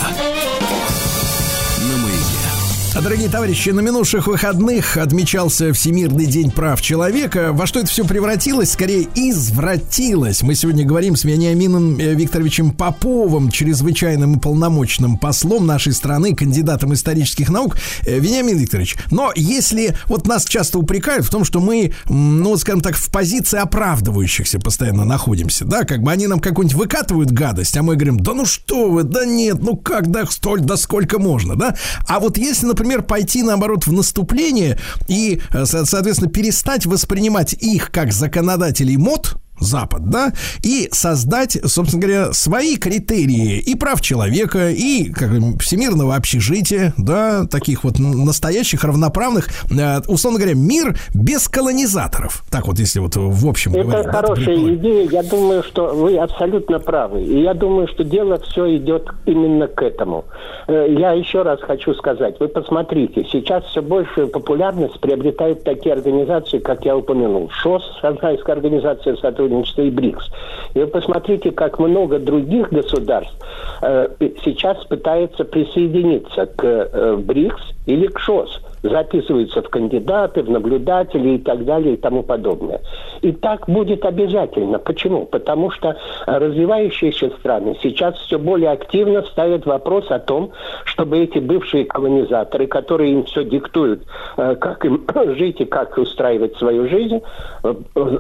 Дорогие 3.02 3.28
товарищи, 3.28 3.68
на 3.68 3.80
минувших 3.80 4.26
выходных 4.26 4.96
отмечался 4.96 5.74
Всемирный 5.74 6.24
день 6.24 6.50
прав 6.50 6.80
человека. 6.80 7.52
Во 7.52 7.66
что 7.66 7.80
это 7.80 7.88
все 7.88 8.06
превратилось? 8.06 8.72
Скорее, 8.72 9.06
извратилось. 9.14 10.42
Мы 10.42 10.54
сегодня 10.54 10.84
говорим 10.84 11.14
с 11.14 11.24
Вениамином 11.24 11.98
э, 11.98 12.14
Викторовичем 12.14 12.70
Поповым, 12.70 13.50
чрезвычайным 13.50 14.36
и 14.36 14.40
полномочным 14.40 15.18
послом 15.18 15.66
нашей 15.66 15.92
страны, 15.92 16.34
кандидатом 16.34 16.94
исторических 16.94 17.50
наук. 17.50 17.76
Э, 18.06 18.18
Вениамин 18.18 18.56
Викторович, 18.56 18.96
но 19.10 19.30
если 19.36 19.96
вот 20.06 20.26
нас 20.26 20.46
часто 20.46 20.78
упрекают 20.78 21.26
в 21.26 21.30
том, 21.30 21.44
что 21.44 21.60
мы, 21.60 21.92
ну, 22.08 22.56
скажем 22.56 22.80
так, 22.80 22.96
в 22.96 23.10
позиции 23.10 23.58
оправдывающихся 23.58 24.58
постоянно 24.58 25.04
находимся, 25.04 25.66
да, 25.66 25.84
как 25.84 26.02
бы 26.02 26.10
они 26.10 26.26
нам 26.26 26.40
какую-нибудь 26.40 26.78
выкатывают 26.78 27.30
гадость, 27.30 27.76
а 27.76 27.82
мы 27.82 27.94
говорим, 27.94 28.18
да 28.18 28.32
ну 28.32 28.46
что 28.46 28.88
вы, 28.88 29.02
да 29.02 29.26
нет, 29.26 29.58
ну 29.60 29.76
как, 29.76 30.10
да 30.10 30.24
столь, 30.26 30.60
да 30.60 30.78
сколько 30.78 31.18
можно, 31.18 31.56
да? 31.56 31.76
А 32.08 32.20
вот 32.20 32.38
если, 32.38 32.64
например, 32.64 32.85
например, 32.86 33.02
пойти, 33.02 33.42
наоборот, 33.42 33.86
в 33.86 33.92
наступление 33.92 34.78
и, 35.08 35.40
э, 35.52 35.64
соответственно, 35.66 36.30
перестать 36.30 36.86
воспринимать 36.86 37.52
их 37.54 37.90
как 37.90 38.12
законодателей 38.12 38.96
мод, 38.96 39.36
Запад, 39.58 40.10
да, 40.10 40.32
и 40.62 40.88
создать, 40.92 41.58
собственно 41.64 42.02
говоря, 42.02 42.32
свои 42.32 42.76
критерии 42.76 43.58
и 43.58 43.74
прав 43.74 44.00
человека, 44.00 44.70
и 44.70 45.10
как, 45.10 45.30
всемирного 45.60 46.14
общежития, 46.14 46.92
да, 46.98 47.46
таких 47.46 47.84
вот 47.84 47.98
настоящих 47.98 48.84
равноправных, 48.84 49.48
э, 49.70 50.00
условно 50.08 50.38
говоря, 50.38 50.54
мир 50.54 50.96
без 51.14 51.48
колонизаторов. 51.48 52.44
Так 52.50 52.66
вот, 52.66 52.78
если 52.78 53.00
вот 53.00 53.16
в 53.16 53.48
общем 53.48 53.74
Это 53.74 53.84
говорить. 53.84 54.10
хорошая 54.10 54.56
да, 54.56 54.74
идея. 54.74 55.08
Я 55.08 55.22
думаю, 55.22 55.62
что 55.62 55.94
вы 55.94 56.18
абсолютно 56.18 56.78
правы. 56.78 57.22
И 57.22 57.40
я 57.40 57.54
думаю, 57.54 57.88
что 57.88 58.04
дело 58.04 58.38
все 58.38 58.76
идет 58.76 59.08
именно 59.24 59.66
к 59.68 59.82
этому. 59.82 60.24
Э, 60.66 60.86
я 60.88 61.12
еще 61.12 61.42
раз 61.42 61.60
хочу 61.60 61.94
сказать. 61.94 62.36
Вы 62.40 62.48
посмотрите, 62.48 63.26
сейчас 63.32 63.64
все 63.64 63.80
большую 63.80 64.28
популярность 64.28 65.00
приобретают 65.00 65.64
такие 65.64 65.94
организации, 65.94 66.58
как 66.58 66.84
я 66.84 66.96
упомянул. 66.96 67.48
ШОС, 67.50 67.82
Шанхайская 68.00 68.54
организация 68.54 69.16
сотрудничества 69.16 69.45
сотрудничества 69.46 69.82
и 69.82 69.90
БРИКС. 69.90 70.30
И 70.74 70.78
вы 70.80 70.86
посмотрите, 70.86 71.50
как 71.50 71.78
много 71.78 72.18
других 72.18 72.70
государств 72.70 73.34
э, 73.82 74.08
сейчас 74.44 74.84
пытаются 74.86 75.44
присоединиться 75.44 76.46
к 76.46 76.64
э, 76.64 77.16
БРИКС 77.16 77.62
или 77.86 78.06
к 78.06 78.18
ШОС 78.18 78.60
записываются 78.82 79.62
в 79.62 79.68
кандидаты, 79.68 80.42
в 80.42 80.50
наблюдатели 80.50 81.36
и 81.36 81.38
так 81.38 81.64
далее 81.64 81.94
и 81.94 81.96
тому 81.96 82.22
подобное. 82.22 82.80
И 83.22 83.32
так 83.32 83.68
будет 83.68 84.04
обязательно. 84.04 84.78
Почему? 84.78 85.26
Потому 85.26 85.70
что 85.70 85.96
развивающиеся 86.26 87.30
страны 87.38 87.76
сейчас 87.82 88.16
все 88.18 88.38
более 88.38 88.70
активно 88.70 89.22
ставят 89.22 89.66
вопрос 89.66 90.10
о 90.10 90.18
том, 90.18 90.50
чтобы 90.84 91.18
эти 91.18 91.38
бывшие 91.38 91.84
колонизаторы, 91.84 92.66
которые 92.66 93.12
им 93.12 93.24
все 93.24 93.44
диктуют, 93.44 94.02
э, 94.36 94.56
как 94.56 94.84
им 94.84 95.04
жить 95.36 95.60
и 95.60 95.64
как 95.64 95.96
устраивать 95.98 96.56
свою 96.56 96.88
жизнь, 96.88 97.20
э, 97.62 97.74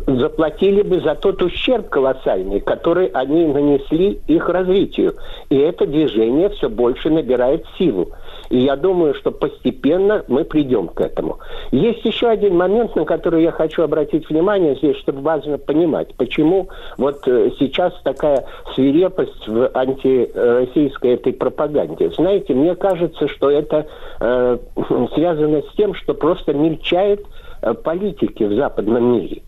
заплатили 0.06 0.82
бы 0.82 1.00
за 1.00 1.14
тот 1.14 1.42
ущерб 1.42 1.88
колоссальный, 1.88 2.60
который 2.60 3.06
они 3.06 3.46
нанесли 3.46 4.20
их 4.26 4.48
развитию. 4.48 5.14
И 5.50 5.56
это 5.56 5.86
движение 5.86 6.48
все 6.50 6.68
больше 6.68 7.10
набирает 7.10 7.64
силу. 7.78 8.08
И 8.50 8.58
я 8.58 8.76
думаю, 8.76 9.14
что 9.14 9.30
постепенно 9.30 10.24
мы 10.28 10.44
придем 10.44 10.88
к 10.88 11.00
этому. 11.00 11.38
Есть 11.70 12.04
еще 12.04 12.28
один 12.28 12.56
момент, 12.56 12.94
на 12.96 13.04
который 13.04 13.42
я 13.42 13.50
хочу 13.50 13.82
обратить 13.82 14.28
внимание 14.28 14.76
здесь, 14.76 14.96
чтобы 14.98 15.20
важно 15.20 15.58
понимать, 15.58 16.14
почему 16.16 16.68
вот 16.98 17.26
э, 17.26 17.50
сейчас 17.58 17.92
такая 18.02 18.46
свирепость 18.74 19.46
в 19.46 19.70
антироссийской 19.74 21.14
этой 21.14 21.32
пропаганде. 21.32 22.10
Знаете, 22.10 22.54
мне 22.54 22.74
кажется, 22.74 23.28
что 23.28 23.50
это 23.50 23.86
э, 24.20 24.58
связано 25.14 25.62
с 25.62 25.76
тем, 25.76 25.94
что 25.94 26.14
просто 26.14 26.52
мельчает 26.52 27.24
э, 27.62 27.74
политики 27.74 28.44
в 28.44 28.54
западном 28.54 29.12
мире. 29.14 29.42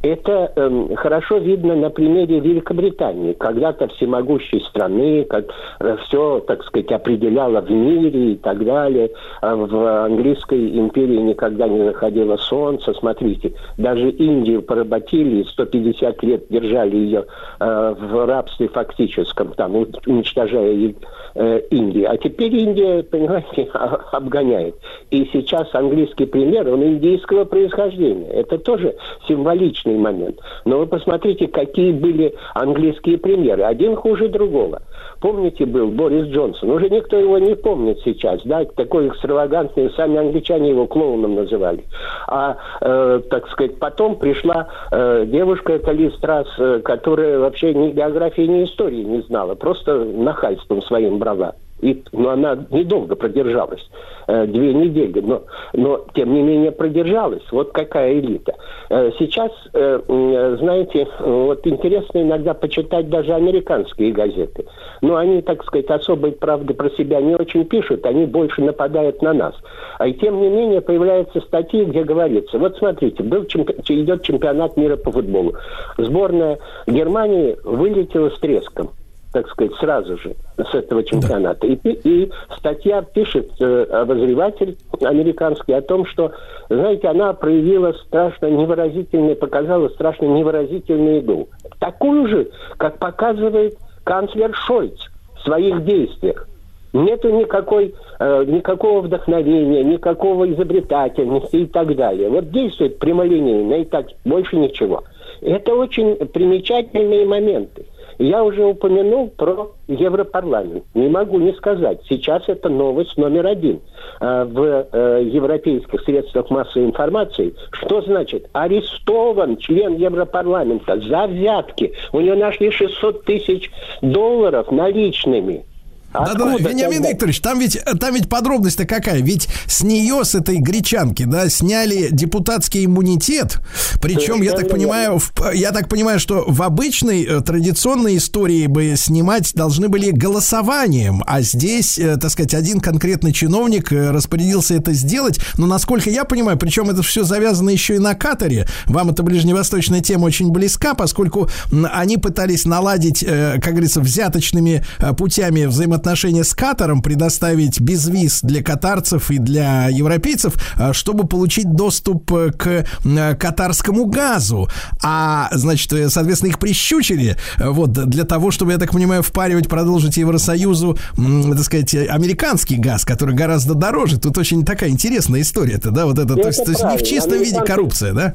Это 0.00 0.52
э, 0.54 0.94
хорошо 0.94 1.38
видно 1.38 1.74
на 1.74 1.90
примере 1.90 2.38
Великобритании, 2.38 3.32
когда-то 3.32 3.88
всемогущей 3.88 4.60
страны, 4.60 5.24
как 5.24 5.46
э, 5.80 5.96
все, 6.04 6.38
так 6.46 6.62
сказать, 6.62 6.92
определяло 6.92 7.60
в 7.60 7.68
мире 7.68 8.34
и 8.34 8.36
так 8.36 8.64
далее. 8.64 9.10
А 9.40 9.56
в 9.56 10.04
английской 10.04 10.78
империи 10.78 11.16
никогда 11.16 11.66
не 11.66 11.82
находило 11.82 12.36
солнца. 12.36 12.94
Смотрите, 12.94 13.54
даже 13.76 14.10
Индию 14.10 14.62
поработили, 14.62 15.42
150 15.42 16.22
лет 16.22 16.44
держали 16.48 16.94
ее 16.94 17.24
э, 17.58 17.94
в 17.98 18.24
рабстве 18.24 18.68
фактическом, 18.68 19.52
там, 19.56 19.74
уничтожая 20.06 20.94
э, 21.34 21.60
Индию. 21.70 22.08
А 22.08 22.16
теперь 22.18 22.54
Индия, 22.54 23.02
понимаете, 23.02 23.68
обгоняет. 24.12 24.76
И 25.10 25.28
сейчас 25.32 25.74
английский 25.74 26.26
пример, 26.26 26.72
он 26.72 26.84
индийского 26.84 27.44
происхождения. 27.44 28.28
Это 28.28 28.58
тоже 28.58 28.94
символично 29.26 29.87
личный 29.88 29.98
момент. 29.98 30.38
Но 30.64 30.78
вы 30.78 30.86
посмотрите, 30.86 31.46
какие 31.48 31.92
были 31.92 32.34
английские 32.54 33.18
премьеры. 33.18 33.62
Один 33.62 33.96
хуже 33.96 34.28
другого. 34.28 34.82
Помните, 35.20 35.66
был 35.66 35.88
Борис 35.88 36.26
Джонсон? 36.28 36.70
Уже 36.70 36.88
никто 36.90 37.18
его 37.18 37.38
не 37.38 37.56
помнит 37.56 37.98
сейчас, 38.04 38.40
да? 38.44 38.64
Такой 38.64 39.08
экстравагантный, 39.08 39.90
сами 39.96 40.18
англичане 40.18 40.70
его 40.70 40.86
клоуном 40.86 41.34
называли. 41.34 41.84
А, 42.28 42.56
э, 42.80 43.20
так 43.28 43.48
сказать, 43.48 43.78
потом 43.78 44.16
пришла 44.16 44.68
э, 44.92 45.24
девушка 45.26 45.78
Кали 45.78 46.10
Страс, 46.10 46.46
э, 46.58 46.80
которая 46.84 47.38
вообще 47.38 47.74
ни 47.74 47.90
географии, 47.90 48.42
ни 48.42 48.64
истории 48.64 49.02
не 49.02 49.22
знала, 49.22 49.54
просто 49.54 50.04
нахальством 50.04 50.82
своим 50.82 51.18
брала. 51.18 51.54
И, 51.80 52.02
но 52.12 52.30
она 52.30 52.66
недолго 52.70 53.14
продержалась, 53.14 53.88
э, 54.26 54.46
две 54.46 54.74
недели, 54.74 55.20
но, 55.20 55.42
но 55.72 56.04
тем 56.14 56.34
не 56.34 56.42
менее 56.42 56.72
продержалась. 56.72 57.44
Вот 57.52 57.72
какая 57.72 58.18
элита. 58.18 58.54
Э, 58.90 59.10
сейчас, 59.18 59.52
э, 59.72 60.56
знаете, 60.58 61.06
вот 61.20 61.66
интересно 61.66 62.22
иногда 62.22 62.54
почитать 62.54 63.08
даже 63.08 63.32
американские 63.32 64.12
газеты. 64.12 64.64
Но 65.02 65.16
они, 65.16 65.40
так 65.42 65.64
сказать, 65.64 65.88
особой 65.88 66.32
правды 66.32 66.74
про 66.74 66.90
себя 66.90 67.20
не 67.20 67.36
очень 67.36 67.64
пишут, 67.64 68.04
они 68.06 68.26
больше 68.26 68.62
нападают 68.62 69.22
на 69.22 69.32
нас. 69.32 69.54
А 69.98 70.08
и 70.08 70.14
тем 70.14 70.40
не 70.40 70.48
менее 70.48 70.80
появляются 70.80 71.40
статьи, 71.40 71.84
где 71.84 72.02
говорится, 72.02 72.58
вот 72.58 72.76
смотрите, 72.76 73.22
был 73.22 73.44
чемпи... 73.44 73.74
идет 73.88 74.22
чемпионат 74.22 74.76
мира 74.76 74.96
по 74.96 75.12
футболу. 75.12 75.54
Сборная 75.96 76.58
Германии 76.86 77.56
вылетела 77.64 78.30
с 78.30 78.38
треском 78.40 78.90
так 79.32 79.48
сказать, 79.48 79.74
сразу 79.74 80.16
же 80.18 80.34
с 80.56 80.74
этого 80.74 81.02
чемпионата. 81.04 81.66
И, 81.66 81.74
и 81.74 82.30
статья 82.56 83.02
пишет 83.02 83.50
э, 83.60 83.82
обозреватель 83.84 84.76
американский 85.00 85.72
о 85.72 85.82
том, 85.82 86.06
что, 86.06 86.32
знаете, 86.68 87.08
она 87.08 87.32
проявила 87.34 87.92
страшно 87.92 88.46
невыразительный, 88.46 89.36
показала 89.36 89.88
страшно 89.90 90.26
невыразительную 90.26 91.20
игру. 91.20 91.48
Такую 91.78 92.28
же, 92.28 92.50
как 92.78 92.98
показывает 92.98 93.76
канцлер 94.04 94.54
Шольц 94.54 94.98
в 95.36 95.44
своих 95.44 95.84
действиях. 95.84 96.48
Нету 96.94 97.28
никакой, 97.30 97.94
э, 98.18 98.44
никакого 98.46 99.02
вдохновения, 99.02 99.84
никакого 99.84 100.50
изобретательности 100.50 101.56
и 101.56 101.66
так 101.66 101.94
далее. 101.94 102.30
Вот 102.30 102.50
действует 102.50 102.98
прямолинейно 102.98 103.74
и 103.74 103.84
так, 103.84 104.06
больше 104.24 104.56
ничего. 104.56 105.04
Это 105.42 105.74
очень 105.74 106.16
примечательные 106.16 107.26
моменты. 107.26 107.84
Я 108.18 108.42
уже 108.42 108.64
упомянул 108.64 109.28
про 109.28 109.72
Европарламент. 109.86 110.84
Не 110.94 111.08
могу 111.08 111.38
не 111.38 111.52
сказать. 111.52 112.00
Сейчас 112.08 112.42
это 112.48 112.68
новость 112.68 113.16
номер 113.16 113.46
один 113.46 113.80
э, 114.20 114.44
в 114.44 114.88
э, 114.92 115.22
европейских 115.24 116.00
средствах 116.02 116.50
массовой 116.50 116.86
информации. 116.86 117.54
Что 117.70 118.02
значит? 118.02 118.48
Арестован 118.52 119.56
член 119.58 119.96
Европарламента 119.96 121.00
за 121.00 121.28
взятки. 121.28 121.92
У 122.12 122.20
него 122.20 122.34
нашли 122.34 122.72
600 122.72 123.24
тысяч 123.24 123.70
долларов 124.02 124.72
наличными. 124.72 125.64
Да-да, 126.12 126.56
Вениамин 126.56 126.98
тогда? 126.98 127.10
Викторович, 127.10 127.40
там 127.40 127.58
ведь, 127.58 127.78
там 128.00 128.14
ведь 128.14 128.28
подробность-то 128.30 128.86
какая? 128.86 129.20
Ведь 129.20 129.48
с 129.66 129.82
нее, 129.82 130.24
с 130.24 130.34
этой 130.34 130.56
гречанки, 130.56 131.24
да, 131.24 131.50
сняли 131.50 132.08
депутатский 132.10 132.86
иммунитет. 132.86 133.60
Причем, 134.00 134.40
я 134.40 134.52
так 134.52 134.70
понимаю, 134.70 135.18
в, 135.18 135.32
я 135.52 135.70
так 135.70 135.88
понимаю, 135.88 136.18
что 136.18 136.44
в 136.46 136.62
обычной 136.62 137.24
э, 137.24 137.40
традиционной 137.42 138.16
истории 138.16 138.66
бы 138.66 138.94
снимать 138.96 139.52
должны 139.54 139.88
были 139.88 140.10
голосованием, 140.10 141.22
а 141.26 141.42
здесь, 141.42 141.98
э, 141.98 142.16
так 142.16 142.30
сказать, 142.30 142.54
один 142.54 142.80
конкретный 142.80 143.32
чиновник 143.32 143.92
э, 143.92 144.10
распорядился 144.10 144.74
это 144.74 144.94
сделать. 144.94 145.38
Но, 145.58 145.66
насколько 145.66 146.08
я 146.08 146.24
понимаю, 146.24 146.56
причем 146.56 146.88
это 146.88 147.02
все 147.02 147.22
завязано 147.22 147.68
еще 147.68 147.96
и 147.96 147.98
на 147.98 148.14
Катаре. 148.14 148.66
Вам 148.86 149.10
эта 149.10 149.22
ближневосточная 149.22 150.00
тема 150.00 150.24
очень 150.24 150.50
близка, 150.50 150.94
поскольку 150.94 151.50
они 151.92 152.16
пытались 152.16 152.64
наладить, 152.64 153.24
как 153.24 153.72
говорится, 153.72 154.00
взяточными 154.00 154.84
путями 155.16 155.66
взаимоотношения 155.66 155.97
отношения 155.98 156.44
с 156.44 156.54
Катаром, 156.54 157.02
предоставить 157.02 157.80
безвиз 157.80 158.40
для 158.42 158.62
катарцев 158.62 159.30
и 159.30 159.38
для 159.38 159.88
европейцев, 159.88 160.54
а, 160.78 160.92
чтобы 160.92 161.26
получить 161.26 161.72
доступ 161.74 162.32
э, 162.32 162.50
к 162.52 162.66
э, 163.04 163.34
катарскому 163.34 164.06
газу. 164.06 164.68
А, 165.02 165.48
значит, 165.52 165.92
э, 165.92 166.08
соответственно, 166.08 166.50
их 166.50 166.58
прищучили, 166.58 167.36
вот, 167.58 167.92
для 167.92 168.24
того, 168.24 168.50
чтобы, 168.50 168.72
я 168.72 168.78
так 168.78 168.92
понимаю, 168.92 169.22
впаривать, 169.22 169.68
продолжить 169.68 170.16
Евросоюзу, 170.16 170.96
так 171.16 171.60
сказать, 171.60 171.94
американский 171.94 172.76
газ, 172.76 173.04
который 173.04 173.34
гораздо 173.34 173.74
дороже. 173.74 174.18
Тут 174.18 174.38
очень 174.38 174.64
такая 174.64 174.90
интересная 174.90 175.40
история-то, 175.40 175.90
да, 175.90 176.06
вот 176.06 176.18
это, 176.18 176.34
то, 176.34 176.46
есть, 176.46 176.64
то 176.64 176.70
есть 176.70 176.84
не 176.84 176.96
в 176.96 177.02
чистом 177.02 177.32
американцы, 177.32 177.54
виде 177.54 177.60
коррупция, 177.64 178.12
да? 178.12 178.32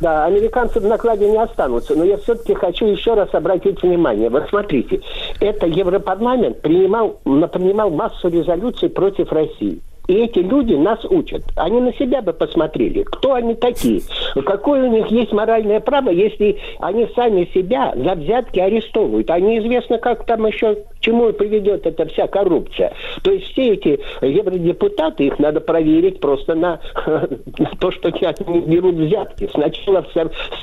Да, 0.00 0.24
американцы 0.24 0.80
в 0.80 0.84
накладе 0.84 1.28
не 1.28 1.38
останутся, 1.38 1.94
но 1.94 2.04
я 2.04 2.16
все-таки 2.18 2.54
хочу 2.54 2.86
еще 2.86 3.14
раз 3.14 3.28
обратить 3.32 3.82
внимание. 3.82 4.30
Вот 4.30 4.44
смотрите, 4.48 5.00
это 5.40 5.66
Европарламент 5.66 6.62
принимал 6.62 7.01
принимал, 7.24 7.48
принимал 7.48 7.90
массу 7.90 8.28
резолюций 8.28 8.88
против 8.88 9.32
России. 9.32 9.80
И 10.08 10.14
эти 10.14 10.40
люди 10.40 10.74
нас 10.74 11.04
учат. 11.04 11.42
Они 11.56 11.80
на 11.80 11.92
себя 11.94 12.22
бы 12.22 12.32
посмотрели, 12.32 13.02
кто 13.04 13.34
они 13.34 13.54
такие, 13.54 14.02
какое 14.44 14.88
у 14.88 14.92
них 14.92 15.06
есть 15.08 15.32
моральное 15.32 15.80
право, 15.80 16.10
если 16.10 16.58
они 16.80 17.06
сами 17.14 17.48
себя 17.54 17.92
за 17.94 18.14
взятки 18.14 18.58
арестовывают. 18.58 19.30
А 19.30 19.38
неизвестно, 19.38 19.98
как 19.98 20.26
там 20.26 20.46
еще, 20.46 20.74
к 20.74 21.00
чему 21.00 21.32
приведет 21.32 21.86
эта 21.86 22.06
вся 22.06 22.26
коррупция. 22.26 22.92
То 23.22 23.30
есть 23.30 23.52
все 23.52 23.74
эти 23.74 24.00
евродепутаты, 24.20 25.26
их 25.26 25.38
надо 25.38 25.60
проверить 25.60 26.20
просто 26.20 26.54
на, 26.54 26.80
на 27.06 27.70
то, 27.78 27.90
что 27.90 28.08
они 28.08 28.60
берут 28.60 28.96
взятки. 28.96 29.48
Сначала 29.52 30.04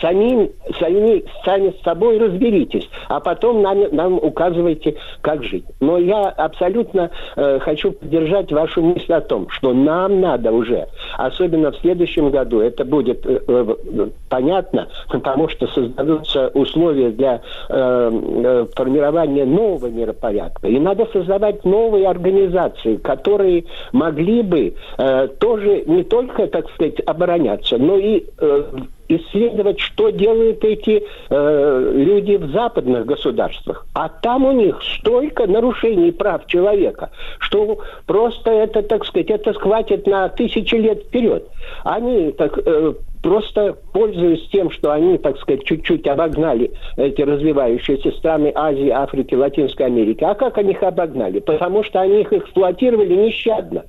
сами, 0.02 0.52
сами, 0.80 1.24
сами 1.46 1.74
с 1.80 1.84
собой 1.84 2.18
разберитесь, 2.18 2.90
а 3.08 3.20
потом 3.20 3.62
нам, 3.62 3.84
нам 3.92 4.16
указывайте, 4.16 4.96
как 5.22 5.44
жить. 5.44 5.66
Но 5.80 5.98
я 5.98 6.30
абсолютно 6.30 7.12
э, 7.36 7.60
хочу 7.60 7.92
поддержать 7.92 8.52
вашу 8.52 8.82
мысль 8.82 9.14
том, 9.30 9.48
что 9.50 9.74
нам 9.74 10.20
надо 10.20 10.52
уже, 10.52 10.88
особенно 11.18 11.72
в 11.72 11.78
следующем 11.78 12.32
году, 12.32 12.60
это 12.60 12.84
будет 12.84 13.26
э, 13.26 13.40
э, 13.48 14.08
понятно, 14.28 14.90
потому 15.10 15.48
что 15.48 15.68
создадутся 15.68 16.50
условия 16.50 17.12
для 17.12 17.42
э, 17.70 17.70
э, 17.70 18.66
формирования 18.76 19.46
нового 19.46 19.88
миропорядка. 19.88 20.68
И 20.68 20.80
надо 20.80 21.08
создавать 21.14 21.64
новые 21.64 22.08
организации, 22.08 22.98
которые 22.98 23.66
могли 23.94 24.42
бы 24.42 24.74
э, 24.98 25.28
тоже 25.40 25.84
не 25.86 26.04
только, 26.04 26.48
так 26.48 26.70
сказать, 26.72 27.00
обороняться, 27.06 27.78
но 27.78 27.98
и 27.98 28.26
э, 28.40 28.64
исследовать, 29.10 29.80
что 29.80 30.12
делают 30.12 30.64
эти 30.64 31.04
э, 31.30 31.92
люди 31.96 32.36
в 32.36 32.52
западных 32.52 33.06
государствах. 33.06 33.86
А 33.94 34.08
там 34.08 34.46
у 34.46 34.52
них 34.52 34.80
столько 35.00 35.48
нарушений 35.48 36.12
прав 36.12 36.46
человека, 36.46 37.10
что 37.40 37.80
просто 38.06 38.52
это, 38.52 38.84
так 38.84 39.06
сказать, 39.06 39.30
это 39.30 39.54
схватит 39.54 40.08
на 40.08 40.30
тысячи 40.30 40.76
лет 40.76 41.04
вперед. 41.04 41.46
Они 41.84 42.32
так 42.32 42.60
э, 42.64 42.94
просто 43.22 43.76
пользуясь 43.94 44.48
тем, 44.50 44.72
что 44.72 44.92
они, 44.92 45.18
так 45.18 45.38
сказать, 45.40 45.64
чуть-чуть 45.66 46.08
обогнали 46.08 46.72
эти 46.98 47.22
развивающиеся 47.22 48.12
страны 48.12 48.52
Азии, 48.56 48.90
Африки, 48.90 49.36
Латинской 49.36 49.88
Америки. 49.88 50.24
А 50.24 50.36
как 50.36 50.58
они 50.58 50.72
их 50.72 50.84
обогнали? 50.84 51.40
Потому 51.40 51.84
что 51.84 52.00
они 52.00 52.22
их 52.22 52.32
эксплуатировали 52.32 53.16
нещадно 53.16 53.84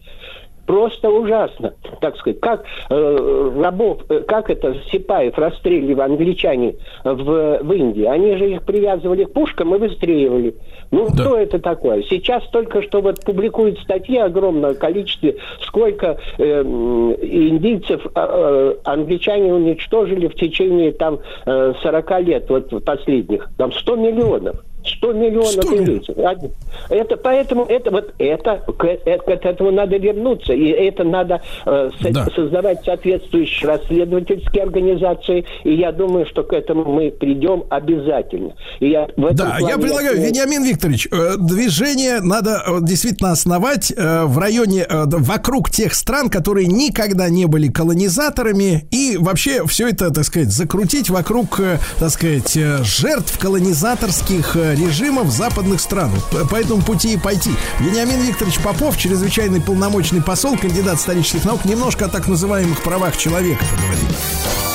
просто 0.66 1.10
ужасно, 1.10 1.74
так 2.00 2.16
сказать. 2.16 2.40
Как 2.40 2.64
э, 2.88 3.52
рабов, 3.62 4.02
э, 4.08 4.20
как 4.20 4.50
это 4.50 4.76
Сипаев 4.90 5.36
расстреливали 5.38 6.00
англичане 6.00 6.76
в, 7.04 7.58
в 7.62 7.72
Индии? 7.72 8.04
Они 8.04 8.36
же 8.36 8.50
их 8.50 8.62
привязывали 8.62 9.24
к 9.24 9.32
пушкам 9.32 9.74
и 9.74 9.78
выстреливали. 9.78 10.54
Ну, 10.90 11.08
да. 11.08 11.12
кто 11.12 11.36
это 11.36 11.58
такое? 11.58 12.02
Сейчас 12.02 12.42
только 12.50 12.82
что 12.82 13.00
вот 13.00 13.24
публикуют 13.24 13.78
статьи 13.80 14.18
огромное 14.18 14.74
количество, 14.74 15.30
сколько 15.62 16.18
э, 16.38 16.62
индийцев 16.62 18.04
э, 18.06 18.10
э, 18.14 18.74
англичане 18.84 19.54
уничтожили 19.54 20.26
в 20.26 20.34
течение 20.34 20.92
там 20.92 21.20
э, 21.46 21.74
40 21.82 22.20
лет, 22.22 22.50
вот 22.50 22.84
последних, 22.84 23.48
там 23.56 23.72
100 23.72 23.96
миллионов. 23.96 24.56
100 24.84 25.12
миллионов 25.12 25.52
100 25.64 25.74
евреев. 25.74 26.02
Один. 26.24 26.50
Это 26.88 27.16
поэтому 27.16 27.64
это 27.64 27.90
вот 27.90 28.14
это 28.18 28.56
к, 28.78 28.84
э- 28.84 29.18
к 29.18 29.28
этому 29.28 29.70
надо 29.70 29.96
вернуться 29.96 30.52
и 30.52 30.66
это 30.68 31.04
надо 31.04 31.40
э, 31.66 31.90
со- 32.00 32.10
Да. 32.12 32.26
создавать 32.34 32.84
соответствующие 32.84 33.68
расследовательские 33.70 34.64
организации 34.64 35.44
и 35.64 35.74
я 35.74 35.92
думаю, 35.92 36.26
что 36.26 36.42
к 36.42 36.52
этому 36.52 36.84
мы 36.84 37.10
придем 37.10 37.64
обязательно. 37.70 38.54
И 38.80 38.88
я 38.90 39.08
в 39.16 39.34
Да, 39.34 39.58
я 39.60 39.76
предлагаю, 39.78 40.16
я- 40.20 40.26
Вениамин 40.26 40.64
Викторович, 40.64 41.08
э, 41.10 41.34
движение 41.38 42.20
надо 42.20 42.62
э, 42.66 42.78
действительно 42.82 43.32
основать 43.32 43.92
э, 43.96 44.24
в 44.24 44.38
районе, 44.38 44.86
э, 44.88 45.04
вокруг 45.06 45.70
тех 45.70 45.94
стран, 45.94 46.28
которые 46.30 46.66
никогда 46.66 47.28
не 47.28 47.46
были 47.46 47.68
колонизаторами, 47.68 48.86
и 48.90 49.16
вообще 49.18 49.66
все 49.66 49.88
это, 49.88 50.10
так 50.12 50.24
сказать, 50.24 50.48
закрутить 50.50 51.10
вокруг, 51.10 51.60
э, 51.60 51.78
так 51.98 52.10
сказать, 52.10 52.56
э, 52.56 52.78
жертв 52.84 53.38
колонизаторских 53.38 54.56
э, 54.56 54.69
режимов 54.74 55.30
западных 55.30 55.80
стран. 55.80 56.12
По 56.50 56.56
этому 56.56 56.82
пути 56.82 57.14
и 57.14 57.16
пойти. 57.16 57.50
Вениамин 57.78 58.20
Викторович 58.22 58.60
Попов, 58.60 58.96
чрезвычайный 58.96 59.60
полномочный 59.60 60.22
посол, 60.22 60.56
кандидат 60.56 60.98
исторических 60.98 61.44
наук, 61.44 61.64
немножко 61.64 62.06
о 62.06 62.08
так 62.08 62.28
называемых 62.28 62.82
правах 62.82 63.16
человека 63.16 63.64
поговорим. 63.70 64.69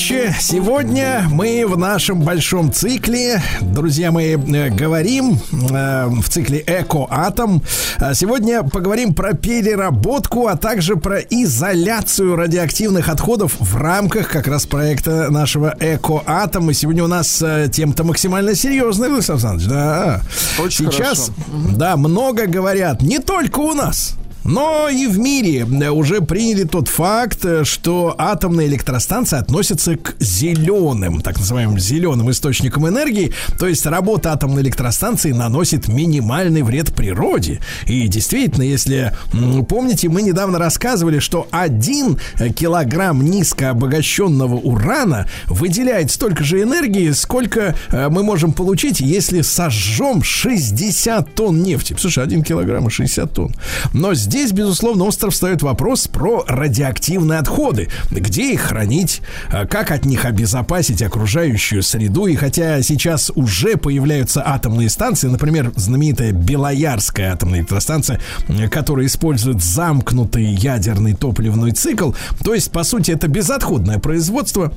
Товарищи, 0.00 0.34
сегодня 0.40 1.26
мы 1.30 1.64
в 1.66 1.76
нашем 1.76 2.22
большом 2.22 2.72
цикле, 2.72 3.42
друзья 3.60 4.10
мои, 4.10 4.36
э, 4.36 4.70
говорим 4.70 5.38
э, 5.52 6.06
в 6.06 6.28
цикле 6.28 6.64
«Эко-атом». 6.66 7.62
А 7.98 8.14
Сегодня 8.14 8.62
поговорим 8.62 9.14
про 9.14 9.34
переработку, 9.34 10.46
а 10.46 10.56
также 10.56 10.96
про 10.96 11.18
изоляцию 11.18 12.36
радиоактивных 12.36 13.08
отходов 13.08 13.56
в 13.58 13.76
рамках 13.76 14.30
как 14.30 14.46
раз 14.46 14.64
проекта 14.64 15.30
нашего 15.30 15.76
«Эко-атом». 15.78 16.70
И 16.70 16.74
сегодня 16.74 17.04
у 17.04 17.08
нас 17.08 17.42
э, 17.42 17.68
тема-то 17.70 18.04
максимально 18.04 18.54
серьезная, 18.54 19.12
Александр 19.12 19.44
Александрович, 19.46 19.68
да. 19.68 20.22
Очень 20.58 20.90
Сейчас, 20.90 21.30
хорошо. 21.36 21.76
да, 21.76 21.96
много 21.96 22.46
говорят, 22.46 23.02
не 23.02 23.18
только 23.18 23.60
у 23.60 23.74
нас, 23.74 24.16
но 24.44 24.88
и 24.88 25.06
в 25.06 25.18
мире 25.18 25.66
э, 25.66 25.90
уже 25.90 26.20
приняли 26.20 26.64
тот 26.64 26.88
факт, 26.88 27.44
э, 27.44 27.64
что 27.64 28.14
атомные 28.18 28.68
электростанции 28.68 29.38
относятся 29.38 29.96
к 29.96 30.16
зеленым, 30.18 31.20
так 31.20 31.38
называемым 31.38 31.78
зеленым 31.78 32.30
источникам 32.30 32.88
энергии. 32.88 33.32
То 33.58 33.66
есть 33.66 33.84
работа 33.86 34.32
атомной 34.32 34.62
электростанции 34.62 35.32
наносит 35.32 35.88
минимальный 35.88 36.62
вред 36.62 36.94
природе. 36.94 37.60
И 37.86 38.08
действительно, 38.08 38.62
если 38.62 39.12
помните, 39.68 40.08
мы 40.08 40.22
недавно 40.22 40.58
рассказывали, 40.58 41.18
что 41.18 41.46
один 41.50 42.18
э, 42.38 42.48
килограмм 42.50 43.22
низкообогащенного 43.22 44.54
урана 44.54 45.28
выделяет 45.46 46.10
столько 46.10 46.44
же 46.44 46.62
энергии, 46.62 47.10
сколько 47.12 47.74
мы 47.92 48.22
можем 48.22 48.52
получить, 48.52 49.00
если 49.00 49.42
сожжем 49.42 50.22
60 50.22 51.34
тонн 51.34 51.62
нефти. 51.62 51.94
Слушай, 51.98 52.24
один 52.24 52.42
килограмм 52.42 52.88
и 52.88 52.90
60 52.90 53.32
тонн. 53.32 53.54
Но 53.92 54.14
здесь 54.14 54.29
здесь, 54.30 54.52
безусловно, 54.52 55.06
остров 55.06 55.34
встает 55.34 55.60
вопрос 55.62 56.06
про 56.06 56.44
радиоактивные 56.46 57.40
отходы. 57.40 57.88
Где 58.12 58.52
их 58.52 58.60
хранить, 58.60 59.22
э, 59.52 59.66
как 59.66 59.90
от 59.90 60.04
них 60.04 60.24
обезопасить 60.24 61.02
окружающую 61.02 61.82
среду. 61.82 62.26
И 62.26 62.36
хотя 62.36 62.80
сейчас 62.82 63.32
уже 63.34 63.76
появляются 63.76 64.40
атомные 64.46 64.88
станции, 64.88 65.26
например, 65.26 65.72
знаменитая 65.74 66.30
Белоярская 66.30 67.32
атомная 67.32 67.58
электростанция, 67.58 68.20
которая 68.70 69.06
использует 69.06 69.60
замкнутый 69.64 70.44
ядерный 70.44 71.14
топливный 71.14 71.72
цикл, 71.72 72.12
то 72.44 72.54
есть, 72.54 72.70
по 72.70 72.84
сути, 72.84 73.10
это 73.10 73.26
безотходное 73.26 73.98
производство, 73.98 74.72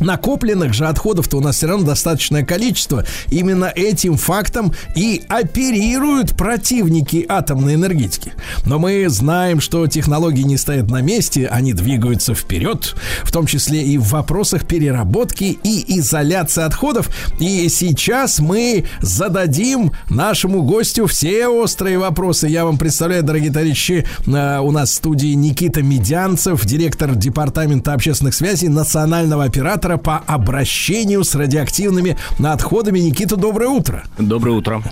Накопленных 0.00 0.72
же 0.72 0.86
отходов-то 0.86 1.36
у 1.36 1.40
нас 1.40 1.56
все 1.56 1.66
равно 1.66 1.86
достаточное 1.86 2.44
количество. 2.44 3.04
Именно 3.30 3.66
этим 3.66 4.16
фактом 4.16 4.72
и 4.96 5.22
оперируют 5.28 6.36
противники 6.36 7.24
атомной 7.28 7.74
энергетики. 7.74 8.32
Но 8.66 8.78
мы 8.78 9.08
знаем, 9.08 9.60
что 9.60 9.86
технологии 9.86 10.42
не 10.42 10.56
стоят 10.56 10.90
на 10.90 11.02
месте, 11.02 11.46
они 11.46 11.72
двигаются 11.72 12.34
вперед, 12.34 12.94
в 13.22 13.32
том 13.32 13.46
числе 13.46 13.82
и 13.82 13.98
в 13.98 14.08
вопросах 14.08 14.66
переработки 14.66 15.58
и 15.62 15.98
изоляции 15.98 16.62
отходов. 16.62 17.08
И 17.38 17.68
сейчас 17.68 18.40
мы 18.40 18.84
зададим 19.00 19.92
нашему 20.08 20.62
гостю 20.62 21.06
все 21.06 21.46
острые 21.48 21.98
вопросы. 21.98 22.48
Я 22.48 22.64
вам 22.64 22.78
представляю, 22.78 23.22
дорогие 23.22 23.52
товарищи, 23.52 24.06
э, 24.26 24.58
у 24.60 24.70
нас 24.70 24.90
в 24.90 24.94
студии 24.94 25.34
Никита 25.34 25.82
Медянцев, 25.82 26.64
директор 26.64 27.14
департамента 27.14 27.92
общественных 27.92 28.34
связей 28.34 28.68
национального 28.68 29.44
оператора 29.44 29.89
оператора 29.90 29.96
по 29.96 30.18
обращению 30.18 31.24
с 31.24 31.34
радиоактивными 31.34 32.16
отходами. 32.42 32.98
Никита, 33.00 33.36
доброе 33.36 33.68
утро. 33.68 34.04
Доброе 34.18 34.52
утро. 34.52 34.82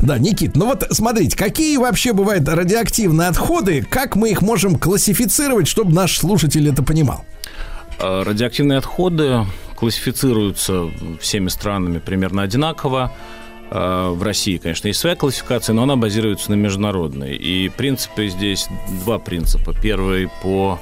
Да, 0.00 0.18
Никит, 0.18 0.56
ну 0.56 0.66
вот 0.66 0.86
смотрите, 0.92 1.36
какие 1.36 1.76
вообще 1.76 2.12
бывают 2.12 2.48
радиоактивные 2.48 3.28
отходы, 3.28 3.82
как 3.82 4.16
мы 4.16 4.30
их 4.30 4.40
можем 4.40 4.78
классифицировать, 4.78 5.68
чтобы 5.68 5.92
наш 5.92 6.16
слушатель 6.16 6.68
это 6.68 6.82
понимал? 6.82 7.24
А, 7.98 8.24
радиоактивные 8.24 8.78
отходы 8.78 9.44
классифицируются 9.76 10.86
всеми 11.20 11.48
странами 11.48 11.98
примерно 11.98 12.42
одинаково. 12.42 13.12
А, 13.70 14.12
в 14.12 14.22
России, 14.22 14.56
конечно, 14.56 14.86
есть 14.88 15.00
своя 15.00 15.16
классификация, 15.16 15.74
но 15.74 15.82
она 15.82 15.96
базируется 15.96 16.50
на 16.50 16.54
международной. 16.54 17.36
И 17.36 17.68
принципы 17.68 18.28
здесь 18.28 18.68
два 19.04 19.18
принципа. 19.18 19.74
Первый 19.82 20.30
по 20.42 20.78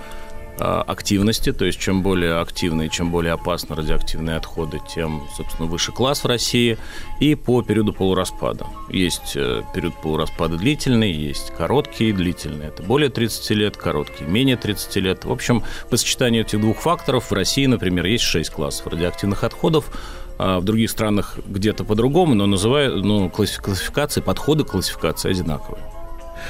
активности, 0.65 1.53
то 1.53 1.65
есть 1.65 1.78
чем 1.78 2.03
более 2.03 2.41
активны 2.41 2.87
и 2.87 2.91
чем 2.91 3.11
более 3.11 3.35
опасны 3.35 3.77
радиоактивные 3.77 4.37
отходы, 4.37 4.81
тем, 4.95 5.27
собственно, 5.37 5.69
выше 5.69 5.93
класс 5.93 6.24
в 6.24 6.27
России, 6.27 6.78
и 7.20 7.35
по 7.35 7.62
периоду 7.62 7.93
полураспада. 7.93 8.66
Есть 8.89 9.37
э, 9.37 9.62
период 9.74 9.95
полураспада 10.01 10.57
длительный, 10.57 11.12
есть 11.12 11.51
короткий, 11.51 12.12
длительный, 12.12 12.66
это 12.66 12.83
более 12.83 13.11
30 13.11 13.51
лет, 13.51 13.77
короткий, 13.77 14.24
менее 14.24 14.57
30 14.57 14.97
лет. 14.97 15.24
В 15.24 15.33
общем, 15.33 15.62
по 15.91 15.97
сочетанию 15.97 16.43
этих 16.43 16.61
двух 16.61 16.78
факторов 16.78 17.31
в 17.31 17.35
России, 17.35 17.66
например, 17.66 18.07
есть 18.07 18.24
6 18.24 18.51
классов 18.51 18.87
радиоактивных 18.87 19.45
отходов, 19.45 19.91
а 20.39 20.61
в 20.61 20.65
других 20.65 20.91
странах 20.91 21.39
где-то 21.47 21.85
по-другому, 21.85 22.35
но 22.35 22.47
называют, 22.47 23.05
ну, 23.05 23.31
классификации, 23.31 24.20
подходы 24.20 24.65
к 24.65 24.69
классификации 24.69 25.31
одинаковые. 25.31 25.83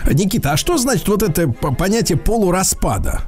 Никита, 0.04 0.52
а 0.52 0.56
что 0.56 0.78
значит 0.78 1.08
вот 1.08 1.22
это 1.22 1.48
понятие 1.48 2.18
полураспада? 2.18 3.22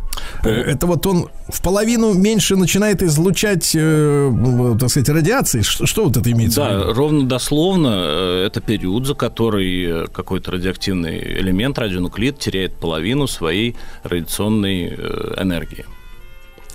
Э, 0.44 0.50
это 0.50 0.86
вот 0.86 1.06
он 1.06 1.28
в 1.48 1.62
половину 1.62 2.14
меньше 2.14 2.56
начинает 2.56 3.02
излучать, 3.02 3.72
э, 3.74 4.76
так 4.78 4.90
сказать, 4.90 5.08
радиации. 5.08 5.62
Что, 5.62 5.86
что 5.86 6.04
вот 6.04 6.16
это 6.16 6.30
имеется 6.30 6.60
да, 6.60 6.68
в 6.68 6.80
виду? 6.80 6.94
ровно 6.94 7.26
дословно 7.26 7.94
э, 7.94 8.46
это 8.46 8.60
период, 8.60 9.06
за 9.06 9.14
который 9.14 10.08
какой-то 10.08 10.52
радиоактивный 10.52 11.18
элемент, 11.40 11.78
радионуклид, 11.78 12.38
теряет 12.38 12.74
половину 12.74 13.26
своей 13.26 13.76
радиационной 14.02 14.88
энергии. 14.88 15.84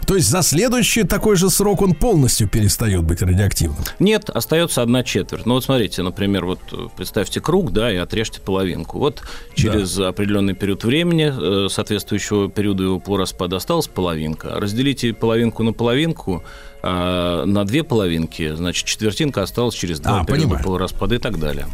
То 0.05 0.15
есть 0.15 0.29
за 0.29 0.41
следующий 0.41 1.03
такой 1.03 1.35
же 1.35 1.49
срок 1.49 1.81
он 1.81 1.93
полностью 1.93 2.47
перестает 2.47 3.03
быть 3.03 3.21
радиоактивным? 3.21 3.83
Нет, 3.99 4.29
остается 4.29 4.81
одна 4.81 5.03
четверть. 5.03 5.45
Ну 5.45 5.55
вот 5.55 5.63
смотрите, 5.63 6.01
например, 6.03 6.45
вот 6.45 6.59
представьте 6.95 7.41
круг, 7.41 7.71
да, 7.71 7.91
и 7.91 7.95
отрежьте 7.95 8.41
половинку. 8.41 8.99
Вот 8.99 9.21
через 9.55 9.95
да. 9.95 10.09
определенный 10.09 10.53
период 10.53 10.83
времени, 10.83 11.65
э, 11.65 11.69
соответствующего 11.69 12.49
периода 12.49 12.83
его 12.83 12.99
полураспада, 12.99 13.57
осталась 13.57 13.87
половинка. 13.87 14.49
Разделите 14.59 15.13
половинку 15.13 15.63
на 15.63 15.73
половинку, 15.73 16.43
а, 16.85 17.45
на 17.45 17.63
две 17.63 17.83
половинки, 17.83 18.53
значит, 18.55 18.85
четвертинка 18.85 19.41
осталась 19.41 19.73
через 19.73 20.01
два 20.01 20.19
а, 20.19 20.25
периода 20.25 20.41
понимаю. 20.41 20.63
полураспада 20.65 21.15
и 21.15 21.17
так 21.17 21.39
далее. 21.39 21.67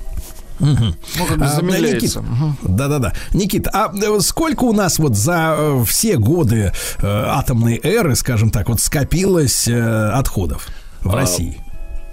Угу. 0.59 0.95
Ну, 1.17 1.25
как 1.25 1.37
бы 1.37 1.45
а, 1.45 1.61
Никит, 1.61 2.17
Да-да-да. 2.63 3.13
Никит, 3.33 3.67
а 3.67 3.91
э, 3.93 4.19
сколько 4.19 4.65
у 4.65 4.73
нас 4.73 4.99
вот 4.99 5.15
за 5.15 5.55
э, 5.57 5.83
все 5.85 6.17
годы 6.17 6.73
э, 6.97 7.05
атомной 7.05 7.79
эры, 7.81 8.15
скажем 8.15 8.51
так, 8.51 8.69
вот 8.69 8.79
скопилось 8.79 9.67
э, 9.67 10.09
отходов 10.11 10.67
в 11.01 11.11
а, 11.11 11.15
России? 11.15 11.61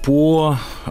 По 0.04 0.58
э, 0.86 0.90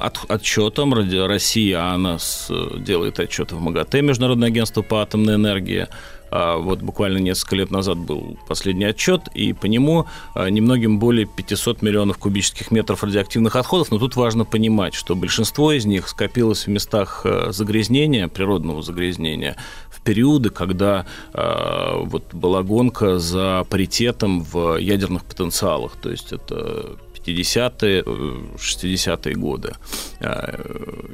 от, 0.00 0.18
отчетам 0.28 0.94
Россия, 0.94 1.92
она 1.92 2.18
с, 2.18 2.50
делает 2.78 3.20
отчеты 3.20 3.56
в 3.56 3.60
МАГАТЭ, 3.60 4.00
Международное 4.00 4.48
агентство 4.48 4.80
по 4.80 5.02
атомной 5.02 5.34
энергии, 5.34 5.88
вот 6.34 6.82
буквально 6.82 7.18
несколько 7.18 7.54
лет 7.54 7.70
назад 7.70 7.98
был 7.98 8.36
последний 8.48 8.86
отчет, 8.86 9.28
и 9.34 9.52
по 9.52 9.66
нему 9.66 10.06
а, 10.34 10.48
немногим 10.50 10.98
более 10.98 11.26
500 11.26 11.80
миллионов 11.80 12.18
кубических 12.18 12.72
метров 12.72 13.04
радиоактивных 13.04 13.54
отходов, 13.54 13.92
но 13.92 13.98
тут 13.98 14.16
важно 14.16 14.44
понимать, 14.44 14.94
что 14.94 15.14
большинство 15.14 15.70
из 15.70 15.84
них 15.84 16.08
скопилось 16.08 16.66
в 16.66 16.70
местах 16.70 17.22
а, 17.24 17.52
загрязнения, 17.52 18.26
природного 18.26 18.82
загрязнения, 18.82 19.56
в 19.90 20.00
периоды, 20.00 20.50
когда 20.50 21.06
вот 21.32 22.34
была 22.34 22.62
гонка 22.62 23.18
за 23.18 23.64
паритетом 23.70 24.42
в 24.42 24.76
ядерных 24.76 25.24
потенциалах, 25.24 25.92
то 25.96 26.10
есть 26.10 26.32
это 26.32 26.98
50-е, 27.26 28.02
60-е 28.02 29.34
годы. 29.34 29.74
А, 30.20 30.60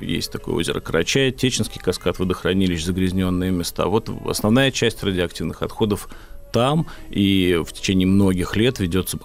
есть 0.00 0.32
такое 0.32 0.54
озеро 0.56 0.80
Карачай, 0.80 1.30
Теченский 1.30 1.80
каскад, 1.80 2.18
водохранилищ, 2.18 2.84
загрязненные 2.84 3.50
места. 3.50 3.86
Вот 3.86 4.10
основная 4.26 4.70
часть 4.70 5.02
радиоактивных 5.02 5.62
отходов 5.62 6.08
там, 6.52 6.86
и 7.10 7.60
в 7.64 7.72
течение 7.72 8.06
многих 8.06 8.56
лет 8.56 8.80
ведется 8.80 9.18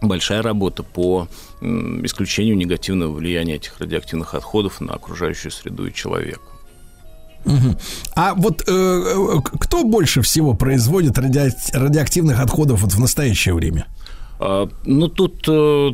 большая 0.00 0.42
работа 0.42 0.82
по 0.82 1.28
исключению 1.60 2.56
негативного 2.56 3.12
влияния 3.12 3.56
этих 3.56 3.78
радиоактивных 3.78 4.34
отходов 4.34 4.80
на 4.80 4.94
окружающую 4.94 5.52
среду 5.52 5.86
и 5.86 5.92
человека. 5.92 6.40
Угу. 7.44 7.76
А 8.16 8.34
вот 8.34 8.62
э, 8.66 8.72
э 8.72 9.40
кто 9.42 9.84
больше 9.84 10.20
всего 10.20 10.54
производит 10.54 11.18
ради... 11.18 11.50
радиоактивных 11.72 12.38
отходов 12.40 12.82
вот 12.82 12.92
в 12.92 13.00
настоящее 13.00 13.54
время? 13.54 13.86
А, 14.38 14.68
ну, 14.84 15.08
тут 15.08 15.44
э, 15.48 15.90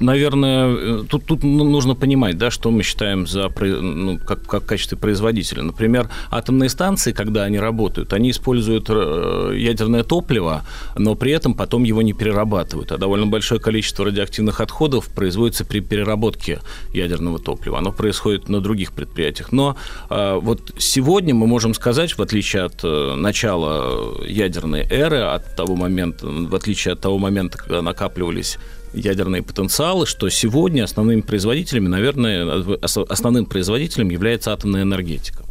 наверное, 0.00 0.68
э, 0.68 1.04
тут, 1.08 1.24
тут 1.26 1.42
ну, 1.42 1.64
нужно 1.64 1.94
понимать, 1.94 2.38
да, 2.38 2.50
что 2.50 2.70
мы 2.70 2.82
считаем 2.82 3.26
за, 3.26 3.50
ну, 3.60 4.18
как, 4.18 4.42
как 4.46 4.66
качестве 4.66 4.96
производителя. 4.96 5.62
Например, 5.62 6.10
атомные 6.30 6.68
станции, 6.68 7.12
когда 7.12 7.44
они 7.44 7.58
работают, 7.58 8.12
они 8.12 8.30
используют 8.30 8.86
э, 8.88 9.52
ядерное 9.56 10.04
топливо, 10.04 10.64
но 10.96 11.14
при 11.14 11.32
этом 11.32 11.54
потом 11.54 11.84
его 11.84 12.02
не 12.02 12.12
перерабатывают. 12.12 12.92
А 12.92 12.98
довольно 12.98 13.26
большое 13.26 13.60
количество 13.60 14.04
радиоактивных 14.04 14.60
отходов 14.60 15.08
производится 15.08 15.64
при 15.64 15.80
переработке 15.80 16.60
ядерного 16.92 17.38
топлива. 17.38 17.78
Оно 17.78 17.92
происходит 17.92 18.48
на 18.48 18.60
других 18.60 18.92
предприятиях. 18.92 19.52
Но 19.52 19.76
э, 20.10 20.38
вот 20.40 20.74
сегодня 20.78 21.34
мы 21.34 21.46
можем 21.46 21.74
сказать, 21.74 22.16
в 22.16 22.22
отличие 22.22 22.62
от 22.62 22.82
начала 22.82 24.24
ядерной 24.24 24.82
эры, 24.82 25.18
от 25.18 25.56
того 25.56 25.76
момента, 25.76 26.26
в 26.26 26.54
отличие 26.54 26.92
от 26.92 27.00
того 27.00 27.18
момента, 27.18 27.58
когда 27.58 27.82
накапливались 27.82 28.58
ядерные 28.92 29.42
потенциалы, 29.42 30.06
что 30.06 30.28
сегодня 30.28 30.84
основными 30.84 31.20
производителями, 31.20 31.88
наверное, 31.88 32.64
основным 32.82 33.46
производителем 33.46 34.10
является 34.10 34.52
атомная 34.52 34.82
энергетика. 34.82 35.42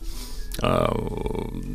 А, 0.62 0.92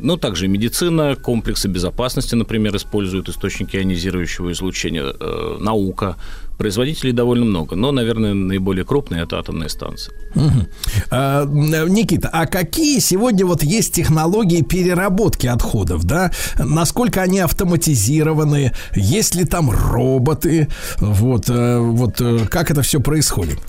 ну, 0.01 0.17
также 0.17 0.47
медицина, 0.47 1.15
комплексы 1.15 1.67
безопасности, 1.67 2.35
например, 2.35 2.75
используют 2.75 3.29
источники 3.29 3.77
ионизирующего 3.77 4.51
излучения, 4.51 5.03
э, 5.03 5.57
наука. 5.59 6.17
Производителей 6.57 7.13
довольно 7.13 7.45
много, 7.45 7.75
но, 7.75 7.91
наверное, 7.91 8.33
наиболее 8.35 8.85
крупные– 8.85 9.23
это 9.23 9.39
атомные 9.39 9.69
станции. 9.69 10.13
Угу. 10.35 10.67
А, 11.09 11.45
Никита, 11.45 12.29
а 12.31 12.45
какие 12.45 12.99
сегодня 12.99 13.45
вот 13.45 13.63
есть 13.63 13.95
технологии 13.95 14.61
переработки 14.61 15.47
отходов, 15.47 16.03
да? 16.03 16.31
Насколько 16.59 17.23
они 17.23 17.39
автоматизированы? 17.39 18.71
Есть 18.95 19.35
ли 19.35 19.45
там 19.45 19.71
роботы? 19.71 20.67
Вот, 20.99 21.49
э, 21.49 21.79
вот 21.79 22.21
э, 22.21 22.45
как 22.49 22.69
это 22.69 22.83
все 22.83 22.99
происходит? 22.99 23.59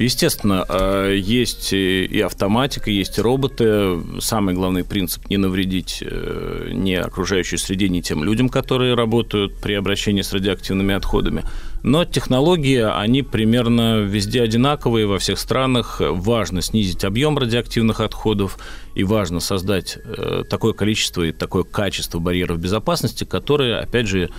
Естественно, 0.00 0.64
э, 0.66 1.16
есть 1.18 1.74
и 1.74 2.22
автоматика, 2.24 2.90
есть 2.90 3.18
и 3.18 3.20
роботы. 3.20 3.98
Самый 4.18 4.54
главный 4.54 4.82
принцип– 4.82 5.28
не 5.28 5.36
навредить 5.36 5.98
э, 6.00 6.70
ни 6.72 6.94
окружающей 6.94 7.58
среде, 7.58 7.90
ни 7.90 8.00
тем 8.00 8.24
людям, 8.24 8.48
которые 8.48 8.94
работают 8.94 9.60
при 9.60 9.74
обращении 9.74 10.22
с 10.22 10.32
радиоактивными 10.32 10.94
отходами. 10.94 11.44
Но 11.82 12.06
технологии, 12.06 12.80
они 12.80 13.22
примерно 13.22 14.00
везде 14.00 14.40
одинаковые 14.40 15.06
во 15.06 15.18
всех 15.18 15.38
странах. 15.38 16.00
Важно 16.00 16.62
снизить 16.62 17.04
объем 17.04 17.36
радиоактивных 17.36 18.00
отходов 18.00 18.58
и 18.94 19.04
важно 19.04 19.40
создать 19.40 19.98
э, 20.02 20.44
такое 20.48 20.72
количество 20.72 21.24
и 21.24 21.32
такое 21.32 21.64
качество 21.64 22.18
барьеров 22.20 22.58
безопасности, 22.58 23.24
которые, 23.24 23.76
опять 23.76 24.06
же, 24.06 24.30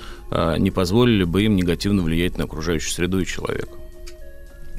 не 0.58 0.72
позволили 0.72 1.26
бы 1.26 1.44
им 1.44 1.56
негативно 1.58 2.02
влиять 2.02 2.38
на 2.38 2.46
окружающую 2.46 2.90
среду 2.90 3.20
и 3.20 3.26
человека. 3.26 3.81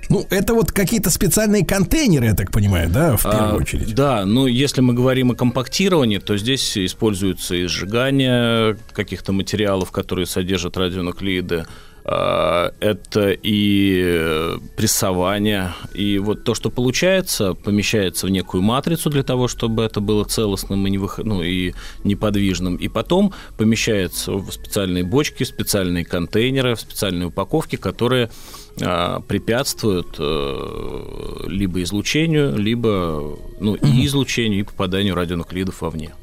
Ну, 0.09 0.27
это 0.31 0.55
вот 0.55 0.73
какие-то 0.73 1.11
специальные 1.11 1.65
контейнеры, 1.65 2.27
я 2.27 2.35
так 2.35 2.51
понимаю, 2.51 2.91
да, 2.91 3.17
в 3.17 3.23
первую 3.23 3.53
а, 3.53 3.57
очередь? 3.57 3.95
Да, 3.95 4.25
ну, 4.25 4.47
если 4.47 4.81
мы 4.81 4.95
говорим 4.95 5.31
о 5.31 5.35
компактировании, 5.35 6.19
то 6.19 6.37
здесь 6.37 6.77
используется 6.77 7.55
и 7.55 7.67
сжигание 7.67 8.77
каких-то 8.93 9.33
материалов, 9.33 9.91
которые 9.91 10.27
содержат 10.27 10.77
радионуклиды, 10.77 11.65
а, 12.05 12.73
это 12.81 13.31
и 13.31 14.59
прессование. 14.77 15.73
И 15.95 16.19
вот 16.19 16.45
то, 16.45 16.55
что 16.55 16.71
получается, 16.71 17.55
помещается 17.55 18.27
в 18.27 18.31
некую 18.31 18.63
матрицу 18.63 19.09
для 19.11 19.23
того, 19.23 19.47
чтобы 19.47 19.85
это 19.85 20.01
было 20.01 20.25
целостным 20.25 20.87
и, 20.87 20.91
не 20.91 20.99
вых... 20.99 21.19
ну, 21.19 21.43
и 21.43 21.75
неподвижным. 22.03 22.77
И 22.77 22.89
потом 22.89 23.33
помещается 23.57 24.33
в 24.33 24.51
специальные 24.51 25.05
бочки, 25.05 25.45
в 25.45 25.49
специальные 25.49 26.05
контейнеры, 26.05 26.75
в 26.75 26.81
специальные 26.81 27.29
упаковки, 27.29 27.77
которые 27.77 28.31
препятствуют 28.77 30.17
э, 30.19 31.47
либо 31.47 31.83
излучению, 31.83 32.57
либо 32.57 33.39
ну, 33.61 33.75
и 33.75 34.07
излучению, 34.07 34.61
и 34.61 34.63
попаданию 34.65 35.15
радионуклидов 35.15 35.81
вовне. 35.83 36.15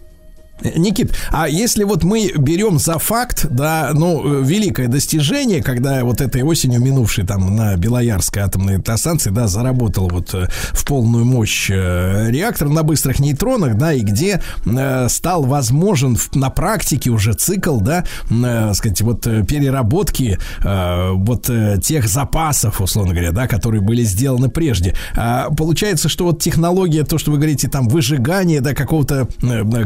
Никит, 0.61 1.15
а 1.31 1.47
если 1.47 1.83
вот 1.83 2.03
мы 2.03 2.31
берем 2.37 2.79
за 2.79 2.99
факт, 2.99 3.47
да, 3.49 3.91
ну, 3.93 4.41
великое 4.41 4.87
достижение, 4.87 5.63
когда 5.63 6.03
вот 6.03 6.21
этой 6.21 6.43
осенью 6.43 6.81
минувшей 6.81 7.25
там 7.25 7.55
на 7.55 7.75
Белоярской 7.77 8.41
атомной 8.41 8.75
электростанции, 8.75 9.29
да, 9.29 9.47
заработал 9.47 10.09
вот 10.09 10.33
э, 10.33 10.47
в 10.71 10.85
полную 10.85 11.25
мощь 11.25 11.69
э, 11.69 12.29
реактор 12.29 12.67
на 12.69 12.83
быстрых 12.83 13.19
нейтронах, 13.19 13.75
да, 13.77 13.93
и 13.93 14.01
где 14.01 14.41
э, 14.65 15.07
стал 15.09 15.43
возможен 15.43 16.17
на 16.33 16.49
практике 16.49 17.09
уже 17.09 17.33
цикл, 17.33 17.79
да, 17.79 18.03
э, 18.29 18.73
сказать, 18.73 19.01
вот 19.01 19.23
переработки 19.23 20.37
вот 20.63 21.49
тех 21.83 22.07
запасов, 22.07 22.81
условно 22.81 23.13
говоря, 23.13 23.31
да, 23.31 23.47
которые 23.47 23.81
были 23.81 24.03
сделаны 24.03 24.49
прежде. 24.49 24.95
А 25.15 25.49
получается, 25.49 26.09
что 26.09 26.25
вот 26.25 26.41
технология, 26.41 27.03
то, 27.03 27.17
что 27.17 27.31
вы 27.31 27.37
говорите, 27.37 27.67
там, 27.67 27.87
выжигание, 27.87 28.61
да, 28.61 28.73
какого-то 28.73 29.27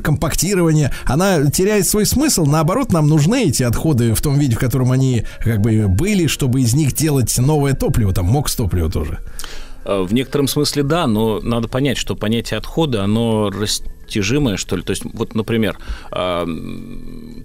компактирования, 0.04 0.63
рециклирования, 0.64 0.92
она 1.06 1.50
теряет 1.50 1.88
свой 1.88 2.06
смысл. 2.06 2.46
Наоборот, 2.46 2.92
нам 2.92 3.08
нужны 3.08 3.46
эти 3.46 3.64
отходы 3.64 4.14
в 4.14 4.22
том 4.22 4.38
виде, 4.40 4.56
в 4.56 4.60
котором 4.60 4.92
они 4.92 5.24
как 5.40 5.62
бы 5.62 5.88
были, 5.88 6.28
чтобы 6.28 6.62
из 6.62 6.74
них 6.74 6.94
делать 6.94 7.38
новое 7.38 7.74
топливо, 7.74 8.14
там 8.14 8.26
МОКС 8.26 8.56
топливо 8.56 8.90
тоже. 8.90 9.20
Э, 9.86 10.02
в 10.02 10.14
некотором 10.14 10.48
смысле 10.48 10.84
да, 10.84 11.08
но 11.08 11.40
надо 11.42 11.68
понять, 11.68 11.98
что 11.98 12.16
понятие 12.16 12.58
отхода, 12.58 13.04
оно 13.04 13.50
растяжимое, 13.50 14.58
что 14.58 14.76
ли. 14.76 14.84
То 14.84 14.92
есть, 14.92 15.04
вот, 15.14 15.36
например, 15.36 15.78
э, 16.12 16.46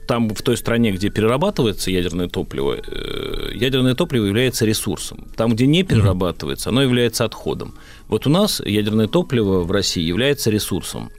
там 0.06 0.28
в 0.30 0.42
той 0.42 0.56
стране, 0.56 0.92
где 0.92 1.10
перерабатывается 1.10 1.90
ядерное 1.90 2.28
топливо, 2.28 2.76
э, 2.76 3.50
ядерное 3.54 3.94
топливо 3.94 4.26
является 4.26 4.66
ресурсом. 4.66 5.26
Там, 5.36 5.52
где 5.52 5.66
не 5.66 5.82
перерабатывается, 5.82 6.70
оно 6.70 6.82
является 6.82 7.24
отходом. 7.24 7.74
Вот 8.08 8.26
у 8.26 8.30
нас 8.30 8.62
ядерное 8.64 9.08
топливо 9.08 9.60
в 9.60 9.70
России 9.70 10.02
является 10.02 10.50
ресурсом. 10.50 11.10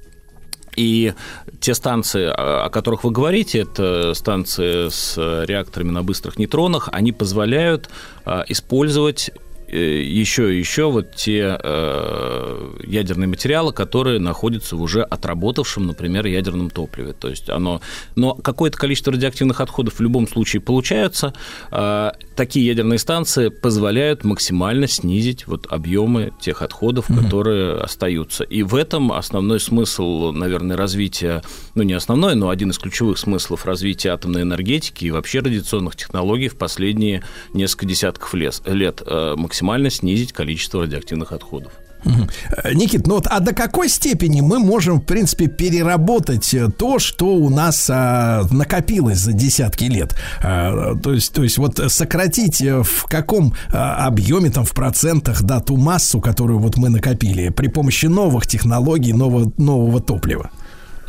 И 0.79 1.13
те 1.59 1.73
станции, 1.73 2.31
о 2.33 2.69
которых 2.69 3.03
вы 3.03 3.11
говорите, 3.11 3.59
это 3.59 4.13
станции 4.13 4.87
с 4.87 5.17
реакторами 5.45 5.91
на 5.91 6.03
быстрых 6.03 6.39
нейтронах, 6.39 6.87
они 6.93 7.11
позволяют 7.11 7.89
а, 8.23 8.45
использовать 8.47 9.31
еще 9.77 10.53
и 10.53 10.59
еще 10.59 10.89
вот 10.89 11.15
те 11.15 11.57
э, 11.61 12.77
ядерные 12.85 13.27
материалы, 13.27 13.73
которые 13.73 14.19
находятся 14.19 14.75
в 14.75 14.81
уже 14.81 15.03
отработавшем, 15.03 15.87
например, 15.87 16.25
ядерном 16.25 16.69
топливе. 16.69 17.13
То 17.13 17.29
есть 17.29 17.49
оно... 17.49 17.81
Но 18.15 18.33
какое-то 18.33 18.77
количество 18.77 19.13
радиоактивных 19.13 19.61
отходов 19.61 19.95
в 19.95 20.01
любом 20.01 20.27
случае 20.27 20.61
получаются. 20.61 21.33
Э, 21.71 22.11
такие 22.35 22.65
ядерные 22.65 22.99
станции 22.99 23.49
позволяют 23.49 24.23
максимально 24.23 24.87
снизить 24.87 25.47
вот 25.47 25.67
объемы 25.69 26.31
тех 26.39 26.61
отходов, 26.61 27.09
mm-hmm. 27.09 27.23
которые 27.23 27.73
остаются. 27.75 28.43
И 28.43 28.63
в 28.63 28.75
этом 28.75 29.11
основной 29.11 29.59
смысл, 29.59 30.31
наверное, 30.31 30.77
развития, 30.77 31.43
ну 31.75 31.83
не 31.83 31.93
основной, 31.93 32.35
но 32.35 32.49
один 32.49 32.71
из 32.71 32.77
ключевых 32.77 33.17
смыслов 33.17 33.65
развития 33.65 34.09
атомной 34.09 34.41
энергетики 34.43 35.05
и 35.05 35.11
вообще 35.11 35.39
радиационных 35.39 35.95
технологий 35.95 36.47
в 36.47 36.57
последние 36.57 37.23
несколько 37.53 37.85
десятков 37.85 38.33
лет. 38.33 38.61
лет 38.65 39.01
э, 39.05 39.35
максимально 39.59 39.89
снизить 39.89 40.31
количество 40.31 40.81
радиоактивных 40.81 41.33
отходов. 41.33 41.73
Никит, 42.73 43.07
ну 43.07 43.15
вот, 43.15 43.27
а 43.27 43.41
до 43.41 43.53
какой 43.53 43.89
степени 43.89 44.39
мы 44.39 44.59
можем, 44.59 45.01
в 45.01 45.03
принципе, 45.03 45.47
переработать 45.47 46.53
э, 46.53 46.69
то, 46.69 46.97
что 46.97 47.35
у 47.35 47.49
нас 47.49 47.89
а, 47.91 48.43
накопилось 48.51 49.17
за 49.17 49.33
десятки 49.33 49.83
лет? 49.83 50.15
А, 50.41 50.95
то 50.95 51.11
есть, 51.11 51.33
то 51.33 51.43
есть 51.43 51.57
вот 51.57 51.77
сократить 51.91 52.61
э, 52.61 52.83
в 52.83 53.03
каком 53.03 53.53
а, 53.73 54.07
объеме, 54.07 54.49
там, 54.49 54.63
в 54.63 54.71
процентах, 54.71 55.41
да, 55.43 55.59
ту 55.59 55.75
массу, 55.75 56.21
которую 56.21 56.59
вот 56.59 56.77
мы 56.77 56.87
накопили 56.87 57.49
при 57.49 57.67
помощи 57.67 58.05
новых 58.05 58.47
технологий, 58.47 59.11
нового, 59.11 59.51
нового 59.57 59.99
топлива? 59.99 60.51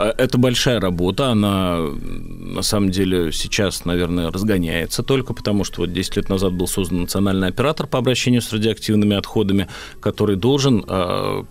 А, 0.00 0.14
это 0.16 0.38
большая 0.38 0.80
работа, 0.80 1.26
она 1.28 1.78
на 1.78 2.62
самом 2.62 2.90
деле 2.90 3.32
сейчас, 3.32 3.84
наверное, 3.84 4.30
разгоняется 4.30 5.02
только 5.02 5.34
потому, 5.34 5.64
что 5.64 5.82
вот 5.82 5.92
10 5.92 6.16
лет 6.16 6.28
назад 6.30 6.54
был 6.54 6.66
создан 6.66 7.02
национальный 7.02 7.48
оператор 7.48 7.86
по 7.86 7.98
обращению 7.98 8.40
с 8.40 8.50
радиоактивными 8.50 9.14
отходами, 9.14 9.68
который 10.00 10.36
должен 10.36 10.84
а, 10.88 11.44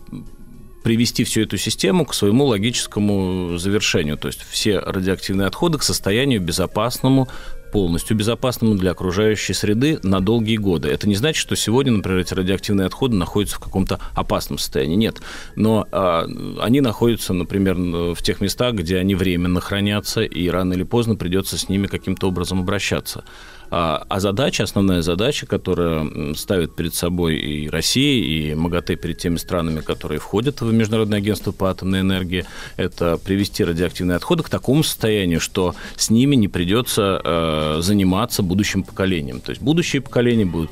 привести 0.83 1.23
всю 1.25 1.41
эту 1.41 1.57
систему 1.57 2.05
к 2.05 2.15
своему 2.15 2.45
логическому 2.45 3.59
завершению. 3.59 4.17
То 4.17 4.29
есть 4.29 4.41
все 4.49 4.79
радиоактивные 4.79 5.45
отходы 5.45 5.77
к 5.77 5.83
состоянию 5.83 6.41
безопасному, 6.41 7.27
полностью 7.71 8.17
безопасному 8.17 8.75
для 8.75 8.91
окружающей 8.91 9.53
среды 9.53 9.99
на 10.03 10.19
долгие 10.19 10.57
годы. 10.57 10.89
Это 10.89 11.07
не 11.07 11.15
значит, 11.15 11.39
что 11.39 11.55
сегодня, 11.55 11.91
например, 11.91 12.19
эти 12.19 12.33
радиоактивные 12.33 12.87
отходы 12.87 13.15
находятся 13.15 13.57
в 13.57 13.59
каком-то 13.59 13.99
опасном 14.13 14.57
состоянии. 14.57 14.95
Нет. 14.95 15.21
Но 15.55 15.87
а, 15.91 16.27
они 16.61 16.81
находятся, 16.81 17.33
например, 17.33 17.75
в 17.75 18.21
тех 18.21 18.41
местах, 18.41 18.75
где 18.75 18.97
они 18.97 19.15
временно 19.15 19.61
хранятся, 19.61 20.21
и 20.21 20.49
рано 20.49 20.73
или 20.73 20.83
поздно 20.83 21.15
придется 21.15 21.57
с 21.57 21.69
ними 21.69 21.87
каким-то 21.87 22.27
образом 22.27 22.59
обращаться. 22.59 23.23
А, 23.71 24.05
а 24.09 24.19
задача, 24.19 24.63
основная 24.63 25.01
задача, 25.01 25.45
которая 25.45 26.33
ставит 26.35 26.75
перед 26.75 26.93
собой 26.93 27.37
и 27.37 27.69
Россия, 27.69 28.23
и 28.23 28.55
МАГАТЭ 28.55 28.95
перед 28.95 29.17
теми 29.17 29.37
странами, 29.37 29.81
которые 29.81 30.19
входят 30.19 30.61
в 30.61 30.71
Международное 30.71 31.19
агентство 31.19 31.51
по 31.51 31.69
атомной 31.69 32.01
энергии, 32.01 32.45
это 32.77 33.17
привести 33.17 33.63
радиоактивные 33.63 34.15
отходы 34.15 34.43
к 34.43 34.49
такому 34.49 34.83
состоянию, 34.83 35.39
что 35.39 35.75
с 35.95 36.09
ними 36.09 36.35
не 36.35 36.47
придется 36.47 37.21
э, 37.23 37.77
заниматься 37.81 38.43
будущим 38.43 38.83
поколением. 38.83 39.41
То 39.41 39.51
есть 39.51 39.61
будущие 39.61 40.01
поколения 40.01 40.45
будут 40.45 40.71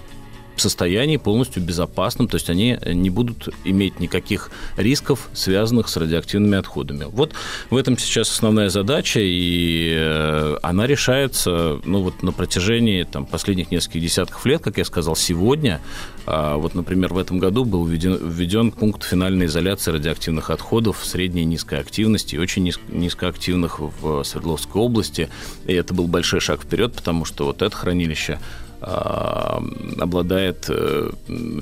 состоянии 0.61 1.17
полностью 1.17 1.63
безопасном, 1.63 2.27
то 2.27 2.35
есть 2.35 2.49
они 2.49 2.77
не 2.85 3.09
будут 3.09 3.49
иметь 3.63 3.99
никаких 3.99 4.51
рисков, 4.77 5.29
связанных 5.34 5.89
с 5.89 5.97
радиоактивными 5.97 6.57
отходами. 6.57 7.05
Вот 7.05 7.34
в 7.69 7.75
этом 7.75 7.97
сейчас 7.97 8.29
основная 8.31 8.69
задача, 8.69 9.19
и 9.21 9.93
э, 9.95 10.57
она 10.61 10.88
решается 10.88 11.79
ну, 11.84 12.01
вот 12.01 12.23
на 12.23 12.31
протяжении 12.31 13.03
там, 13.03 13.25
последних 13.25 13.71
нескольких 13.71 14.01
десятков 14.01 14.45
лет, 14.45 14.61
как 14.61 14.77
я 14.77 14.85
сказал, 14.85 15.15
сегодня, 15.15 15.81
а, 16.25 16.57
вот, 16.57 16.75
например, 16.75 17.13
в 17.13 17.17
этом 17.17 17.39
году 17.39 17.63
был 17.63 17.85
введен, 17.85 18.17
введен 18.21 18.71
пункт 18.71 19.03
финальной 19.03 19.45
изоляции 19.45 19.91
радиоактивных 19.91 20.49
отходов 20.49 21.03
средней 21.03 21.43
и 21.43 21.45
низкой 21.45 21.79
активности, 21.79 22.35
и 22.35 22.38
очень 22.38 22.63
низ, 22.63 22.79
низкоактивных 22.89 23.79
в 23.79 24.23
Свердловской 24.23 24.81
области, 24.81 25.29
и 25.65 25.73
это 25.73 25.93
был 25.93 26.07
большой 26.07 26.41
шаг 26.41 26.63
вперед, 26.63 26.93
потому 26.93 27.23
что 27.23 27.45
вот 27.45 27.61
это 27.61 27.75
хранилище 27.75 28.39
обладает 28.79 30.65
э, 30.69 31.09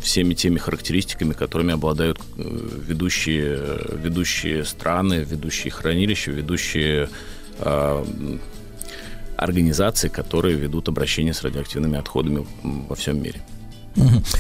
всеми 0.02 0.34
теми 0.34 0.58
характеристиками, 0.58 1.32
которыми 1.32 1.74
обладают 1.74 2.20
э, 2.20 2.42
ведущие, 2.88 3.80
ведущие 4.04 4.66
страны, 4.66 5.26
ведущие 5.30 5.72
хранилища, 5.72 6.32
ведущие 6.32 7.10
а, 7.60 8.06
организации, 9.38 10.10
которые 10.10 10.56
ведут 10.56 10.90
обращение 10.90 11.34
с 11.34 11.42
радиоактивными 11.42 11.98
отходами 11.98 12.46
во 12.64 12.96
всем 12.96 13.22
мире. 13.22 13.42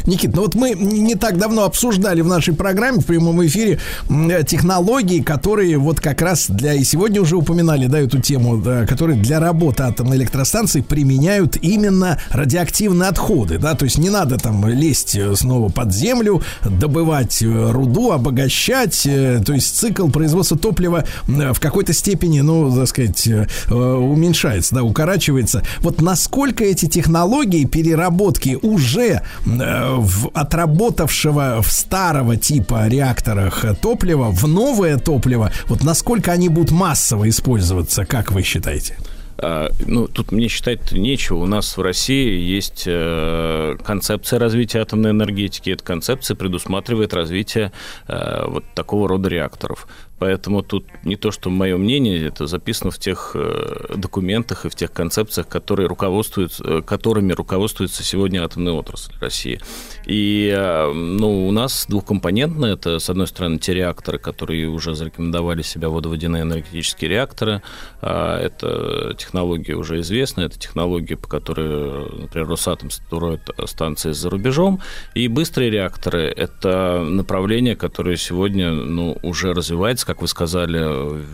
Никит, 0.05 0.35
ну 0.35 0.41
вот 0.41 0.55
мы 0.55 0.71
не 0.71 1.15
так 1.15 1.37
давно 1.37 1.63
обсуждали 1.63 2.21
в 2.21 2.27
нашей 2.27 2.53
программе 2.53 2.99
в 2.99 3.05
прямом 3.05 3.45
эфире 3.45 3.79
э, 4.09 4.43
технологии, 4.45 5.21
которые 5.21 5.77
вот 5.77 5.99
как 5.99 6.21
раз 6.21 6.47
для 6.49 6.73
и 6.73 6.83
сегодня 6.83 7.21
уже 7.21 7.37
упоминали, 7.37 7.87
да, 7.87 7.99
эту 7.99 8.19
тему, 8.19 8.57
да, 8.57 8.85
которые 8.85 9.19
для 9.19 9.39
работы 9.39 9.83
атомной 9.83 10.17
электростанции 10.17 10.81
применяют 10.81 11.57
именно 11.61 12.19
радиоактивные 12.31 13.09
отходы, 13.09 13.57
да, 13.57 13.75
то 13.75 13.85
есть 13.85 13.97
не 13.97 14.09
надо 14.09 14.37
там 14.37 14.67
лезть 14.67 15.15
э, 15.15 15.35
снова 15.35 15.69
под 15.69 15.93
землю, 15.93 16.41
добывать 16.63 17.41
э, 17.41 17.71
руду, 17.71 18.11
обогащать, 18.11 19.03
то 19.03 19.53
есть 19.53 19.77
цикл 19.77 20.09
производства 20.09 20.57
топлива 20.57 21.05
в 21.27 21.59
какой-то 21.59 21.93
степени, 21.93 22.41
ну, 22.41 22.73
так 22.75 22.87
сказать, 22.87 23.27
уменьшается, 23.69 24.75
да, 24.75 24.83
укорачивается. 24.83 25.63
Вот 25.79 26.01
насколько 26.01 26.63
эти 26.63 26.87
технологии 26.87 27.65
переработки 27.65 28.57
уже 28.61 29.05
Э, 29.05 29.44
в 29.45 30.29
отработавшего 30.33 31.61
в 31.61 31.71
старого 31.71 32.35
типа 32.35 32.87
реакторах 32.87 33.65
топлива 33.81 34.31
в 34.31 34.47
новое 34.47 34.97
топливо, 34.97 35.51
вот 35.67 35.83
насколько 35.83 36.31
они 36.31 36.49
будут 36.49 36.71
массово 36.71 37.29
использоваться, 37.29 38.05
как 38.05 38.31
вы 38.31 38.41
считаете? 38.41 38.97
А, 39.37 39.69
ну, 39.85 40.07
тут 40.07 40.31
мне 40.31 40.47
считать 40.47 40.91
нечего. 40.91 41.37
У 41.37 41.45
нас 41.45 41.77
в 41.77 41.81
России 41.81 42.39
есть 42.39 42.83
э, 42.85 43.77
концепция 43.83 44.39
развития 44.39 44.79
атомной 44.79 45.11
энергетики. 45.11 45.71
Эта 45.71 45.83
концепция 45.83 46.35
предусматривает 46.35 47.13
развитие 47.13 47.71
э, 48.07 48.45
вот 48.47 48.63
такого 48.73 49.09
рода 49.09 49.29
реакторов. 49.29 49.87
Поэтому 50.17 50.63
тут 50.63 50.85
не 51.03 51.17
то, 51.17 51.31
что 51.31 51.49
мое 51.49 51.77
мнение, 51.77 52.25
это 52.27 52.47
записано 52.47 52.89
в 52.91 52.99
тех 52.99 53.31
э, 53.35 53.95
документах 53.97 54.65
и 54.65 54.69
в 54.69 54.75
тех 54.75 54.91
концепциях, 54.93 55.47
которые 55.47 55.87
руководствуются, 55.87 56.63
э, 56.63 56.81
которыми 56.81 57.33
руководствуется 57.33 58.03
сегодня 58.03 58.43
атомная 58.43 58.73
отрасль 58.73 59.11
России. 59.19 59.59
И 60.05 60.53
э, 60.55 60.93
ну, 60.93 61.47
у 61.47 61.51
нас 61.51 61.85
двухкомпонентно. 61.89 62.65
Это, 62.65 62.99
с 62.99 63.09
одной 63.09 63.27
стороны, 63.27 63.57
те 63.59 63.73
реакторы, 63.73 64.17
которые 64.17 64.69
уже 64.69 64.95
зарекомендовали 64.95 65.61
себя 65.61 65.89
водоводяные 65.89 66.43
энергетические 66.43 67.09
реакторы. 67.09 67.61
А, 68.01 68.39
это 68.39 69.15
технология 69.17 69.73
уже 69.73 69.99
известная, 69.99 70.45
это 70.45 70.57
технология, 70.57 71.17
по 71.17 71.27
которой, 71.27 72.21
например, 72.21 72.47
Росатом 72.47 72.89
строит 72.89 73.49
станции 73.65 74.11
за 74.11 74.29
рубежом. 74.29 74.79
И 75.13 75.27
быстрые 75.27 75.69
реакторы– 75.69 76.33
это 76.37 77.01
направление, 77.01 77.75
которое 77.75 78.15
сегодня 78.15 78.71
ну, 78.71 79.17
уже 79.21 79.53
развивается 79.53 80.04
как 80.05 80.21
вы 80.21 80.27
сказали, 80.27 80.79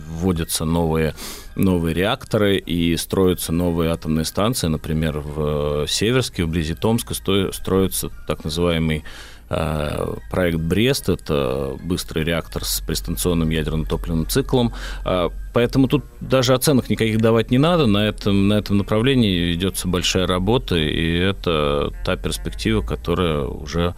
вводятся 0.09 0.65
новые 0.65 1.13
новые 1.55 1.93
реакторы 1.93 2.57
и 2.57 2.95
строятся 2.97 3.51
новые 3.51 3.91
атомные 3.91 4.25
станции. 4.25 4.67
Например, 4.67 5.19
в 5.19 5.87
Северске, 5.87 6.45
вблизи 6.45 6.73
Томска, 6.73 7.13
строится 7.13 8.09
так 8.27 8.43
называемый 8.43 9.03
э, 9.49 10.15
проект 10.29 10.59
Брест, 10.59 11.09
это 11.09 11.77
быстрый 11.83 12.23
реактор 12.23 12.63
с 12.63 12.79
пристанционным 12.81 13.49
ядерным 13.49 13.85
топливным 13.85 14.27
циклом. 14.27 14.73
Э, 15.05 15.29
поэтому 15.53 15.87
тут 15.87 16.05
даже 16.21 16.53
оценок 16.53 16.89
никаких 16.89 17.19
давать 17.19 17.51
не 17.51 17.57
надо. 17.57 17.85
На 17.85 18.07
этом, 18.07 18.47
на 18.47 18.53
этом 18.53 18.77
направлении 18.77 19.37
ведется 19.37 19.87
большая 19.87 20.27
работа, 20.27 20.77
и 20.77 21.17
это 21.17 21.91
та 22.05 22.15
перспектива, 22.15 22.81
которая 22.81 23.43
уже 23.43 23.95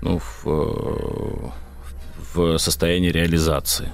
ну, 0.00 0.18
в, 0.18 0.46
э, 0.46 1.50
в 2.34 2.58
состоянии 2.58 3.10
реализации. 3.10 3.90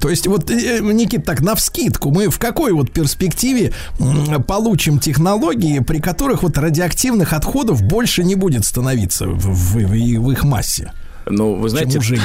То 0.00 0.10
есть 0.10 0.26
вот, 0.26 0.50
э, 0.50 0.80
Никит, 0.80 1.24
так, 1.24 1.40
на 1.40 1.54
вскидку, 1.54 2.10
мы 2.10 2.28
в 2.28 2.38
какой 2.38 2.72
вот 2.72 2.90
перспективе 2.90 3.72
получим 4.46 4.98
технологии, 4.98 5.78
при 5.80 5.98
которых 5.98 6.42
вот 6.42 6.58
радиоактивных 6.58 7.32
отходов 7.32 7.82
больше 7.82 8.24
не 8.24 8.34
будет 8.34 8.64
становиться 8.64 9.26
в, 9.26 9.38
в, 9.38 9.76
в, 9.76 10.30
их 10.30 10.44
массе? 10.44 10.92
Ну, 11.26 11.54
вы 11.54 11.68
знаете, 11.70 11.98
уже 11.98 12.18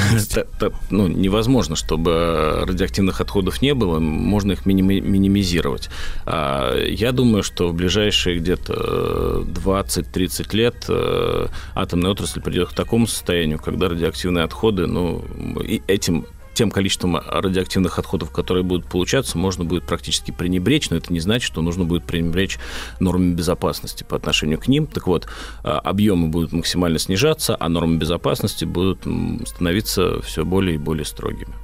ну, 0.90 1.06
невозможно, 1.06 1.74
чтобы 1.74 2.64
радиоактивных 2.66 3.20
отходов 3.20 3.62
не 3.62 3.74
было, 3.74 3.98
можно 3.98 4.52
их 4.52 4.66
миними, 4.66 5.00
минимизировать. 5.00 5.88
А, 6.26 6.76
я 6.84 7.12
думаю, 7.12 7.42
что 7.42 7.68
в 7.68 7.74
ближайшие 7.74 8.38
где-то 8.38 9.44
20-30 9.46 10.56
лет 10.56 10.84
э, 10.88 11.46
атомная 11.74 12.10
отрасль 12.10 12.42
придет 12.42 12.70
к 12.70 12.72
такому 12.74 13.06
состоянию, 13.06 13.58
когда 13.58 13.88
радиоактивные 13.88 14.44
отходы, 14.44 14.86
ну, 14.86 15.24
и 15.62 15.80
этим 15.86 16.26
тем 16.60 16.70
количеством 16.70 17.16
радиоактивных 17.16 17.98
отходов, 17.98 18.30
которые 18.32 18.64
будут 18.64 18.86
получаться, 18.86 19.38
можно 19.38 19.64
будет 19.64 19.86
практически 19.86 20.30
пренебречь, 20.30 20.90
но 20.90 20.98
это 20.98 21.10
не 21.10 21.18
значит, 21.18 21.46
что 21.46 21.62
нужно 21.62 21.84
будет 21.84 22.04
пренебречь 22.04 22.58
нормами 22.98 23.32
безопасности 23.32 24.04
по 24.04 24.14
отношению 24.14 24.58
к 24.58 24.68
ним. 24.68 24.86
Так 24.86 25.06
вот, 25.06 25.26
а, 25.64 25.78
объемы 25.78 26.28
будут 26.28 26.52
максимально 26.52 26.98
снижаться, 26.98 27.56
а 27.58 27.70
нормы 27.70 27.96
безопасности 27.96 28.66
будут 28.66 29.06
становиться 29.48 30.20
все 30.20 30.44
более 30.44 30.74
и 30.74 30.78
более 30.78 31.06
строгими. 31.06 31.54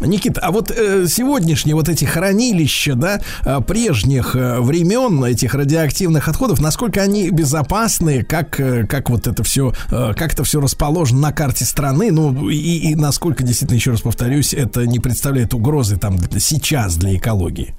Никита, 0.00 0.40
а 0.40 0.50
вот 0.50 0.70
э, 0.70 1.06
сегодняшние 1.08 1.74
вот 1.74 1.88
эти 1.88 2.04
хранилища, 2.04 2.94
да, 2.94 3.20
э, 3.44 3.60
прежних 3.66 4.34
э, 4.34 4.60
времен 4.60 5.24
этих 5.24 5.54
радиоактивных 5.54 6.28
отходов, 6.28 6.60
насколько 6.60 7.00
они 7.00 7.30
безопасны, 7.30 8.22
как, 8.22 8.58
э, 8.60 8.86
как 8.86 9.10
вот 9.10 9.26
это 9.26 9.42
все, 9.42 9.72
как 9.88 10.32
это 10.32 10.44
все 10.44 10.60
расположено 10.60 11.20
на 11.20 11.32
карте 11.32 11.64
страны, 11.64 12.10
ну 12.10 12.48
и, 12.48 12.56
и 12.56 12.94
насколько, 12.94 13.42
действительно, 13.42 13.76
еще 13.76 13.92
раз 13.92 14.00
повторюсь, 14.00 14.54
это 14.54 14.86
не 14.86 14.98
представляет 14.98 15.54
угрозы 15.54 15.96
там 15.96 16.18
сейчас 16.38 16.96
для 16.96 17.16
экологии? 17.16 17.74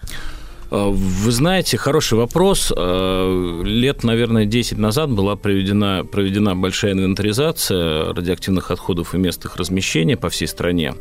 Э, 0.70 0.90
вы 0.90 1.32
знаете, 1.32 1.78
хороший 1.78 2.18
вопрос. 2.18 2.74
Э, 2.76 3.62
лет, 3.64 4.04
наверное, 4.04 4.46
10 4.46 4.78
назад 4.78 5.10
была 5.12 5.36
проведена, 5.36 6.06
проведена 6.06 6.56
большая 6.56 6.94
инвентаризация 6.94 8.14
радиоактивных 8.14 8.72
отходов 8.72 9.16
и 9.16 9.18
мест 9.18 9.46
их 9.46 9.56
размещения 9.56 10.18
по 10.18 10.30
всей 10.30 10.48
стране. 10.48 10.96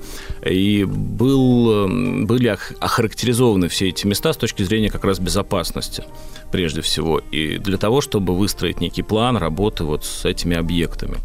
И 0.44 0.84
был, 0.84 1.86
э, 1.86 2.24
были 2.24 2.56
охарактеризованы 2.80 3.68
все 3.68 3.88
эти 3.88 4.06
места 4.06 4.32
с 4.32 4.36
точки 4.36 4.62
зрения 4.62 4.90
как 4.90 5.04
раз 5.04 5.18
безопасности 5.18 6.04
прежде 6.52 6.80
всего. 6.80 7.20
И 7.32 7.58
для 7.58 7.76
того, 7.76 8.00
чтобы 8.00 8.36
выстроить 8.36 8.80
некий 8.80 9.02
план 9.02 9.36
работы 9.36 9.84
вот 9.84 10.04
с 10.04 10.24
этими 10.24 10.56
объектами. 10.56 11.16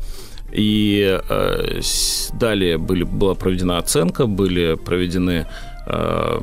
И 0.52 1.20
э, 1.30 1.82
далее 2.34 2.78
были, 2.78 3.04
была 3.04 3.36
проведена 3.36 3.78
оценка, 3.78 4.26
были 4.26 4.76
проведены 4.76 5.48
э, 5.88 6.40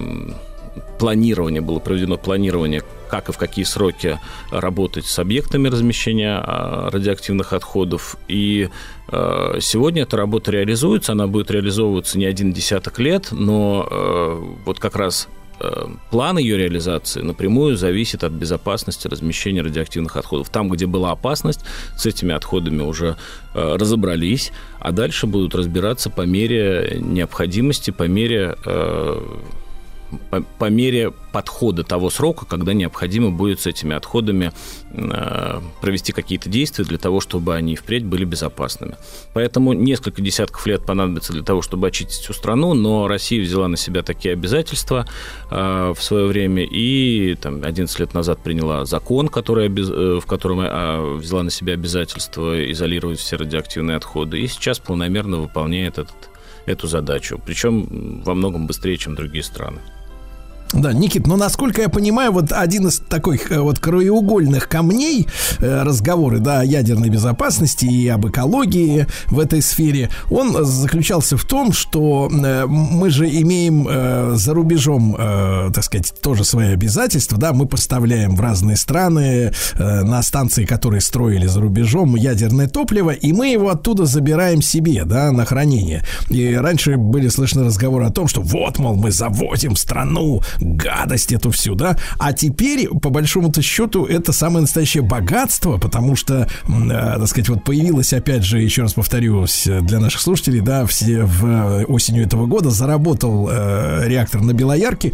планирование, 0.98 1.60
было 1.60 1.78
проведено 1.78 2.16
планирование, 2.16 2.82
как 3.09 3.28
и 3.28 3.32
в 3.32 3.38
какие 3.38 3.64
сроки 3.64 4.18
работать 4.50 5.06
с 5.06 5.18
объектами 5.18 5.68
размещения 5.68 6.38
а, 6.38 6.90
радиоактивных 6.90 7.52
отходов. 7.52 8.16
И 8.28 8.68
а, 9.09 9.59
сегодня 9.60 10.02
эта 10.02 10.16
работа 10.16 10.50
реализуется, 10.50 11.12
она 11.12 11.26
будет 11.26 11.50
реализовываться 11.50 12.18
не 12.18 12.26
один 12.26 12.52
десяток 12.52 12.98
лет, 12.98 13.28
но 13.30 13.86
а, 13.90 14.55
вот 14.64 14.78
как 14.78 14.96
раз 14.96 15.28
план 16.12 16.38
ее 16.38 16.56
реализации 16.56 17.20
напрямую 17.20 17.76
зависит 17.76 18.22
от 18.22 18.30
безопасности 18.30 19.09
размещения 19.09 19.60
радиоактивных 19.60 20.16
отходов. 20.16 20.50
Там, 20.50 20.68
где 20.68 20.86
была 20.86 21.10
опасность, 21.10 21.62
с 21.96 22.06
этими 22.06 22.32
отходами 22.32 22.82
уже 22.82 23.16
разобрались, 23.55 24.52
а 24.78 24.92
дальше 24.92 25.26
будут 25.26 25.56
разбираться 25.56 26.10
по 26.10 26.20
мере 26.20 26.98
необходимости, 27.00 27.90
по 27.90 28.05
мере 28.05 28.56
по, 30.30 30.43
по 30.43 30.70
мере 30.70 31.12
подхода 31.32 31.85
того 31.85 32.10
срока, 32.10 32.47
когда 32.47 32.72
необходимо 32.72 33.30
будет 33.30 33.60
с 33.60 33.66
этими 33.66 33.94
отходами 33.94 34.52
э, 34.90 35.60
провести 35.80 36.12
какие-то 36.12 36.48
действия 36.48 36.85
для 36.85 36.98
того, 36.98 37.20
чтобы 37.20 37.55
они 37.55 37.76
впредь 37.76 38.05
были 38.05 38.24
безопасными. 38.24 38.97
Поэтому 39.35 39.72
несколько 39.72 40.22
десятков 40.22 40.66
лет 40.66 40.85
понадобится 40.86 41.32
для 41.32 41.43
того, 41.43 41.62
чтобы 41.62 41.89
очистить 41.89 42.22
всю 42.22 42.32
страну, 42.32 42.74
но 42.74 43.06
Россия 43.09 43.43
взяла 43.43 43.68
на 43.68 43.76
себя 43.76 44.02
такие 44.02 44.32
обязательства 44.32 45.06
э, 45.51 45.94
в 45.97 46.02
свое 46.02 46.26
время 46.26 46.64
и 46.64 47.35
там, 47.35 47.62
11 47.62 47.98
лет 48.01 48.14
назад 48.14 48.43
приняла 48.43 48.85
закон, 48.85 49.28
который, 49.28 49.68
э, 49.68 50.20
в 50.20 50.26
котором 50.26 50.60
э, 50.60 51.14
взяла 51.16 51.43
на 51.43 51.51
себя 51.51 51.74
обязательство 51.74 52.70
изолировать 52.72 53.18
все 53.18 53.36
радиоактивные 53.36 53.97
отходы, 53.97 54.40
и 54.40 54.47
сейчас 54.48 54.78
планомерно 54.78 55.39
выполняет 55.39 55.98
этот, 55.98 56.30
эту 56.66 56.86
задачу, 56.86 57.40
причем 57.44 58.22
во 58.22 58.35
многом 58.35 58.66
быстрее, 58.66 58.97
чем 58.97 59.14
другие 59.14 59.44
страны. 59.44 59.80
Да, 60.74 60.93
Никит, 60.93 61.27
ну 61.27 61.36
насколько 61.36 61.81
я 61.81 61.89
понимаю, 61.89 62.32
вот 62.32 62.53
один 62.53 62.89
из 62.89 62.99
таких 62.99 63.51
э, 63.51 63.61
вот 63.61 63.78
краеугольных 63.78 64.69
камней 64.69 65.27
э, 65.61 65.82
разговоры, 65.82 66.40
да, 66.40 66.61
о 66.61 66.65
ядерной 66.65 67.09
безопасности 67.09 67.86
и 67.86 68.07
об 68.09 68.28
экологии 68.28 69.07
в 69.27 69.40
этой 69.40 69.62
сфере, 69.62 70.11
он 70.31 70.65
заключался 70.65 71.36
в 71.36 71.45
том, 71.45 71.73
что 71.73 72.31
э, 72.31 72.66
мы 72.66 73.09
же 73.11 73.28
имеем 73.28 73.89
за 74.36 74.55
рубежом, 74.55 75.16
так 75.73 75.85
сказать, 75.85 76.15
тоже 76.20 76.45
свои 76.45 76.73
обязательства, 76.73 77.39
да, 77.39 77.53
мы 77.53 77.66
поставляем 77.66 78.36
в 78.36 78.40
разные 78.40 78.77
страны 78.77 79.53
на 79.78 80.23
станции, 80.23 80.65
которые 80.65 81.01
строили 81.01 81.47
за 81.47 81.61
рубежом, 81.61 82.16
ядерное 82.16 82.69
топливо, 82.69 83.11
и 83.11 83.32
мы 83.32 83.49
его 83.49 83.70
оттуда 83.70 84.07
забираем 84.07 84.62
себе, 84.62 85.05
да, 85.05 85.32
на 85.32 85.45
хранение. 85.45 86.05
И 86.28 86.55
раньше 86.55 86.97
были 86.97 87.28
слышны 87.28 87.65
разговоры 87.65 88.07
о 88.07 88.11
том, 88.11 88.28
что 88.28 88.40
вот, 88.40 88.78
мол, 88.78 88.97
мы 88.97 89.11
завозим 89.11 89.74
в 89.74 89.78
страну 89.78 90.43
гадость 90.60 91.32
эту 91.32 91.51
всю, 91.51 91.74
да. 91.74 91.97
А 92.18 92.32
теперь, 92.32 92.89
по 92.89 93.10
большому-то 93.10 93.62
счету, 93.62 94.05
это 94.05 94.32
самое 94.32 94.62
настоящее 94.62 95.02
богатство, 95.02 95.78
потому 95.78 96.16
что, 96.16 96.48
э, 96.66 96.89
так 96.89 97.26
сказать, 97.26 97.48
вот 97.48 97.64
появилось, 97.64 98.12
опять 98.12 98.44
же, 98.44 98.60
еще 98.60 98.82
раз 98.82 98.94
повторюсь, 98.94 99.68
для 99.82 100.01
наших 100.01 100.20
слушателей, 100.20 100.60
да, 100.60 100.86
все 100.86 101.24
в 101.24 101.47
э, 101.47 101.85
осенью 101.85 102.24
этого 102.24 102.47
года 102.47 102.70
заработал 102.70 103.48
э, 103.51 104.05
реактор 104.06 104.40
на 104.40 104.52
Белоярке, 104.52 105.12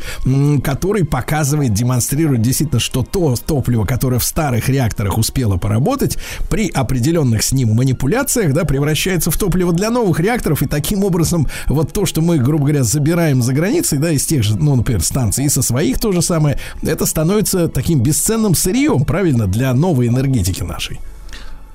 который 0.62 1.04
показывает, 1.04 1.72
демонстрирует 1.72 2.42
действительно, 2.42 2.80
что 2.80 3.02
то 3.02 3.34
топливо, 3.36 3.84
которое 3.84 4.18
в 4.18 4.24
старых 4.24 4.68
реакторах 4.68 5.18
успело 5.18 5.56
поработать, 5.56 6.18
при 6.50 6.68
определенных 6.70 7.42
с 7.42 7.52
ним 7.52 7.74
манипуляциях, 7.74 8.52
да, 8.52 8.64
превращается 8.64 9.30
в 9.30 9.36
топливо 9.36 9.72
для 9.72 9.90
новых 9.90 10.20
реакторов, 10.20 10.62
и 10.62 10.66
таким 10.66 11.04
образом 11.04 11.48
вот 11.66 11.92
то, 11.92 12.06
что 12.06 12.20
мы, 12.20 12.38
грубо 12.38 12.64
говоря, 12.64 12.84
забираем 12.84 13.42
за 13.42 13.52
границей, 13.52 13.98
да, 13.98 14.10
из 14.10 14.24
тех 14.24 14.42
же, 14.42 14.56
ну, 14.56 14.76
например, 14.76 15.02
станций, 15.02 15.33
и 15.42 15.48
со 15.48 15.62
своих 15.62 15.98
то 15.98 16.12
же 16.12 16.22
самое, 16.22 16.58
это 16.82 17.06
становится 17.06 17.68
таким 17.68 18.02
бесценным 18.02 18.54
сырьем, 18.54 19.04
правильно, 19.04 19.46
для 19.46 19.72
новой 19.74 20.08
энергетики 20.08 20.62
нашей. 20.62 21.00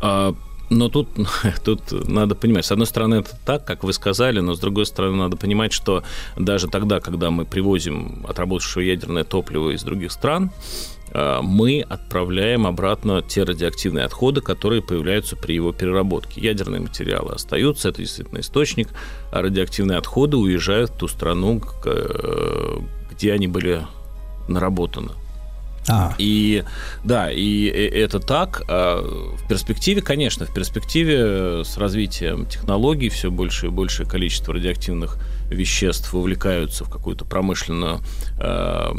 А, 0.02 0.36
но 0.70 0.90
тут, 0.90 1.10
тут 1.64 2.08
надо 2.08 2.36
понимать, 2.36 2.66
с 2.66 2.72
одной 2.72 2.88
стороны, 2.88 3.16
это 3.16 3.32
так, 3.46 3.66
как 3.66 3.84
вы 3.84 3.94
сказали, 3.94 4.40
но 4.40 4.54
с 4.54 4.60
другой 4.60 4.86
стороны, 4.86 5.18
надо 5.18 5.38
понимать, 5.38 5.74
что 5.74 6.04
даже 6.38 6.68
тогда, 6.68 7.00
когда 7.00 7.32
мы 7.32 7.46
привозим 7.46 8.26
отработавшее 8.28 8.88
ядерное 8.88 9.24
топливо 9.24 9.72
из 9.72 9.84
других 9.84 10.12
стран, 10.12 10.52
а, 11.12 11.42
мы 11.42 11.82
отправляем 11.82 12.68
обратно 12.68 13.22
те 13.22 13.44
радиоактивные 13.44 14.06
отходы, 14.06 14.42
которые 14.42 14.82
появляются 14.82 15.36
при 15.36 15.54
его 15.54 15.72
переработке. 15.72 16.42
Ядерные 16.42 16.82
материалы 16.82 17.34
остаются, 17.34 17.90
это 17.90 18.02
действительно 18.02 18.40
источник, 18.40 18.90
а 19.32 19.42
радиоактивные 19.42 19.98
отходы 19.98 20.38
уезжают 20.38 20.92
в 20.92 20.98
ту 20.98 21.08
страну, 21.08 21.62
э, 21.86 22.80
где 23.20 23.34
они 23.34 23.48
были 23.48 23.86
наработаны. 24.48 25.12
А. 25.90 26.14
И 26.18 26.64
да, 27.04 27.32
и 27.32 27.66
это 27.66 28.20
так. 28.20 28.64
А 28.70 29.02
в 29.02 29.48
перспективе, 29.48 30.02
конечно, 30.02 30.46
в 30.46 30.54
перспективе 30.54 31.64
с 31.66 31.78
развитием 31.78 32.46
технологий 32.46 33.10
все 33.10 33.30
больше 33.30 33.68
и 33.68 33.70
большее 33.70 34.08
количество 34.08 34.54
радиоактивных 34.54 35.18
веществ 35.50 36.14
вовлекаются 36.14 36.84
в 36.84 36.90
какую-то 36.90 37.26
промышленную, 37.26 38.00
э, 38.40 38.92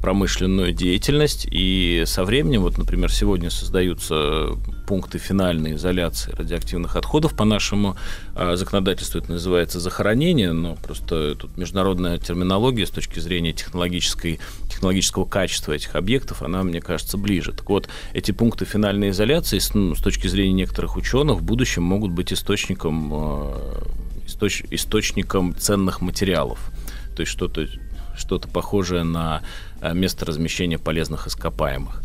промышленную 0.00 0.72
деятельность. 0.72 1.46
И 1.50 2.04
со 2.06 2.24
временем, 2.24 2.62
вот, 2.62 2.78
например, 2.78 3.10
сегодня 3.10 3.50
создаются 3.50 4.50
пункты 4.86 5.18
финальной 5.18 5.74
изоляции 5.74 6.32
радиоактивных 6.32 6.96
отходов. 6.96 7.34
По 7.34 7.44
нашему 7.44 7.96
э, 8.34 8.56
законодательству 8.56 9.18
это 9.18 9.32
называется 9.32 9.80
захоронение, 9.80 10.52
но 10.52 10.76
просто 10.76 11.34
тут 11.34 11.56
международная 11.56 12.18
терминология 12.18 12.86
с 12.86 12.90
точки 12.90 13.18
зрения 13.18 13.52
технологической, 13.52 14.40
технологического 14.68 15.24
качества 15.24 15.72
этих 15.72 15.96
объектов, 15.96 16.42
она, 16.42 16.62
мне 16.62 16.80
кажется, 16.80 17.16
ближе. 17.16 17.52
Так 17.52 17.68
вот, 17.68 17.88
эти 18.12 18.30
пункты 18.30 18.64
финальной 18.64 19.10
изоляции 19.10 19.58
с, 19.58 19.74
ну, 19.74 19.94
точки 20.04 20.28
зрения 20.28 20.52
некоторых 20.52 20.96
ученых 20.96 21.38
в 21.38 21.42
будущем 21.42 21.82
могут 21.82 22.12
быть 22.12 22.32
источником 22.32 23.10
э, 23.12 23.82
источ, 24.34 24.64
источником 24.70 25.54
ценных 25.56 26.00
материалов. 26.00 26.58
То 27.16 27.20
есть 27.20 27.32
что-то 27.32 27.66
что 28.16 28.38
похожее 28.38 29.02
на 29.02 29.42
э, 29.80 29.92
место 29.94 30.24
размещения 30.24 30.78
полезных 30.78 31.26
ископаемых. 31.26 32.02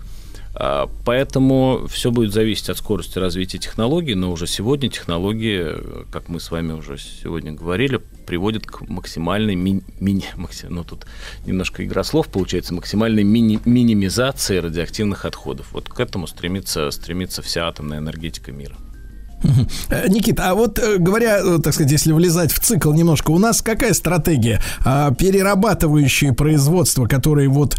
А, 0.55 0.89
поэтому 1.05 1.85
все 1.87 2.11
будет 2.11 2.33
зависеть 2.33 2.69
от 2.69 2.77
скорости 2.77 3.19
развития 3.19 3.59
технологий, 3.59 4.15
но 4.15 4.31
уже 4.31 4.47
сегодня 4.47 4.89
технологии, 4.89 6.05
как 6.11 6.27
мы 6.27 6.39
с 6.39 6.49
вами 6.49 6.73
уже 6.73 6.97
сегодня 6.97 7.53
говорили, 7.53 8.01
приводят 8.25 8.65
к 8.65 8.81
максимальной 8.81 9.55
ми, 9.55 9.83
мини, 9.99 10.25
максим, 10.35 10.73
ну 10.73 10.83
тут 10.83 11.05
немножко 11.45 11.85
игра 11.85 12.03
слов 12.03 12.27
получается, 12.27 12.73
максимальной 12.73 13.23
мини, 13.23 13.59
минимизации 13.65 14.57
радиоактивных 14.57 15.25
отходов. 15.25 15.71
Вот 15.71 15.87
к 15.89 15.99
этому 15.99 16.27
стремится, 16.27 16.89
стремится 16.91 17.41
вся 17.41 17.67
атомная 17.67 17.99
энергетика 17.99 18.51
мира. 18.51 18.75
Э, 19.89 20.07
Никита, 20.07 20.49
а 20.49 20.55
вот 20.55 20.79
э, 20.79 20.97
говоря, 20.97 21.39
э, 21.39 21.59
так 21.63 21.73
сказать, 21.73 21.91
если 21.91 22.11
влезать 22.11 22.51
в 22.51 22.59
цикл 22.59 22.91
немножко, 22.93 23.31
у 23.31 23.39
нас 23.39 23.61
какая 23.61 23.93
стратегия? 23.93 24.61
А, 24.85 25.11
перерабатывающие 25.11 26.33
производства, 26.33 27.05
которые 27.05 27.49
вот 27.49 27.77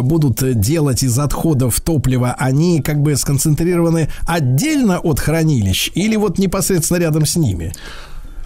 будут 0.00 0.60
делать 0.60 1.02
из 1.02 1.18
отходов 1.18 1.80
топлива, 1.80 2.34
они 2.38 2.80
как 2.80 3.00
бы 3.00 3.16
сконцентрированы 3.16 4.08
отдельно 4.26 4.98
от 4.98 5.20
хранилищ 5.20 5.90
или 5.94 6.16
вот 6.16 6.38
непосредственно 6.38 6.98
рядом 6.98 7.26
с 7.26 7.36
ними? 7.36 7.72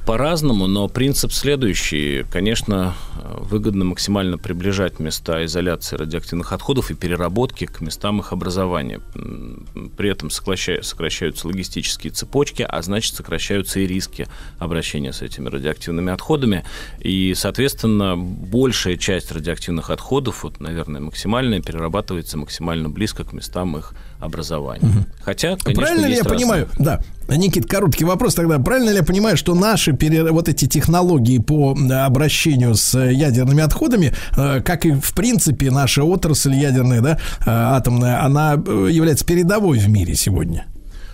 По-разному, 0.07 0.67
но 0.67 0.89
принцип 0.89 1.33
следующий. 1.33 2.25
Конечно, 2.31 2.95
выгодно 3.39 3.85
максимально 3.85 4.37
приближать 4.37 4.99
места 4.99 5.45
изоляции 5.45 5.97
радиоактивных 5.97 6.53
отходов 6.53 6.91
и 6.91 6.95
переработки 6.95 7.67
к 7.67 7.81
местам 7.81 8.21
их 8.21 8.33
образования. 8.33 9.01
При 9.97 10.11
этом 10.11 10.31
сокращаются 10.31 11.47
логистические 11.47 12.13
цепочки, 12.13 12.67
а 12.69 12.83
значит 12.83 13.15
сокращаются 13.15 13.81
и 13.81 13.87
риски 13.87 14.27
обращения 14.59 15.13
с 15.13 15.23
этими 15.23 15.49
радиоактивными 15.49 16.13
отходами. 16.13 16.65
И, 16.99 17.35
соответственно, 17.37 18.17
большая 18.17 18.97
часть 18.97 19.31
радиоактивных 19.31 19.91
отходов, 19.91 20.43
вот, 20.43 20.61
наверное, 20.61 21.01
максимальная, 21.01 21.61
перерабатывается 21.61 22.39
максимально 22.39 22.89
близко 22.89 23.25
к 23.25 23.33
местам 23.33 23.77
их 23.77 23.95
образования. 24.19 24.87
Угу. 24.87 25.07
Хотя, 25.23 25.57
конечно, 25.57 25.83
Правильно 25.83 26.07
ли 26.07 26.15
я 26.15 26.23
разные... 26.23 26.39
понимаю? 26.39 26.69
Да. 26.79 27.01
Никит, 27.29 27.67
короткий 27.67 28.05
вопрос 28.05 28.35
тогда. 28.35 28.59
Правильно 28.59 28.91
ли 28.91 28.97
я 28.97 29.03
понимаю, 29.03 29.37
что 29.37 29.55
наши 29.55 29.93
пере... 29.93 30.25
вот 30.31 30.49
эти 30.49 30.67
технологии 30.67 31.39
по 31.39 31.77
обращению 32.05 32.75
с 32.75 32.99
ядерными 32.99 33.63
отходами, 33.63 34.15
э, 34.37 34.61
как 34.61 34.85
и 34.87 34.93
в 34.93 35.15
принципе 35.15 35.71
наша 35.71 36.05
отрасль 36.05 36.55
ядерная, 36.55 37.01
да, 37.01 37.19
э, 37.41 37.45
атомная, 37.47 38.25
она 38.25 38.55
э, 38.55 38.89
является 38.91 39.25
передовой 39.25 39.79
в 39.79 39.89
мире 39.89 40.15
сегодня? 40.15 40.67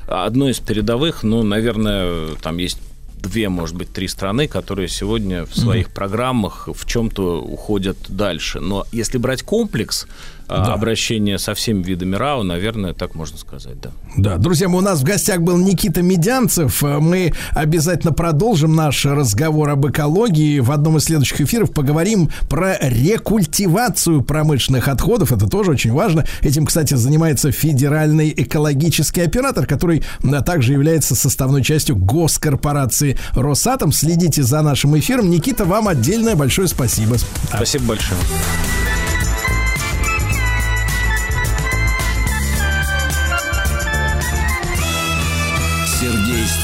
Одной 0.06 0.52
из 0.52 0.59
передовых, 0.59 1.22
ну, 1.22 1.43
наверное, 1.43 2.28
там 2.43 2.56
есть 2.56 2.78
две, 3.20 3.48
может 3.48 3.76
быть, 3.76 3.93
три 3.93 4.09
страны, 4.09 4.48
которые 4.48 4.89
сегодня 4.89 5.44
в 5.44 5.55
своих 5.55 5.89
mm-hmm. 5.89 5.94
программах 5.94 6.68
в 6.72 6.86
чем-то 6.86 7.43
уходят 7.43 7.98
дальше. 8.09 8.60
Но 8.60 8.86
если 8.93 9.18
брать 9.18 9.43
комплекс, 9.43 10.06
а, 10.06 10.38
да. 10.48 10.72
обращение 10.72 11.38
со 11.38 11.54
всеми 11.54 11.82
видами 11.82 12.16
РАО, 12.16 12.42
наверное, 12.42 12.94
так 12.94 13.14
можно 13.14 13.38
сказать, 13.38 13.80
да. 13.80 13.90
Да, 14.16 14.36
друзья, 14.38 14.68
у 14.68 14.80
нас 14.80 15.00
в 15.00 15.04
гостях 15.04 15.40
был 15.40 15.56
Никита 15.58 16.02
Медянцев. 16.02 16.82
Мы 16.82 17.32
обязательно 17.52 18.12
продолжим 18.12 18.74
наш 18.74 19.04
разговор 19.04 19.70
об 19.70 19.86
экологии. 19.86 20.60
В 20.60 20.72
одном 20.72 20.96
из 20.96 21.04
следующих 21.04 21.40
эфиров 21.42 21.72
поговорим 21.72 22.30
про 22.48 22.76
рекультивацию 22.80 24.22
промышленных 24.22 24.88
отходов. 24.88 25.32
Это 25.32 25.46
тоже 25.46 25.72
очень 25.72 25.92
важно. 25.92 26.24
Этим, 26.40 26.66
кстати, 26.66 26.94
занимается 26.94 27.52
федеральный 27.52 28.32
экологический 28.36 29.20
оператор, 29.20 29.66
который 29.66 30.02
также 30.44 30.72
является 30.72 31.14
составной 31.14 31.62
частью 31.62 31.96
госкорпорации 31.96 33.18
Росатом. 33.34 33.92
Следите 33.92 34.42
за 34.42 34.62
нашим 34.62 34.98
эфиром. 34.98 35.30
Никита, 35.30 35.64
вам 35.64 35.88
отдельное 35.88 36.36
большое 36.36 36.68
спасибо. 36.68 37.16
Спасибо 37.52 37.84
большое. 37.84 38.18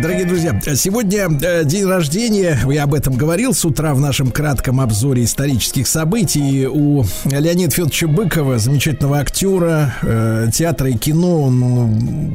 Дорогие 0.00 0.24
друзья, 0.24 0.58
сегодня 0.76 1.28
э, 1.42 1.64
день 1.64 1.84
рождения, 1.84 2.58
я 2.70 2.84
об 2.84 2.94
этом 2.94 3.16
говорил 3.16 3.52
с 3.52 3.66
утра 3.66 3.92
в 3.92 4.00
нашем 4.00 4.30
кратком 4.30 4.80
обзоре 4.80 5.24
исторических 5.24 5.86
событий. 5.86 6.66
У 6.66 7.04
Леонида 7.26 7.70
Федоровича 7.70 8.06
Быкова, 8.06 8.58
замечательного 8.58 9.18
актера 9.18 9.94
э, 10.00 10.48
театра 10.54 10.88
и 10.88 10.94
кино, 10.94 11.42
он 11.42 12.34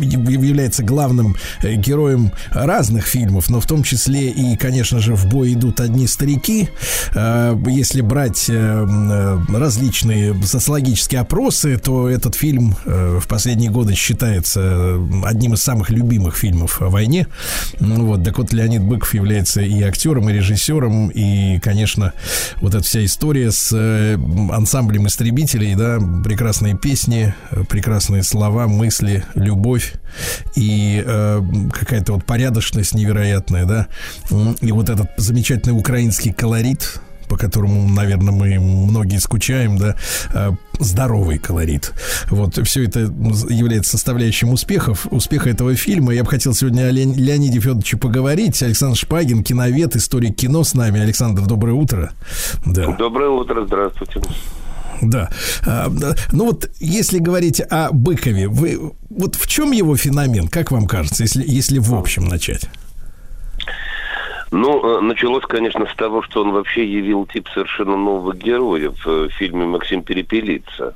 является 0.00 0.82
главным 0.82 1.36
э, 1.62 1.74
героем 1.74 2.32
разных 2.50 3.06
фильмов, 3.06 3.50
но 3.50 3.60
в 3.60 3.66
том 3.66 3.82
числе 3.82 4.30
и, 4.30 4.56
конечно 4.56 5.00
же, 5.00 5.14
в 5.14 5.26
бой 5.26 5.52
идут 5.52 5.80
одни 5.80 6.06
старики. 6.06 6.70
Если 7.12 8.00
брать 8.00 8.48
различные 8.48 10.34
социологические 10.44 11.20
опросы, 11.20 11.76
то 11.76 12.08
этот 12.08 12.36
фильм 12.36 12.76
в 12.84 13.26
последние 13.28 13.70
годы 13.70 13.94
считается 13.94 14.96
одним 15.24 15.54
из 15.54 15.62
самых 15.62 15.90
любимых 15.90 16.36
фильмов 16.36 16.69
фильмов 16.70 16.82
о 16.82 16.90
войне. 16.90 17.26
Ну, 17.80 18.06
вот, 18.06 18.24
так 18.24 18.38
вот, 18.38 18.52
Леонид 18.52 18.82
Быков 18.82 19.14
является 19.14 19.60
и 19.60 19.82
актером, 19.82 20.28
и 20.30 20.32
режиссером, 20.32 21.08
и, 21.08 21.58
конечно, 21.60 22.12
вот 22.60 22.74
эта 22.74 22.84
вся 22.84 23.04
история 23.04 23.50
с 23.50 23.72
э, 23.72 24.16
ансамблем 24.52 25.06
истребителей, 25.06 25.74
да, 25.74 25.98
прекрасные 26.24 26.76
песни, 26.76 27.34
прекрасные 27.68 28.22
слова, 28.22 28.66
мысли, 28.68 29.24
любовь 29.34 29.94
и 30.56 31.02
э, 31.04 31.40
какая-то 31.72 32.14
вот 32.14 32.24
порядочность 32.24 32.94
невероятная, 32.94 33.64
да, 33.64 33.86
и 34.60 34.72
вот 34.72 34.88
этот 34.88 35.10
замечательный 35.16 35.78
украинский 35.78 36.32
колорит, 36.32 37.00
по 37.30 37.36
которому, 37.36 37.88
наверное, 37.88 38.32
мы 38.32 38.58
многие 38.58 39.18
скучаем, 39.18 39.78
да, 39.78 39.94
э, 40.34 40.50
здоровый 40.80 41.38
колорит. 41.38 41.92
Вот 42.28 42.58
все 42.66 42.84
это 42.84 43.00
является 43.48 43.92
составляющим 43.92 44.50
успехов, 44.52 45.06
успеха 45.12 45.48
этого 45.48 45.76
фильма. 45.76 46.12
Я 46.12 46.24
бы 46.24 46.30
хотел 46.30 46.54
сегодня 46.54 46.88
о 46.88 46.90
Ле- 46.90 47.04
Леониде 47.04 47.60
Федоровиче 47.60 47.98
поговорить. 47.98 48.60
Александр 48.64 48.98
Шпагин, 48.98 49.44
киновед, 49.44 49.94
историк 49.94 50.34
кино 50.34 50.64
с 50.64 50.74
нами. 50.74 51.00
Александр, 51.00 51.42
доброе 51.42 51.74
утро. 51.74 52.10
Да. 52.66 52.96
Доброе 52.96 53.30
утро, 53.30 53.64
здравствуйте. 53.64 54.20
Да. 55.00 55.30
А, 55.64 55.88
ну 56.32 56.46
вот, 56.46 56.68
если 56.80 57.20
говорить 57.20 57.60
о 57.70 57.92
Быкове, 57.92 58.48
вы 58.48 58.92
вот 59.08 59.36
в 59.36 59.46
чем 59.46 59.70
его 59.70 59.96
феномен, 59.96 60.48
как 60.48 60.72
вам 60.72 60.88
кажется, 60.88 61.22
если, 61.22 61.44
если 61.46 61.78
в 61.78 61.94
общем 61.94 62.24
начать? 62.24 62.68
Ну, 64.52 64.98
э, 64.98 65.00
началось, 65.00 65.44
конечно, 65.44 65.86
с 65.86 65.94
того, 65.94 66.22
что 66.22 66.42
он 66.42 66.52
вообще 66.52 66.84
явил 66.84 67.26
тип 67.26 67.48
совершенно 67.54 67.96
нового 67.96 68.34
героя 68.34 68.92
в 69.04 69.28
фильме 69.28 69.64
«Максим 69.64 70.02
Перепелица». 70.02 70.94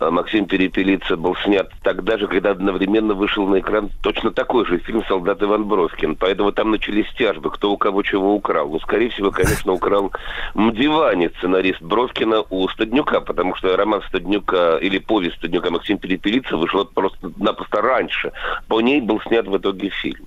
А 0.00 0.10
Максим 0.10 0.46
Перепелица 0.46 1.16
был 1.16 1.36
снят 1.36 1.70
тогда 1.82 2.18
же, 2.18 2.26
когда 2.26 2.50
одновременно 2.50 3.14
вышел 3.14 3.46
на 3.46 3.60
экран 3.60 3.90
точно 4.02 4.32
такой 4.32 4.66
же 4.66 4.78
фильм 4.78 5.02
«Солдат 5.06 5.42
Иван 5.42 5.64
Бровкин». 5.64 6.16
Поэтому 6.16 6.52
там 6.52 6.72
начались 6.72 7.06
тяжбы, 7.16 7.50
кто 7.50 7.72
у 7.72 7.78
кого 7.78 8.02
чего 8.02 8.34
украл. 8.34 8.68
Ну, 8.68 8.80
скорее 8.80 9.08
всего, 9.10 9.30
конечно, 9.30 9.72
украл 9.72 10.12
Мдивани, 10.54 11.30
сценарист 11.38 11.80
Бровкина, 11.80 12.42
у 12.50 12.68
Стаднюка, 12.68 13.20
потому 13.20 13.54
что 13.54 13.76
роман 13.76 14.02
Стаднюка 14.08 14.76
или 14.78 14.98
повесть 14.98 15.36
Стаднюка 15.36 15.70
«Максим 15.70 15.98
Перепелица» 15.98 16.56
вышла 16.56 16.84
просто-напросто 16.84 17.80
раньше. 17.80 18.32
По 18.68 18.80
ней 18.80 19.00
был 19.00 19.20
снят 19.22 19.46
в 19.46 19.56
итоге 19.56 19.88
фильм. 19.88 20.26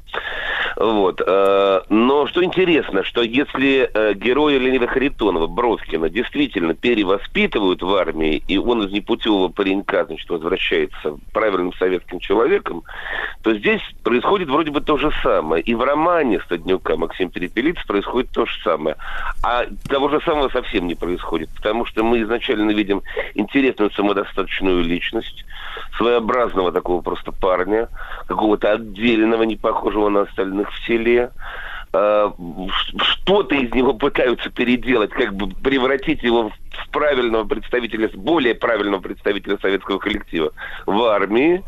Вот. 0.78 1.22
Э, 1.26 1.82
но 1.90 2.26
что 2.28 2.42
интересно, 2.48 3.04
что 3.04 3.22
если 3.22 3.90
э, 3.94 4.14
героя 4.14 4.58
Леонида 4.58 4.88
Харитонова, 4.88 5.48
Бровкина, 5.48 6.10
действительно 6.10 6.74
перевоспитывают 6.74 7.82
в 7.82 7.94
армии, 7.94 8.42
и 8.48 8.58
он 8.58 8.84
из 8.84 8.92
непутевого 8.92 9.50
паренька, 9.50 10.06
значит, 10.06 10.30
возвращается 10.30 11.18
правильным 11.34 11.74
советским 11.74 12.20
человеком, 12.20 12.84
то 13.44 13.54
здесь 13.54 13.82
происходит 14.04 14.50
вроде 14.50 14.72
бы 14.72 14.82
то 14.82 14.98
же 14.98 15.12
самое. 15.22 15.62
И 15.62 15.76
в 15.76 15.84
романе 15.84 16.40
Стаднюка 16.46 16.96
Максим 16.96 17.30
Перепелиц 17.30 17.78
происходит 17.86 18.32
то 18.32 18.46
же 18.46 18.54
самое. 18.64 18.96
А 19.44 19.66
того 19.88 20.10
же 20.10 20.20
самого 20.22 20.50
совсем 20.50 20.88
не 20.88 20.96
происходит, 20.96 21.50
потому 21.56 21.86
что 21.86 22.04
мы 22.04 22.22
изначально 22.22 22.72
видим 22.72 23.04
интересную 23.36 23.92
самодостаточную 23.92 24.84
личность, 24.84 25.46
своеобразного 25.98 26.72
такого 26.72 27.02
просто 27.02 27.32
парня, 27.32 27.90
какого-то 28.28 28.74
отдельного, 28.74 29.44
не 29.44 29.56
похожего 29.56 30.10
на 30.10 30.22
остальных 30.22 30.72
в 30.72 30.86
селе, 30.86 31.32
что-то 33.02 33.56
из 33.56 33.72
него 33.74 33.94
пытаются 33.94 34.50
переделать, 34.50 35.12
как 35.12 35.34
бы 35.34 35.50
превратить 35.50 36.24
его 36.24 36.50
в 36.50 36.90
правильного 36.92 37.46
представителя, 37.46 38.10
более 38.14 38.56
правильного 38.56 39.02
представителя 39.02 39.58
советского 39.58 39.98
коллектива 39.98 40.52
в 40.86 41.02
армии, 41.04 41.64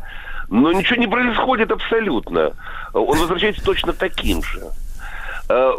но 0.48 0.72
ничего 0.72 0.96
не 0.96 1.06
происходит 1.06 1.70
абсолютно. 1.70 2.52
Он 2.92 3.18
возвращается 3.18 3.64
точно 3.64 3.92
таким 3.92 4.42
же. 4.42 4.62
А, 5.48 5.74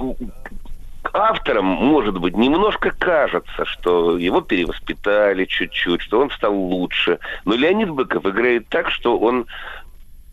авторам, 1.13 1.65
может 1.65 2.17
быть, 2.17 2.35
немножко 2.35 2.91
кажется, 2.91 3.65
что 3.65 4.17
его 4.17 4.41
перевоспитали 4.41 5.45
чуть-чуть, 5.45 6.01
что 6.01 6.21
он 6.21 6.29
стал 6.31 6.55
лучше. 6.55 7.19
Но 7.45 7.55
Леонид 7.55 7.89
Быков 7.89 8.25
играет 8.25 8.67
так, 8.69 8.89
что 8.91 9.17
он 9.17 9.45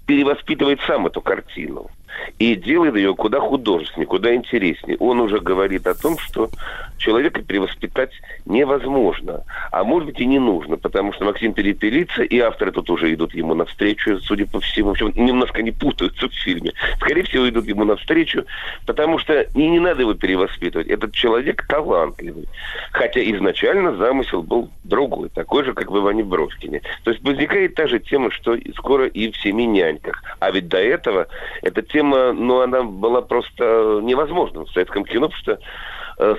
перевоспитывает 0.06 0.80
сам 0.86 1.06
эту 1.06 1.20
картину 1.20 1.90
и 2.38 2.54
делает 2.54 2.96
ее 2.96 3.14
куда 3.14 3.40
художественнее, 3.40 4.06
куда 4.06 4.34
интереснее. 4.34 4.96
Он 4.98 5.20
уже 5.20 5.40
говорит 5.40 5.86
о 5.86 5.94
том, 5.94 6.18
что 6.18 6.50
человека 6.98 7.42
перевоспитать 7.42 8.10
невозможно, 8.44 9.44
а 9.70 9.84
может 9.84 10.08
быть 10.08 10.20
и 10.20 10.26
не 10.26 10.38
нужно, 10.38 10.76
потому 10.76 11.12
что 11.12 11.24
Максим 11.24 11.52
перепелится, 11.52 12.22
и 12.22 12.38
авторы 12.38 12.72
тут 12.72 12.90
уже 12.90 13.12
идут 13.14 13.34
ему 13.34 13.54
навстречу, 13.54 14.18
судя 14.20 14.46
по 14.46 14.60
всему, 14.60 14.88
в 14.88 14.92
общем, 14.92 15.12
немножко 15.14 15.62
не 15.62 15.70
путаются 15.70 16.28
в 16.28 16.34
фильме. 16.34 16.72
Скорее 16.96 17.22
всего, 17.22 17.48
идут 17.48 17.66
ему 17.66 17.84
навстречу, 17.84 18.44
потому 18.86 19.18
что 19.18 19.42
и 19.42 19.68
не 19.68 19.80
надо 19.80 20.02
его 20.02 20.14
перевоспитывать. 20.14 20.88
Этот 20.88 21.12
человек 21.12 21.66
талантливый. 21.66 22.46
Хотя 22.92 23.20
изначально 23.20 23.94
замысел 23.96 24.42
был 24.42 24.70
другой, 24.84 25.28
такой 25.28 25.64
же, 25.64 25.72
как 25.72 25.90
в 25.90 25.98
Иване 25.98 26.24
Бровкине. 26.24 26.82
То 27.04 27.10
есть 27.10 27.22
возникает 27.22 27.74
та 27.74 27.86
же 27.86 27.98
тема, 28.00 28.30
что 28.30 28.56
скоро 28.76 29.06
и 29.06 29.30
в 29.30 29.36
«Семи 29.38 29.66
няньках». 29.66 30.22
А 30.40 30.50
ведь 30.50 30.68
до 30.68 30.78
этого 30.78 31.28
эта 31.62 31.82
тема, 31.82 31.97
ну, 32.02 32.60
она 32.60 32.82
была 32.82 33.22
просто 33.22 34.00
невозможна 34.02 34.64
в 34.64 34.70
советском 34.70 35.04
кино, 35.04 35.28
потому 35.28 35.42
что 35.42 35.58
Э, 35.58 35.64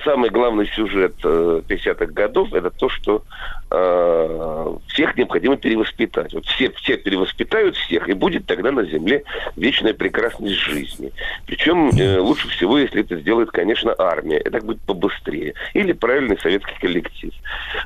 самый 0.04 0.30
главный 0.30 0.66
сюжет 0.66 1.14
50-х 1.22 2.04
э, 2.04 2.08
годов 2.08 2.52
это 2.52 2.70
то, 2.70 2.88
что 2.88 3.22
э, 3.70 4.76
всех 4.88 5.16
необходимо 5.16 5.56
перевоспитать. 5.56 6.34
Вот 6.34 6.44
все, 6.46 6.70
все 6.72 6.98
перевоспитают 6.98 7.76
всех, 7.76 8.08
и 8.08 8.12
будет 8.12 8.46
тогда 8.46 8.72
на 8.72 8.84
Земле 8.84 9.24
вечная 9.56 9.94
прекрасность 9.94 10.56
жизни. 10.56 11.12
Причем 11.46 11.90
э, 11.90 12.18
лучше 12.18 12.48
всего, 12.48 12.78
если 12.78 13.00
это 13.00 13.16
сделает, 13.16 13.50
конечно, 13.50 13.94
армия. 13.96 14.38
Это 14.38 14.60
будет 14.60 14.82
побыстрее. 14.82 15.54
Или 15.72 15.92
правильный 15.92 16.38
советский 16.38 16.78
коллектив. 16.78 17.32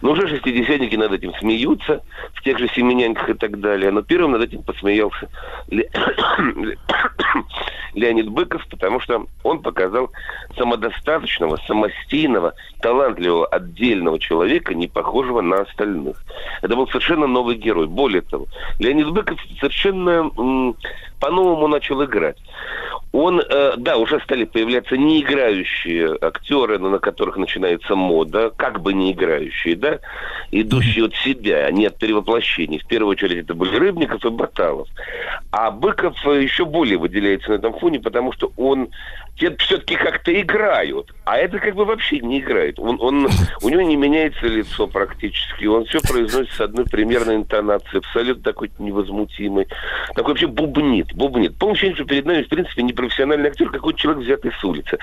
Но 0.02 0.12
уже 0.12 0.26
шестидесятники 0.26 0.96
над 0.96 1.12
этим 1.12 1.32
смеются, 1.34 2.02
в 2.32 2.42
тех 2.42 2.58
же 2.58 2.66
семенянках 2.68 3.30
и 3.30 3.34
так 3.34 3.60
далее. 3.60 3.92
Но 3.92 4.02
первым 4.02 4.32
над 4.32 4.42
этим 4.42 4.62
посмеялся 4.62 5.28
Леонид 7.94 8.28
Быков, 8.28 8.66
потому 8.68 9.00
что 9.00 9.26
он 9.42 9.62
показал 9.62 10.10
самодостаточного, 10.56 11.58
самостийного, 11.84 12.54
талантливого, 12.80 13.46
отдельного 13.46 14.18
человека, 14.18 14.74
не 14.74 14.88
похожего 14.88 15.40
на 15.40 15.62
остальных. 15.62 16.16
Это 16.62 16.76
был 16.76 16.86
совершенно 16.88 17.26
новый 17.26 17.56
герой. 17.56 17.86
Более 17.86 18.22
того, 18.22 18.46
Леонид 18.78 19.10
Быков 19.10 19.38
совершенно 19.60 20.30
по-новому 21.20 21.68
начал 21.68 22.04
играть. 22.04 22.36
Он, 23.12 23.40
э, 23.40 23.74
да, 23.76 23.96
уже 23.96 24.18
стали 24.20 24.44
появляться 24.44 24.96
не 24.96 25.22
играющие 25.22 26.18
актеры, 26.20 26.80
на 26.80 26.98
которых 26.98 27.36
начинается 27.36 27.94
мода, 27.94 28.50
как 28.56 28.80
бы 28.80 28.92
не 28.92 29.12
играющие, 29.12 29.76
да, 29.76 30.00
идущие 30.50 31.04
от 31.04 31.14
себя, 31.14 31.66
а 31.66 31.70
не 31.70 31.86
от 31.86 31.96
перевоплощений. 31.96 32.80
В 32.80 32.86
первую 32.86 33.12
очередь 33.12 33.44
это 33.44 33.54
были 33.54 33.76
Рыбников 33.76 34.24
и 34.24 34.30
Баталов. 34.30 34.88
А 35.52 35.70
Быков 35.70 36.16
еще 36.24 36.64
более 36.64 36.98
выделяется 36.98 37.50
на 37.50 37.54
этом 37.54 37.78
фоне, 37.78 38.00
потому 38.00 38.32
что 38.32 38.52
он 38.56 38.88
те 39.38 39.54
все-таки 39.56 39.96
как-то 39.96 40.32
играют, 40.40 41.12
а 41.24 41.38
это 41.38 41.58
как 41.58 41.74
бы 41.74 41.84
вообще 41.84 42.20
не 42.20 42.38
играет. 42.38 42.78
Он, 42.78 42.98
он, 43.00 43.28
у 43.62 43.68
него 43.68 43.82
не 43.82 43.96
меняется 43.96 44.46
лицо 44.46 44.86
практически, 44.86 45.66
он 45.66 45.84
все 45.86 46.00
произносит 46.00 46.52
с 46.52 46.60
одной 46.60 46.84
примерной 46.84 47.36
интонацией, 47.36 47.98
абсолютно 47.98 48.44
такой 48.44 48.70
невозмутимый, 48.78 49.66
такой 50.14 50.34
вообще 50.34 50.46
бубнит, 50.46 51.12
бубнит. 51.14 51.60
Ощущение, 51.60 51.96
что 51.96 52.04
перед 52.04 52.26
нами, 52.26 52.42
принципе, 52.54 52.82
не 52.82 52.92
профессиональный 52.92 53.50
актер, 53.50 53.70
какой-то 53.70 53.98
человек 53.98 54.24
взятый 54.24 54.52
с 54.52 54.64
улицы. 54.64 54.98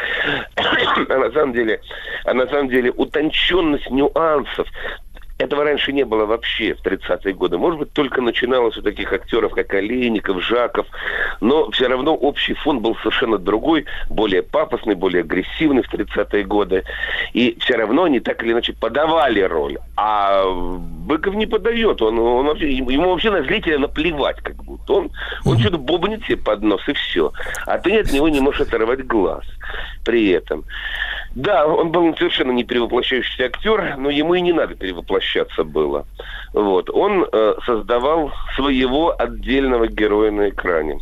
а 0.56 1.18
на 1.18 1.32
самом 1.32 1.54
деле, 1.54 1.82
а 2.26 2.34
на 2.34 2.48
самом 2.48 2.70
деле 2.70 2.92
утонченность 2.92 3.90
нюансов, 3.90 4.68
этого 5.42 5.64
раньше 5.64 5.92
не 5.92 6.04
было 6.04 6.26
вообще 6.26 6.74
в 6.74 6.86
30-е 6.86 7.34
годы. 7.34 7.58
Может 7.58 7.80
быть, 7.80 7.94
только 7.94 8.22
начиналось 8.22 8.78
у 8.78 8.82
таких 8.82 9.12
актеров, 9.12 9.54
как 9.54 9.74
Олейников, 9.74 10.42
Жаков. 10.44 10.88
Но 11.42 11.70
все 11.72 11.88
равно 11.88 12.16
общий 12.16 12.54
фон 12.54 12.80
был 12.80 12.96
совершенно 12.98 13.38
другой, 13.38 13.86
более 14.10 14.44
пафосный, 14.44 14.96
более 14.96 15.22
агрессивный 15.22 15.84
в 15.84 15.94
30-е 15.94 16.44
годы. 16.44 16.84
И 17.34 17.58
все 17.60 17.76
равно 17.76 18.04
они 18.04 18.20
так 18.20 18.44
или 18.44 18.52
иначе 18.52 18.74
подавали 18.74 19.42
роль. 19.42 19.78
А 19.98 20.46
Быков 20.46 21.36
не 21.36 21.48
подает. 21.48 22.02
Он, 22.02 22.20
он 22.20 22.46
вообще, 22.46 22.72
ему 22.72 23.10
вообще 23.10 23.32
на 23.32 23.44
зрителя 23.44 23.80
наплевать 23.80 24.38
как 24.42 24.56
будто. 24.64 24.94
Он, 24.94 25.12
он 25.46 25.60
что-то 25.60 25.78
бубнит 25.78 26.24
себе 26.26 26.38
под 26.38 26.62
нос 26.62 26.82
и 26.88 26.94
все. 26.94 27.32
А 27.66 27.78
ты 27.80 28.00
от 28.00 28.12
него 28.12 28.30
не 28.30 28.40
можешь 28.40 28.62
оторвать 28.62 29.06
глаз 29.06 29.44
при 30.04 30.30
этом. 30.30 30.64
Да, 31.34 31.66
он 31.66 31.92
был 31.92 32.16
совершенно 32.18 32.52
не 32.52 32.66
перевоплощающийся 32.66 33.46
актер, 33.46 33.96
но 33.98 34.10
ему 34.10 34.34
и 34.34 34.42
не 34.42 34.52
надо 34.52 34.76
перевоплощаться 34.76 35.64
было. 35.64 36.06
Вот. 36.54 36.90
Он 36.90 37.26
э, 37.32 37.54
создавал 37.66 38.34
своего 38.56 39.16
отдельного 39.18 39.88
героя 39.88 40.32
на 40.32 40.50
экране. 40.50 41.00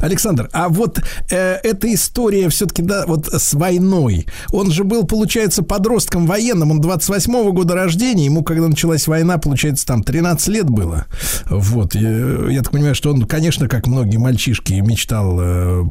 Александр, 0.00 0.48
а 0.52 0.68
вот 0.68 1.00
э, 1.30 1.54
эта 1.62 1.92
история 1.92 2.48
все-таки, 2.48 2.82
да, 2.82 3.04
вот 3.06 3.28
с 3.32 3.54
войной. 3.54 4.26
Он 4.50 4.70
же 4.70 4.84
был, 4.84 5.04
получается, 5.04 5.62
подростком 5.62 6.26
военным. 6.26 6.70
Он 6.70 6.80
28-го 6.80 7.52
года 7.52 7.74
рождения. 7.74 8.26
Ему, 8.26 8.42
когда 8.42 8.68
началась 8.68 9.06
война, 9.06 9.38
получается, 9.38 9.86
там 9.86 10.02
13 10.02 10.48
лет 10.48 10.68
было. 10.68 11.06
Вот. 11.46 11.94
Я, 11.94 12.50
я 12.50 12.62
так 12.62 12.72
понимаю, 12.72 12.94
что 12.94 13.10
он, 13.10 13.22
конечно, 13.22 13.68
как 13.68 13.86
многие 13.86 14.16
мальчишки, 14.16 14.74
мечтал 14.74 15.38
э, 15.40 15.84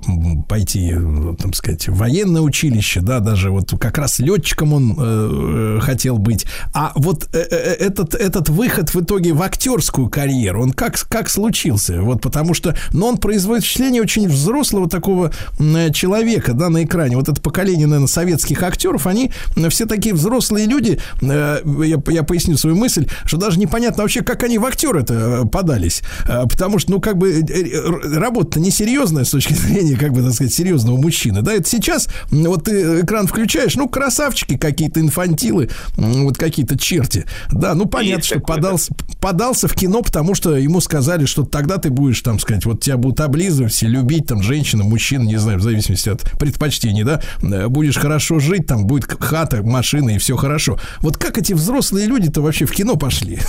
пойти, 0.47 0.93
там 1.39 1.53
сказать, 1.53 1.87
в 1.87 1.95
военное 1.95 2.41
училище, 2.41 3.01
да, 3.01 3.19
даже 3.19 3.51
вот 3.51 3.71
как 3.79 3.97
раз 3.97 4.19
летчиком 4.19 4.73
он 4.73 4.95
э, 4.97 5.79
хотел 5.81 6.17
быть. 6.17 6.45
А 6.73 6.91
вот 6.95 7.29
э, 7.33 7.39
э, 7.39 7.55
этот, 7.55 8.15
этот 8.15 8.49
выход 8.49 8.93
в 8.93 9.01
итоге 9.01 9.33
в 9.33 9.41
актерскую 9.41 10.09
карьеру, 10.09 10.63
он 10.63 10.71
как, 10.71 10.97
как 11.09 11.29
случился? 11.29 12.01
Вот 12.01 12.21
потому 12.21 12.53
что 12.53 12.75
но 12.91 13.07
он 13.07 13.17
производит 13.17 13.63
впечатление 13.63 14.01
очень 14.01 14.27
взрослого 14.27 14.89
такого 14.89 15.31
м, 15.59 15.91
человека, 15.93 16.53
да, 16.53 16.69
на 16.69 16.83
экране. 16.83 17.17
Вот 17.17 17.29
это 17.29 17.41
поколение, 17.41 17.87
наверное, 17.87 18.07
советских 18.07 18.63
актеров, 18.63 19.07
они 19.07 19.31
все 19.69 19.85
такие 19.85 20.13
взрослые 20.13 20.65
люди. 20.67 20.99
Э, 21.21 21.59
я, 21.83 22.01
я 22.07 22.23
поясню 22.23 22.57
свою 22.57 22.75
мысль, 22.75 23.07
что 23.25 23.37
даже 23.37 23.59
непонятно 23.59 24.03
вообще, 24.03 24.21
как 24.21 24.43
они 24.43 24.57
в 24.57 24.65
актеры-то 24.65 25.13
э, 25.13 25.45
подались. 25.47 26.01
Э, 26.27 26.45
потому 26.47 26.79
что, 26.79 26.91
ну, 26.91 26.99
как 26.99 27.17
бы, 27.17 27.31
э, 27.31 27.43
э, 27.43 28.17
работа-то 28.17 28.59
несерьезная 28.59 29.23
с 29.23 29.29
точки 29.29 29.53
зрения, 29.53 29.95
как 29.95 30.13
бы, 30.13 30.21
так 30.21 30.33
сказать, 30.33 30.53
серьезного 30.53 30.97
мужчины. 30.97 31.41
Да, 31.41 31.53
это 31.53 31.67
сейчас, 31.69 32.07
вот 32.29 32.65
ты 32.65 33.01
экран 33.01 33.27
включаешь, 33.27 33.75
ну, 33.75 33.87
красавчики 33.87 34.57
какие-то, 34.57 34.99
инфантилы, 34.99 35.69
вот 35.97 36.37
какие-то 36.37 36.77
черти. 36.77 37.25
Да, 37.51 37.73
ну, 37.75 37.85
понятно, 37.85 38.23
что 38.23 38.39
подался, 38.39 38.93
подался 39.19 39.67
в 39.67 39.73
кино, 39.73 40.01
потому 40.01 40.35
что 40.35 40.55
ему 40.55 40.81
сказали, 40.81 41.25
что 41.25 41.43
тогда 41.43 41.77
ты 41.77 41.89
будешь, 41.89 42.21
там, 42.21 42.39
сказать, 42.39 42.65
вот 42.71 42.81
тебя 42.81 42.97
будут 42.97 43.19
облизывать, 43.19 43.81
любить, 43.81 44.27
там, 44.27 44.41
женщина, 44.41 44.83
мужчина, 44.83 45.23
не 45.23 45.37
знаю, 45.37 45.59
в 45.59 45.61
зависимости 45.61 46.09
от 46.09 46.21
предпочтений, 46.39 47.03
да, 47.03 47.21
э, 47.41 47.67
будешь 47.67 47.97
хорошо 47.97 48.39
жить, 48.39 48.67
там, 48.67 48.85
будет 48.85 49.05
хата, 49.05 49.61
машина 49.63 50.11
и 50.11 50.17
все 50.17 50.35
хорошо. 50.35 50.77
Вот 50.99 51.17
как 51.17 51.37
эти 51.37 51.53
взрослые 51.53 52.07
люди-то 52.07 52.41
вообще 52.41 52.65
в 52.65 52.71
кино 52.71 52.95
пошли? 52.95 53.39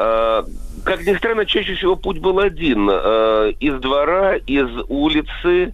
А, 0.00 0.44
Как 0.84 1.04
ни 1.04 1.14
странно, 1.16 1.44
чаще 1.44 1.74
всего 1.74 1.96
путь 1.96 2.18
был 2.18 2.38
один. 2.38 2.88
Э, 2.88 3.52
Из 3.58 3.80
двора, 3.80 4.36
из 4.36 4.68
улицы, 4.88 5.28
э, 5.54 5.72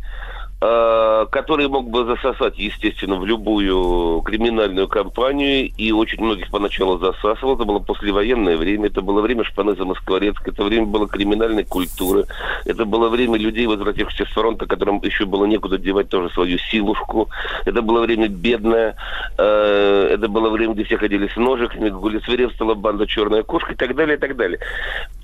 который 1.31 1.69
мог 1.69 1.91
бы 1.91 2.05
засосать, 2.05 2.59
естественно, 2.59 3.16
в 3.16 3.27
любую 3.27 4.23
криминальную 4.23 4.89
кампанию, 4.89 5.70
и 5.77 5.93
очень 5.93 6.23
многих 6.23 6.51
поначалу 6.51 6.99
засасывал. 6.99 7.57
Это 7.57 7.65
было 7.65 7.81
послевоенное 7.81 8.57
время, 8.57 8.86
это 8.86 9.03
было 9.03 9.20
время 9.20 9.45
Шпанеза 9.45 9.85
Москворецка, 9.85 10.51
это 10.51 10.65
время 10.65 10.86
было 10.86 11.09
криминальной 11.09 11.65
культуры, 11.65 12.27
это 12.65 12.85
было 12.85 13.09
время 13.09 13.39
людей, 13.39 13.66
возвратившихся 13.66 14.24
с 14.24 14.35
фронта, 14.35 14.66
которым 14.66 15.01
еще 15.03 15.27
было 15.27 15.45
некуда 15.45 15.78
девать 15.78 16.09
тоже 16.09 16.31
свою 16.31 16.59
силушку, 16.59 17.28
это 17.65 17.82
было 17.82 18.01
время 18.01 18.28
бедное, 18.28 18.97
э, 19.36 20.09
это 20.12 20.28
было 20.28 20.51
время, 20.51 20.74
где 20.74 20.85
все 20.85 20.97
ходили 20.97 21.28
с 21.28 21.36
ножиками, 21.36 21.91
где 21.91 22.20
свирепствовала 22.20 22.74
банда 22.74 23.07
«Черная 23.07 23.43
кошка» 23.43 23.73
и 23.73 23.77
так 23.77 23.95
далее, 23.95 24.16
и 24.16 24.20
так 24.20 24.36
далее. 24.36 24.59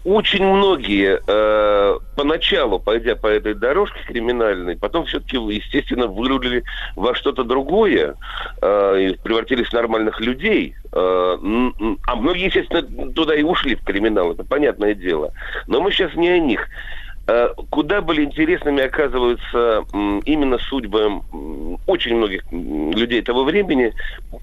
Очень 0.05 0.47
многие, 0.47 1.20
э, 1.27 1.98
поначалу, 2.16 2.78
пойдя 2.78 3.16
по 3.16 3.27
этой 3.27 3.52
дорожке 3.52 4.01
криминальной, 4.06 4.77
потом 4.77 5.05
все-таки, 5.05 5.36
естественно, 5.36 6.06
вырулили 6.06 6.64
во 6.97 7.14
что-то 7.14 7.44
другое, 7.44 8.14
э, 8.62 9.01
и 9.01 9.18
превратились 9.22 9.68
в 9.68 9.72
нормальных 9.74 10.18
людей. 10.20 10.74
Э, 10.93 11.36
а 12.06 12.16
многие, 12.16 12.47
естественно, 12.47 13.12
туда 13.12 13.35
и 13.35 13.43
ушли 13.43 13.74
в 13.74 13.85
криминал, 13.85 14.32
это 14.32 14.43
понятное 14.43 14.94
дело. 14.94 15.35
Но 15.66 15.82
мы 15.82 15.93
сейчас 15.93 16.14
не 16.14 16.31
о 16.31 16.39
них. 16.39 16.66
Э, 17.27 17.49
Куда 17.71 18.01
были 18.01 18.25
интересными 18.25 18.83
оказываются 18.83 19.85
именно 20.25 20.59
судьбы 20.59 21.21
очень 21.87 22.17
многих 22.17 22.43
людей 22.51 23.23
того 23.23 23.45
времени. 23.45 23.93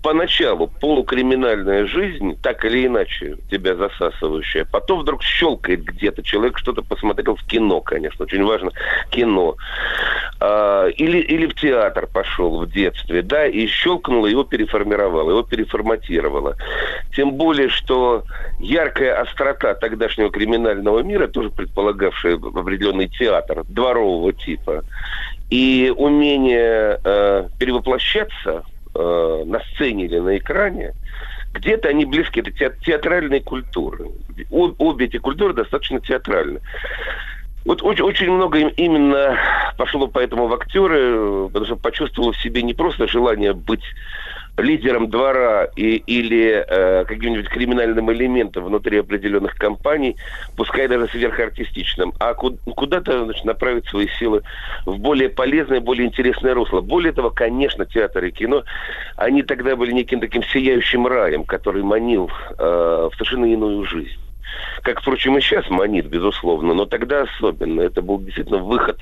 Поначалу 0.02 0.68
полукриминальная 0.68 1.86
жизнь, 1.86 2.38
так 2.42 2.64
или 2.64 2.88
иначе, 2.88 3.38
тебя 3.52 3.76
засасывающая. 3.76 4.66
Потом 4.72 5.02
вдруг 5.02 5.24
щелкает 5.24 5.84
где-то. 5.84 6.24
Человек 6.24 6.58
что-то 6.58 6.82
посмотрел 6.82 7.36
в 7.36 7.44
кино, 7.46 7.82
конечно. 7.82 8.24
Очень 8.24 8.44
важно 8.46 8.72
кино. 9.10 9.56
А, 10.40 10.88
Или, 10.88 11.20
или 11.20 11.48
в 11.48 11.56
театр 11.56 12.08
пошел 12.08 12.62
в 12.62 12.72
детстве, 12.72 13.22
да, 13.22 13.46
и 13.48 13.68
щелкнуло, 13.68 14.28
его 14.28 14.44
переформировало, 14.44 15.32
его 15.32 15.44
переформатировало. 15.44 16.56
Тем 17.16 17.34
более, 17.34 17.70
что 17.70 18.24
яркая 18.60 19.20
острота 19.22 19.74
тогдашнего 19.74 20.30
криминального 20.30 21.00
мира, 21.00 21.28
тоже 21.28 21.50
предполагавшая 21.50 22.38
определенный 22.78 23.08
театр 23.08 23.64
дворового 23.68 24.34
типа, 24.34 24.84
и 25.50 25.92
умение 25.96 27.00
э, 27.04 27.48
перевоплощаться 27.58 28.64
э, 28.94 29.44
на 29.46 29.60
сцене 29.72 30.06
или 30.06 30.20
на 30.20 30.38
экране, 30.38 30.94
где-то 31.54 31.90
они 31.90 32.06
близки, 32.06 32.40
это 32.40 32.52
те- 32.52 32.74
театральные 32.82 33.42
культуры. 33.42 34.06
Обе 34.50 35.06
эти 35.06 35.18
культуры 35.18 35.54
достаточно 35.54 36.00
театральны. 36.00 36.60
Вот 37.66 37.82
очень, 37.82 38.04
очень 38.04 38.32
много 38.32 38.60
им 38.60 38.70
именно 38.70 39.38
пошло 39.78 40.08
поэтому 40.08 40.48
в 40.48 40.54
актеры, 40.54 41.00
э, 41.00 41.48
потому 41.48 41.66
что 41.66 41.76
почувствовал 41.78 42.32
в 42.32 42.42
себе 42.42 42.62
не 42.62 42.74
просто 42.74 43.08
желание 43.08 43.54
быть 43.54 43.84
лидером 44.58 45.10
двора 45.10 45.66
и, 45.76 45.98
или 46.08 46.66
э, 46.68 47.06
каким-нибудь 47.06 47.48
криминальным 47.50 48.12
элементом 48.12 48.66
внутри 48.66 49.00
определенных 49.00 49.56
компаний, 49.56 50.18
пускай 50.56 50.88
даже 50.88 51.08
сверхартистичным, 51.08 52.14
а 52.20 52.34
ку- 52.34 52.58
куда-то 52.76 53.26
значит, 53.26 53.46
направить 53.46 53.88
свои 53.88 54.08
силы 54.20 54.42
в 54.86 54.98
более 54.98 55.30
полезное, 55.30 55.80
более 55.80 56.08
интересное 56.08 56.54
русло. 56.54 56.82
Более 56.82 57.14
того, 57.14 57.30
конечно, 57.30 57.86
театр 57.86 58.26
и 58.26 58.32
кино, 58.32 58.64
они 59.16 59.44
тогда 59.44 59.76
были 59.76 59.92
неким 59.92 60.20
таким 60.20 60.44
сияющим 60.44 61.06
раем, 61.08 61.44
который 61.44 61.84
манил 61.84 62.30
э, 62.58 63.10
в 63.12 63.14
совершенно 63.16 63.46
иную 63.46 63.86
жизнь. 63.86 64.18
Как, 64.82 65.02
впрочем, 65.02 65.38
и 65.38 65.42
сейчас 65.42 65.70
манит, 65.70 66.06
безусловно, 66.08 66.74
но 66.74 66.86
тогда 66.86 67.24
особенно. 67.24 67.82
Это 67.82 68.02
был 68.02 68.20
действительно 68.20 68.60
выход 68.60 69.00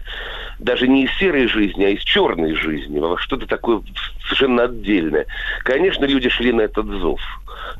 даже 0.60 0.88
не 0.88 1.06
из 1.06 1.12
серой 1.18 1.48
жизни, 1.48 1.84
а 1.84 1.90
из 1.90 2.02
черной 2.02 2.56
жизни, 2.56 3.00
во 3.00 3.18
что-то 3.18 3.46
такое 3.46 3.82
совершенно 4.24 4.64
отдельное. 4.64 5.26
Конечно, 5.64 6.06
люди 6.06 6.30
шли 6.30 6.52
на 6.52 6.62
этот 6.62 6.86
зов, 6.86 7.20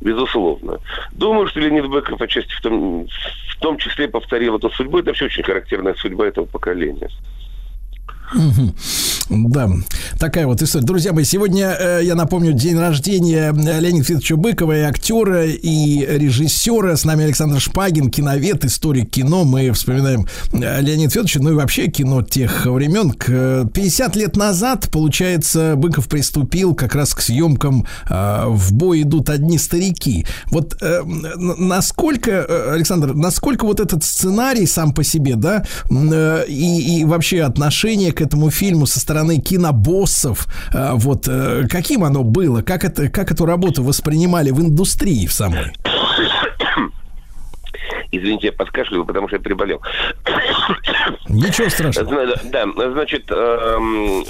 безусловно. 0.02 0.80
Думаю, 1.12 1.48
что 1.48 1.60
Леонид 1.60 1.88
Быков 1.88 2.22
отчасти 2.22 2.54
в 2.54 2.62
том, 2.62 3.08
в 3.08 3.56
том 3.60 3.78
числе 3.78 4.08
повторил 4.08 4.58
эту 4.58 4.70
судьбу. 4.70 5.00
Это 5.00 5.10
вообще 5.10 5.26
очень 5.26 5.44
характерная 5.44 5.96
судьба 5.96 6.28
этого 6.28 6.46
поколения. 6.46 7.10
Мгм. 8.34 8.74
Да, 9.30 9.70
такая 10.20 10.46
вот 10.46 10.62
история. 10.62 10.86
Друзья 10.86 11.12
мои, 11.12 11.24
сегодня, 11.24 11.76
э, 11.80 12.02
я 12.04 12.14
напомню, 12.14 12.54
день 12.54 12.78
рождения 12.78 13.52
э, 13.52 13.80
Леонида 13.80 14.06
Федоровича 14.06 14.36
Быкова, 14.36 14.78
и 14.78 14.82
актера, 14.82 15.46
и 15.48 16.06
режиссера. 16.06 16.96
С 16.96 17.06
нами 17.06 17.26
Александр 17.26 17.60
Шпагин, 17.60 18.12
киновед, 18.12 18.66
историк 18.66 19.10
кино. 19.10 19.44
Мы 19.44 19.72
вспоминаем 19.72 20.28
э, 20.54 20.82
Леонида 20.82 21.10
Федоровича, 21.10 21.40
ну 21.42 21.52
и 21.52 21.54
вообще 21.56 21.88
кино 21.88 22.22
тех 22.22 22.68
времен. 22.68 23.12
К, 23.12 23.26
э, 23.30 23.66
50 23.74 24.16
лет 24.16 24.36
назад, 24.36 24.90
получается, 24.92 25.74
Быков 25.76 26.08
приступил 26.08 26.76
как 26.76 26.94
раз 26.94 27.16
к 27.16 27.22
съемкам 27.22 27.86
«В 28.08 28.74
бой 28.74 29.02
идут 29.02 29.30
одни 29.30 29.58
старики». 29.58 30.26
Вот 30.52 30.78
насколько, 31.36 32.74
Александр, 32.74 33.14
насколько 33.14 33.66
вот 33.66 33.80
этот 33.80 34.04
сценарий 34.04 34.68
сам 34.68 34.94
по 34.94 35.04
себе, 35.04 35.36
да, 35.36 35.64
и, 36.48 37.00
и 37.00 37.06
вообще 37.06 37.42
отношение 37.42 38.12
к 38.12 38.22
этому 38.22 38.50
фильму 38.50 38.86
со 38.86 39.00
стороны 39.00 39.15
кинобоссов, 39.40 40.48
э, 40.74 40.92
вот 40.94 41.28
э, 41.28 41.68
каким 41.70 42.04
оно 42.04 42.24
было, 42.24 42.62
как, 42.62 42.84
это, 42.84 43.10
как 43.10 43.32
эту 43.32 43.46
работу 43.46 43.84
воспринимали 43.84 44.52
в 44.52 44.60
индустрии 44.62 45.28
в 45.28 45.34
самой? 45.34 45.74
Извините, 48.12 48.48
я 48.48 48.54
подкашливаю, 48.54 49.06
потому 49.06 49.28
что 49.28 49.38
я 49.38 49.42
приболел. 49.42 49.82
Ничего 51.30 51.70
страшного. 51.70 52.36
Да, 52.46 52.66
значит, 52.92 53.26
эм, 53.30 54.24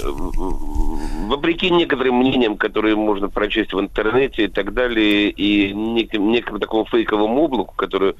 вопреки 1.28 1.70
некоторым 1.70 2.16
мнениям, 2.16 2.56
которые 2.56 2.96
можно 2.96 3.28
прочесть 3.28 3.72
в 3.72 3.80
интернете 3.80 4.44
и 4.44 4.48
так 4.48 4.74
далее, 4.74 5.30
и 5.30 5.72
неким, 5.72 6.30
некому 6.30 6.58
такому 6.58 6.84
фейковому 6.86 7.42
облаку, 7.42 7.74
который 7.76 8.14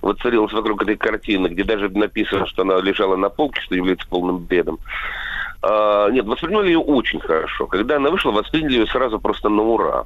воцарился 0.00 0.56
вокруг 0.56 0.82
этой 0.82 0.96
картины, 0.96 1.48
где 1.48 1.64
даже 1.64 1.88
написано, 1.88 2.46
что 2.46 2.62
она 2.62 2.80
лежала 2.80 3.16
на 3.16 3.28
полке, 3.28 3.60
что 3.60 3.74
является 3.74 4.06
полным 4.08 4.38
бредом. 4.38 4.78
А, 5.62 6.08
нет, 6.10 6.26
восприняли 6.26 6.66
ее 6.68 6.78
очень 6.78 7.20
хорошо. 7.20 7.66
Когда 7.66 7.96
она 7.96 8.10
вышла, 8.10 8.32
восприняли 8.32 8.78
ее 8.78 8.86
сразу 8.86 9.20
просто 9.20 9.48
на 9.48 9.62
ура. 9.62 10.04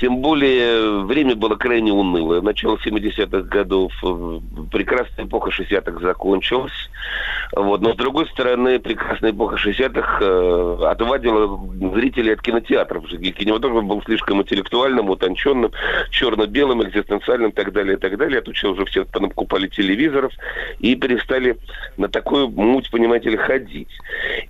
Тем 0.00 0.18
более 0.18 1.04
время 1.04 1.36
было 1.36 1.54
крайне 1.56 1.92
унылое. 1.92 2.40
Начало 2.40 2.76
70-х 2.76 3.42
годов, 3.42 3.92
э, 4.02 4.40
прекрасная 4.70 5.26
эпоха 5.26 5.50
60-х 5.50 6.00
закончилась. 6.00 6.72
Вот. 7.54 7.80
Но 7.80 7.94
с 7.94 7.96
другой 7.96 8.26
стороны, 8.26 8.78
прекрасная 8.78 9.30
эпоха 9.30 9.56
60-х 9.56 10.18
э, 10.20 10.78
отвадила 10.90 11.58
зрителей 11.94 12.34
от 12.34 12.42
кинотеатров. 12.42 13.06
Кинематограф 13.06 13.84
был 13.84 14.02
слишком 14.02 14.42
интеллектуальным, 14.42 15.08
утонченным, 15.10 15.72
черно-белым, 16.10 16.82
экзистенциальным 16.82 17.50
и 17.50 17.54
так 17.54 17.72
далее, 17.72 17.96
и 17.96 18.00
так 18.00 18.18
далее. 18.18 18.40
А 18.40 18.42
тут 18.42 18.62
уже 18.62 18.84
все 18.86 19.04
покупали 19.04 19.68
телевизоров 19.68 20.32
и 20.78 20.94
перестали 20.94 21.56
на 21.96 22.08
такую 22.08 22.48
муть, 22.48 22.90
понимаете 22.90 23.30
ли, 23.30 23.36
ходить. 23.36 23.88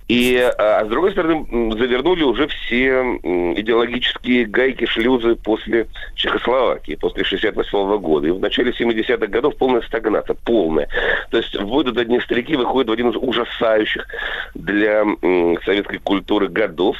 И, 0.07 0.37
а 0.37 0.73
а 0.73 0.85
с 0.85 0.89
другой 0.89 1.11
стороны, 1.11 1.45
завернули 1.77 2.23
уже 2.23 2.47
все 2.47 3.03
идеологические 3.21 4.45
гайки, 4.45 4.72
шлюзы 4.85 5.35
после 5.35 5.87
Чехословакии, 6.15 6.95
после 6.95 7.23
68 7.23 7.97
года. 7.99 8.27
И 8.27 8.31
в 8.31 8.39
начале 8.39 8.71
70-х 8.71 9.27
годов 9.27 9.55
полная 9.57 9.81
стагнация, 9.81 10.35
полная. 10.45 10.87
То 11.29 11.37
есть 11.37 11.55
выйдут 11.55 11.97
одни 11.97 12.19
старики, 12.19 12.55
выходят 12.55 12.89
в 12.89 12.93
один 12.93 13.09
из 13.09 13.15
ужасающих 13.15 14.05
для 14.55 15.05
советской 15.65 15.97
культуры 15.97 16.47
годов. 16.47 16.97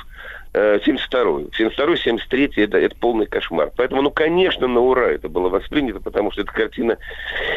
Э, 0.54 0.80
72-й. 0.86 1.46
72-й, 1.58 2.12
73-й 2.12 2.64
это, 2.64 2.78
это 2.78 2.96
полный 2.96 3.26
кошмар. 3.26 3.72
Поэтому, 3.76 4.02
ну, 4.02 4.12
конечно, 4.12 4.68
на 4.68 4.80
ура 4.80 5.12
это 5.12 5.30
было 5.30 5.50
воспринято, 5.50 6.00
потому 6.00 6.32
что 6.32 6.42
эта 6.42 6.52
картина 6.52 6.98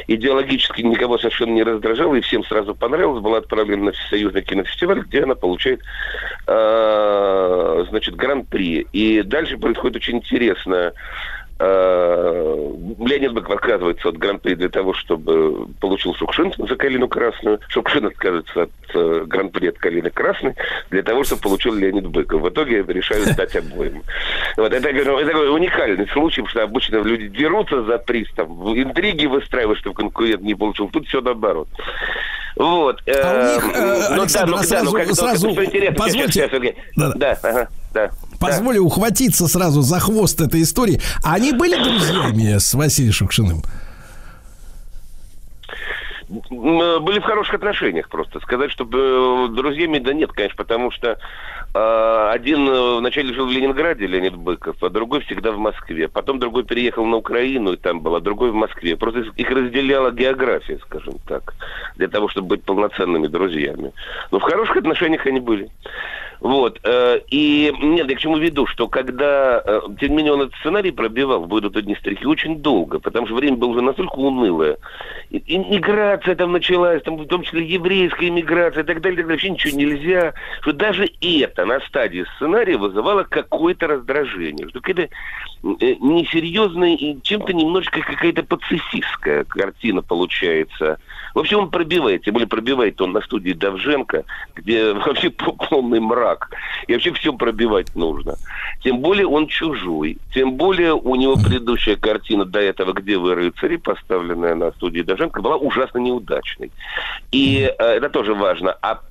идеологически 0.07 0.83
никого 0.83 1.19
совершенно 1.19 1.53
не 1.53 1.63
раздражала 1.63 2.15
и 2.15 2.21
всем 2.21 2.45
сразу 2.45 2.75
понравилась. 2.75 3.23
Была 3.23 3.39
отправлена 3.39 3.87
на 3.87 3.93
Всесоюзный 3.93 4.43
кинофестиваль, 4.43 5.01
где 5.01 5.23
она 5.23 5.35
получает, 5.35 5.81
э, 6.47 7.85
значит, 7.91 8.17
гран-при. 8.17 8.87
И 8.93 9.23
дальше 9.23 9.59
происходит 9.59 9.97
очень 9.97 10.19
интересно. 10.19 10.93
Леонид 11.59 13.33
Быков 13.33 13.57
отказывается 13.57 14.09
от 14.09 14.19
гран-при 14.19 14.55
для 14.55 14.69
того, 14.69 14.93
чтобы 14.95 15.67
получил 15.81 16.15
Шукшин 16.15 16.53
за 16.59 16.77
калину 16.77 17.09
красную. 17.09 17.61
Шукшин 17.69 18.07
отказывается 18.07 18.63
от 18.63 18.71
э, 18.95 19.25
гран-при 19.27 19.69
от 19.69 19.79
калины 19.79 20.11
красной 20.11 20.55
для 20.91 21.03
того, 21.03 21.25
чтобы 21.25 21.43
получил 21.43 21.75
Леонид 21.75 22.07
Быков. 22.09 22.43
В 22.43 22.49
итоге 22.49 22.83
решают 22.87 23.29
сдать 23.29 23.57
обоим. 23.57 24.03
Вот, 24.57 24.73
это, 24.73 24.89
это 24.89 25.27
такой 25.27 25.49
уникальный 25.55 26.09
случай, 26.09 26.43
потому 26.43 26.51
что 26.51 26.63
обычно 26.63 26.97
люди 27.03 27.29
дерутся 27.29 27.83
за 27.85 27.99
приз, 27.99 28.29
там, 28.35 28.49
интриги 28.79 29.27
выстраивают, 29.27 29.79
чтобы 29.79 29.97
конкурент 29.97 30.43
не 30.43 30.55
получил. 30.55 30.89
Тут 30.89 31.07
все 31.09 31.21
наоборот. 31.21 31.69
Вот. 32.57 33.03
А 33.07 33.33
у 33.35 33.55
них, 33.55 33.77
э, 33.77 33.79
э, 33.79 34.15
ну 34.15 34.23
Александр, 34.23 34.53
да, 34.53 34.57
ну, 34.57 34.57
а 34.57 34.63
сразу, 34.63 34.85
да, 34.85 34.85
ну, 34.85 34.93
как- 34.93 35.15
сразу 35.15 35.51
что 35.51 35.65
интересно, 35.65 35.95
сейчас, 35.95 36.07
позвольте, 36.07 36.33
сейчас, 36.33 36.51
Сергей. 36.51 36.75
Да, 36.97 37.13
Да, 37.15 37.39
ага, 37.43 37.69
да. 37.93 38.11
Позволю 38.39 38.83
ухватиться 38.83 39.47
сразу 39.49 39.83
за 39.83 40.01
хвост 40.01 40.41
этой 40.41 40.63
истории. 40.63 41.01
Они 41.23 41.53
были 41.53 41.77
друзьями 41.83 42.59
с 42.59 42.75
Василием 42.75 43.13
Шукшиным? 43.13 43.63
Э, 46.29 46.99
были 46.99 47.21
в 47.21 47.25
хороших 47.25 47.55
отношениях 47.55 48.09
просто. 48.09 48.41
Сказать, 48.41 48.71
что 48.71 48.85
э, 48.85 49.49
друзьями, 49.55 49.99
да 49.99 50.13
нет, 50.13 50.33
конечно, 50.33 50.57
потому 50.57 50.91
что 50.91 51.19
э, 51.75 52.31
один 52.33 52.69
э, 52.69 52.99
вначале 52.99 53.33
жил 53.33 53.47
в 53.47 53.51
Ленинграде, 53.51 54.07
Леонид 54.07 54.35
Быков, 54.35 54.83
а 54.83 54.89
другой 54.89 55.21
всегда 55.21 55.53
в 55.53 55.59
Москве. 55.59 56.09
Потом 56.09 56.39
другой 56.39 56.65
переехал 56.65 57.05
на 57.05 57.17
Украину, 57.17 57.73
и 57.73 57.77
там 57.77 58.01
был, 58.01 58.17
а 58.17 58.21
другой 58.21 58.51
в 58.51 58.55
Москве. 58.55 58.97
Просто 58.97 59.21
их 59.37 59.51
разделяла 59.51 60.11
география, 60.11 60.79
скажем 60.79 61.15
так, 61.27 61.55
для 61.97 62.09
того, 62.09 62.29
чтобы 62.29 62.49
быть 62.49 62.65
полноценными 62.65 63.29
друзьями. 63.29 63.93
Но 64.31 64.39
в 64.39 64.43
хороших 64.43 64.77
отношениях 64.77 65.27
они 65.27 65.41
были. 65.41 65.71
Вот. 66.41 66.81
э, 66.85 67.21
И 67.31 67.73
нет, 67.81 68.11
я 68.11 68.17
к 68.17 68.21
чему 68.21 68.37
веду, 68.37 68.67
что 68.67 68.89
когда, 68.89 69.63
тем 69.99 70.11
не 70.11 70.17
менее, 70.17 70.33
он 70.35 70.43
этот 70.43 70.55
сценарий 70.61 70.91
пробивал 70.91 71.45
«Будут 71.47 71.77
одни 71.77 71.95
старики» 71.97 72.27
очень 72.27 72.59
долго, 72.59 72.99
потому 72.99 73.27
что 73.27 73.37
время 73.37 73.57
было 73.57 73.71
уже 73.71 73.83
настолько 73.83 74.15
унылое. 74.15 74.79
Иммиграция 75.31 76.35
там 76.35 76.53
началась, 76.53 77.03
там, 77.03 77.17
в 77.17 77.27
том 77.27 77.43
числе 77.43 77.65
еврейская 77.65 78.29
иммиграция 78.29 78.83
и 78.83 78.87
так 78.87 79.01
далее, 79.01 79.15
и 79.15 79.17
так 79.17 79.27
далее. 79.27 79.27
Вообще 79.27 79.51
ничего 79.51 79.77
нельзя. 79.77 80.35
Что 80.61 80.73
даже 80.73 81.09
это 81.21 81.65
на 81.65 81.81
стадии 81.81 82.25
сценария 82.37 82.77
вызывало 82.77 83.25
какое-то 83.25 83.87
раздражение. 83.87 84.69
Что 84.69 84.81
какая-то 84.81 85.03
э, 85.81 85.95
несерьезная 86.01 86.95
и 86.95 87.21
чем-то 87.23 87.53
немножечко 87.53 88.01
какая-то 88.01 88.43
пацифистская 88.43 89.45
картина 89.45 90.03
получается. 90.03 90.99
В 91.37 91.41
общем, 91.41 91.59
он 91.59 91.71
пробивает, 91.71 92.25
тем 92.25 92.33
более 92.33 92.49
пробивает 92.49 92.99
он 93.03 93.13
на 93.13 93.21
студии 93.21 93.53
Давженко, 93.53 94.25
где 94.55 94.93
вообще 94.95 95.29
полный 95.29 96.01
мрак. 96.01 96.49
И 96.87 96.95
вообще 96.95 97.13
все 97.13 97.31
пробивать 97.35 97.95
нужно. 97.95 98.37
Тем 98.83 99.01
более 99.01 99.27
он 99.27 99.47
чужой. 99.47 100.17
Тем 100.33 100.55
более 100.55 100.95
у 100.95 101.15
него 101.15 101.35
предыдущая 101.35 101.97
картина 101.97 102.47
до 102.47 102.61
этого 102.61 102.95
«Где 102.95 103.19
вы, 103.19 103.35
рыцари», 103.35 103.77
поставленная 103.77 104.55
на 104.55 104.71
студии 104.73 105.03
Давженко, 105.03 105.43
была 105.43 105.57
ужасно 105.57 105.99
неудачной. 105.99 106.73
И 107.33 107.71
э, 107.79 107.85
это 107.85 108.09
тоже 108.09 108.33
важно. 108.33 108.75
А 108.81 109.03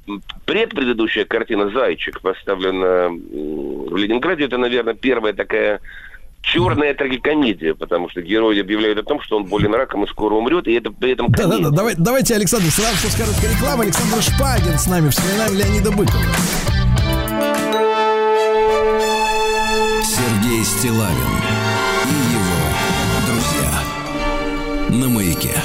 предпредыдущая 0.46 1.26
картина 1.26 1.70
«Зайчик», 1.70 2.22
поставленная 2.22 3.10
в 3.10 3.96
Ленинграде, 3.96 4.46
это, 4.46 4.58
наверное, 4.58 4.96
первая 4.96 5.34
такая 5.34 5.80
черная 6.46 6.94
трагикомедия, 6.94 7.74
потому 7.74 8.10
что 8.10 8.22
герой 8.22 8.60
объявляет 8.62 8.98
о 9.00 9.04
том, 9.04 9.20
что 9.22 9.38
он 9.38 9.46
болен 9.46 9.74
раком 9.74 10.04
и 10.04 10.08
скоро 10.08 10.36
умрет, 10.36 10.68
и 10.68 10.74
это 10.74 10.92
при 10.92 11.12
этом 11.12 11.32
Да, 11.32 11.44
да, 11.44 11.50
комедия. 11.50 11.70
да. 11.70 11.76
Давай, 11.76 11.96
давайте, 11.98 12.36
Александр, 12.36 12.70
сразу 12.72 12.96
после 13.04 13.26
короткой 13.26 13.50
рекламы. 13.52 13.84
Александр 13.86 14.22
Шпагин 14.22 14.78
с 14.80 14.88
нами. 14.88 15.10
Вспоминаем 15.10 15.54
Леонида 15.56 15.92
Быкова. 15.92 16.22
Сергей 20.04 20.64
Стилавин 20.64 21.34
и 22.06 22.34
его 22.34 23.28
друзья 23.28 25.00
на 25.02 25.10
маяке. 25.10 25.56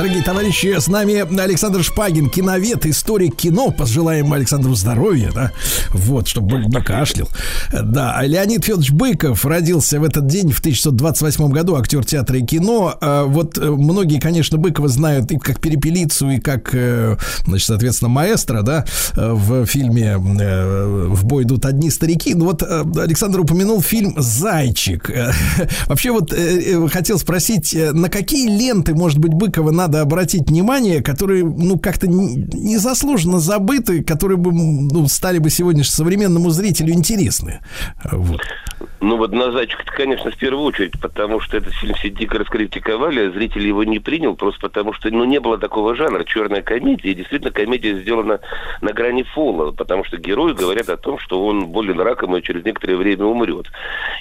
Дорогие 0.00 0.22
товарищи, 0.22 0.78
с 0.78 0.88
нами 0.88 1.38
Александр 1.38 1.82
Шпагин, 1.82 2.30
киновед, 2.30 2.86
историк 2.86 3.36
кино. 3.36 3.70
Пожелаем 3.70 4.32
Александру 4.32 4.74
здоровья, 4.74 5.30
да? 5.34 5.52
Вот, 5.90 6.26
чтобы 6.26 6.64
не 6.64 6.80
кашлял. 6.80 7.28
Да, 7.70 8.18
Леонид 8.22 8.64
Федорович 8.64 8.92
Быков 8.92 9.44
родился 9.44 10.00
в 10.00 10.04
этот 10.04 10.26
день 10.26 10.52
в 10.52 10.60
1928 10.60 11.50
году, 11.50 11.76
актер 11.76 12.02
театра 12.02 12.38
и 12.38 12.42
кино. 12.42 12.96
А 12.98 13.24
Вот 13.26 13.58
э, 13.58 13.70
многие, 13.70 14.18
конечно, 14.20 14.56
Быкова 14.56 14.88
знают 14.88 15.30
и 15.32 15.38
как 15.38 15.60
перепелицу, 15.60 16.30
и 16.30 16.40
как, 16.40 16.74
э, 16.74 17.18
значит, 17.44 17.66
соответственно, 17.66 18.08
маэстро, 18.08 18.62
да, 18.62 18.86
в 19.14 19.66
фильме 19.66 20.16
э, 20.16 21.06
«В 21.10 21.26
бой 21.26 21.42
идут 21.42 21.66
одни 21.66 21.90
старики». 21.90 22.34
Ну 22.34 22.46
вот 22.46 22.62
Александр 22.62 23.40
упомянул 23.40 23.82
фильм 23.82 24.14
«Зайчик». 24.16 25.10
Вообще 25.88 26.10
вот 26.10 26.32
хотел 26.90 27.18
спросить, 27.18 27.76
на 27.92 28.08
какие 28.08 28.48
ленты, 28.48 28.94
может 28.94 29.18
быть, 29.18 29.34
Быкова 29.34 29.70
надо 29.70 29.89
обратить 29.98 30.48
внимание, 30.48 31.02
которые, 31.02 31.44
ну, 31.44 31.78
как-то 31.78 32.06
не- 32.06 32.36
незаслуженно 32.52 33.38
забыты, 33.38 34.02
которые 34.02 34.38
бы, 34.38 34.52
ну, 34.52 35.06
стали 35.08 35.38
бы 35.38 35.50
сегодня 35.50 35.84
современному 35.84 36.50
зрителю 36.50 36.92
интересны? 36.92 37.60
Вот. 38.10 38.40
Ну 39.00 39.16
вот 39.16 39.32
на 39.32 39.50
зайчик 39.50 39.80
конечно, 40.00 40.30
в 40.30 40.36
первую 40.36 40.64
очередь, 40.64 40.98
потому 40.98 41.40
что 41.40 41.58
этот 41.58 41.74
фильм 41.74 41.94
все 41.94 42.08
дико 42.08 42.38
раскритиковали, 42.38 43.28
а 43.28 43.30
зритель 43.30 43.66
его 43.66 43.84
не 43.84 43.98
принял, 43.98 44.34
просто 44.34 44.60
потому 44.60 44.94
что 44.94 45.10
ну, 45.10 45.24
не 45.24 45.40
было 45.40 45.58
такого 45.58 45.94
жанра, 45.94 46.24
черная 46.24 46.62
комедия, 46.62 47.10
и 47.10 47.14
действительно 47.14 47.50
комедия 47.50 47.98
сделана 48.00 48.40
на 48.80 48.92
грани 48.94 49.22
фола, 49.22 49.72
потому 49.72 50.04
что 50.04 50.16
герои 50.16 50.54
говорят 50.54 50.88
о 50.88 50.96
том, 50.96 51.18
что 51.18 51.44
он 51.44 51.66
болен 51.66 52.00
раком 52.00 52.34
и 52.34 52.42
через 52.42 52.64
некоторое 52.64 52.96
время 52.96 53.26
умрет. 53.26 53.66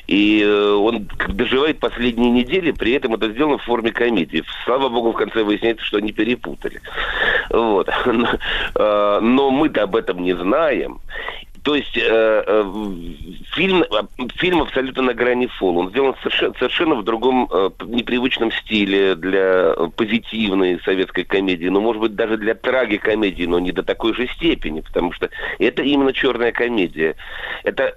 И 0.07 0.43
э, 0.43 0.71
он 0.71 1.07
доживает 1.29 1.79
последние 1.79 2.29
недели, 2.29 2.71
при 2.71 2.91
этом 2.91 3.13
это 3.13 3.31
сделано 3.31 3.57
в 3.57 3.63
форме 3.63 3.91
комедии. 3.91 4.43
Слава 4.65 4.89
богу, 4.89 5.13
в 5.13 5.15
конце 5.15 5.43
выясняется, 5.49 5.85
что 5.85 5.97
они 5.97 6.11
перепутали. 6.11 6.81
Вот. 7.49 7.89
Э, 8.75 9.19
Но 9.21 9.49
мы-то 9.49 9.83
об 9.83 9.95
этом 9.95 10.21
не 10.23 10.33
знаем. 10.33 10.99
То 11.63 11.75
есть 11.75 11.97
э, 11.97 12.43
э, 12.47 12.63
фильм, 13.53 13.83
фильм 14.35 14.61
абсолютно 14.61 15.03
на 15.03 15.13
грани 15.13 15.47
фол. 15.47 15.77
Он 15.77 15.89
сделан 15.89 16.15
совершенно, 16.21 16.53
совершенно 16.57 16.95
в 16.95 17.03
другом 17.03 17.49
э, 17.51 17.69
непривычном 17.85 18.51
стиле 18.51 19.15
для 19.15 19.73
позитивной 19.95 20.79
советской 20.85 21.23
комедии, 21.23 21.67
но, 21.67 21.81
может 21.81 22.01
быть, 22.01 22.15
даже 22.15 22.37
для 22.37 22.55
трагикомедии, 22.55 23.45
но 23.45 23.59
не 23.59 23.71
до 23.71 23.83
такой 23.83 24.13
же 24.13 24.27
степени, 24.27 24.81
потому 24.81 25.11
что 25.11 25.29
это 25.57 25.81
именно 25.81 26.13
черная 26.13 26.51
комедия. 26.51 27.15
Это 27.63 27.93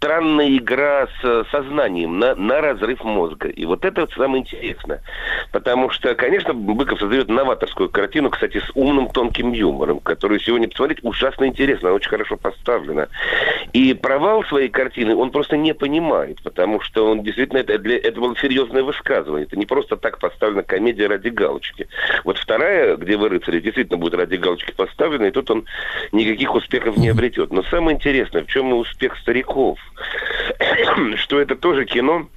странная 0.00 0.56
игра 0.56 1.08
с 1.20 1.24
э, 1.24 1.44
сознанием 1.50 2.18
на, 2.18 2.34
на 2.34 2.62
разрыв 2.62 3.04
мозга. 3.04 3.48
И 3.48 3.66
вот 3.66 3.84
это 3.84 4.00
вот 4.00 4.12
самое 4.12 4.40
интересное. 4.40 5.02
Потому 5.52 5.90
что, 5.90 6.14
конечно, 6.14 6.54
Быков 6.54 6.98
создает 6.98 7.28
новаторскую 7.28 7.90
картину, 7.90 8.30
кстати, 8.30 8.60
с 8.60 8.70
умным 8.74 9.10
тонким 9.10 9.52
юмором, 9.52 10.00
которую 10.00 10.40
сегодня 10.40 10.68
посмотреть 10.68 11.00
ужасно 11.02 11.44
интересно, 11.44 11.90
она 11.90 11.96
очень 11.96 12.08
хорошо 12.08 12.38
поставлена. 12.38 13.08
И 13.74 13.92
провал 13.92 14.42
своей 14.44 14.70
картины 14.70 15.14
он 15.14 15.30
просто 15.30 15.58
не 15.58 15.74
понимает, 15.74 16.42
потому 16.42 16.80
что 16.80 17.10
он 17.10 17.22
действительно, 17.22 17.58
это, 17.58 17.78
для, 17.78 17.98
это 17.98 18.18
было 18.20 18.34
серьезное 18.38 18.82
высказывание. 18.82 19.46
Это 19.46 19.58
не 19.58 19.66
просто 19.66 19.98
так 19.98 20.18
поставлена 20.18 20.62
комедия 20.62 21.08
ради 21.08 21.28
галочки. 21.28 21.88
Вот 22.24 22.38
вторая, 22.38 22.96
где 22.96 23.18
вы 23.18 23.28
рыцари, 23.28 23.60
действительно 23.60 23.98
будет 23.98 24.14
ради 24.14 24.36
галочки 24.36 24.72
поставлена, 24.72 25.26
и 25.26 25.30
тут 25.30 25.50
он 25.50 25.66
никаких 26.12 26.54
успехов 26.54 26.96
не 26.96 27.10
обретет. 27.10 27.52
Но 27.52 27.62
самое 27.64 27.96
интересное, 27.96 28.44
в 28.44 28.46
чем 28.46 28.72
успех 28.72 29.18
стариков, 29.18 29.78
что 31.16 31.40
это 31.40 31.56
тоже 31.56 31.84
кино, 31.84 32.28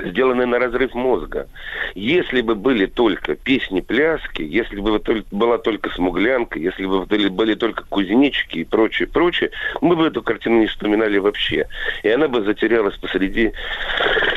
сделанное 0.00 0.46
на 0.46 0.58
разрыв 0.58 0.94
мозга. 0.94 1.48
Если 1.94 2.40
бы 2.40 2.54
были 2.54 2.86
только 2.86 3.34
песни-пляски, 3.34 4.42
если 4.42 4.80
бы 4.80 5.00
была 5.30 5.58
только 5.58 5.90
смуглянка, 5.90 6.58
если 6.58 6.86
бы 6.86 7.04
были, 7.04 7.54
только 7.54 7.84
кузнечики 7.88 8.58
и 8.58 8.64
прочее, 8.64 9.08
прочее, 9.08 9.50
мы 9.80 9.96
бы 9.96 10.06
эту 10.06 10.22
картину 10.22 10.60
не 10.60 10.66
вспоминали 10.66 11.18
вообще. 11.18 11.66
И 12.02 12.08
она 12.08 12.28
бы 12.28 12.42
затерялась 12.42 12.96
посреди 12.96 13.52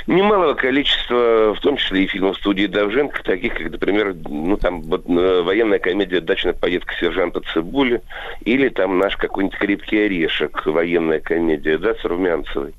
немалого 0.08 0.54
количества, 0.54 1.54
в 1.56 1.60
том 1.62 1.78
числе 1.78 2.04
и 2.04 2.08
фильмов 2.08 2.38
студии 2.38 2.68
Давженко, 2.68 3.24
таких 3.24 3.56
как, 3.56 3.72
например, 3.72 4.16
ну 4.28 4.58
там 4.58 4.82
э, 4.82 5.42
военная 5.42 5.80
комедия 5.80 6.20
«Дачная 6.20 6.54
поездка 6.54 6.94
сержанта 7.00 7.42
Цибули» 7.54 8.02
или 8.44 8.70
там 8.70 9.00
наш 9.00 9.16
какой-нибудь 9.18 9.58
«Крепкий 9.58 10.06
орешек», 10.06 10.66
военная 10.66 11.20
комедия, 11.20 11.78
да, 11.78 11.96
с 11.96 12.04
Румянцевой. 12.04 12.74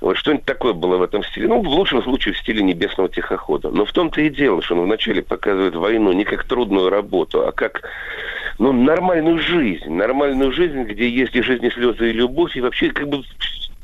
Вот 0.00 0.16
что-нибудь 0.16 0.46
такое 0.46 0.72
было 0.72 0.96
в 0.96 1.02
этом 1.02 1.22
стиле. 1.24 1.48
Ну, 1.48 1.62
в 1.62 1.68
лучшем 1.68 2.02
случае 2.02 2.19
в 2.28 2.38
стиле 2.38 2.62
небесного 2.62 3.08
тихохода. 3.08 3.70
Но 3.70 3.84
в 3.84 3.92
том-то 3.92 4.20
и 4.20 4.28
дело, 4.28 4.62
что 4.62 4.74
он 4.74 4.82
вначале 4.82 5.22
показывает 5.22 5.74
войну 5.74 6.12
не 6.12 6.24
как 6.24 6.44
трудную 6.44 6.90
работу, 6.90 7.46
а 7.46 7.52
как 7.52 7.82
ну, 8.58 8.72
нормальную 8.72 9.38
жизнь. 9.38 9.90
Нормальную 9.90 10.52
жизнь, 10.52 10.82
где 10.84 11.08
есть 11.08 11.34
и 11.34 11.42
жизнь, 11.42 11.64
и 11.64 11.70
слезы, 11.70 12.10
и 12.10 12.12
любовь, 12.12 12.56
и 12.56 12.60
вообще 12.60 12.90
как 12.90 13.08
бы 13.08 13.22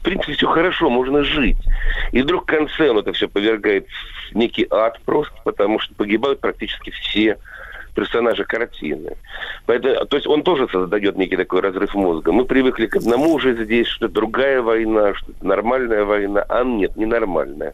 принципе, 0.06 0.34
все 0.34 0.46
хорошо, 0.46 0.88
можно 0.88 1.24
жить. 1.24 1.56
И 2.12 2.22
вдруг 2.22 2.44
в 2.44 2.46
конце 2.46 2.90
он 2.90 2.98
это 2.98 3.12
все 3.12 3.26
повергает 3.26 3.88
в 4.30 4.36
некий 4.36 4.66
ад 4.70 5.00
просто, 5.04 5.34
потому 5.44 5.80
что 5.80 5.94
погибают 5.94 6.40
практически 6.40 6.90
все 6.90 7.38
персонажа 7.96 8.44
картины. 8.44 9.16
Поэтому, 9.66 10.06
то 10.06 10.16
есть 10.16 10.28
он 10.28 10.44
тоже 10.44 10.68
создает 10.68 11.16
некий 11.16 11.36
такой 11.36 11.60
разрыв 11.60 11.94
мозга. 11.94 12.30
Мы 12.30 12.44
привыкли 12.44 12.86
к 12.86 12.96
одному 12.96 13.32
уже 13.32 13.56
здесь, 13.64 13.88
что 13.88 14.06
другая 14.06 14.62
война, 14.62 15.14
что 15.14 15.32
нормальная 15.40 16.04
война, 16.04 16.44
а 16.48 16.62
нет, 16.62 16.96
ненормальная. 16.96 17.72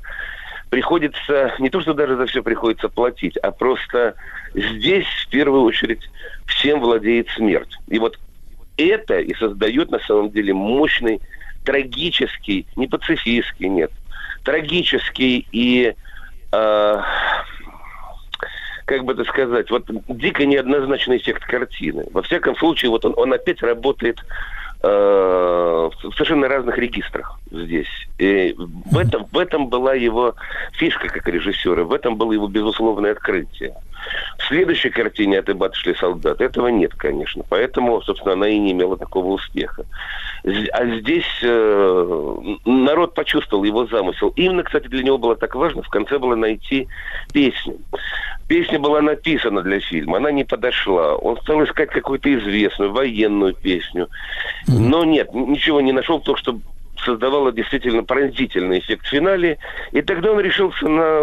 Приходится, 0.73 1.53
не 1.59 1.69
то, 1.69 1.83
что 1.83 1.93
даже 1.93 2.17
за 2.17 2.25
все 2.25 2.43
приходится 2.43 2.89
платить, 2.89 3.37
а 3.37 3.51
просто 3.51 4.15
здесь 4.55 5.05
в 5.27 5.29
первую 5.29 5.65
очередь 5.65 6.01
всем 6.47 6.81
владеет 6.81 7.29
смерть. 7.29 7.77
И 7.89 7.99
вот 7.99 8.19
это 8.79 9.19
и 9.19 9.35
создает 9.35 9.91
на 9.91 9.99
самом 9.99 10.31
деле 10.31 10.55
мощный, 10.55 11.21
трагический, 11.67 12.67
не 12.75 12.87
пацифистский, 12.87 13.69
нет, 13.69 13.93
трагический 14.45 15.47
и 15.53 15.95
э, 16.53 17.01
как 18.87 19.05
бы 19.05 19.13
это 19.13 19.25
сказать, 19.25 19.71
вот 19.71 19.85
дико 20.09 20.47
неоднозначный 20.47 21.19
эффект 21.19 21.45
картины. 21.45 22.07
Во 22.13 22.23
всяком 22.23 22.57
случае, 22.57 22.93
вот 22.93 23.05
он, 23.05 23.13
он 23.19 23.35
опять 23.35 23.63
работает 23.63 24.25
в 24.83 25.93
совершенно 26.15 26.49
разных 26.49 26.77
регистрах 26.77 27.39
здесь. 27.51 27.89
И 28.19 28.55
в 28.57 28.99
этом, 28.99 29.27
в 29.31 29.39
этом 29.39 29.69
была 29.69 29.95
его 29.95 30.35
фишка 30.73 31.09
как 31.09 31.29
режиссера, 31.29 31.85
в 31.85 31.93
этом 31.93 32.17
было 32.17 32.33
его 32.33 32.49
безусловное 32.49 33.13
открытие. 33.13 33.75
В 34.39 34.49
следующей 34.49 34.91
картине 34.91 35.39
«От 35.39 35.49
Ибат 35.49 35.75
шли 35.75 35.95
солдаты» 35.95 36.45
этого 36.45 36.69
нет, 36.69 36.93
конечно. 36.95 37.45
Поэтому, 37.49 38.03
собственно, 38.03 38.35
она 38.35 38.49
и 38.49 38.59
не 38.59 38.73
имела 38.73 38.97
такого 38.97 39.29
успеха. 39.29 39.85
А 40.45 40.87
здесь 40.99 41.41
э, 41.43 42.37
народ 42.65 43.15
почувствовал 43.15 43.63
его 43.63 43.87
замысел. 43.87 44.33
Именно, 44.35 44.65
кстати, 44.65 44.89
для 44.89 45.05
него 45.05 45.19
было 45.19 45.37
так 45.37 45.55
важно 45.55 45.83
в 45.83 45.89
конце 45.89 46.19
было 46.19 46.35
найти 46.35 46.89
песню. 47.33 47.79
Песня 48.49 48.79
была 48.79 49.01
написана 49.01 49.63
для 49.63 49.81
фильма, 49.81 50.19
она 50.19 50.31
не 50.31 50.45
подошла. 50.45 51.17
Он 51.17 51.39
стал 51.41 51.65
искать 51.65 51.91
какую-то 51.91 52.35
известную 52.35 52.93
военную 52.93 53.55
песню. 53.55 54.09
Но 54.67 55.05
нет, 55.05 55.33
ничего 55.33 55.81
не 55.81 55.93
нашел, 55.93 56.21
то, 56.21 56.37
что 56.37 56.59
создавало 57.05 57.53
действительно 57.53 58.05
пронзительный 58.05 58.79
эффект 58.79 59.07
в 59.07 59.11
финале. 59.11 59.59
И 59.93 60.03
тогда 60.03 60.33
он 60.33 60.41
решился 60.41 60.89
на 60.89 61.21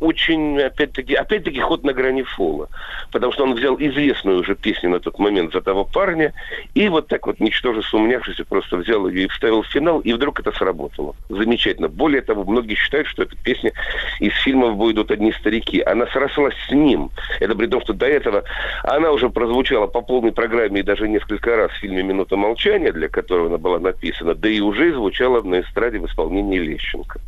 очень, 0.00 0.60
опять-таки, 0.60 1.14
опять-таки 1.14 1.60
ход 1.60 1.84
на 1.84 1.92
грани 1.92 2.22
фола. 2.22 2.68
Потому 3.12 3.32
что 3.32 3.44
он 3.44 3.54
взял 3.54 3.76
известную 3.78 4.40
уже 4.40 4.54
песню 4.54 4.90
на 4.90 5.00
тот 5.00 5.18
момент 5.18 5.52
за 5.52 5.60
того 5.60 5.84
парня, 5.84 6.32
и 6.74 6.88
вот 6.88 7.08
так 7.08 7.26
вот, 7.26 7.40
ничтоже 7.40 7.82
сумнявшись, 7.82 8.36
просто 8.48 8.76
взял 8.76 9.06
ее 9.08 9.24
и 9.24 9.28
вставил 9.28 9.62
в 9.62 9.66
финал, 9.66 10.00
и 10.00 10.12
вдруг 10.12 10.40
это 10.40 10.52
сработало. 10.52 11.14
Замечательно. 11.28 11.88
Более 11.88 12.22
того, 12.22 12.44
многие 12.44 12.74
считают, 12.74 13.06
что 13.06 13.22
эта 13.22 13.36
песня 13.36 13.72
из 14.18 14.34
фильмов 14.34 14.76
«Будут 14.76 15.10
одни 15.10 15.32
старики». 15.32 15.80
Она 15.80 16.06
срослась 16.06 16.54
с 16.68 16.72
ним. 16.72 17.10
Это 17.40 17.54
при 17.54 17.66
том, 17.66 17.80
что 17.82 17.92
до 17.92 18.06
этого 18.06 18.44
она 18.84 19.12
уже 19.12 19.28
прозвучала 19.28 19.86
по 19.86 20.00
полной 20.00 20.32
программе 20.32 20.80
и 20.80 20.82
даже 20.82 21.08
несколько 21.08 21.56
раз 21.56 21.70
в 21.72 21.78
фильме 21.80 22.02
«Минута 22.02 22.36
молчания», 22.36 22.92
для 22.92 23.08
которого 23.08 23.48
она 23.48 23.58
была 23.58 23.78
написана, 23.78 24.34
да 24.34 24.48
и 24.48 24.60
уже 24.60 24.92
звучала 24.92 25.09
звучала 25.10 25.42
на 25.42 25.60
эстраде 25.60 25.98
в 25.98 26.06
исполнении 26.06 26.58
Лещенко. 26.58 27.20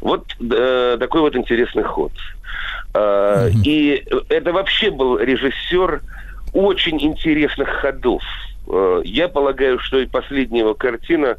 Вот 0.00 0.24
э, 0.40 0.96
такой 0.98 1.20
вот 1.20 1.36
интересный 1.36 1.82
ход. 1.82 2.12
Э, 2.94 3.50
И 3.64 4.04
это 4.28 4.52
вообще 4.52 4.90
был 4.90 5.18
режиссер 5.18 6.00
очень 6.52 7.02
интересных 7.02 7.68
ходов. 7.68 8.22
Э, 8.68 9.02
я 9.04 9.28
полагаю, 9.28 9.78
что 9.80 9.98
и 9.98 10.06
последняя 10.06 10.60
его 10.60 10.74
картина, 10.74 11.36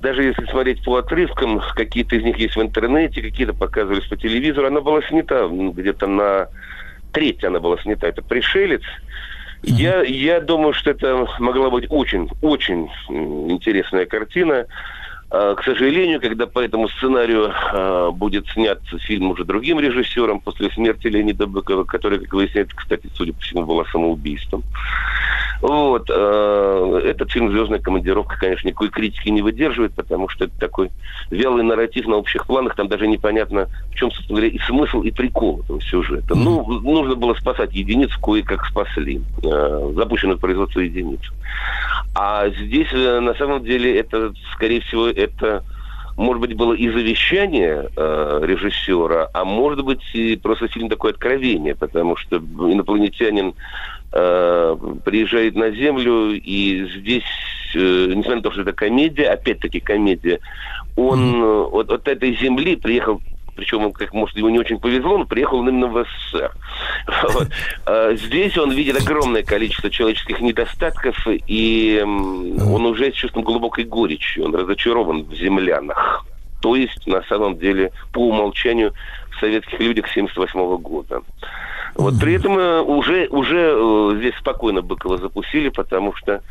даже 0.00 0.22
если 0.22 0.44
смотреть 0.46 0.82
по 0.82 0.96
отрывкам, 0.96 1.60
какие-то 1.74 2.16
из 2.16 2.22
них 2.24 2.36
есть 2.38 2.56
в 2.56 2.62
интернете, 2.62 3.20
какие-то 3.20 3.52
показывались 3.52 4.06
по 4.06 4.16
телевизору, 4.16 4.66
она 4.66 4.80
была 4.80 5.02
снята 5.02 5.46
где-то 5.48 6.06
на 6.06 6.48
треть 7.12 7.42
она 7.44 7.58
была 7.58 7.78
снята. 7.78 8.08
Это 8.08 8.22
«Пришелец», 8.22 8.82
я, 9.62 10.02
я 10.02 10.40
думаю, 10.40 10.72
что 10.72 10.90
это 10.90 11.26
могла 11.38 11.70
быть 11.70 11.86
очень, 11.88 12.28
очень 12.42 12.88
интересная 13.50 14.06
картина. 14.06 14.66
А, 15.30 15.54
к 15.54 15.62
сожалению, 15.62 16.20
когда 16.20 16.46
по 16.46 16.60
этому 16.60 16.88
сценарию 16.88 17.52
а, 17.52 18.10
будет 18.10 18.48
снят 18.48 18.80
фильм 19.00 19.30
уже 19.30 19.44
другим 19.44 19.78
режиссером 19.78 20.40
после 20.40 20.70
смерти 20.70 21.06
Леонида 21.06 21.46
Быкова, 21.46 21.84
который, 21.84 22.20
как 22.20 22.32
выясняется, 22.32 22.74
кстати, 22.74 23.10
судя 23.14 23.34
по 23.34 23.40
всему, 23.40 23.66
было 23.66 23.84
самоубийством. 23.92 24.64
Вот. 25.60 26.08
Э, 26.08 27.00
этот 27.04 27.30
фильм 27.30 27.50
«Звездная 27.50 27.78
командировка», 27.78 28.36
конечно, 28.38 28.68
никакой 28.68 28.90
критики 28.90 29.28
не 29.28 29.42
выдерживает, 29.42 29.94
потому 29.94 30.28
что 30.28 30.44
это 30.44 30.58
такой 30.58 30.90
вялый 31.30 31.64
нарратив 31.64 32.06
на 32.06 32.16
общих 32.16 32.46
планах. 32.46 32.76
Там 32.76 32.88
даже 32.88 33.06
непонятно, 33.06 33.68
в 33.90 33.94
чем, 33.94 34.10
собственно 34.10 34.40
говоря, 34.40 34.54
и 34.54 34.58
смысл, 34.60 35.02
и 35.02 35.10
прикол 35.10 35.60
этого 35.60 35.80
сюжета. 35.80 36.34
Ну, 36.34 36.64
нужно 36.80 37.14
было 37.14 37.34
спасать 37.34 37.74
единицу, 37.74 38.18
кое-как 38.20 38.64
спасли. 38.66 39.20
Э, 39.42 39.92
запущенную 39.96 40.38
производство 40.38 40.80
единицу. 40.80 41.32
А 42.14 42.48
здесь, 42.50 42.88
э, 42.92 43.20
на 43.20 43.34
самом 43.34 43.64
деле, 43.64 43.98
это, 43.98 44.32
скорее 44.54 44.80
всего, 44.80 45.08
это 45.08 45.64
может 46.16 46.40
быть, 46.40 46.54
было 46.54 46.72
и 46.72 46.88
завещание 46.88 47.88
э, 47.96 48.40
режиссера, 48.42 49.30
а 49.32 49.44
может 49.44 49.84
быть, 49.84 50.02
и 50.14 50.34
просто 50.34 50.66
фильм 50.66 50.88
такое 50.88 51.12
откровение, 51.12 51.76
потому 51.76 52.16
что 52.16 52.38
инопланетянин 52.38 53.54
э, 54.12 54.76
приезжает 55.04 55.54
на 55.54 55.70
Землю, 55.70 56.32
и 56.32 56.88
здесь, 56.98 57.22
э, 57.74 58.06
несмотря 58.08 58.36
на 58.36 58.42
то, 58.42 58.50
что 58.50 58.62
это 58.62 58.72
комедия, 58.72 59.30
опять-таки 59.30 59.80
комедия, 59.80 60.40
он 60.96 61.42
mm-hmm. 61.42 61.70
от, 61.70 61.90
от 61.90 62.08
этой 62.08 62.36
Земли 62.36 62.76
приехал 62.76 63.20
причем, 63.58 63.90
как 63.92 64.14
может, 64.14 64.36
ему 64.36 64.50
не 64.50 64.60
очень 64.60 64.78
повезло, 64.78 65.18
но 65.18 65.26
приехал 65.26 65.60
именно 65.66 65.88
в 65.88 66.04
СССР. 66.04 66.52
Вот. 67.32 67.48
А 67.86 68.14
здесь 68.14 68.56
он 68.56 68.70
видит 68.70 68.96
огромное 69.02 69.42
количество 69.42 69.90
человеческих 69.90 70.38
недостатков, 70.38 71.16
и 71.26 72.00
он 72.04 72.86
уже 72.86 73.10
с 73.10 73.14
чувством 73.14 73.42
глубокой 73.42 73.82
горечи, 73.82 74.38
он 74.38 74.54
разочарован 74.54 75.24
в 75.24 75.34
землянах. 75.34 76.24
То 76.62 76.76
есть, 76.76 77.04
на 77.08 77.22
самом 77.24 77.58
деле, 77.58 77.90
по 78.12 78.28
умолчанию 78.28 78.92
в 79.32 79.40
советских 79.40 79.80
людях 79.80 80.08
78 80.08 80.76
года. 80.76 81.22
Вот 81.98 82.20
при 82.20 82.34
этом 82.34 82.56
э, 82.56 82.80
уже, 82.80 83.26
уже 83.26 83.74
э, 83.74 84.18
здесь 84.18 84.34
спокойно 84.38 84.82
Быкова 84.82 85.18
запустили, 85.18 85.68
потому 85.68 86.14
что 86.14 86.42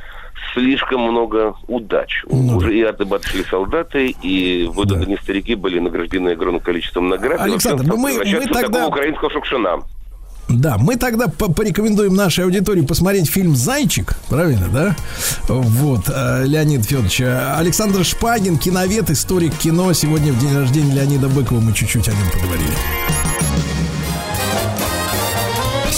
слишком 0.53 1.01
много 1.01 1.55
удач. 1.67 2.25
Ну, 2.29 2.57
уже 2.57 2.77
и 2.77 2.81
отбатывали 2.81 3.43
солдаты, 3.49 4.13
и 4.21 4.69
вот 4.69 4.89
да. 4.89 5.01
старики 5.23 5.55
были 5.55 5.79
награждены 5.79 6.31
огромным 6.31 6.59
количеством 6.59 7.07
наград. 7.07 7.39
Александр, 7.39 7.85
ну 7.85 7.95
мы, 7.95 8.11
мы 8.13 8.45
тогда... 8.47 8.87
украинского 8.87 9.31
шукшина. 9.31 9.79
Да, 10.49 10.77
мы 10.77 10.97
тогда 10.97 11.27
порекомендуем 11.27 12.13
нашей 12.13 12.43
аудитории 12.43 12.81
посмотреть 12.81 13.29
фильм 13.29 13.55
«Зайчик», 13.55 14.15
правильно, 14.29 14.67
да? 14.73 14.95
Вот, 15.47 16.09
э, 16.13 16.43
Леонид 16.45 16.83
Федорович. 16.85 17.21
Александр 17.21 18.03
Шпагин, 18.03 18.57
киновед, 18.57 19.09
историк 19.09 19.53
кино. 19.55 19.93
Сегодня 19.93 20.33
в 20.33 20.39
день 20.39 20.57
рождения 20.57 20.93
Леонида 20.93 21.29
Быкова 21.29 21.61
мы 21.61 21.71
чуть-чуть 21.71 22.09
о 22.09 22.11
нем 22.11 22.29
поговорили. 22.33 22.73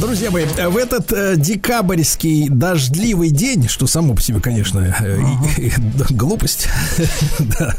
Друзья 0.00 0.30
мои, 0.30 0.44
в 0.44 0.76
этот 0.76 1.12
э, 1.12 1.34
декабрьский 1.36 2.48
дождливый 2.48 3.30
день, 3.30 3.68
что 3.68 3.88
само 3.88 4.14
по 4.14 4.22
себе, 4.22 4.38
конечно, 4.40 4.94
э, 5.00 5.18
и, 5.56 5.72
глупость 6.10 6.68
да, 7.58 7.74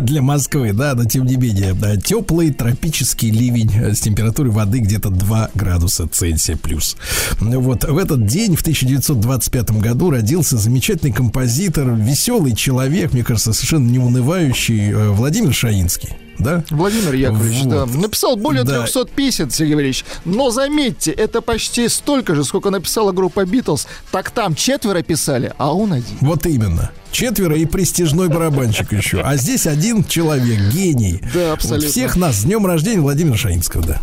для 0.00 0.22
Москвы, 0.22 0.72
да, 0.72 0.94
но 0.94 1.04
тем 1.04 1.26
не 1.26 1.36
менее, 1.36 1.74
да, 1.74 1.96
теплый 1.96 2.50
тропический 2.50 3.30
ливень 3.30 3.94
с 3.94 4.00
температурой 4.00 4.52
воды 4.52 4.78
где-то 4.78 5.10
2 5.10 5.50
градуса 5.54 6.08
Цельсия 6.08 6.56
плюс. 6.56 6.96
Вот 7.40 7.84
в 7.84 7.98
этот 7.98 8.24
день, 8.26 8.56
в 8.56 8.62
1925 8.62 9.72
году, 9.72 10.10
родился 10.10 10.56
замечательный 10.56 11.12
композитор, 11.12 11.90
веселый 11.90 12.54
человек, 12.54 13.12
мне 13.12 13.22
кажется, 13.22 13.52
совершенно 13.52 13.90
неунывающий 13.90 14.92
э, 14.92 15.10
Владимир 15.10 15.52
Шаинский 15.52 16.16
да? 16.42 16.64
Владимир 16.70 17.14
Яковлевич, 17.14 17.64
вот. 17.64 17.70
да. 17.70 17.86
Написал 17.86 18.36
более 18.36 18.64
да. 18.64 18.82
300 18.82 19.06
песен, 19.06 19.50
Сергей 19.50 19.74
Валерьевич. 19.74 20.04
Но 20.24 20.50
заметьте, 20.50 21.10
это 21.10 21.40
почти 21.40 21.88
столько 21.88 22.34
же, 22.34 22.44
сколько 22.44 22.70
написала 22.70 23.12
группа 23.12 23.44
Битлз. 23.44 23.86
Так 24.10 24.30
там 24.30 24.54
четверо 24.54 25.02
писали, 25.02 25.52
а 25.58 25.74
он 25.74 25.92
один. 25.92 26.16
Вот 26.20 26.46
именно. 26.46 26.90
Четверо 27.12 27.56
и 27.56 27.64
престижной 27.64 28.28
барабанщик 28.28 28.92
еще. 28.92 29.20
А 29.20 29.36
здесь 29.36 29.66
один 29.66 30.04
человек, 30.04 30.60
гений. 30.72 31.20
Да, 31.34 31.52
абсолютно. 31.52 31.86
Вот 31.86 31.92
всех 31.92 32.16
нас 32.16 32.36
с 32.36 32.44
днем 32.44 32.66
рождения 32.66 33.00
Владимира 33.00 33.36
Шаинского, 33.36 33.84
да. 33.84 34.02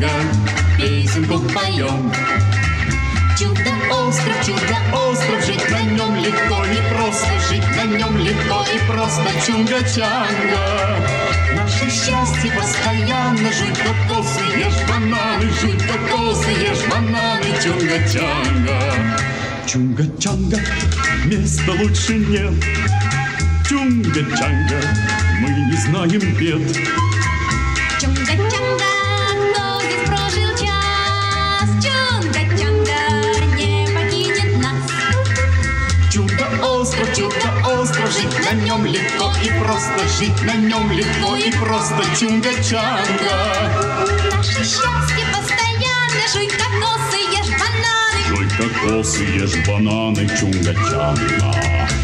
Чунга-чанга, 0.00 0.08
песенку 0.78 1.38
поем. 1.52 2.12
Чудо-остров, 3.38 4.46
чудо-остров, 4.46 5.44
жить 5.44 5.70
на 5.70 5.82
нем 5.82 6.16
легко 6.16 6.64
и 6.64 6.94
просто, 6.94 7.28
жить 7.48 7.68
на 7.76 7.84
нем 7.84 8.16
легко 8.16 8.64
и 8.72 8.78
просто, 8.90 9.24
чунга-чанга. 9.46 10.64
Наше 11.54 11.90
счастье 11.90 12.50
постоянно, 12.52 13.52
жуй 13.52 13.74
кокосы, 13.74 14.40
ешь 14.56 14.88
бананы, 14.88 15.50
жуй 15.60 15.78
кокосы, 15.78 16.50
ешь 16.50 16.86
бананы, 16.90 17.50
чунга-чанга. 17.62 18.78
Чунга-чанга, 19.66 20.60
места 21.26 21.72
лучше 21.72 22.14
нет. 22.14 22.54
Чунга-чанга, 23.68 24.80
мы 25.40 25.50
не 25.50 25.76
знаем 25.76 26.34
бед. 26.36 27.19
Нем 38.80 38.86
легко 38.86 39.32
и 39.44 39.48
просто, 39.60 40.08
жить 40.18 40.42
на 40.42 40.54
нем 40.54 40.90
легко 40.90 41.36
и 41.36 41.50
просто, 41.52 42.02
чунга-чанга. 42.18 43.36
Наше 44.32 44.64
счастье 44.64 45.26
постоянно, 45.32 46.24
жуй 46.32 46.48
кокосы, 46.48 47.18
ешь 47.30 47.52
бананы. 47.58 48.20
Жуй 48.28 48.48
кокосы, 48.56 49.24
ешь 49.24 49.66
бананы, 49.66 50.26
чунга-чанга. 50.26 51.16
Чунга-чанга. 51.16 51.99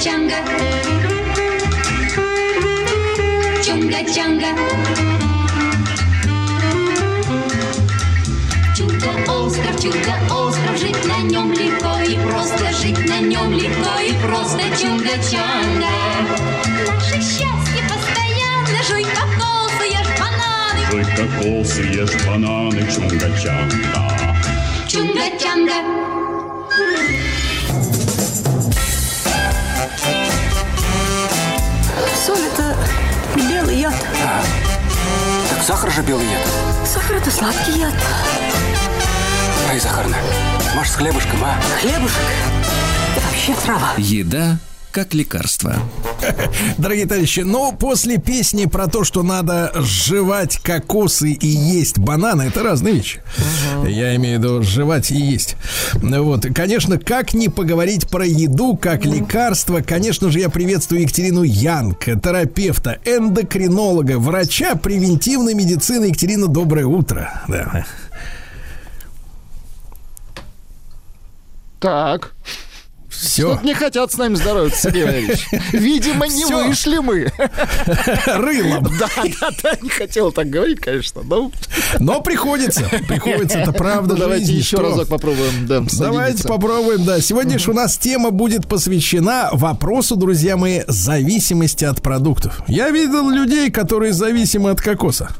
Чунга-чанга. 0.00 0.36
Чунга-чанга. 3.62 4.50
Чудо-остров, 8.74 9.82
чудо-остров, 9.82 10.78
жить 10.78 11.04
на 11.04 11.18
нем 11.18 11.52
легко 11.52 11.98
и 12.08 12.16
просто, 12.26 12.72
жить 12.80 13.06
на 13.06 13.20
нем 13.20 13.52
легко 13.52 14.00
и 14.00 14.12
просто, 14.22 14.62
чунга-чанга. 14.80 15.92
Наше 16.86 17.16
счастье 17.16 17.84
постоянно, 17.86 18.82
жуй 18.88 19.04
кокосы, 19.04 19.84
ешь 19.84 20.18
бананы. 20.18 20.86
Жуй 20.90 21.04
кокосы, 21.14 21.82
ешь 21.82 22.26
бананы, 22.26 22.80
чунга-чанга. 22.88 24.36
Чунга-чанга. 24.88 25.99
Соль– 32.24 32.38
это 32.52 32.76
белый 33.34 33.78
яд. 33.78 33.94
Так 35.48 35.62
сахар 35.62 35.90
же 35.90 36.02
белый 36.02 36.26
яд. 36.26 36.42
Сахар– 36.86 37.16
это 37.18 37.30
сладкий 37.30 37.78
яд. 37.78 37.94
Ай, 39.70 39.80
Захарна, 39.80 40.16
может, 40.74 40.92
с 40.92 40.96
хлебушком, 40.96 41.42
а? 41.44 41.54
Хлебушек– 41.80 42.20
это 43.16 43.26
вообще 43.26 43.54
трава. 43.54 43.92
Еда 43.96 44.58
как 44.90 45.14
лекарство. 45.14 45.76
Дорогие 46.78 47.06
товарищи, 47.06 47.40
ну, 47.40 47.72
после 47.72 48.18
песни 48.18 48.66
про 48.66 48.86
то, 48.86 49.04
что 49.04 49.22
надо 49.22 49.72
жевать 49.76 50.58
кокосы 50.58 51.32
и 51.32 51.46
есть 51.46 51.98
бананы, 51.98 52.42
это 52.42 52.62
разные 52.62 52.94
вещи. 52.94 53.22
Я 53.86 54.14
имею 54.16 54.38
в 54.38 54.42
виду 54.42 54.62
жевать 54.62 55.10
и 55.10 55.16
есть. 55.16 55.56
Вот, 55.92 56.46
конечно, 56.54 56.98
как 56.98 57.34
не 57.34 57.48
поговорить 57.48 58.08
про 58.08 58.26
еду 58.26 58.76
как 58.76 59.04
лекарство, 59.04 59.80
конечно 59.80 60.30
же, 60.30 60.40
я 60.40 60.48
приветствую 60.48 61.02
Екатерину 61.02 61.42
Янг, 61.42 62.04
терапевта, 62.04 62.98
эндокринолога, 63.04 64.18
врача 64.18 64.74
превентивной 64.74 65.54
медицины. 65.54 66.06
Екатерина, 66.06 66.48
доброе 66.48 66.86
утро. 66.86 67.42
Да. 67.48 67.86
Так. 71.80 72.34
Все. 73.10 73.52
Тут 73.54 73.64
не 73.64 73.74
хотят 73.74 74.12
с 74.12 74.16
нами 74.16 74.36
здороваться, 74.36 74.80
Сергей 74.82 75.04
Валерьевич. 75.04 75.46
Видимо, 75.72 76.26
не 76.28 76.44
Всё. 76.44 76.66
вышли 76.66 76.98
мы. 76.98 77.30
Рылом. 78.26 78.86
Да, 79.00 79.08
да, 79.40 79.50
да, 79.62 79.72
не 79.82 79.88
хотел 79.88 80.30
так 80.32 80.48
говорить, 80.48 80.80
конечно. 80.80 81.22
Но, 81.22 81.50
Но 81.98 82.20
приходится, 82.20 82.82
приходится, 83.08 83.58
это 83.58 83.72
правда 83.72 84.14
Ну, 84.14 84.20
давайте 84.20 84.52
еще 84.52 84.76
что? 84.76 84.82
разок 84.82 85.08
попробуем. 85.08 85.66
Да, 85.66 85.82
Давайте 85.98 86.46
попробуем, 86.46 87.04
да. 87.04 87.20
Сегодня 87.20 87.58
же 87.58 87.70
у 87.70 87.74
нас 87.74 87.96
тема 87.98 88.30
будет 88.30 88.68
посвящена 88.68 89.48
вопросу, 89.52 90.16
друзья 90.16 90.56
мои, 90.56 90.82
зависимости 90.86 91.84
от 91.84 92.02
продуктов. 92.02 92.60
Я 92.68 92.90
видел 92.90 93.28
людей, 93.30 93.70
которые 93.70 94.12
зависимы 94.12 94.70
от 94.70 94.80
кокоса. 94.80 95.30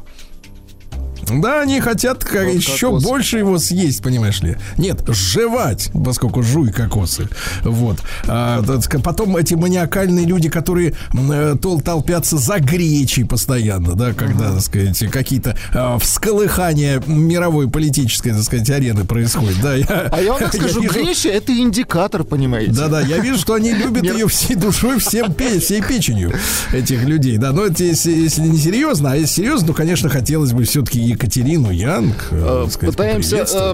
Да, 1.39 1.61
они 1.61 1.79
хотят 1.79 2.23
как, 2.23 2.45
Вот 2.45 2.55
еще 2.55 2.87
кокос. 2.87 3.03
больше 3.03 3.37
его 3.37 3.57
съесть, 3.57 4.01
понимаешь 4.03 4.41
ли. 4.41 4.57
Нет, 4.77 5.01
жевать, 5.07 5.91
поскольку 5.93 6.41
жуй 6.43 6.71
кокосы. 6.71 7.27
Вот. 7.63 7.99
А, 8.27 8.63
потом 9.03 9.37
эти 9.37 9.53
маниакальные 9.53 10.25
люди, 10.25 10.49
которые 10.49 10.93
э, 11.13 11.55
тол 11.61 11.79
толпятся 11.81 12.37
за 12.37 12.59
гречей 12.59 13.23
постоянно, 13.25 13.93
да, 13.93 14.13
когда, 14.13 14.51
так 14.53 14.61
сказать, 14.61 14.99
какие-то 15.11 15.55
а, 15.73 15.97
всколыхания 15.99 17.01
мировой 17.07 17.69
политической, 17.69 18.31
так 18.31 18.43
сказать, 18.43 18.69
арены 18.69 19.05
происходят. 19.05 19.55
Да, 19.61 19.75
я, 19.75 19.85
А 20.11 20.21
я 20.21 20.31
вам 20.33 20.39
так 20.41 20.53
скажу, 20.55 20.81
вижу- 20.81 20.93
греча 20.93 21.29
это 21.29 21.55
индикатор, 21.57 22.23
понимаете? 22.23 22.71
да, 22.71 22.87
да, 22.87 23.01
я 23.01 23.19
вижу, 23.19 23.37
что 23.37 23.53
они 23.53 23.73
любят 23.73 24.03
ее 24.03 24.27
всей 24.27 24.55
душой, 24.55 24.99
всем 24.99 25.33
всей 25.59 25.81
печенью 25.81 26.33
этих 26.73 27.03
людей. 27.03 27.37
Да, 27.37 27.51
но 27.51 27.65
это 27.65 27.83
если, 27.83 28.11
если 28.11 28.41
не 28.41 28.57
серьезно, 28.57 29.11
а 29.11 29.15
если 29.15 29.35
серьезно, 29.41 29.67
то, 29.67 29.73
конечно, 29.73 30.09
хотелось 30.09 30.51
бы 30.53 30.63
все-таки 30.63 30.99
Екатерину 31.25 31.69
Янг. 31.71 32.15
э, 32.31 32.63
Э, 32.65 32.71
сказать, 32.71 32.95
Пытаемся, 32.95 33.45
э, 33.47 33.73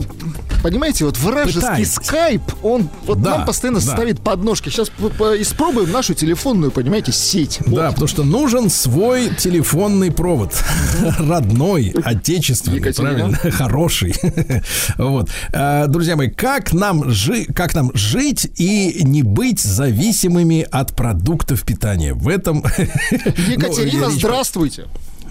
понимаете, 0.62 1.06
вот 1.06 1.18
вражеский 1.18 1.62
Пытаетесь. 1.62 1.94
скайп, 1.94 2.42
он 2.62 2.90
вот 3.06 3.22
Да, 3.22 3.38
нам 3.38 3.46
постоянно 3.46 3.80
да. 3.80 3.86
ставит 3.94 4.20
подножки. 4.22 4.70
Сейчас 4.70 4.90
испробуем 4.90 5.92
нашу 5.92 6.14
телефонную, 6.14 6.72
понимаете, 6.72 7.14
сеть. 7.14 7.60
Да, 7.66 7.90
потому 7.92 8.08
что 8.08 8.24
нужен 8.24 8.70
свой 8.70 9.30
телефонный 9.36 10.12
провод. 10.12 10.54
Родной, 11.20 11.94
отечественный, 12.04 12.78
Екатерина. 12.80 13.14
правильно? 13.14 13.38
Хороший. 13.52 14.14
Вот. 14.98 15.30
Друзья 15.88 16.16
мои, 16.16 16.30
как 16.30 16.74
нам, 16.74 17.10
жи- 17.10 17.46
как 17.46 17.74
нам 17.76 17.92
жить 17.94 18.50
и 18.58 19.02
не 19.04 19.22
быть 19.24 19.60
зависимыми 19.60 20.68
от 20.70 20.96
продуктов 20.96 21.64
питания? 21.64 22.14
В 22.14 22.28
этом... 22.28 22.64
Екатерина, 22.68 24.08
Ну, 24.08 24.10
речь- 24.12 24.20
здравствуйте. 24.20 24.86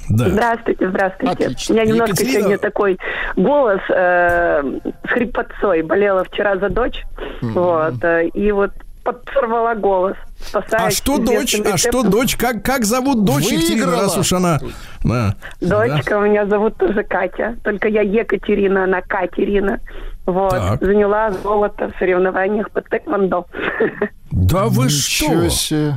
Да. 0.08 0.28
Здравствуйте, 0.28 0.88
здравствуйте. 0.88 1.44
Отлично. 1.46 1.74
У 1.74 1.78
меня 1.78 1.86
немножко 1.86 2.12
Екатерина- 2.14 2.38
сегодня 2.38 2.58
такой 2.58 2.98
голос 3.36 3.80
э, 3.88 4.62
с 5.04 5.08
хрипотцой. 5.08 5.82
Болела 5.82 6.24
вчера 6.24 6.56
за 6.56 6.68
дочь. 6.68 7.02
Вот. 7.42 8.02
э, 8.04 8.28
и 8.28 8.52
вот 8.52 8.70
подсорвала 9.04 9.74
голос. 9.74 10.16
А 10.72 10.90
что 10.90 11.18
дочь? 11.18 11.56
А 11.72 11.76
что 11.76 12.02
дочь? 12.02 12.36
Как, 12.36 12.62
как 12.64 12.84
зовут 12.84 13.24
дочь 13.24 13.44
Екатерина, 13.44 13.86
Выиграла. 13.86 14.02
раз 14.02 14.18
уж 14.18 14.32
она... 14.32 14.58
Да. 15.04 15.34
Дочка 15.60 16.18
у 16.18 16.22
меня 16.22 16.46
зовут 16.46 16.76
тоже 16.76 17.02
Катя. 17.04 17.56
Только 17.62 17.88
я 17.88 18.02
Екатерина, 18.02 18.84
она 18.84 19.02
Катерина. 19.02 19.78
Вот. 20.26 20.50
Так. 20.50 20.80
Заняла 20.82 21.30
золото 21.30 21.88
в 21.94 21.98
соревнованиях 21.98 22.70
по 22.72 22.80
тэквондо. 22.80 23.46
Да 24.32 24.64
вы 24.64 24.86
Ничего 24.86 25.48
что? 25.48 25.50
себе. 25.50 25.94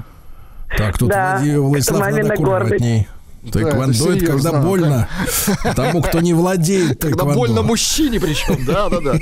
Так, 0.77 0.97
тут 0.99 1.09
Да, 1.09 1.37
Владимир 1.37 1.61
Владислав 1.61 1.99
надо 2.11 2.33
аккуратней. 2.33 3.07
Да, 3.07 3.18
Тэквондо 3.51 4.11
это 4.11 4.17
это 4.17 4.25
когда 4.25 4.49
серьезно, 4.49 4.61
больно. 4.61 5.09
Тому, 5.75 6.01
кто 6.01 6.19
не 6.19 6.33
владеет 6.33 7.01
Когда 7.01 7.17
тэквондо. 7.17 7.35
больно 7.35 7.61
мужчине 7.61 8.19
причем, 8.19 8.65
да, 8.65 8.89
да, 8.89 8.99
да. 9.01 9.19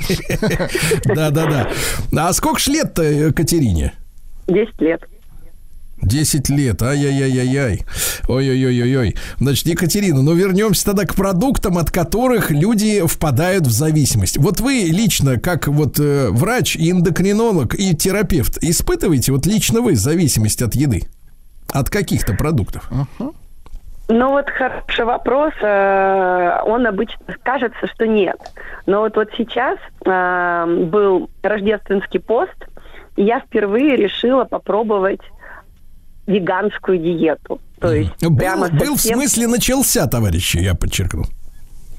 Да, 1.04 1.30
да, 1.30 1.68
да. 2.12 2.28
А 2.28 2.32
сколько 2.32 2.58
ж 2.58 2.68
лет-то 2.68 3.02
э, 3.02 3.32
Катерине? 3.32 3.92
Десять 4.46 4.80
лет. 4.80 5.02
10 6.02 6.48
лет, 6.50 6.80
ай-яй-яй-яй-яй. 6.82 7.84
Ой-ой-ой-ой-ой. 8.28 9.16
Значит, 9.38 9.66
Екатерина, 9.66 10.22
ну 10.22 10.34
вернемся 10.34 10.84
тогда 10.86 11.04
к 11.04 11.14
продуктам, 11.14 11.78
от 11.78 11.90
которых 11.90 12.50
люди 12.50 13.04
впадают 13.06 13.66
в 13.66 13.70
зависимость. 13.72 14.36
Вот 14.36 14.60
вы 14.60 14.86
лично, 14.88 15.38
как 15.40 15.66
вот 15.66 15.98
э, 15.98 16.28
врач, 16.30 16.76
и 16.76 16.90
эндокринолог 16.90 17.74
и 17.74 17.94
терапевт, 17.96 18.58
испытываете 18.62 19.32
вот 19.32 19.46
лично 19.46 19.80
вы 19.80 19.96
зависимость 19.96 20.62
от 20.62 20.74
еды? 20.74 21.02
От 21.68 21.90
каких-то 21.90 22.32
продуктов? 22.34 22.88
Ну 24.08 24.30
вот 24.30 24.48
хороший 24.50 25.04
вопрос. 25.04 25.52
Э, 25.60 26.60
Он 26.64 26.86
обычно 26.86 27.18
кажется, 27.42 27.86
что 27.94 28.06
нет. 28.06 28.36
Но 28.86 29.00
вот, 29.00 29.16
вот 29.16 29.28
сейчас 29.36 29.78
э, 30.06 30.84
был 30.86 31.28
рождественский 31.42 32.18
пост, 32.20 32.56
и 33.16 33.22
я 33.24 33.40
впервые 33.40 33.96
решила 33.96 34.44
попробовать 34.44 35.20
веганскую 36.26 36.98
диету. 36.98 37.60
То 37.80 37.92
есть 37.92 38.12
Был, 38.26 38.36
прямо 38.36 38.68
был 38.70 38.94
в 38.94 39.00
совсем- 39.00 39.18
смысле 39.18 39.46
начался, 39.46 40.06
товарищи, 40.06 40.56
я 40.58 40.74
подчеркну. 40.74 41.24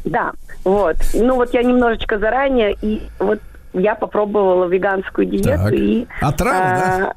Да, 0.04 0.32
вот. 0.64 0.96
Ну 1.14 1.36
вот 1.36 1.54
я 1.54 1.62
немножечко 1.62 2.18
заранее, 2.18 2.76
и 2.82 3.04
вот 3.20 3.40
я 3.74 3.94
попробовала 3.96 4.66
веганскую 4.66 5.28
диету 5.28 5.50
Так. 5.50 5.74
и... 5.74 6.08
Отрава, 6.22 6.60
да? 6.60 6.96
а, 6.96 7.12
э, 7.12 7.14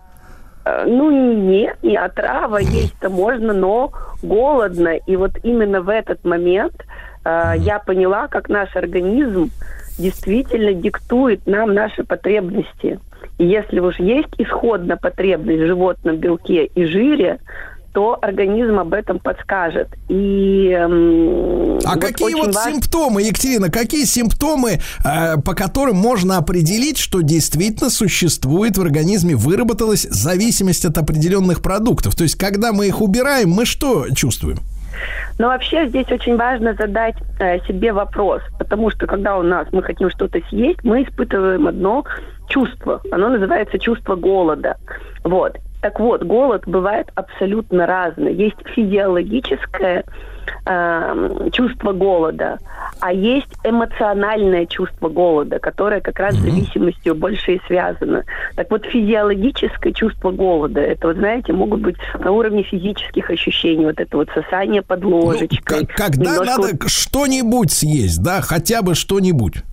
Ну, 0.64 1.10
нет, 1.10 1.76
не 1.82 1.96
отрава, 1.96 2.58
есть-то 2.58 3.10
можно, 3.10 3.52
но 3.52 3.92
голодно. 4.22 4.96
И 5.06 5.16
вот 5.16 5.32
именно 5.42 5.80
в 5.80 5.88
этот 5.88 6.24
момент 6.24 6.84
э, 7.24 7.54
я 7.58 7.80
поняла, 7.80 8.28
как 8.28 8.48
наш 8.48 8.74
организм 8.76 9.50
действительно 9.98 10.72
диктует 10.72 11.46
нам 11.46 11.74
наши 11.74 12.04
потребности. 12.04 13.00
И 13.38 13.46
если 13.46 13.80
уж 13.80 13.98
есть 13.98 14.32
исходно 14.38 14.96
потребность 14.96 15.62
в 15.62 15.66
животном 15.66 16.16
белке 16.16 16.66
и 16.66 16.84
жире, 16.84 17.38
то 17.92 18.18
организм 18.20 18.78
об 18.78 18.94
этом 18.94 19.18
подскажет. 19.18 19.88
И 20.08 20.70
эм, 20.70 21.78
А 21.84 21.94
вот 21.94 22.00
какие 22.00 22.34
вот 22.34 22.54
важно- 22.54 22.72
симптомы, 22.72 23.22
Екатерина, 23.22 23.70
какие 23.70 24.04
симптомы, 24.04 24.80
э, 25.04 25.36
по 25.44 25.54
которым 25.54 25.96
можно 25.96 26.38
определить, 26.38 26.98
что 26.98 27.20
действительно 27.20 27.90
существует 27.90 28.78
в 28.78 28.82
организме, 28.82 29.36
выработалась 29.36 30.02
зависимость 30.02 30.84
от 30.84 30.96
определенных 30.98 31.62
продуктов? 31.62 32.14
То 32.14 32.22
есть, 32.24 32.36
когда 32.36 32.72
мы 32.72 32.86
их 32.88 33.00
убираем, 33.00 33.50
мы 33.50 33.66
что 33.66 34.06
чувствуем? 34.14 34.58
Но 35.38 35.48
вообще 35.48 35.88
здесь 35.88 36.06
очень 36.10 36.36
важно 36.36 36.74
задать 36.74 37.16
э, 37.40 37.58
себе 37.66 37.92
вопрос, 37.92 38.42
потому 38.58 38.90
что 38.90 39.06
когда 39.06 39.36
у 39.38 39.42
нас 39.42 39.66
мы 39.72 39.82
хотим 39.82 40.10
что-то 40.10 40.40
съесть, 40.48 40.80
мы 40.84 41.02
испытываем 41.02 41.66
одно 41.66 42.04
чувство. 42.48 43.00
Оно 43.10 43.28
называется 43.30 43.78
чувство 43.78 44.14
голода. 44.14 44.76
Вот. 45.24 45.56
Так 45.82 45.98
вот, 45.98 46.22
голод 46.22 46.62
бывает 46.64 47.08
абсолютно 47.16 47.86
разный. 47.86 48.32
Есть 48.32 48.56
физиологическое 48.72 50.04
э, 50.64 51.48
чувство 51.52 51.92
голода, 51.92 52.58
а 53.00 53.12
есть 53.12 53.48
эмоциональное 53.64 54.66
чувство 54.66 55.08
голода, 55.08 55.58
которое 55.58 56.00
как 56.00 56.20
раз 56.20 56.36
с 56.36 56.38
зависимостью 56.38 57.16
больше 57.16 57.54
и 57.54 57.60
связано. 57.66 58.22
Так 58.54 58.70
вот, 58.70 58.86
физиологическое 58.86 59.92
чувство 59.92 60.30
голода, 60.30 60.80
это, 60.80 61.08
вот 61.08 61.16
знаете, 61.16 61.52
могут 61.52 61.80
быть 61.80 61.96
на 62.16 62.30
уровне 62.30 62.62
физических 62.62 63.28
ощущений, 63.30 63.84
вот 63.84 63.98
это 63.98 64.16
вот 64.16 64.28
сосание 64.32 64.82
под 64.82 65.04
ложечкой. 65.04 65.86
Когда 65.86 66.30
немножко 66.30 66.62
надо 66.62 66.88
что-нибудь 66.88 67.72
съесть, 67.72 68.22
да, 68.22 68.40
хотя 68.40 68.82
бы 68.82 68.94
что-нибудь. 68.94 69.64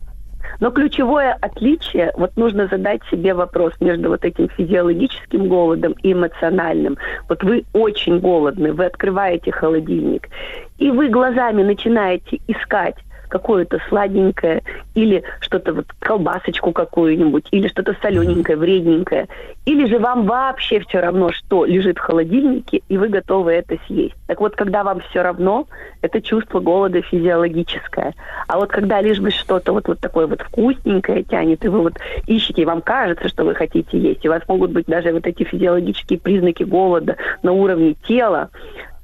Но 0.60 0.72
ключевое 0.72 1.38
отличие, 1.40 2.12
вот 2.16 2.36
нужно 2.36 2.68
задать 2.68 3.02
себе 3.10 3.34
вопрос 3.34 3.74
между 3.80 4.10
вот 4.10 4.26
этим 4.26 4.50
физиологическим 4.50 5.48
голодом 5.48 5.96
и 6.04 6.14
эмоциональным. 6.14 6.98
Вот 7.28 7.44
вы 7.44 7.64
очень 7.74 8.20
голодны, 8.20 8.74
вы 8.74 8.86
открываете 8.86 9.52
холодильник, 9.52 10.30
и 10.78 10.92
вы 10.92 11.10
глазами 11.10 11.64
начинаете 11.64 12.40
искать 12.48 12.96
какое-то 13.30 13.80
сладенькое 13.88 14.64
или 14.96 15.24
что-то 15.40 15.74
вот 15.74 15.86
колбасочку 16.00 16.72
какую-нибудь 16.72 17.48
или 17.52 17.68
что-то 17.68 17.96
солененькое, 18.02 18.58
вредненькое. 18.58 19.28
Или 19.66 19.88
же 19.88 20.00
вам 20.00 20.26
вообще 20.26 20.80
все 20.82 21.00
равно, 21.00 21.32
что 21.32 21.66
лежит 21.66 21.98
в 21.98 22.02
холодильнике, 22.02 22.82
и 22.90 22.98
вы 22.98 23.08
готовы 23.08 23.54
это 23.54 23.78
съесть. 23.88 24.16
Так 24.28 24.42
вот, 24.42 24.56
когда 24.56 24.84
вам 24.84 25.00
все 25.10 25.22
равно, 25.22 25.68
это 26.02 26.22
чувство 26.22 26.60
голода 26.60 27.02
физиологическое. 27.02 28.14
А 28.48 28.58
вот 28.58 28.70
когда 28.70 29.02
лишь 29.02 29.20
бы 29.20 29.32
что-то 29.32 29.74
вот, 29.74 29.88
вот 29.88 30.00
такое 30.00 30.28
вот 30.28 30.42
вкусненькое 30.42 31.24
тянет, 31.24 31.64
и 31.64 31.68
вы 31.68 31.82
вот 31.82 31.94
ищете, 32.28 32.64
и 32.64 32.66
вам 32.66 32.82
кажется, 32.82 33.30
что 33.30 33.46
вы 33.46 33.56
хотите 33.56 33.98
есть, 33.98 34.26
и 34.26 34.28
у 34.28 34.32
вас 34.32 34.42
могут 34.48 34.72
быть 34.72 34.88
даже 34.88 35.14
вот 35.14 35.28
эти 35.28 35.44
физиологические 35.44 36.20
признаки 36.20 36.64
голода 36.64 37.18
на 37.44 37.52
уровне 37.52 37.96
тела, 38.08 38.50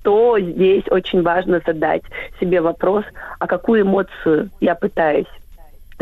то 0.05 0.39
здесь 0.39 0.83
очень 0.91 1.23
важно 1.23 1.61
задать 1.65 2.03
себе 2.39 2.61
вопрос, 2.61 3.03
а 3.39 3.47
какую 3.47 3.81
эмоцию 3.81 4.51
я 4.61 4.75
пытаюсь 4.75 5.25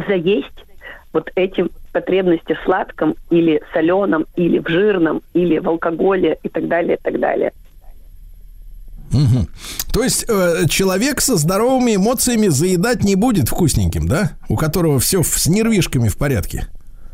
заесть 0.09 0.65
вот 1.13 1.31
этим 1.35 1.69
потребности 1.93 2.53
в 2.53 2.65
сладком 2.65 3.15
или 3.29 3.61
соленом, 3.71 4.25
или 4.35 4.59
в 4.59 4.67
жирном, 4.67 5.21
или 5.33 5.57
в 5.57 5.69
алкоголе 5.69 6.37
и 6.43 6.49
так 6.49 6.67
далее, 6.67 6.97
и 6.97 6.99
так 7.01 7.17
далее. 7.17 7.53
Мгм. 9.11 9.47
То 9.93 10.03
есть 10.03 10.25
э, 10.27 10.65
человек 10.67 11.21
со 11.21 11.37
здоровыми 11.37 11.95
эмоциями 11.95 12.47
заедать 12.47 13.05
не 13.05 13.15
будет 13.15 13.47
вкусненьким, 13.47 14.07
да? 14.07 14.31
У 14.49 14.57
которого 14.57 14.99
все 14.99 15.23
с 15.23 15.47
нервишками 15.47 16.09
в 16.09 16.17
порядке. 16.17 16.67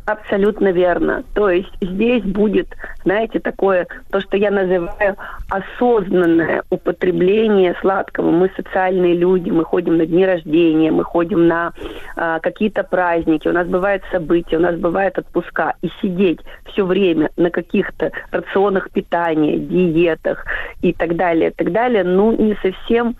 Абсолютно 0.06 0.72
верно. 0.72 1.22
То 1.34 1.50
есть 1.50 1.70
здесь 1.80 2.24
будет, 2.24 2.68
знаете, 3.04 3.38
такое, 3.38 3.86
то, 4.10 4.20
что 4.20 4.36
я 4.36 4.50
называю 4.50 5.16
осознанное 5.48 6.62
употребление 6.70 7.74
сладкого. 7.80 8.30
Мы 8.30 8.50
социальные 8.56 9.14
люди, 9.14 9.50
мы 9.50 9.64
ходим 9.64 9.98
на 9.98 10.06
дни 10.06 10.24
рождения, 10.26 10.90
мы 10.90 11.04
ходим 11.04 11.46
на 11.46 11.72
а, 12.16 12.40
какие-то 12.40 12.82
праздники, 12.82 13.48
у 13.48 13.52
нас 13.52 13.66
бывают 13.68 14.02
события, 14.10 14.56
у 14.56 14.60
нас 14.60 14.76
бывают 14.76 15.18
отпуска. 15.18 15.74
И 15.82 15.90
сидеть 16.02 16.40
все 16.66 16.84
время 16.84 17.30
на 17.36 17.50
каких-то 17.50 18.10
рационах 18.30 18.90
питания, 18.90 19.58
диетах 19.58 20.44
и 20.82 20.92
так 20.92 21.16
далее, 21.16 21.50
так 21.50 21.72
далее, 21.72 22.04
ну, 22.04 22.32
не 22.32 22.56
совсем 22.62 23.16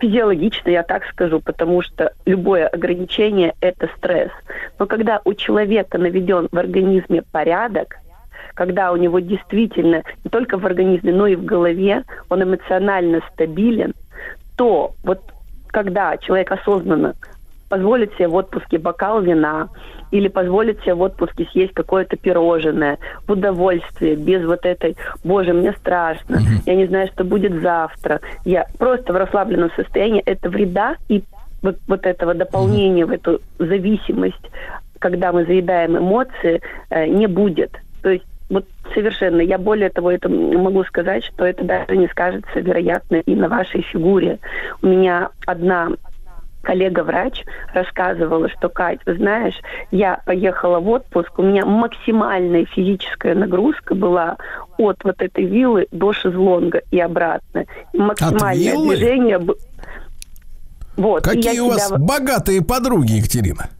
физиологично, 0.00 0.70
я 0.70 0.82
так 0.82 1.04
скажу, 1.06 1.40
потому 1.40 1.82
что 1.82 2.12
любое 2.26 2.66
ограничение– 2.66 3.54
это 3.60 3.88
стресс. 3.96 4.30
Но 4.78 4.86
когда 4.86 5.20
у 5.24 5.34
человека 5.34 5.98
наведен 5.98 6.48
в 6.50 6.58
организме 6.58 7.22
порядок, 7.30 7.96
когда 8.54 8.92
у 8.92 8.96
него 8.96 9.20
действительно 9.20 10.02
не 10.24 10.30
только 10.30 10.58
в 10.58 10.66
организме, 10.66 11.12
но 11.12 11.26
и 11.26 11.36
в 11.36 11.44
голове, 11.44 12.04
он 12.28 12.42
эмоционально 12.42 13.20
стабилен, 13.32 13.94
то 14.56 14.94
вот 15.04 15.20
когда 15.68 16.16
человек 16.16 16.50
осознанно 16.50 17.14
позволит 17.68 18.12
себе 18.14 18.28
в 18.28 18.34
отпуске 18.34 18.78
бокал 18.78 19.20
вина 19.20 19.68
или 20.10 20.28
позволит 20.28 20.80
себе 20.80 20.94
в 20.94 21.02
отпуске 21.02 21.46
съесть 21.52 21.74
какое-то 21.74 22.16
пирожное 22.16 22.98
в 23.26 23.32
удовольствие, 23.32 24.16
без 24.16 24.44
вот 24.44 24.64
этой 24.64 24.96
«Боже, 25.24 25.52
мне 25.52 25.72
страшно, 25.72 26.40
я 26.66 26.74
не 26.74 26.86
знаю, 26.86 27.08
что 27.12 27.24
будет 27.24 27.60
завтра». 27.60 28.20
Я 28.44 28.66
просто 28.78 29.12
в 29.12 29.16
расслабленном 29.16 29.70
состоянии. 29.76 30.22
Это 30.24 30.48
вреда 30.50 30.96
и 31.08 31.22
вот, 31.62 31.76
вот 31.86 32.06
этого 32.06 32.34
дополнения 32.34 33.04
в 33.04 33.10
эту 33.10 33.40
зависимость, 33.58 34.50
когда 34.98 35.32
мы 35.32 35.44
заедаем 35.44 35.98
эмоции, 35.98 36.60
э, 36.90 37.06
не 37.06 37.26
будет. 37.26 37.72
То 38.02 38.10
есть 38.10 38.24
вот 38.50 38.66
совершенно. 38.94 39.40
Я 39.40 39.58
более 39.58 39.90
того 39.90 40.10
это 40.10 40.28
могу 40.28 40.84
сказать, 40.84 41.24
что 41.24 41.44
это 41.44 41.64
даже 41.64 41.96
не 41.96 42.08
скажется, 42.08 42.60
вероятно, 42.60 43.16
и 43.16 43.34
на 43.34 43.48
вашей 43.48 43.82
фигуре. 43.82 44.38
У 44.82 44.88
меня 44.88 45.30
одна 45.46 45.90
коллега-врач 46.62 47.44
рассказывала, 47.74 48.48
что, 48.48 48.68
Кать, 48.68 49.00
вы 49.06 49.16
знаешь, 49.16 49.54
я 49.90 50.20
поехала 50.26 50.78
в 50.80 50.88
отпуск, 50.88 51.38
у 51.38 51.42
меня 51.42 51.64
максимальная 51.64 52.66
физическая 52.66 53.34
нагрузка 53.34 53.94
была 53.94 54.36
от 54.76 55.02
вот 55.04 55.20
этой 55.20 55.44
виллы 55.44 55.86
до 55.90 56.12
шезлонга 56.12 56.82
и 56.90 57.00
обратно. 57.00 57.64
И 57.92 57.98
максимальное 57.98 58.76
движение... 58.76 59.40
Вот. 60.96 61.24
Какие 61.24 61.60
у 61.60 61.68
вас 61.68 61.88
себя- 61.88 61.98
богатые 61.98 62.62
подруги, 62.62 63.12
Екатерина? 63.12 63.70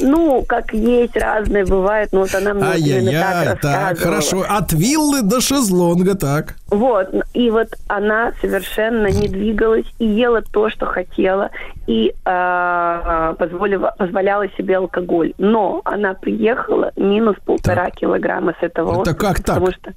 Ну, 0.00 0.44
как 0.48 0.72
есть, 0.72 1.16
разные 1.16 1.64
бывают, 1.64 2.12
но 2.12 2.20
вот 2.20 2.34
она 2.34 2.54
мне 2.54 2.78
именно 2.78 3.12
так 3.12 3.60
так, 3.60 3.98
хорошо. 3.98 4.44
От 4.48 4.72
виллы 4.72 5.22
до 5.22 5.40
шезлонга, 5.40 6.14
так. 6.14 6.56
Вот, 6.68 7.08
и 7.34 7.50
вот 7.50 7.68
она 7.88 8.32
совершенно 8.40 9.08
не 9.08 9.28
двигалась 9.28 9.86
и 9.98 10.06
ела 10.06 10.42
то, 10.42 10.70
что 10.70 10.86
хотела, 10.86 11.50
и 11.86 12.14
а, 12.24 13.34
позволила, 13.34 13.94
позволяла 13.98 14.48
себе 14.56 14.76
алкоголь. 14.76 15.34
Но 15.38 15.82
она 15.84 16.14
приехала 16.14 16.92
минус 16.96 17.36
полтора 17.44 17.90
килограмма 17.90 18.54
с 18.60 18.62
этого 18.62 19.02
Это 19.02 19.10
отпуска, 19.10 19.26
как 19.26 19.36
так? 19.42 19.56
потому 19.56 19.72
что 19.72 19.92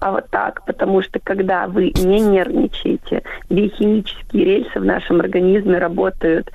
а 0.00 0.12
вот 0.12 0.28
так, 0.30 0.64
потому 0.64 1.02
что 1.02 1.20
когда 1.20 1.66
вы 1.66 1.92
не 1.96 2.20
нервничаете, 2.20 3.22
биохимические 3.50 4.44
рельсы 4.44 4.80
в 4.80 4.84
нашем 4.84 5.20
организме 5.20 5.78
работают 5.78 6.50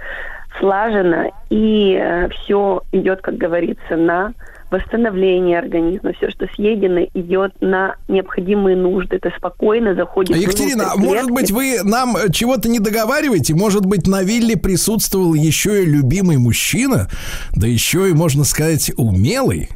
слаженно, 0.59 1.29
и 1.49 2.27
все 2.31 2.83
идет, 2.91 3.21
как 3.21 3.37
говорится, 3.37 3.95
на 3.95 4.33
восстановление 4.71 5.59
организма. 5.59 6.13
Все, 6.13 6.31
что 6.31 6.47
съедено, 6.55 7.01
идет 7.13 7.53
на 7.61 7.95
необходимые 8.07 8.77
нужды. 8.77 9.17
Это 9.17 9.31
спокойно 9.37 9.93
заходит 9.93 10.35
Екатерина, 10.37 10.91
а 10.91 10.95
внутрь 10.95 11.07
может 11.07 11.27
клетки. 11.27 11.41
быть, 11.41 11.51
вы 11.51 11.77
нам 11.83 12.15
э, 12.15 12.31
чего-то 12.31 12.69
не 12.69 12.79
договариваете? 12.79 13.53
Может 13.53 13.85
быть, 13.85 14.07
на 14.07 14.23
вилле 14.23 14.57
присутствовал 14.57 15.33
еще 15.33 15.83
и 15.83 15.85
любимый 15.85 16.37
мужчина, 16.37 17.09
да 17.53 17.67
еще 17.67 18.09
и, 18.09 18.13
можно 18.13 18.45
сказать, 18.45 18.91
умелый? 18.95 19.69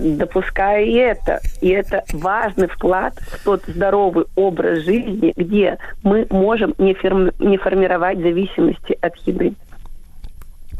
Допускаю 0.00 0.86
и 0.86 0.94
это. 0.94 1.40
И 1.60 1.68
это 1.68 2.04
важный 2.12 2.68
вклад 2.68 3.14
в 3.18 3.44
тот 3.44 3.62
здоровый 3.66 4.26
образ 4.36 4.84
жизни, 4.84 5.32
где 5.36 5.78
мы 6.02 6.26
можем 6.30 6.74
не, 6.78 6.92
ферм- 6.92 7.34
не 7.38 7.56
формировать 7.58 8.18
зависимости 8.18 8.96
от 9.00 9.16
еды. 9.26 9.54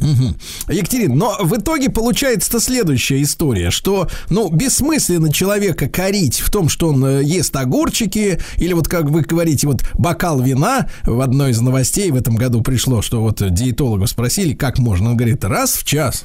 Угу. 0.02 0.72
Екатерина, 0.72 1.14
но 1.14 1.36
в 1.40 1.56
итоге 1.56 1.88
получается-то 1.88 2.58
следующая 2.60 3.22
история, 3.22 3.70
что, 3.70 4.08
ну, 4.30 4.50
бессмысленно 4.50 5.32
человека 5.32 5.88
корить 5.88 6.40
в 6.40 6.50
том, 6.50 6.68
что 6.68 6.88
он 6.88 7.04
э, 7.04 7.22
ест 7.22 7.54
огурчики, 7.54 8.40
или 8.56 8.72
вот, 8.72 8.88
как 8.88 9.04
вы 9.04 9.22
говорите, 9.22 9.66
вот 9.68 9.84
бокал 9.94 10.40
вина, 10.40 10.88
в 11.04 11.20
одной 11.20 11.52
из 11.52 11.60
новостей 11.60 12.10
в 12.10 12.16
этом 12.16 12.34
году 12.34 12.62
пришло, 12.62 13.00
что 13.00 13.20
вот 13.20 13.42
диетологу 13.52 14.06
спросили, 14.06 14.54
как 14.54 14.78
можно, 14.78 15.10
он 15.10 15.16
говорит, 15.16 15.44
раз 15.44 15.74
в 15.74 15.84
час, 15.84 16.24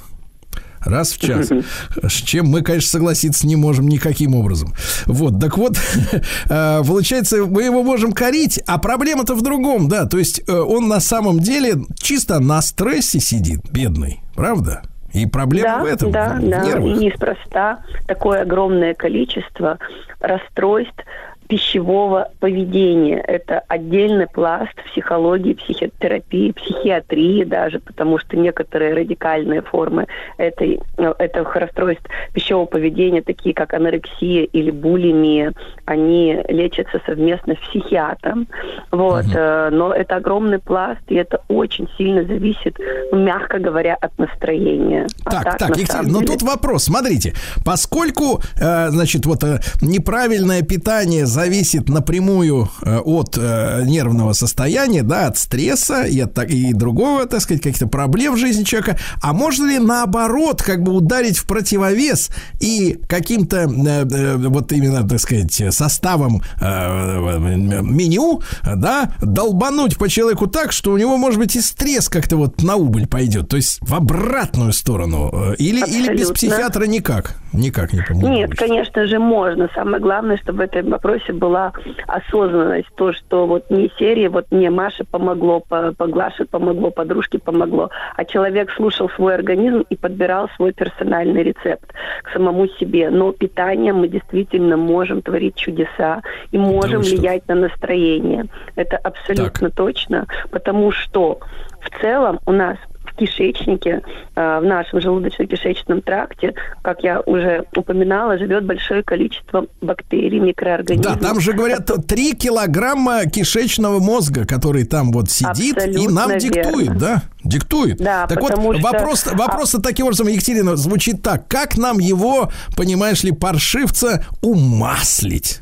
Раз 0.88 1.12
в 1.12 1.20
час. 1.20 1.50
С 2.04 2.14
чем 2.14 2.48
мы, 2.48 2.62
конечно, 2.62 2.90
согласиться 2.90 3.46
не 3.46 3.56
можем 3.56 3.88
никаким 3.88 4.36
образом. 4.36 4.74
Вот, 5.06 5.40
так 5.40 5.58
вот, 5.58 5.78
э, 6.50 6.82
получается, 6.86 7.46
мы 7.46 7.64
его 7.64 7.84
можем 7.84 8.14
корить, 8.14 8.62
а 8.68 8.78
проблема-то 8.78 9.36
в 9.36 9.42
другом, 9.42 9.90
да. 9.90 10.06
То 10.06 10.18
есть 10.18 10.42
э, 10.48 10.52
он 10.52 10.88
на 10.88 11.00
самом 11.00 11.40
деле 11.40 11.76
чисто 11.98 12.40
на 12.40 12.62
стрессе 12.62 13.20
сидит, 13.20 13.60
бедный, 13.72 14.22
правда? 14.36 14.82
И 15.14 15.26
проблема 15.26 15.78
да, 15.78 15.84
в 15.84 15.86
этом, 15.86 16.12
да, 16.12 16.38
в 16.40 16.50
да. 16.50 16.64
нервах. 16.64 16.98
И 16.98 17.06
неспроста 17.06 17.80
такое 18.08 18.42
огромное 18.42 18.94
количество 18.94 19.80
расстройств 20.20 21.04
пищевого 21.48 22.30
поведения. 22.40 23.20
Это 23.20 23.62
отдельный 23.68 24.28
пласт 24.28 24.74
психологии, 24.92 25.54
психотерапии, 25.54 26.52
психиатрии 26.52 27.44
даже, 27.44 27.80
потому 27.80 28.20
что 28.20 28.38
некоторые 28.38 28.94
радикальные 28.94 29.62
формы 29.62 30.08
этой, 30.38 30.80
э, 30.98 31.14
этого 31.20 31.52
расстройств 31.54 32.06
пищевого 32.34 32.66
поведения, 32.66 33.22
такие 33.22 33.54
как 33.56 33.74
анорексия 33.74 34.44
или 34.44 34.72
булимия, 34.72 35.54
они 35.86 36.42
лечатся 36.50 37.02
совместно 37.06 37.56
с 37.56 37.68
психиатром. 37.70 38.48
Вот. 38.92 39.26
Э, 39.34 39.70
Но 39.72 39.94
это 39.94 40.16
огромный 40.18 40.60
пласт, 40.60 41.02
и 41.08 41.16
это 41.16 41.42
очень 41.48 41.88
сильно 41.98 42.24
зависит, 42.24 42.78
ну, 43.12 43.20
мягко 43.20 43.60
говоря, 43.60 43.96
от 44.00 44.18
настроения. 44.18 45.08
А 45.26 45.32
Так, 45.32 45.58
так, 45.58 45.70
на 45.70 45.76
Екатерина, 45.76 46.12
но 46.12 46.20
деле- 46.22 46.34
тут 46.34 46.42
вопрос. 46.44 46.86
Смотрите, 46.86 47.34
поскольку, 47.66 48.42
э, 48.60 48.90
значит, 48.90 49.26
вот 49.26 49.44
неправильное 49.82 50.62
питание 50.62 51.26
зависит 51.38 51.88
напрямую 51.88 52.68
э, 52.82 52.98
от 52.98 53.38
э, 53.38 53.84
нервного 53.86 54.34
состояния, 54.34 55.04
да, 55.04 55.28
от 55.28 55.38
стресса 55.38 56.02
и 56.02 56.20
от 56.20 56.36
и 56.50 56.74
другого, 56.74 57.28
так 57.28 57.42
сказать, 57.42 57.62
каких-то 57.62 57.88
проблем 57.88 58.34
в 58.34 58.38
жизни 58.38 58.64
человека, 58.64 58.98
а 59.22 59.34
можно 59.34 59.68
ли 59.68 59.78
наоборот 59.78 60.64
как 60.64 60.82
бы 60.82 60.94
ударить 60.94 61.38
в 61.38 61.46
противовес 61.46 62.32
и 62.60 63.00
каким-то 63.08 63.70
э, 63.70 64.38
вот 64.48 64.72
именно, 64.72 65.08
так 65.08 65.20
сказать, 65.20 65.54
составом 65.72 66.42
меню, 66.60 68.42
да, 68.64 69.12
долбануть 69.22 69.98
по 69.98 70.10
человеку 70.10 70.48
так, 70.48 70.72
что 70.72 70.92
у 70.92 70.98
него, 70.98 71.18
может 71.18 71.40
быть, 71.40 71.56
и 71.56 71.62
стресс 71.62 72.10
как-то 72.10 72.38
вот 72.38 72.64
на 72.64 72.78
убыль 72.78 73.08
пойдет, 73.08 73.48
то 73.48 73.58
есть 73.58 73.78
в 73.82 73.94
обратную 73.94 74.74
сторону, 74.74 75.54
или, 75.60 75.86
или 75.88 76.18
без 76.18 76.32
психиатра 76.32 76.86
никак, 76.86 77.36
никак 77.54 77.94
не 77.94 78.02
поможет. 78.02 78.30
Нет, 78.30 78.56
конечно 78.58 79.06
же, 79.06 79.20
можно. 79.20 79.70
Самое 79.76 80.02
главное, 80.02 80.38
чтобы 80.38 80.58
в 80.60 80.62
этом 80.62 80.90
вопросе 80.90 81.27
была 81.34 81.74
осознанность. 82.08 82.90
То, 82.96 83.14
что 83.14 83.46
вот 83.48 83.70
не 83.70 83.92
серии, 83.98 84.28
вот 84.28 84.46
мне 84.52 84.70
Маше 84.70 85.04
помогло, 85.04 85.60
по, 85.60 85.94
по 85.94 86.08
Глаше 86.08 86.46
помогло, 86.46 86.92
подружке 86.92 87.40
помогло, 87.40 87.90
а 88.16 88.26
человек 88.26 88.72
слушал 88.72 89.10
свой 89.10 89.36
организм 89.36 89.84
и 89.90 89.96
подбирал 89.96 90.50
свой 90.56 90.74
персональный 90.74 91.44
рецепт 91.44 91.94
к 92.24 92.32
самому 92.32 92.68
себе. 92.68 93.10
Но 93.10 93.32
питанием 93.32 93.98
мы 93.98 94.08
действительно 94.08 94.78
можем 94.78 95.22
творить 95.22 95.56
чудеса 95.56 96.22
и 96.52 96.58
можем 96.58 97.04
что? 97.04 97.16
влиять 97.16 97.48
на 97.48 97.56
настроение. 97.56 98.46
Это 98.76 98.98
абсолютно 98.98 99.70
точно, 99.70 100.26
потому 100.52 100.92
что 100.92 101.40
в 101.80 102.02
целом 102.02 102.40
у 102.46 102.52
нас 102.52 102.78
кишечнике, 103.18 104.02
э, 104.36 104.60
в 104.60 104.64
нашем 104.64 105.00
желудочно-кишечном 105.00 106.02
тракте, 106.02 106.54
как 106.82 107.04
я 107.04 107.22
уже 107.22 107.66
упоминала, 107.76 108.38
живет 108.38 108.66
большое 108.66 109.04
количество 109.04 109.66
бактерий, 109.82 110.40
Да, 110.40 110.46
микроорганизмов. 110.46 111.20
там 111.20 111.40
же 111.40 111.54
говорят 111.54 111.90
3 112.08 112.34
килограмма 112.34 113.26
кишечного 113.26 114.00
мозга, 114.00 114.46
который 114.46 114.86
там 114.86 115.12
вот 115.12 115.30
сидит 115.30 115.78
и 115.86 116.08
нам 116.08 116.32
Абсолютно 116.32 116.40
диктует, 116.40 116.88
верно. 116.88 117.00
да? 117.00 117.22
Диктует. 117.44 117.98
Да, 117.98 118.28
так 118.28 118.42
вот, 118.42 118.52
что- 118.54 118.62
вопрос, 118.82 119.26
вопрос 119.34 119.76
таким 119.84 120.06
образом, 120.08 120.28
Екатерина, 120.28 120.76
звучит 120.76 121.22
так. 121.22 121.48
Как 121.48 121.78
нам 121.78 122.00
его, 122.00 122.50
понимаешь 122.76 123.24
ли, 123.24 123.32
паршивца 123.32 124.26
умаслить? 124.42 125.62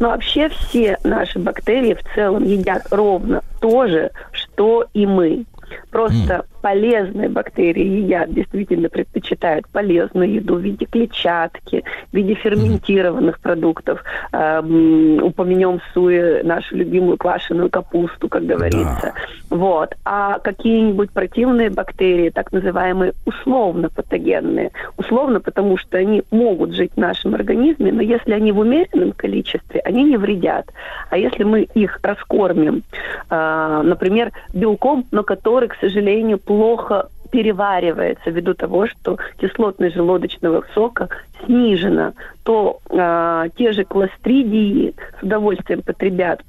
Но 0.00 0.08
вообще 0.08 0.48
все 0.48 0.98
наши 1.04 1.38
бактерии 1.38 1.94
в 1.94 2.14
целом 2.14 2.42
едят 2.44 2.86
ровно 2.90 3.42
то 3.60 3.86
же, 3.86 4.10
что 4.32 4.86
и 4.94 5.06
мы. 5.06 5.44
Просто 5.90 6.44
полезные 6.62 7.28
бактерии 7.28 8.02
едят, 8.02 8.32
действительно 8.32 8.88
предпочитают 8.88 9.68
полезную 9.68 10.32
еду 10.32 10.54
в 10.54 10.60
виде 10.60 10.86
клетчатки, 10.86 11.84
в 12.10 12.16
виде 12.16 12.34
ферментированных 12.34 13.40
продуктов. 13.40 14.02
Эм, 14.32 15.22
упомянем 15.22 15.80
суе 15.92 16.42
нашу 16.44 16.76
любимую 16.76 17.18
квашеную 17.18 17.68
капусту, 17.68 18.28
как 18.28 18.46
говорится. 18.46 19.12
Вот. 19.50 19.94
А 20.04 20.38
какие-нибудь 20.38 21.10
противные 21.10 21.68
бактерии, 21.68 22.30
так 22.30 22.52
называемые 22.52 23.12
условно 23.26 23.90
патогенные, 23.90 24.70
условно, 24.96 25.40
потому 25.40 25.76
что 25.76 25.98
они 25.98 26.22
могут 26.30 26.72
жить 26.74 26.92
в 26.94 27.00
нашем 27.00 27.34
организме, 27.34 27.92
но 27.92 28.02
если 28.02 28.32
они 28.32 28.52
в 28.52 28.60
умеренном 28.60 29.12
количестве, 29.12 29.80
они 29.80 30.04
не 30.04 30.16
вредят. 30.16 30.66
А 31.10 31.18
если 31.18 31.42
мы 31.42 31.62
их 31.62 31.98
раскормим, 32.02 32.82
э, 33.30 33.80
например, 33.84 34.30
белком, 34.54 35.04
но 35.10 35.24
который, 35.24 35.68
к 35.68 35.74
сожалению, 35.80 36.38
плохо 36.52 37.08
переваривается 37.30 38.28
ввиду 38.28 38.52
того, 38.52 38.86
что 38.86 39.16
кислотность 39.40 39.94
желудочного 39.96 40.62
сока 40.74 41.08
снижена, 41.44 42.12
то 42.42 42.78
э, 42.90 43.48
те 43.56 43.72
же 43.72 43.84
кластридии 43.84 44.94
с 45.18 45.22
удовольствием 45.22 45.80
потребят. 45.80 46.42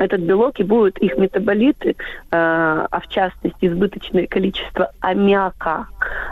Этот 0.00 0.22
белок 0.22 0.58
и 0.58 0.64
будут 0.64 0.98
их 0.98 1.16
метаболиты, 1.16 1.90
э, 1.90 1.94
а 2.30 3.00
в 3.00 3.08
частности 3.08 3.66
избыточное 3.66 4.26
количество 4.26 4.90
аммиака, 4.98 5.86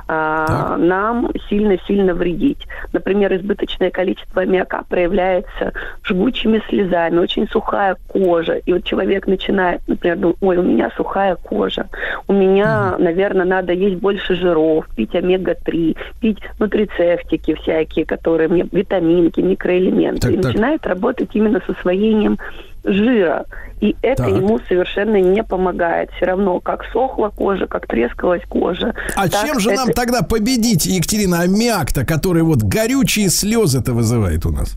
э, 0.09 0.77
нам 0.79 1.31
сильно-сильно 1.49 2.15
вредить. 2.15 2.67
Например, 2.93 3.35
избыточное 3.35 3.91
количество 3.91 4.43
аммиака 4.43 4.83
проявляется 4.89 5.73
жгучими 6.05 6.63
слезами, 6.69 7.19
очень 7.19 7.49
сухая 7.49 7.97
кожа. 8.09 8.55
И 8.55 8.73
вот 8.73 8.85
человек 8.85 9.27
начинает, 9.27 9.81
например, 9.87 10.17
думать, 10.19 10.37
ой, 10.41 10.57
у 10.59 10.63
меня 10.63 10.91
сухая 10.97 11.37
кожа, 11.37 11.89
у 12.29 12.33
меня, 12.33 12.97
наверное, 12.99 13.47
надо 13.47 13.73
есть 13.73 13.97
больше 13.97 14.35
жиров, 14.35 14.87
пить 14.97 15.15
омега-3, 15.15 15.97
пить 16.21 16.39
нутрицептики 16.59 17.55
всякие, 17.55 18.05
которые 18.05 18.49
мне, 18.49 18.67
витаминки, 18.71 19.41
микроэлементы. 19.41 20.21
Так, 20.21 20.31
и 20.33 20.37
так. 20.37 20.45
начинает 20.45 20.87
работать 20.87 21.31
именно 21.35 21.61
с 21.65 21.69
усвоением 21.69 22.39
жира. 22.85 23.45
И 23.81 23.97
это 24.03 24.23
Так. 24.25 24.33
ему 24.33 24.59
совершенно 24.69 25.21
не 25.21 25.43
помогает. 25.43 26.11
Все 26.13 26.27
равно, 26.27 26.61
как 26.61 26.85
сохла 26.93 27.29
кожа, 27.29 27.67
как 27.67 27.87
трескалась 27.87 28.43
кожа. 28.49 28.95
А 29.17 29.29
так 29.29 29.45
чем 29.47 29.59
же 29.59 29.64
нам 29.71 29.89
это- 29.89 29.97
тогда 30.01 30.23
победить, 30.23 30.87
Екатерина, 30.87 31.41
аммиак-то, 31.43 32.05
который 32.05 32.43
вот 32.43 32.63
горючие 32.63 33.29
слезы-то 33.31 33.93
вызывает 33.93 34.47
у 34.47 34.51
нас? 34.51 34.75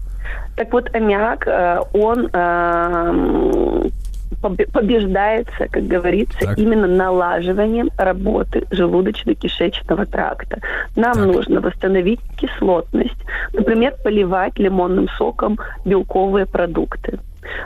Так 0.56 0.74
вот, 0.74 0.90
аммиак, 0.95 1.48
э, 1.48 1.80
он 1.93 2.30
побе- 4.41 4.67
побеждается, 4.72 5.67
как 5.72 5.88
говорится, 5.88 6.53
именно 6.57 6.88
налаживанием 6.88 7.90
работы 7.98 8.64
желудочно-кишечного 8.72 10.06
тракта. 10.06 10.59
Нам 10.95 11.27
нужно 11.27 11.61
восстановить 11.61 12.19
кислотность. 12.38 13.17
Например, 13.53 13.93
поливать 14.03 14.59
лимонным 14.59 15.07
соком 15.17 15.57
белковые 15.85 16.45
продукты. 16.45 17.19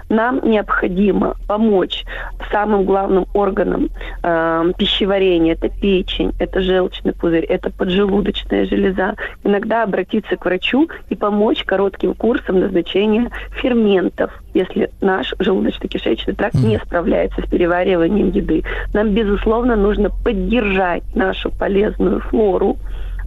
Нам 0.10 0.40
необходимо 0.43 1.35
помочь 1.48 2.06
самым 2.51 2.85
главным 2.85 3.26
органам 3.34 3.90
э, 4.24 4.72
пищеварения. 4.77 5.53
Это 5.53 5.69
печень, 5.69 6.34
это 6.40 6.61
желчный 6.61 7.14
пузырь, 7.14 7.45
это 7.45 7.72
поджелудочная 7.72 8.66
железа. 8.66 9.16
Иногда 9.43 9.84
обратиться 9.84 10.35
к 10.35 10.45
врачу 10.45 10.90
и 11.10 11.16
помочь 11.16 11.64
коротким 11.64 12.14
курсом 12.14 12.60
назначения 12.60 13.30
ферментов, 13.51 14.32
если 14.53 14.92
наш 15.01 15.34
желудочно-кишечный 15.40 16.35
тракт 16.35 16.56
не 16.56 16.77
справляется 16.80 17.42
с 17.42 17.50
перевариванием 17.50 18.30
еды. 18.32 18.64
Нам, 18.93 19.10
безусловно, 19.10 19.76
нужно 19.76 20.10
поддержать 20.10 21.03
нашу 21.16 21.51
полезную 21.51 22.19
флору, 22.22 22.77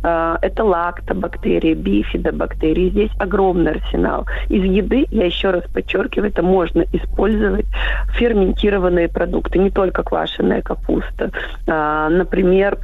это 0.04 0.64
лактобактерии, 0.64 1.74
бифидобактерии. 1.74 2.90
Здесь 2.90 3.10
огромный 3.18 3.72
арсенал. 3.72 4.26
Из 4.48 4.62
еды, 4.62 5.06
я 5.10 5.24
еще 5.24 5.50
раз 5.50 5.64
подчеркиваю, 5.72 6.30
это 6.30 6.42
можно 6.42 6.84
использовать 6.92 7.66
ферментированные 8.18 9.08
продукты, 9.08 9.58
не 9.58 9.70
только 9.70 10.02
квашеная 10.02 10.62
капуста. 10.62 11.30
А, 11.66 12.08
Например, 12.08 12.78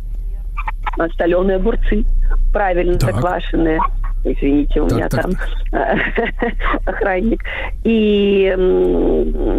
соленые 1.16 1.56
огурцы, 1.56 2.04
правильно 2.52 2.98
заквашенные. 2.98 3.80
Извините, 4.24 4.80
у 4.82 4.88
Так, 4.88 4.96
меня 4.98 5.08
так. 5.08 5.22
там 5.22 5.32
э, 5.72 5.96
охранник. 6.86 7.42
И 7.84 8.54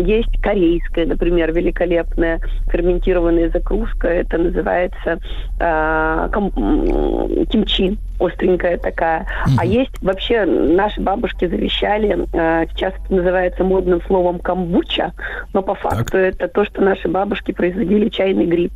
есть 0.05 0.41
корейская, 0.41 1.05
например, 1.05 1.51
великолепная 1.51 2.39
ферментированная 2.71 3.49
закруска. 3.49 4.07
Это 4.07 4.37
называется 4.37 5.19
э, 5.59 6.29
ком- 6.31 6.51
м, 6.55 7.45
кимчи 7.47 7.97
остренькая 8.19 8.77
такая. 8.77 9.25
А 9.57 9.65
есть 9.65 9.91
вообще 10.03 10.45
наши 10.45 11.01
бабушки 11.01 11.47
завещали, 11.47 12.27
э, 12.33 12.67
сейчас 12.71 12.93
это 13.05 13.15
называется 13.15 13.63
модным 13.63 14.01
словом 14.03 14.37
камбуча, 14.39 15.11
но 15.53 15.63
по 15.63 15.73
факту 15.73 16.17
это 16.17 16.47
то, 16.47 16.65
что 16.65 16.81
наши 16.81 17.07
бабушки 17.07 17.51
производили 17.51 18.09
чайный 18.09 18.45
гриб. 18.45 18.73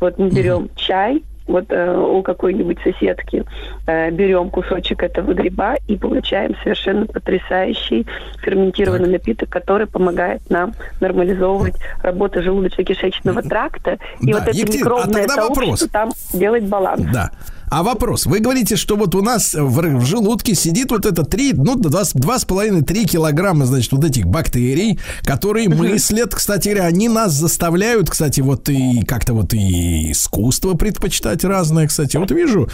Вот 0.00 0.18
мы 0.18 0.28
берем 0.30 0.68
чай, 0.76 1.22
вот 1.46 1.66
э, 1.70 1.96
у 1.96 2.22
какой-нибудь 2.22 2.78
соседки 2.82 3.44
э, 3.86 4.10
берем 4.10 4.50
кусочек 4.50 5.02
этого 5.02 5.32
гриба 5.32 5.76
и 5.86 5.96
получаем 5.96 6.56
совершенно 6.62 7.06
потрясающий 7.06 8.06
ферментированный 8.42 9.08
напиток, 9.08 9.48
который 9.48 9.86
помогает 9.86 10.48
нам 10.50 10.74
нормализовывать 11.00 11.76
работу 12.02 12.40
желудочно-кишечного 12.42 13.42
тракта. 13.48 13.98
И 14.20 14.32
Да, 14.32 14.38
вот 14.38 14.48
это 14.48 14.56
Екатерина, 14.56 14.72
а 14.72 14.78
микробное 14.78 15.26
тогда 15.26 15.34
сообщество 15.34 15.70
вопрос. 15.70 15.88
там 15.90 16.12
делать 16.32 16.64
баланс. 16.64 17.02
Да. 17.12 17.30
А 17.68 17.82
вопрос. 17.82 18.26
Вы 18.26 18.38
говорите, 18.40 18.76
что 18.76 18.96
вот 18.96 19.14
у 19.14 19.22
нас 19.22 19.54
в, 19.54 19.80
в 19.98 20.04
желудке 20.04 20.54
сидит 20.54 20.90
вот 20.90 21.04
это 21.06 21.24
3, 21.24 21.52
ну, 21.54 21.76
2,5-3 21.76 23.04
килограмма, 23.04 23.66
значит, 23.66 23.92
вот 23.92 24.04
этих 24.04 24.26
бактерий, 24.26 24.98
которые 25.24 25.68
мыслят, 25.68 26.34
кстати 26.34 26.68
говоря, 26.68 26.86
они 26.86 27.08
нас 27.08 27.32
заставляют, 27.32 28.10
кстати, 28.10 28.40
вот 28.40 28.68
и 28.68 29.02
как-то 29.04 29.34
вот 29.34 29.54
и 29.54 30.12
искусство 30.12 30.74
предпочитать 30.74 31.44
разное, 31.44 31.86
кстати. 31.86 32.16
Вот 32.16 32.30
вижу, 32.30 32.68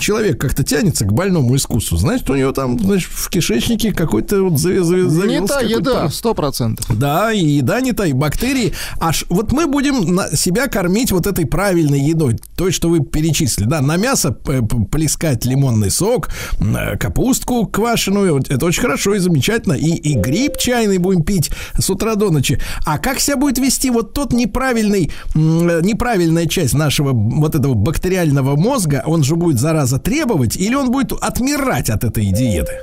человек 0.00 0.40
как-то 0.40 0.62
тянется 0.64 1.04
к 1.04 1.12
больному 1.12 1.54
искусству. 1.56 1.96
Значит, 1.96 2.28
у 2.30 2.34
него 2.36 2.52
там, 2.52 2.78
значит, 2.78 3.08
в 3.10 3.28
кишечнике 3.30 3.92
какой-то 3.92 4.42
вот 4.42 4.54
заве- 4.54 4.80
заве- 4.82 5.04
Не 5.04 5.08
завелся 5.10 5.54
та 5.54 5.60
еда, 5.60 6.08
сто 6.10 6.34
процентов. 6.34 6.86
да, 6.96 7.32
и 7.32 7.44
еда 7.44 7.80
не 7.80 7.92
та, 7.92 8.06
и 8.06 8.12
бактерии. 8.12 8.72
Аж 9.00 9.24
вот 9.28 9.52
мы 9.52 9.66
будем 9.66 10.18
себя 10.36 10.66
кормить 10.68 11.12
вот 11.12 11.26
этой 11.26 11.46
правильной 11.46 12.00
едой, 12.00 12.36
той, 12.56 12.72
что 12.72 12.88
вы 12.88 13.00
перечислили. 13.00 13.66
Да, 13.66 13.80
на 13.80 13.96
мясо 13.96 14.23
п- 14.32 14.62
плескать 14.90 15.44
лимонный 15.44 15.90
сок, 15.90 16.30
э, 16.60 16.96
капустку 16.96 17.66
квашеную. 17.66 18.42
Это 18.48 18.66
очень 18.66 18.82
хорошо 18.82 19.14
и 19.14 19.18
замечательно. 19.18 19.74
И, 19.74 19.94
и 19.94 20.14
гриб 20.14 20.56
чайный 20.56 20.98
будем 20.98 21.22
пить 21.22 21.50
с 21.78 21.88
утра 21.90 22.14
до 22.14 22.30
ночи. 22.30 22.60
А 22.86 22.98
как 22.98 23.20
себя 23.20 23.36
будет 23.36 23.58
вести 23.58 23.90
вот 23.90 24.12
тот 24.12 24.32
неправильный, 24.32 25.10
э, 25.34 25.38
неправильная 25.82 26.46
часть 26.46 26.74
нашего 26.74 27.12
вот 27.12 27.54
этого 27.54 27.74
бактериального 27.74 28.56
мозга, 28.56 29.02
он 29.06 29.22
же 29.22 29.36
будет, 29.36 29.58
зараза, 29.58 29.98
требовать, 29.98 30.56
или 30.56 30.74
он 30.74 30.90
будет 30.90 31.12
отмирать 31.12 31.90
от 31.90 32.04
этой 32.04 32.26
диеты? 32.26 32.78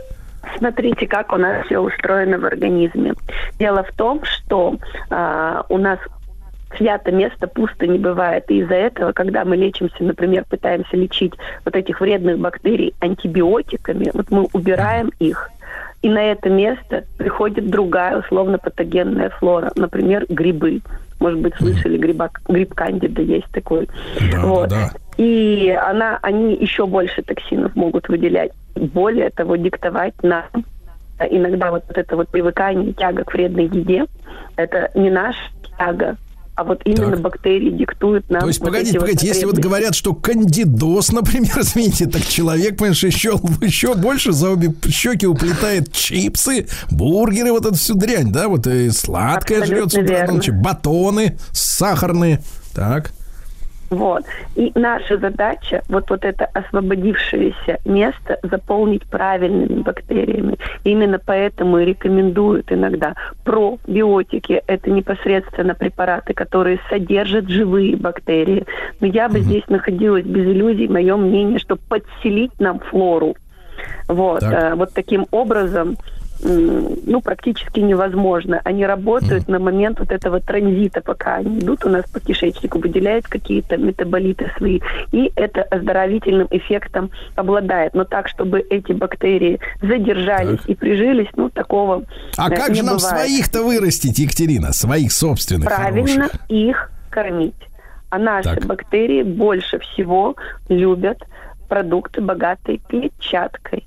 Смотрите, 0.57 1.07
как 1.07 1.31
у 1.33 1.37
нас 1.37 1.65
все 1.65 1.79
устроено 1.79 2.37
в 2.37 2.45
организме. 2.45 3.13
Дело 3.59 3.83
в 3.83 3.95
том, 3.95 4.21
что 4.23 4.75
а, 5.09 5.65
у 5.69 5.77
нас 5.77 5.99
свято 6.77 7.11
место 7.11 7.47
пусто 7.47 7.87
не 7.87 7.97
бывает. 7.97 8.49
И 8.49 8.59
из-за 8.59 8.75
этого, 8.75 9.11
когда 9.11 9.45
мы 9.45 9.55
лечимся, 9.55 10.03
например, 10.03 10.45
пытаемся 10.49 10.95
лечить 10.97 11.33
вот 11.65 11.75
этих 11.75 12.01
вредных 12.01 12.39
бактерий 12.39 12.93
антибиотиками, 12.99 14.11
вот 14.13 14.31
мы 14.31 14.47
убираем 14.53 15.11
их, 15.19 15.49
и 16.01 16.09
на 16.09 16.23
это 16.31 16.49
место 16.49 17.03
приходит 17.17 17.69
другая 17.69 18.17
условно-патогенная 18.19 19.29
флора, 19.29 19.71
например, 19.75 20.25
грибы. 20.29 20.81
Может 21.19 21.39
быть, 21.39 21.53
слышали, 21.55 21.97
гриба, 21.97 22.31
гриб 22.47 22.73
кандида 22.73 23.21
есть 23.21 23.47
такой. 23.51 23.87
вот. 24.39 24.73
И 25.17 25.69
она, 25.69 26.17
они 26.23 26.55
еще 26.55 26.87
больше 26.87 27.21
токсинов 27.21 27.75
могут 27.75 28.09
выделять. 28.09 28.51
Более 28.75 29.29
того, 29.29 29.55
диктовать 29.57 30.15
нам 30.23 30.45
иногда 31.29 31.69
вот 31.69 31.83
это 31.89 32.15
вот 32.15 32.29
привыкание, 32.29 32.93
тяга 32.93 33.23
к 33.23 33.33
вредной 33.33 33.65
еде, 33.65 34.05
это 34.55 34.89
не 34.95 35.09
наша 35.09 35.39
тяга, 35.77 36.15
а 36.61 36.63
вот 36.63 36.81
именно 36.85 37.17
бактерии 37.17 37.71
диктуют 37.71 38.29
нам. 38.29 38.41
То 38.41 38.47
есть, 38.47 38.59
вот 38.59 38.67
погодите, 38.67 38.99
вот 38.99 39.05
погодите, 39.05 39.25
если 39.25 39.45
вот 39.45 39.57
говорят, 39.57 39.95
что 39.95 40.13
кандидоз, 40.13 41.11
например, 41.11 41.51
извините, 41.59 42.05
так 42.05 42.23
человек, 42.23 42.77
понимаешь, 42.77 43.03
еще, 43.03 43.39
еще 43.61 43.95
больше 43.95 44.31
за 44.31 44.51
обе 44.51 44.71
щеки 44.87 45.25
уплетает 45.25 45.91
чипсы, 45.91 46.67
бургеры, 46.91 47.51
вот 47.51 47.65
эту 47.65 47.75
всю 47.75 47.95
дрянь, 47.95 48.31
да, 48.31 48.47
вот 48.47 48.67
и 48.67 48.91
сладкое 48.91 49.61
Абсолютно 49.61 49.89
жрет 50.03 50.33
с 50.33 50.37
утра 50.37 50.53
батоны 50.53 51.37
сахарные, 51.51 52.43
так. 52.75 53.11
Вот. 53.91 54.23
И 54.55 54.71
наша 54.73 55.17
задача 55.17 55.83
вот, 55.89 56.09
вот 56.09 56.23
это 56.23 56.45
освободившееся 56.45 57.79
место 57.83 58.39
заполнить 58.41 59.05
правильными 59.05 59.81
бактериями. 59.81 60.57
Именно 60.85 61.19
поэтому 61.19 61.77
и 61.77 61.85
рекомендуют 61.85 62.71
иногда 62.71 63.15
пробиотики. 63.43 64.63
Это 64.65 64.89
непосредственно 64.89 65.75
препараты, 65.75 66.33
которые 66.33 66.79
содержат 66.89 67.49
живые 67.49 67.97
бактерии. 67.97 68.65
Но 69.01 69.07
я 69.07 69.27
бы 69.27 69.41
здесь 69.41 69.67
находилась 69.67 70.25
без 70.25 70.45
иллюзий, 70.45 70.87
мое 70.87 71.17
мнение, 71.17 71.59
что 71.59 71.75
подселить 71.75 72.57
нам 72.59 72.79
флору 72.79 73.35
вот, 74.07 74.39
Так. 74.41 74.53
э, 74.53 74.75
вот 74.75 74.93
таким 74.93 75.25
образом 75.31 75.97
ну, 76.43 77.21
практически 77.21 77.79
невозможно. 77.79 78.61
Они 78.63 78.85
работают 78.85 79.47
на 79.47 79.59
момент 79.59 79.99
вот 79.99 80.11
этого 80.11 80.39
транзита, 80.39 81.01
пока 81.01 81.35
они 81.35 81.59
идут 81.59 81.85
у 81.85 81.89
нас 81.89 82.05
по 82.09 82.19
кишечнику, 82.19 82.79
выделяют 82.79 83.27
какие-то 83.27 83.77
метаболиты 83.77 84.51
свои, 84.57 84.79
и 85.11 85.31
это 85.35 85.61
оздоровительным 85.63 86.47
эффектом 86.49 87.11
обладает. 87.35 87.93
Но 87.93 88.03
так, 88.05 88.27
чтобы 88.27 88.59
эти 88.69 88.91
бактерии 88.93 89.59
задержались 89.81 90.61
и 90.67 90.75
прижились, 90.75 91.29
ну, 91.35 91.49
такого 91.49 92.03
А 92.37 92.51
э, 92.51 92.55
как 92.55 92.75
же 92.75 92.83
нам 92.83 92.97
бывает. 92.97 93.01
своих-то 93.01 93.63
вырастить, 93.63 94.17
Екатерина, 94.19 94.73
своих 94.73 95.11
собственных 95.11 95.67
Правильно 95.69 96.23
хороших? 96.29 96.39
их 96.49 96.91
кормить. 97.09 97.53
А 98.09 98.17
наши 98.17 98.55
Так. 98.55 98.65
бактерии 98.65 99.23
больше 99.23 99.79
всего 99.79 100.35
любят 100.69 101.17
продукты, 101.69 102.19
богатые 102.21 102.79
клетчаткой. 102.89 103.85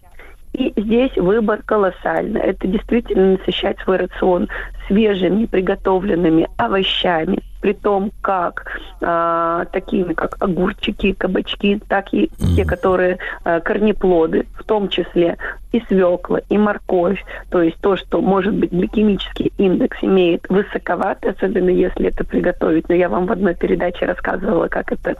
И 0.54 0.72
здесь 0.76 1.16
выбор 1.16 1.62
колоссальный. 1.64 2.40
Это 2.40 2.68
действительно 2.68 3.32
насыщать 3.32 3.78
свой 3.80 3.96
рацион 3.96 4.48
свежими 4.86 5.46
приготовленными 5.46 6.46
овощами, 6.56 7.38
при 7.60 7.72
том 7.72 8.12
как 8.20 8.78
а, 9.00 9.64
такими, 9.72 10.12
как 10.12 10.36
огурчики, 10.40 11.12
кабачки, 11.12 11.80
так 11.88 12.12
и 12.12 12.30
те, 12.54 12.64
которые 12.64 13.18
а, 13.42 13.60
корнеплоды, 13.60 14.46
в 14.58 14.64
том 14.64 14.88
числе 14.88 15.38
и 15.72 15.80
свекла, 15.88 16.40
и 16.48 16.58
морковь. 16.58 17.24
То 17.50 17.62
есть 17.62 17.78
то, 17.80 17.96
что, 17.96 18.20
может 18.20 18.54
быть, 18.54 18.70
гликемический 18.70 19.52
индекс 19.58 19.96
имеет 20.02 20.48
высоковатый, 20.48 21.32
особенно 21.32 21.70
если 21.70 22.08
это 22.08 22.22
приготовить. 22.24 22.88
Но 22.88 22.94
я 22.94 23.08
вам 23.08 23.26
в 23.26 23.32
одной 23.32 23.54
передаче 23.54 24.04
рассказывала, 24.04 24.68
как 24.68 24.92
это 24.92 25.16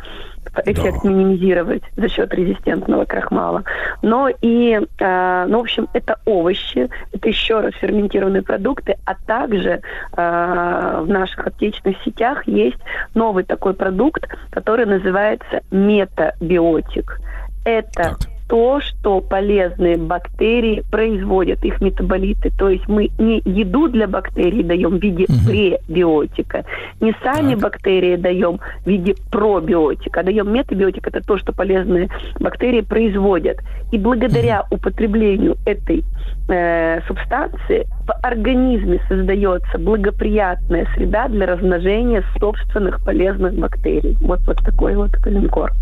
эффект 0.67 1.05
минимизировать 1.05 1.83
за 1.97 2.09
счет 2.09 2.33
резистентного 2.35 3.05
крахмала. 3.05 3.65
Но 4.03 4.29
и, 4.29 4.81
э, 4.99 5.47
ну, 5.49 5.59
в 5.59 5.63
общем, 5.63 5.89
это 5.93 6.19
овощи, 6.25 6.89
это 7.13 7.29
еще 7.29 7.61
раз 7.61 7.75
ферментированные 7.75 8.43
продукты, 8.43 8.97
а 9.05 9.15
также 9.15 9.81
э, 10.17 11.01
в 11.03 11.09
наших 11.09 11.47
аптечных 11.47 11.97
сетях 12.05 12.47
есть 12.47 12.79
новый 13.15 13.45
такой 13.45 13.75
продукт, 13.75 14.27
который 14.51 14.87
называется 14.87 15.63
метабиотик. 15.71 17.21
Это 17.65 18.17
то, 18.49 18.81
что 18.81 19.21
полезные 19.21 19.97
бактерии 19.97 20.85
производят, 20.91 21.65
их 21.65 21.81
метаболиты. 21.81 22.51
То 22.57 22.69
есть 22.69 22.87
мы 22.89 23.11
не 23.19 23.41
еду 23.45 23.89
для 23.89 24.07
бактерий 24.07 24.63
даем 24.63 24.99
в 24.99 25.03
виде 25.03 25.27
пребиотика, 25.27 26.65
не 27.01 27.15
сами 27.23 27.55
бактерии 27.55 28.17
даем 28.17 28.61
в 28.85 28.87
виде 28.87 29.15
пробиотика, 29.31 30.21
а 30.21 30.23
даем 30.23 30.53
метабиотик, 30.53 31.07
это 31.07 31.21
то, 31.21 31.39
что 31.39 31.53
полезные 31.53 32.09
бактерии 32.39 32.83
производят. 32.83 33.59
И 33.93 33.99
благодаря 33.99 34.65
употреблению 34.71 35.57
этой 35.65 36.05
э, 36.49 37.01
субстанции 37.07 37.87
в 38.07 38.13
организме 38.23 39.01
создается 39.09 39.79
благоприятная 39.79 40.87
среда 40.95 41.29
для 41.29 41.47
размножения 41.47 42.23
собственных 42.39 43.03
полезных 43.05 43.55
бактерий. 43.55 44.17
Вот, 44.21 44.41
вот 44.47 44.57
такой 44.59 44.97
вот 44.97 45.13
калинкор. 45.13 45.73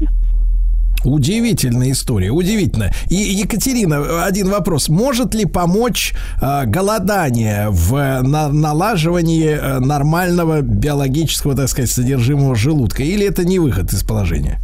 Удивительная 1.04 1.92
история, 1.92 2.30
удивительно. 2.30 2.92
И 3.08 3.14
Екатерина, 3.14 4.24
один 4.24 4.48
вопрос: 4.48 4.88
может 4.88 5.34
ли 5.34 5.44
помочь 5.44 6.14
э, 6.40 6.64
голодание 6.66 7.68
в 7.70 8.22
на- 8.22 8.48
налаживании 8.48 9.48
э, 9.48 9.78
нормального 9.78 10.60
биологического, 10.60 11.54
так 11.54 11.68
сказать, 11.68 11.90
содержимого 11.90 12.54
желудка, 12.54 13.02
или 13.02 13.26
это 13.26 13.44
не 13.44 13.58
выход 13.58 13.92
из 13.92 14.02
положения? 14.02 14.60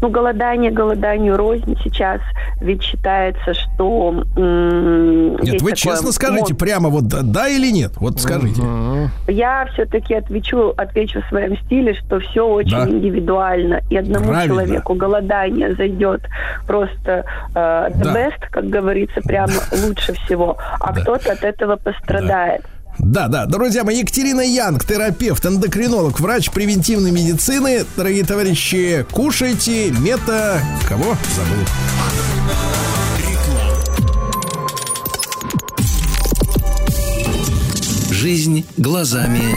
Ну, 0.00 0.08
голодание, 0.08 0.70
голоданию 0.70 1.36
рознь 1.36 1.76
сейчас. 1.84 2.20
Ведь 2.60 2.82
считается, 2.82 3.52
что... 3.54 4.24
м, 4.36 5.36
Нет, 5.36 5.60
вы 5.62 5.72
честно 5.74 6.10
скажите, 6.12 6.54
мод- 6.54 6.58
прямо 6.58 6.88
вот 6.88 7.04
да, 7.06 7.18
да 7.22 7.48
или 7.48 7.70
нет? 7.70 7.92
Вот 7.96 8.20
скажите. 8.20 8.62
Я 9.28 9.66
все-таки 9.74 10.14
отвечу, 10.14 10.72
отвечу 10.76 11.20
в 11.22 11.26
своем 11.28 11.56
стиле, 11.58 11.94
что 11.94 12.18
все 12.20 12.46
очень 12.46 12.70
Да. 12.78 12.88
индивидуально. 12.88 13.80
И 13.90 13.96
одному 13.96 14.26
Правильно. 14.28 14.54
человеку 14.54 14.94
голодание 14.94 15.74
зайдет 15.74 16.22
просто 16.66 17.24
э, 17.54 17.58
the 17.94 18.02
Да. 18.04 18.14
best, 18.14 18.40
как 18.50 18.68
говорится, 18.68 19.20
прямо 19.22 19.52
лучше 19.86 20.14
всего, 20.14 20.56
а 20.80 20.92
кто-то 20.94 21.32
от 21.32 21.44
этого 21.44 21.76
пострадает. 21.76 22.62
Да, 22.62 22.68
да, 23.28 23.46
друзья 23.46 23.82
мои, 23.82 23.98
Екатерина 23.98 24.40
Янг, 24.40 24.84
терапевт, 24.84 25.44
эндокринолог, 25.46 26.20
врач 26.20 26.50
превентивной 26.50 27.10
медицины. 27.10 27.84
Дорогие 27.96 28.24
товарищи, 28.24 29.06
кушайте 29.10 29.90
мета... 29.90 30.62
Кого? 30.88 31.16
Забыл. 31.36 31.66
Жизнь 38.10 38.66
глазами 38.76 39.56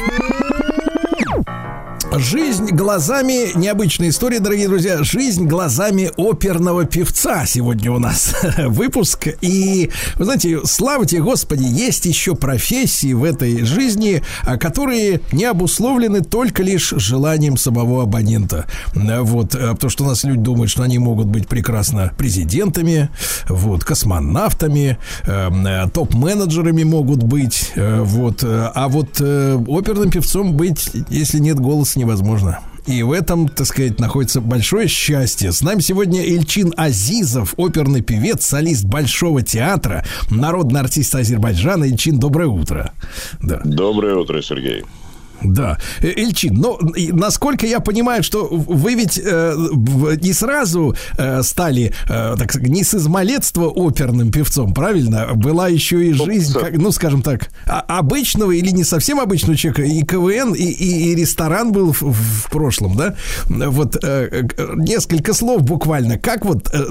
Жизнь 2.15 2.67
глазами, 2.67 3.57
необычная 3.57 4.09
история, 4.09 4.39
дорогие 4.39 4.67
друзья, 4.67 5.01
жизнь 5.01 5.47
глазами 5.47 6.11
оперного 6.15 6.85
певца 6.85 7.47
сегодня 7.47 7.91
у 7.91 7.97
нас 7.97 8.35
выпуск. 8.67 9.29
И, 9.41 9.89
вы 10.17 10.25
знаете, 10.25 10.59
слава 10.63 11.07
тебе, 11.07 11.23
Господи, 11.23 11.63
есть 11.63 12.05
еще 12.05 12.35
профессии 12.35 13.13
в 13.13 13.23
этой 13.23 13.63
жизни, 13.65 14.21
а, 14.43 14.57
которые 14.57 15.21
не 15.31 15.45
обусловлены 15.45 16.21
только 16.21 16.61
лишь 16.61 16.93
желанием 16.95 17.57
самого 17.57 18.03
абонента. 18.03 18.67
Вот, 18.93 19.55
а, 19.55 19.73
потому 19.73 19.89
что 19.89 20.03
у 20.03 20.07
нас 20.07 20.23
люди 20.23 20.41
думают, 20.41 20.69
что 20.69 20.83
они 20.83 20.99
могут 20.99 21.25
быть 21.25 21.47
прекрасно 21.47 22.13
президентами, 22.15 23.09
вот, 23.49 23.83
космонавтами, 23.83 24.99
эм, 25.23 25.65
э, 25.65 25.89
топ-менеджерами 25.91 26.83
могут 26.83 27.23
быть, 27.23 27.71
э, 27.73 28.01
вот, 28.03 28.43
э, 28.43 28.71
а 28.75 28.87
вот 28.87 29.19
оперным 29.19 30.11
певцом 30.11 30.53
быть, 30.53 30.91
если 31.09 31.39
нет 31.39 31.59
голоса, 31.59 32.02
невозможно. 32.03 32.59
И 32.85 33.01
в 33.01 33.13
этом, 33.13 33.47
так 33.47 33.65
сказать, 33.65 33.99
находится 33.99 34.41
большое 34.41 34.87
счастье. 34.87 35.51
С 35.51 35.61
нами 35.61 35.79
сегодня 35.79 36.21
Эльчин 36.21 36.73
Азизов, 36.75 37.53
оперный 37.57 38.01
певец, 38.01 38.45
солист 38.45 38.83
Большого 38.83 39.41
театра, 39.41 40.03
народный 40.29 40.81
артист 40.81 41.15
Азербайджана. 41.15 41.85
Эльчин, 41.85 42.19
доброе 42.19 42.47
утро. 42.47 42.91
Да. 43.41 43.61
Доброе 43.63 44.15
утро, 44.15 44.41
Сергей. 44.41 44.83
Да. 45.41 45.77
Эльчин, 46.01 46.53
но 46.55 46.79
и 46.95 47.11
насколько 47.11 47.65
я 47.65 47.79
понимаю, 47.79 48.23
что 48.23 48.47
вы 48.47 48.93
ведь 48.95 49.19
э, 49.23 49.55
не 50.21 50.31
сразу 50.33 50.95
э, 51.17 51.41
стали, 51.43 51.93
э, 52.07 52.35
так 52.37 52.55
не 52.61 52.83
с 52.83 52.93
измалетства 52.93 53.67
оперным 53.67 54.31
певцом, 54.31 54.73
правильно? 54.73 55.29
Была 55.33 55.67
еще 55.67 56.05
и 56.05 56.13
жизнь, 56.13 56.53
как, 56.53 56.77
ну, 56.77 56.91
скажем 56.91 57.21
так, 57.21 57.49
а- 57.67 57.81
обычного 57.81 58.51
или 58.51 58.69
не 58.69 58.83
совсем 58.83 59.19
обычного 59.19 59.57
человека, 59.57 59.83
и 59.83 60.01
КВН, 60.03 60.53
и, 60.53 60.63
и- 60.63 61.11
и 61.11 61.15
ресторан 61.15 61.71
был 61.71 61.91
в, 61.91 62.01
в 62.01 62.49
прошлом, 62.49 62.95
да? 62.95 63.15
Вот 63.49 63.97
э, 64.01 64.29
э, 64.31 64.73
несколько 64.77 65.33
слов 65.33 65.63
буквально. 65.63 66.17
Как 66.17 66.45
вот 66.45 66.69
э, 66.73 66.83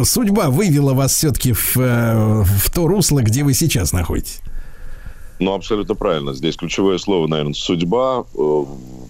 э, 0.00 0.04
судьба 0.04 0.50
вывела 0.50 0.94
вас 0.94 1.12
все-таки 1.14 1.52
в, 1.52 1.76
э, 1.76 2.42
в 2.44 2.70
то 2.70 2.88
русло, 2.88 3.20
где 3.20 3.44
вы 3.44 3.54
сейчас 3.54 3.92
находитесь? 3.92 4.40
Ну, 5.40 5.54
абсолютно 5.54 5.94
правильно. 5.94 6.34
Здесь 6.34 6.56
ключевое 6.56 6.98
слово, 6.98 7.26
наверное, 7.26 7.54
судьба, 7.54 8.26
э, 8.34 8.64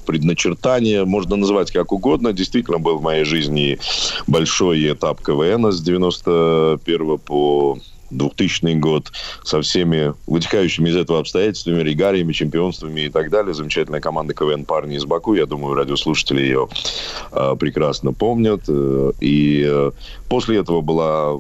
предначертание, 0.07 1.05
можно 1.05 1.35
называть 1.35 1.73
как 1.73 1.91
угодно. 1.93 2.33
Действительно, 2.33 2.79
был 2.79 2.99
в 2.99 3.03
моей 3.03 3.25
жизни 3.25 3.81
большой 4.29 4.93
этап 4.93 5.23
КВН 5.23 5.73
с 5.73 5.81
91 5.83 7.19
по 7.19 7.79
2000 8.11 8.75
год 8.79 9.13
со 9.45 9.61
всеми 9.63 10.15
вытекающими 10.27 10.89
из 10.89 10.97
этого 10.97 11.21
обстоятельствами, 11.21 11.83
регалиями, 11.83 12.33
чемпионствами 12.33 13.03
и 13.03 13.09
так 13.09 13.31
далее. 13.31 13.55
Замечательная 13.55 14.01
команда 14.01 14.35
КВН 14.35 14.65
«Парни 14.65 14.97
из 14.97 15.05
Баку». 15.05 15.35
Я 15.35 15.47
думаю, 15.47 15.75
радиослушатели 15.75 16.43
ее 16.43 16.69
э, 17.33 17.57
прекрасно 17.59 18.13
помнят. 18.13 18.63
Э, 18.69 19.13
И 19.21 19.65
э, 19.67 19.91
после 20.29 20.59
этого 20.59 20.81
была... 20.81 21.39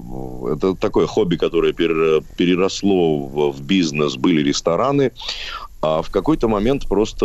Это 0.53 0.75
такое 0.75 1.07
хобби, 1.07 1.37
которое 1.37 1.73
пере- 1.73 2.23
переросло 2.37 3.19
в, 3.19 3.53
в 3.53 3.63
бизнес. 3.63 4.17
Были 4.17 4.43
рестораны. 4.43 5.13
А 5.83 6.03
в 6.03 6.11
какой-то 6.11 6.47
момент 6.47 6.87
просто, 6.87 7.25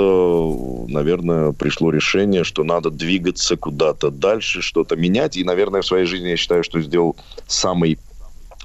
наверное, 0.87 1.51
пришло 1.51 1.91
решение, 1.91 2.45
что 2.45 2.63
надо 2.63 2.89
двигаться 2.89 3.57
куда-то 3.57 4.11
дальше, 4.11 4.61
что-то 4.61 4.95
менять. 4.95 5.35
И, 5.35 5.43
наверное, 5.43 5.81
в 5.81 5.85
своей 5.85 6.05
жизни 6.05 6.29
я 6.29 6.37
считаю, 6.37 6.63
что 6.63 6.79
сделал 6.79 7.17
самый, 7.47 7.99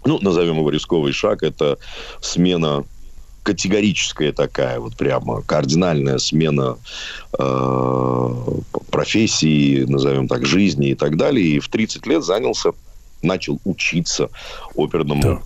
ну, 0.04 0.18
назовем 0.20 0.58
его 0.58 0.70
рисковый 0.70 1.12
шаг, 1.12 1.42
это 1.42 1.78
смена 2.20 2.84
категорическая 3.42 4.32
такая, 4.32 4.80
вот 4.80 4.96
прямо 4.96 5.42
кардинальная 5.42 6.18
смена 6.18 6.76
э, 7.38 8.28
профессии, 8.90 9.84
назовем 9.84 10.28
так, 10.28 10.44
жизни 10.46 10.90
и 10.90 10.94
так 10.94 11.16
далее. 11.16 11.46
И 11.46 11.58
в 11.58 11.68
30 11.68 12.06
лет 12.06 12.22
занялся, 12.22 12.72
начал 13.22 13.58
учиться 13.64 14.28
оперному 14.74 15.42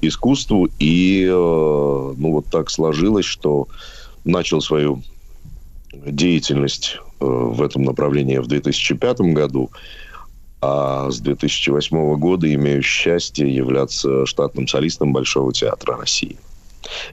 искусству. 0.00 0.68
И 0.78 1.24
э, 1.24 1.30
ну 1.30 2.32
вот 2.32 2.46
так 2.46 2.70
сложилось, 2.70 3.26
что 3.26 3.68
начал 4.24 4.60
свою 4.60 5.02
деятельность 5.92 6.98
э, 7.20 7.24
в 7.24 7.62
этом 7.62 7.84
направлении 7.84 8.38
в 8.38 8.46
2005 8.46 9.20
году. 9.20 9.70
А 10.68 11.10
с 11.10 11.20
2008 11.20 12.16
года 12.16 12.52
имею 12.52 12.82
счастье 12.82 13.48
являться 13.48 14.26
штатным 14.26 14.66
солистом 14.66 15.12
Большого 15.12 15.52
театра 15.52 15.96
России. 15.96 16.36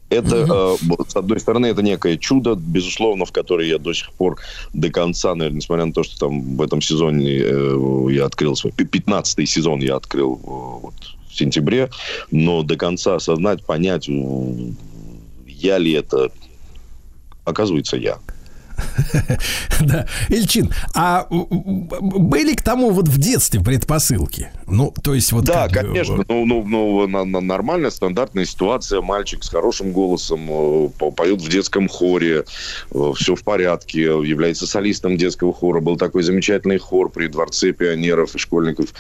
Это, 0.10 0.36
э, 0.38 0.76
вот, 0.88 1.12
с 1.12 1.16
одной 1.16 1.40
стороны, 1.40 1.68
это 1.68 1.84
некое 1.84 2.18
чудо, 2.18 2.56
безусловно, 2.56 3.26
в 3.26 3.32
которое 3.32 3.68
я 3.68 3.78
до 3.78 3.94
сих 3.94 4.12
пор 4.14 4.40
до 4.74 4.90
конца, 4.90 5.36
наверное, 5.36 5.58
несмотря 5.58 5.86
на 5.86 5.94
то, 5.94 6.04
что 6.04 6.18
там 6.18 6.56
в 6.56 6.62
этом 6.62 6.82
сезоне 6.82 7.42
э, 7.44 8.08
я 8.12 8.26
открыл 8.26 8.56
свой... 8.56 8.74
15-й 8.74 9.46
сезон 9.46 9.82
я 9.82 9.98
открыл 9.98 10.36
э, 10.36 10.48
вот, 10.48 10.96
в 11.30 11.38
сентябре, 11.38 11.90
но 12.32 12.64
до 12.64 12.76
конца 12.76 13.16
осознать, 13.16 13.64
понять, 13.66 14.10
э, 14.10 14.72
я 15.48 15.78
ли 15.78 15.92
это... 15.92 16.32
Оказывается, 17.46 17.98
я. 17.98 18.18
Да. 19.82 20.06
Ильчин, 20.30 20.72
а 20.95 21.27
были 21.30 22.53
к 22.56 22.61
тому 22.61 22.92
вот 22.92 23.08
в 23.08 23.18
детстве 23.18 23.60
предпосылки? 23.61 24.50
Ну, 24.68 24.93
то 25.03 25.14
есть 25.14 25.32
вот... 25.32 25.43
Да, 25.45 25.68
конечно. 25.68 26.24
Ну, 26.30 26.45
ну, 26.45 26.64
ну, 26.66 27.08
на- 27.08 27.26
на- 27.26 27.42
нормальная, 27.42 27.90
стандартная 27.92 28.45
ситуация. 28.45 29.02
Мальчик 29.02 29.43
с 29.43 29.50
хорошим 29.50 29.92
голосом 29.92 30.48
э, 30.50 30.90
по- 30.98 31.11
поет 31.11 31.42
в 31.42 31.50
детском 31.50 31.90
хоре. 31.90 32.45
Все 33.16 33.35
в 33.35 33.43
порядке. 33.43 34.02
Является 34.03 34.66
солистом 34.68 35.18
детского 35.18 35.53
хора. 35.53 35.82
Был 35.82 35.98
такой 35.98 36.24
замечательный 36.24 36.77
хор 36.77 37.10
при 37.10 37.27
Дворце 37.27 37.74
пионеров 37.74 38.35
и 38.35 38.40
школьников 38.40 38.93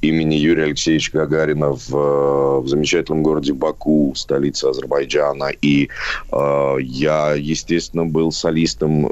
имени 0.00 0.34
Юрия 0.36 0.64
Алексеевича 0.64 1.10
Гагарина 1.14 1.72
в, 1.72 1.90
э, 1.94 2.60
в 2.60 2.68
замечательном 2.68 3.22
городе 3.22 3.52
Баку, 3.52 4.12
столице 4.14 4.66
Азербайджана. 4.66 5.50
И 5.62 5.88
э, 6.30 6.76
я, 6.80 7.34
естественно, 7.34 8.04
был 8.06 8.30
солистом 8.30 9.06
э, 9.06 9.10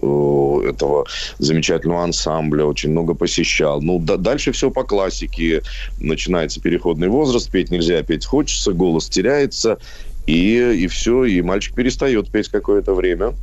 этого 0.64 1.06
замечательного 1.38 2.04
ансамбля. 2.04 2.64
Очень 2.64 2.90
много 2.90 3.14
посещал. 3.14 3.82
Ну, 3.82 3.98
да- 3.98 4.16
дальше 4.16 4.52
все 4.52 4.70
по 4.70 4.84
классике 4.84 5.62
начинается 5.98 6.60
переходный 6.60 7.08
возраст, 7.08 7.50
петь 7.50 7.70
нельзя, 7.70 8.02
петь 8.02 8.24
хочется, 8.24 8.72
голос 8.72 9.08
теряется, 9.08 9.78
и, 10.26 10.56
и 10.56 10.86
все, 10.88 11.24
и 11.24 11.42
мальчик 11.42 11.74
перестает 11.74 12.30
петь 12.30 12.48
какое-то 12.48 12.94
время. 12.94 13.34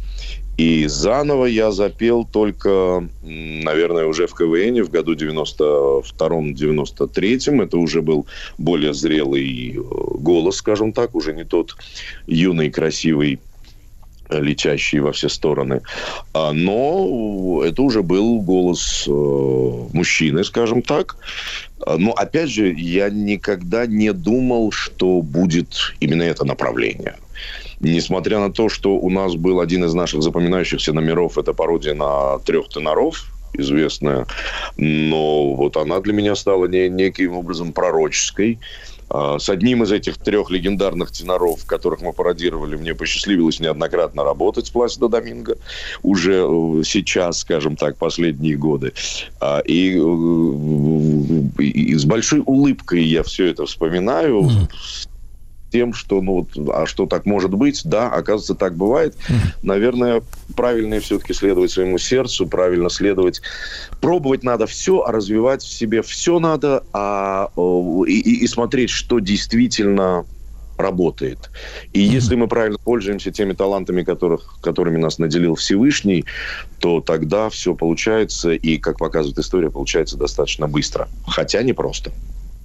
И 0.58 0.86
заново 0.86 1.46
я 1.46 1.72
запел 1.72 2.26
только, 2.26 3.08
наверное, 3.24 4.06
уже 4.06 4.28
в 4.28 4.36
КВН 4.36 4.84
в 4.84 4.92
году 4.92 5.16
92-93. 5.16 7.64
Это 7.64 7.78
уже 7.78 8.04
был 8.04 8.28
более 8.60 8.94
зрелый 8.94 9.76
э, 9.76 9.80
голос, 9.80 10.58
скажем 10.58 10.94
так, 10.94 11.16
уже 11.16 11.34
не 11.34 11.44
тот 11.44 11.76
юный, 12.28 12.70
красивый 12.70 13.40
э, 14.30 14.40
летящий 14.40 15.00
во 15.00 15.12
все 15.12 15.30
стороны. 15.30 15.82
А, 16.34 16.52
Но 16.54 17.64
это 17.66 17.82
уже 17.82 18.02
был 18.02 18.42
голос 18.42 19.06
э, 19.08 19.12
мужчины, 19.94 20.44
скажем 20.44 20.82
так. 20.82 21.16
А, 21.86 21.98
Но, 21.98 22.12
опять 22.12 22.50
же, 22.50 22.74
я 22.74 23.10
никогда 23.10 23.86
не 23.86 24.14
думал, 24.14 24.72
что 24.72 25.22
будет 25.22 25.96
именно 26.00 26.24
это 26.24 26.46
направление. 26.46 27.16
Несмотря 27.80 28.40
на 28.40 28.52
то, 28.52 28.70
что 28.70 28.96
у 28.96 29.10
нас 29.10 29.36
был 29.36 29.60
один 29.60 29.84
из 29.84 29.94
наших 29.94 30.24
запоминающихся 30.24 30.94
номеров, 30.94 31.38
это 31.38 31.54
пародия 31.54 31.94
на 31.94 32.40
трех 32.40 32.70
теноров, 32.70 33.26
известная, 33.54 34.26
но 34.78 35.54
вот 35.54 35.78
она 35.78 36.00
для 36.00 36.14
меня 36.14 36.36
стала 36.36 36.66
не, 36.66 36.90
неким 36.90 37.34
образом 37.34 37.74
пророческой. 37.74 38.60
А, 39.14 39.38
С 39.38 39.48
одним 39.48 39.84
из 39.84 39.92
этих 39.92 40.18
трех 40.18 40.50
легендарных 40.50 41.12
теноров, 41.12 41.66
которых 41.66 42.02
мы 42.02 42.14
пародировали, 42.14 42.76
мне 42.76 42.96
посчастливилось 42.96 43.60
неоднократно 43.60 44.24
работать 44.24 44.66
с 44.66 44.70
Пласидо 44.72 45.08
Доминго. 45.08 45.58
Уже 46.02 46.44
э, 46.48 46.82
сейчас, 46.84 47.40
скажем 47.40 47.76
так, 47.76 47.98
последние 47.98 48.56
годы. 48.56 48.94
А, 49.40 49.60
И, 49.60 49.96
э, 49.98 51.62
и 51.62 51.96
с 51.96 52.06
большой 52.06 52.42
улыбкой 52.46 53.04
я 53.04 53.22
все 53.24 53.46
это 53.46 53.66
вспоминаю. 53.66 54.50
с 54.76 55.08
тем, 55.74 55.94
что, 55.94 56.22
ну, 56.22 56.48
вот, 56.56 56.70
а 56.70 56.86
что 56.86 57.08
так 57.08 57.26
может 57.26 57.52
быть? 57.52 57.82
Да, 57.84 58.08
оказывается, 58.10 58.54
так 58.54 58.76
бывает. 58.78 59.16
Наверное, 59.64 60.22
правильно 60.56 61.00
все-таки 61.00 61.34
следовать 61.34 61.72
своему 61.72 61.98
сердцу, 61.98 62.46
правильно 62.48 62.90
следовать. 62.90 63.42
Пробовать 64.00 64.44
надо 64.44 64.68
все, 64.68 65.02
а 65.02 65.12
развивать 65.12 65.64
в 65.64 65.74
себе 65.74 66.04
все 66.04 66.38
надо, 66.40 66.84
а, 66.94 67.50
и, 68.08 68.20
и- 68.20 68.44
и 68.44 68.48
смотреть, 68.48 68.92
что 68.92 69.18
действительно 69.20 70.26
работает. 70.78 71.50
И 71.94 72.00
если 72.02 72.36
мы 72.36 72.48
правильно 72.48 72.78
пользуемся 72.84 73.32
теми 73.32 73.54
талантами, 73.54 74.04
которых, 74.04 74.60
которыми 74.62 74.98
нас 74.98 75.20
наделил 75.20 75.56
Всевышний, 75.56 76.26
то 76.80 77.00
тогда 77.02 77.50
все 77.50 77.74
получается, 77.76 78.52
и, 78.52 78.78
как 78.78 78.98
показывает 79.00 79.40
история, 79.40 79.70
получается 79.70 80.18
достаточно 80.18 80.68
быстро. 80.68 81.08
Хотя 81.28 81.64
не 81.64 81.74
просто. 81.74 82.12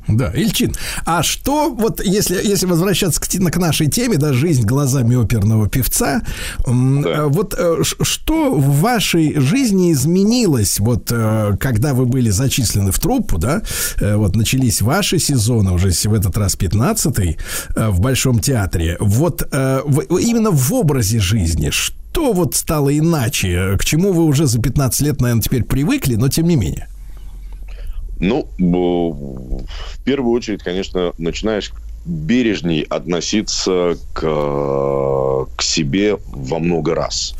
Да, 0.08 0.32
Ильчин, 0.34 0.72
а 1.04 1.22
что, 1.22 1.70
вот 1.70 2.02
если, 2.02 2.36
если 2.42 2.64
возвращаться 2.64 3.20
к, 3.20 3.28
к 3.28 3.56
нашей 3.58 3.88
теме, 3.88 4.16
да, 4.16 4.32
жизнь 4.32 4.64
глазами 4.64 5.22
оперного 5.22 5.68
певца, 5.68 6.22
м, 6.66 7.04
э, 7.04 7.26
вот 7.26 7.54
э, 7.56 7.82
что 7.82 8.54
в 8.54 8.80
вашей 8.80 9.38
жизни 9.38 9.92
изменилось, 9.92 10.80
вот 10.80 11.12
э, 11.12 11.56
когда 11.60 11.92
вы 11.92 12.06
были 12.06 12.30
зачислены 12.30 12.90
в 12.90 12.98
труппу, 12.98 13.36
да, 13.36 13.62
вот 14.00 14.34
начались 14.34 14.80
ваши 14.80 15.18
сезоны, 15.18 15.72
уже 15.72 15.90
в 15.90 16.14
этот 16.14 16.38
раз 16.38 16.56
15-й, 16.56 17.36
э, 17.76 17.88
в 17.90 18.00
Большом 18.00 18.38
театре, 18.38 18.96
вот 19.00 19.42
именно 19.52 20.50
в 20.50 20.72
образе 20.72 21.18
жизни, 21.18 21.70
что 21.70 22.32
вот 22.32 22.54
стало 22.54 22.96
иначе, 22.96 23.76
к 23.78 23.84
чему 23.84 24.12
вы 24.12 24.24
уже 24.24 24.46
за 24.46 24.60
15 24.60 25.00
лет, 25.02 25.20
наверное, 25.20 25.42
теперь 25.42 25.64
привыкли, 25.64 26.14
но 26.14 26.28
тем 26.28 26.48
не 26.48 26.56
менее? 26.56 26.88
Ну, 28.20 28.48
в 28.58 30.02
первую 30.05 30.32
очередь, 30.32 30.62
конечно, 30.62 31.12
начинаешь 31.18 31.72
бережней 32.05 32.82
относиться 32.82 33.97
к, 34.12 35.47
к 35.56 35.62
себе 35.62 36.18
во 36.26 36.58
много 36.58 36.94
раз. 36.94 37.34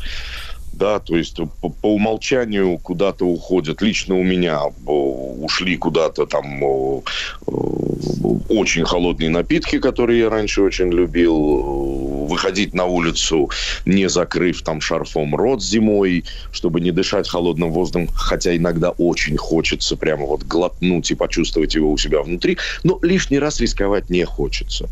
Да, 0.79 0.99
то 0.99 1.17
есть 1.17 1.35
по, 1.61 1.67
по 1.67 1.93
умолчанию 1.93 2.77
куда-то 2.77 3.25
уходят. 3.25 3.81
Лично 3.81 4.15
у 4.17 4.23
меня 4.23 4.61
о, 4.85 5.35
ушли 5.41 5.75
куда-то 5.75 6.25
там 6.25 6.63
о, 6.63 7.03
о, 7.45 8.39
очень 8.47 8.85
холодные 8.85 9.29
напитки, 9.29 9.77
которые 9.79 10.19
я 10.19 10.29
раньше 10.29 10.61
очень 10.61 10.89
любил. 10.89 12.27
Выходить 12.29 12.73
на 12.73 12.85
улицу, 12.85 13.49
не 13.85 14.07
закрыв 14.07 14.61
там 14.61 14.79
шарфом 14.79 15.35
рот 15.35 15.61
зимой, 15.61 16.23
чтобы 16.51 16.79
не 16.79 16.91
дышать 16.91 17.27
холодным 17.27 17.71
воздухом, 17.71 18.07
хотя 18.13 18.55
иногда 18.55 18.91
очень 18.91 19.35
хочется 19.35 19.97
прямо 19.97 20.25
вот 20.27 20.43
глотнуть 20.43 21.11
и 21.11 21.15
почувствовать 21.15 21.75
его 21.75 21.91
у 21.91 21.97
себя 21.97 22.21
внутри. 22.21 22.57
Но 22.83 22.99
лишний 23.01 23.39
раз 23.39 23.59
рисковать 23.59 24.09
не 24.09 24.23
хочется. 24.23 24.87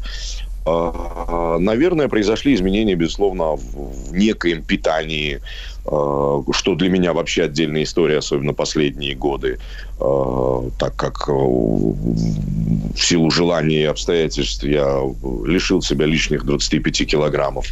А, 0.67 1.57
Наверное, 1.59 2.09
произошли 2.09 2.53
изменения, 2.53 2.95
безусловно, 2.95 3.55
в 3.55 4.13
некоем 4.13 4.63
питании, 4.63 5.39
что 5.87 6.75
для 6.75 6.89
меня 6.89 7.13
вообще 7.13 7.43
отдельная 7.43 7.83
история, 7.83 8.17
особенно 8.17 8.53
последние 8.53 9.15
годы, 9.15 9.59
а, 9.99 10.69
так 10.77 10.95
как 10.95 11.29
а, 11.29 11.31
в 11.31 12.97
силу 12.97 13.31
желания 13.31 13.83
и 13.83 13.85
обстоятельств 13.85 14.63
я 14.63 15.01
лишил 15.45 15.81
себя 15.81 16.05
лишних 16.05 16.45
25 16.45 17.07
килограммов. 17.07 17.67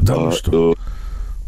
Да, 0.00 0.14
А, 0.14 0.32
э, 0.52 0.72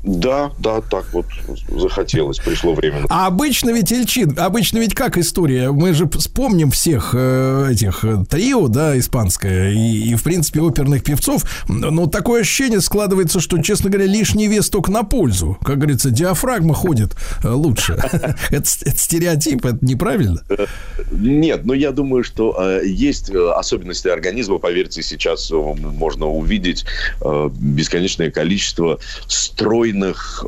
Да, 0.05 0.53
да, 0.59 0.83
так 0.83 1.07
вот 1.13 1.25
захотелось, 1.69 2.39
пришло 2.39 2.75
время. 2.75 3.07
А 3.09 3.27
обычно 3.27 3.71
ведь, 3.71 3.91
Ильчин, 3.91 4.35
обычно 4.39 4.79
ведь 4.79 4.95
как 4.95 5.17
история? 5.17 5.71
Мы 5.71 5.95
же 5.95 6.07
вспомним 6.11 6.71
всех 6.71 7.15
э, 7.15 7.69
этих 7.73 8.05
э, 8.05 8.23
трио, 8.29 8.69
да, 8.69 8.99
испанское, 8.99 9.71
и, 9.71 10.11
и, 10.11 10.15
в 10.15 10.23
принципе, 10.23 10.61
оперных 10.61 11.05
певцов. 11.05 11.45
Но 11.69 12.07
такое 12.07 12.43
ощущение 12.43 12.83
складывается, 12.83 13.41
что, 13.41 13.63
честно 13.63 13.89
говоря, 13.89 14.07
лишний 14.07 14.47
вес 14.47 14.69
только 14.69 14.91
на 14.91 15.05
пользу. 15.05 15.57
Как 15.65 15.79
говорится, 15.79 16.11
диафрагма 16.11 16.75
ходит 16.75 17.17
э, 17.43 17.49
лучше. 17.49 17.95
Это 18.51 18.67
стереотип, 18.67 19.65
это 19.65 19.79
неправильно. 19.81 20.43
Нет, 21.11 21.65
но 21.65 21.73
я 21.73 21.93
думаю, 21.93 22.25
что 22.25 22.81
есть 22.83 23.31
особенности 23.31 24.09
организма. 24.09 24.59
Поверьте, 24.59 25.03
сейчас 25.03 25.51
можно 25.51 26.27
увидеть 26.27 26.85
бесконечное 27.61 28.31
количество 28.31 28.99
стройных, 29.27 29.94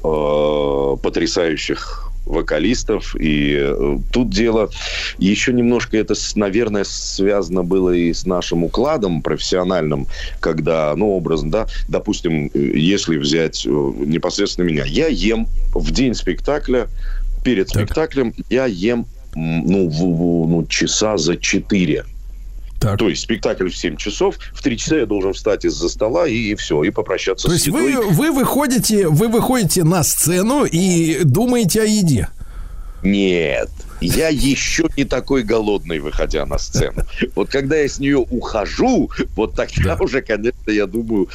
э, 0.03 0.97
потрясающих 1.03 2.03
вокалистов. 2.27 3.15
И 3.19 3.57
э, 3.57 3.99
тут 4.13 4.31
дело 4.31 4.69
еще 5.19 5.53
немножко 5.53 5.97
это, 5.97 6.15
наверное, 6.35 6.85
связано 6.85 7.63
было 7.63 7.91
и 7.91 8.13
с 8.13 8.27
нашим 8.27 8.65
укладом 8.65 9.23
профессиональным, 9.23 10.07
когда, 10.41 10.95
ну, 10.97 11.11
образно, 11.13 11.51
да, 11.51 11.67
допустим, 11.89 12.51
э, 12.53 12.59
если 12.75 13.17
взять 13.17 13.65
э, 13.65 13.71
непосредственно 13.71 14.67
меня, 14.67 14.85
я 14.85 15.07
ем 15.07 15.47
в 15.75 15.91
день 15.93 16.15
спектакля, 16.15 16.89
перед 17.45 17.69
спектаклем 17.69 18.35
я 18.51 18.67
ем 18.67 19.07
ну, 19.37 19.89
в- 19.89 19.93
в- 19.93 20.49
ну, 20.49 20.67
часа 20.67 21.19
за 21.19 21.37
4. 22.93 22.97
То 22.99 23.09
есть 23.09 23.23
спектакль 23.23 23.69
в 23.69 23.77
7 23.77 23.97
часов, 23.97 24.37
в 24.53 24.63
3 24.63 24.79
часа 24.79 24.97
я 24.97 25.07
должен 25.07 25.33
встать 25.33 25.65
из-за 25.65 25.89
стола 25.89 26.29
и, 26.29 26.55
все, 26.55 26.83
и 26.85 26.91
попрощаться 26.91 27.49
То 27.49 27.51
с 27.51 27.55
есть 27.55 27.67
едой. 27.67 27.95
вы, 27.95 28.11
вы, 28.11 28.31
выходите, 28.33 29.09
вы 29.09 29.29
выходите 29.29 29.85
на 29.85 30.03
сцену 30.03 30.65
и 30.65 31.25
думаете 31.25 31.83
о 31.83 31.85
еде. 31.85 32.29
Нет, 33.03 33.69
я 34.01 34.29
еще 34.29 34.89
не 34.97 35.05
такой 35.05 35.43
голодный, 35.43 35.99
выходя 36.01 36.45
на 36.47 36.59
сцену. 36.59 37.05
Вот 37.35 37.51
когда 37.51 37.77
я 37.77 37.89
с 37.89 37.99
нее 37.99 38.19
ухожу, 38.19 39.11
вот 39.37 39.55
тогда 39.55 39.97
уже, 40.01 40.23
конечно, 40.23 40.71
я 40.71 40.87
думаю 40.87 41.29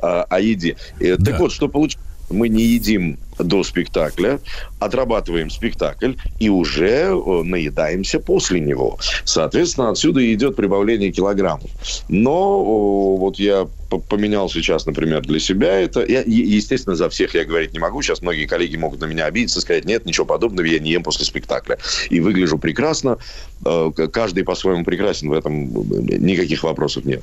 а, 0.00 0.24
о 0.28 0.40
еде. 0.40 0.76
Э, 1.00 1.16
Так 1.16 1.40
вот, 1.40 1.52
что 1.52 1.68
получилось? 1.68 2.04
Мы 2.30 2.48
не 2.48 2.62
едим 2.62 3.18
до 3.38 3.62
спектакля, 3.62 4.40
отрабатываем 4.78 5.50
спектакль 5.50 6.14
и 6.38 6.48
уже 6.48 7.10
э, 7.10 7.42
наедаемся 7.42 8.20
после 8.20 8.60
него. 8.60 8.98
Соответственно, 9.24 9.90
отсюда 9.90 10.32
идет 10.32 10.56
прибавление 10.56 11.12
килограммов. 11.12 11.70
Но 12.08 13.16
вот 13.16 13.38
я 13.38 13.66
поменял 14.08 14.50
сейчас, 14.50 14.86
например, 14.86 15.22
для 15.22 15.40
себя 15.40 15.80
это. 15.80 16.04
Я, 16.04 16.22
естественно, 16.26 16.94
за 16.94 17.08
всех 17.08 17.34
я 17.34 17.44
говорить 17.44 17.72
не 17.72 17.78
могу. 17.78 18.02
Сейчас 18.02 18.20
многие 18.20 18.46
коллеги 18.46 18.76
могут 18.76 19.00
на 19.00 19.06
меня 19.06 19.24
обидеться, 19.24 19.60
сказать, 19.60 19.84
нет, 19.84 20.04
ничего 20.04 20.26
подобного, 20.26 20.66
я 20.66 20.78
не 20.78 20.90
ем 20.90 21.02
после 21.02 21.24
спектакля. 21.24 21.78
И 22.10 22.20
выгляжу 22.20 22.58
прекрасно. 22.58 23.18
Э, 23.64 23.90
Каждый 24.12 24.44
по-своему 24.44 24.84
прекрасен, 24.84 25.28
в 25.28 25.32
этом 25.32 25.64
э, 25.64 26.16
никаких 26.18 26.62
вопросов 26.62 27.04
нет. 27.04 27.22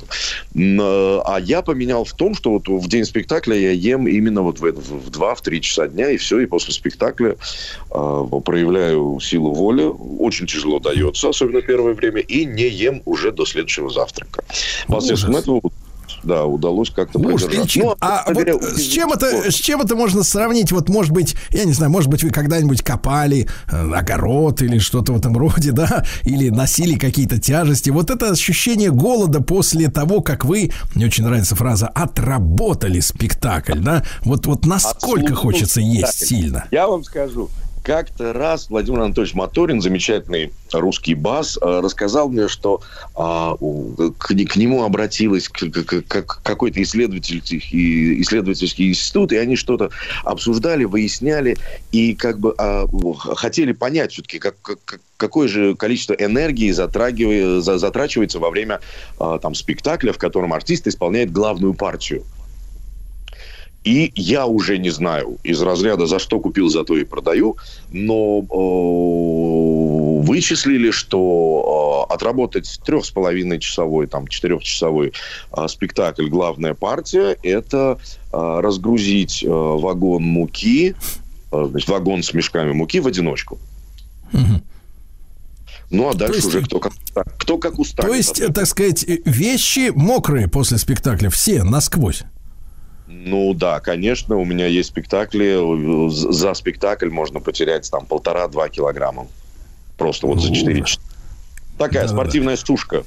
А 0.56 1.38
я 1.40 1.62
поменял 1.62 2.04
в 2.04 2.14
том, 2.14 2.36
что 2.36 2.52
вот 2.52 2.68
в 2.68 2.88
день 2.88 3.06
спектакля 3.06 3.56
я 3.56 3.72
ем 3.72 4.08
именно 4.08 4.42
вот 4.42 4.60
в 4.60 5.10
2-3 5.10 5.60
часа 5.60 5.88
дня, 5.88 6.05
и 6.10 6.18
все, 6.18 6.40
и 6.40 6.46
после 6.46 6.74
спектакля 6.74 7.36
э, 7.92 8.24
проявляю 8.46 9.20
силу 9.20 9.54
воли. 9.54 9.84
Очень 10.20 10.48
тяжело 10.48 10.80
дается, 10.80 11.30
особенно 11.30 11.62
первое 11.62 11.94
время, 11.94 12.22
и 12.22 12.46
не 12.46 12.68
ем 12.68 13.02
уже 13.06 13.32
до 13.32 13.46
следующего 13.46 13.90
завтрака. 13.90 14.44
Посредством 14.88 15.36
этого 15.36 15.62
да, 16.24 16.46
удалось 16.46 16.90
как-то 16.90 17.20
продержаться. 17.20 17.80
Ну, 17.80 17.96
а 18.00 18.32
говоря, 18.32 18.54
вот 18.54 18.64
с 18.64 18.82
чем 18.82 19.14
это, 19.14 19.52
с 19.52 19.56
чем 19.56 19.82
это 19.82 19.96
можно 19.96 20.24
сравнить? 20.24 20.72
Вот, 20.72 20.90
может 20.90 21.12
быть, 21.12 21.36
я 21.50 21.66
не 21.66 21.74
знаю, 21.74 21.92
может 21.92 22.10
быть, 22.10 22.24
вы 22.24 22.30
когда-нибудь 22.30 22.82
копали 22.82 23.48
э, 23.72 23.92
огород 23.94 24.62
или 24.62 24.80
что-то 24.80 25.14
в 25.14 25.18
этом 25.18 25.38
роде, 25.38 25.72
да, 25.74 26.06
или 26.24 26.50
носили 26.50 26.98
какие-то 26.98 27.40
тяжести. 27.40 27.90
Вот 27.90 28.10
это 28.10 28.32
ощущение 28.32 28.92
голода 28.92 29.42
после 29.42 29.90
того, 29.90 30.22
как 30.22 30.46
вы, 30.46 30.72
мне 30.94 31.06
очень 31.06 31.24
нравится 31.24 31.56
фраза, 31.56 31.88
отработали 31.88 33.00
спектакль, 33.00 33.80
да? 33.80 34.04
Вот, 34.22 34.46
вот 34.46 34.66
насколько 34.66 35.18
Отслужил 35.18 35.36
хочется 35.36 35.82
есть 35.82 36.08
спектакль. 36.14 36.36
сильно. 36.36 36.66
Я 36.72 36.88
вам 36.88 37.04
скажу. 37.04 37.50
Как-то 37.86 38.34
раз 38.34 38.68
Владимир 38.70 39.02
Анатольевич 39.02 39.36
Моторин, 39.36 39.80
замечательный 39.80 40.54
русский 40.74 41.14
бас, 41.14 41.56
э, 41.62 41.80
рассказал 41.82 42.30
мне, 42.30 42.48
что 42.48 42.82
а, 43.14 43.56
к, 44.18 44.34
к 44.34 44.56
нему 44.56 44.84
обратилась 44.84 45.48
к- 45.48 45.70
к- 45.70 46.02
к- 46.02 46.42
какой-то 46.42 46.82
исследовательский, 46.82 47.60
исследовательский 48.24 48.90
институт, 48.90 49.32
и 49.34 49.38
они 49.38 49.56
что-то 49.56 49.92
обсуждали, 50.24 50.86
выясняли, 50.86 51.60
и 51.92 52.16
как 52.16 52.40
бы 52.40 52.56
а, 52.58 52.88
хотели 53.36 53.72
понять 53.72 54.14
все-таки, 54.14 54.40
как, 54.40 54.60
как- 54.64 54.84
как- 54.84 55.02
какое 55.18 55.48
же 55.48 55.76
количество 55.76 56.14
энергии 56.14 56.72
затрагивая- 56.72 57.60
за- 57.62 57.78
затрачивается 57.78 58.40
во 58.40 58.50
время 58.50 58.82
а, 59.20 59.38
там, 59.38 59.54
спектакля, 59.54 60.12
в 60.12 60.18
котором 60.18 60.54
артист 60.54 60.88
исполняет 60.88 61.32
главную 61.32 61.76
партию. 61.76 62.26
И 63.86 64.12
я 64.16 64.48
уже 64.48 64.80
не 64.80 64.90
знаю 64.90 65.38
из 65.44 65.62
разряда, 65.62 66.08
за 66.08 66.18
что 66.18 66.40
купил, 66.40 66.70
за 66.70 66.84
то 66.84 66.98
и 66.98 67.04
продаю, 67.04 67.58
но 67.92 68.40
э, 68.40 70.26
вычислили, 70.26 70.90
что 70.90 72.08
э, 72.10 72.14
отработать 72.14 72.80
трех 72.84 73.06
с 73.06 73.12
половиной 73.12 73.60
часовой, 73.60 74.08
там, 74.08 74.28
четырехчасовой 74.28 75.14
э, 75.56 75.68
спектакль 75.68 76.28
«Главная 76.30 76.74
партия»– 76.74 77.38
это 77.44 78.00
э, 78.34 78.60
разгрузить 78.60 79.44
э, 79.44 79.48
вагон 79.48 80.24
муки, 80.24 80.96
э, 81.52 81.68
значит, 81.70 81.90
вагон 81.90 82.24
с 82.24 82.34
мешками 82.34 82.72
муки 82.72 83.00
в 83.00 83.06
одиночку. 83.06 83.60
Ну, 85.92 86.10
а 86.10 86.16
дальше 86.16 86.38
есть- 86.38 86.48
уже 86.48 86.64
кто 86.64 86.80
как, 86.80 86.94
кто 87.38 87.60
как 87.60 87.78
устанет. 87.78 88.10
То 88.10 88.16
есть, 88.18 88.54
так 88.54 88.66
сказать, 88.66 89.06
вещи 89.26 89.92
мокрые 89.96 90.48
после 90.48 90.80
спектакля, 90.80 91.30
все 91.30 91.64
насквозь. 91.64 92.24
Ну 93.24 93.54
да, 93.54 93.80
конечно, 93.80 94.36
у 94.36 94.46
меня 94.46 94.68
есть 94.68 94.90
спектакли. 94.90 95.58
За 96.10 96.54
спектакль 96.54 97.10
можно 97.10 97.40
потерять 97.40 97.90
там 97.90 98.06
полтора-два 98.06 98.68
килограмма. 98.70 99.28
Просто 99.98 100.28
вот 100.28 100.42
за 100.42 100.54
4 100.54 100.84
часа. 100.84 101.00
Такая 101.78 102.08
спортивная 102.08 102.58
сушка. 102.58 103.04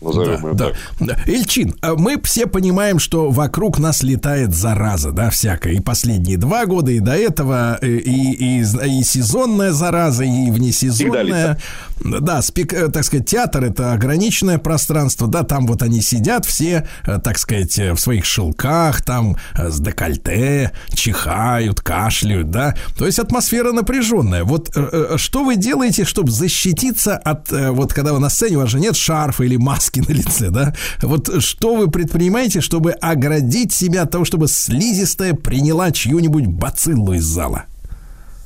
Назовем 0.00 0.46
ее 0.46 0.54
да, 0.54 0.66
так. 0.66 0.76
да. 1.00 1.16
Ильчин, 1.26 1.74
а 1.80 1.94
мы 1.94 2.20
все 2.22 2.46
понимаем, 2.46 3.00
что 3.00 3.30
вокруг 3.30 3.78
нас 3.80 4.02
летает 4.02 4.54
зараза, 4.54 5.10
да, 5.10 5.28
всякая. 5.30 5.72
И 5.72 5.80
последние 5.80 6.36
два 6.36 6.66
года, 6.66 6.92
и 6.92 7.00
до 7.00 7.16
этого, 7.16 7.78
э, 7.82 7.88
и, 7.88 8.60
и, 8.60 8.60
и 8.60 9.02
сезонная 9.02 9.72
зараза, 9.72 10.24
и 10.24 10.50
внесезонная. 10.50 11.58
Да, 12.04 12.42
спек, 12.42 12.72
э, 12.72 12.88
так 12.88 13.02
сказать, 13.02 13.26
театр 13.26 13.64
это 13.64 13.92
ограниченное 13.92 14.58
пространство, 14.58 15.26
да, 15.26 15.42
там 15.42 15.66
вот 15.66 15.82
они 15.82 16.00
сидят 16.00 16.46
все, 16.46 16.86
э, 17.04 17.18
так 17.18 17.36
сказать, 17.38 17.76
в 17.76 17.96
своих 17.96 18.24
шелках, 18.24 19.02
там 19.02 19.36
с 19.56 19.80
декольте, 19.80 20.70
чихают, 20.92 21.80
кашляют, 21.80 22.52
да. 22.52 22.76
То 22.96 23.04
есть 23.06 23.18
атмосфера 23.18 23.72
напряженная. 23.72 24.44
Вот 24.44 24.70
что 25.16 25.44
вы 25.44 25.56
делаете, 25.56 26.04
чтобы 26.04 26.30
защититься 26.30 27.16
от, 27.16 27.50
вот 27.50 27.92
когда 27.92 28.12
вы 28.12 28.20
на 28.20 28.30
сцене, 28.30 28.58
у 28.58 28.60
вас 28.60 28.68
же 28.68 28.78
нет 28.78 28.94
шарфа 28.96 29.42
или 29.42 29.56
маски 29.56 29.87
на 29.96 30.12
лице, 30.12 30.50
да? 30.50 30.74
Вот 31.02 31.42
что 31.42 31.74
вы 31.74 31.90
предпринимаете, 31.90 32.60
чтобы 32.60 32.92
оградить 32.92 33.72
себя 33.72 34.02
от 34.02 34.10
того, 34.10 34.24
чтобы 34.24 34.48
слизистая 34.48 35.34
приняла 35.34 35.90
чью-нибудь 35.90 36.46
бациллу 36.46 37.14
из 37.14 37.24
зала? 37.24 37.64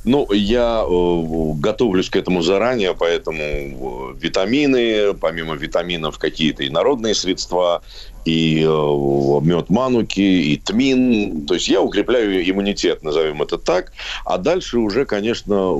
Ну, 0.05 0.27
я 0.33 0.83
э, 0.85 1.53
готовлюсь 1.59 2.09
к 2.09 2.17
этому 2.17 2.41
заранее, 2.41 2.93
поэтому 2.93 3.39
э, 3.41 4.15
витамины, 4.19 5.13
помимо 5.13 5.55
витаминов 5.55 6.17
какие-то 6.17 6.63
и 6.63 6.69
народные 6.69 7.15
средства, 7.15 7.81
и 8.25 8.63
э, 8.67 9.39
мед 9.41 9.69
мануки, 9.69 10.19
и 10.19 10.57
тмин. 10.57 11.45
То 11.45 11.53
есть 11.53 11.69
я 11.69 11.81
укрепляю 11.81 12.49
иммунитет, 12.49 13.01
назовем 13.03 13.41
это 13.41 13.57
так. 13.57 13.93
А 14.25 14.37
дальше 14.37 14.77
уже, 14.77 15.05
конечно, 15.05 15.71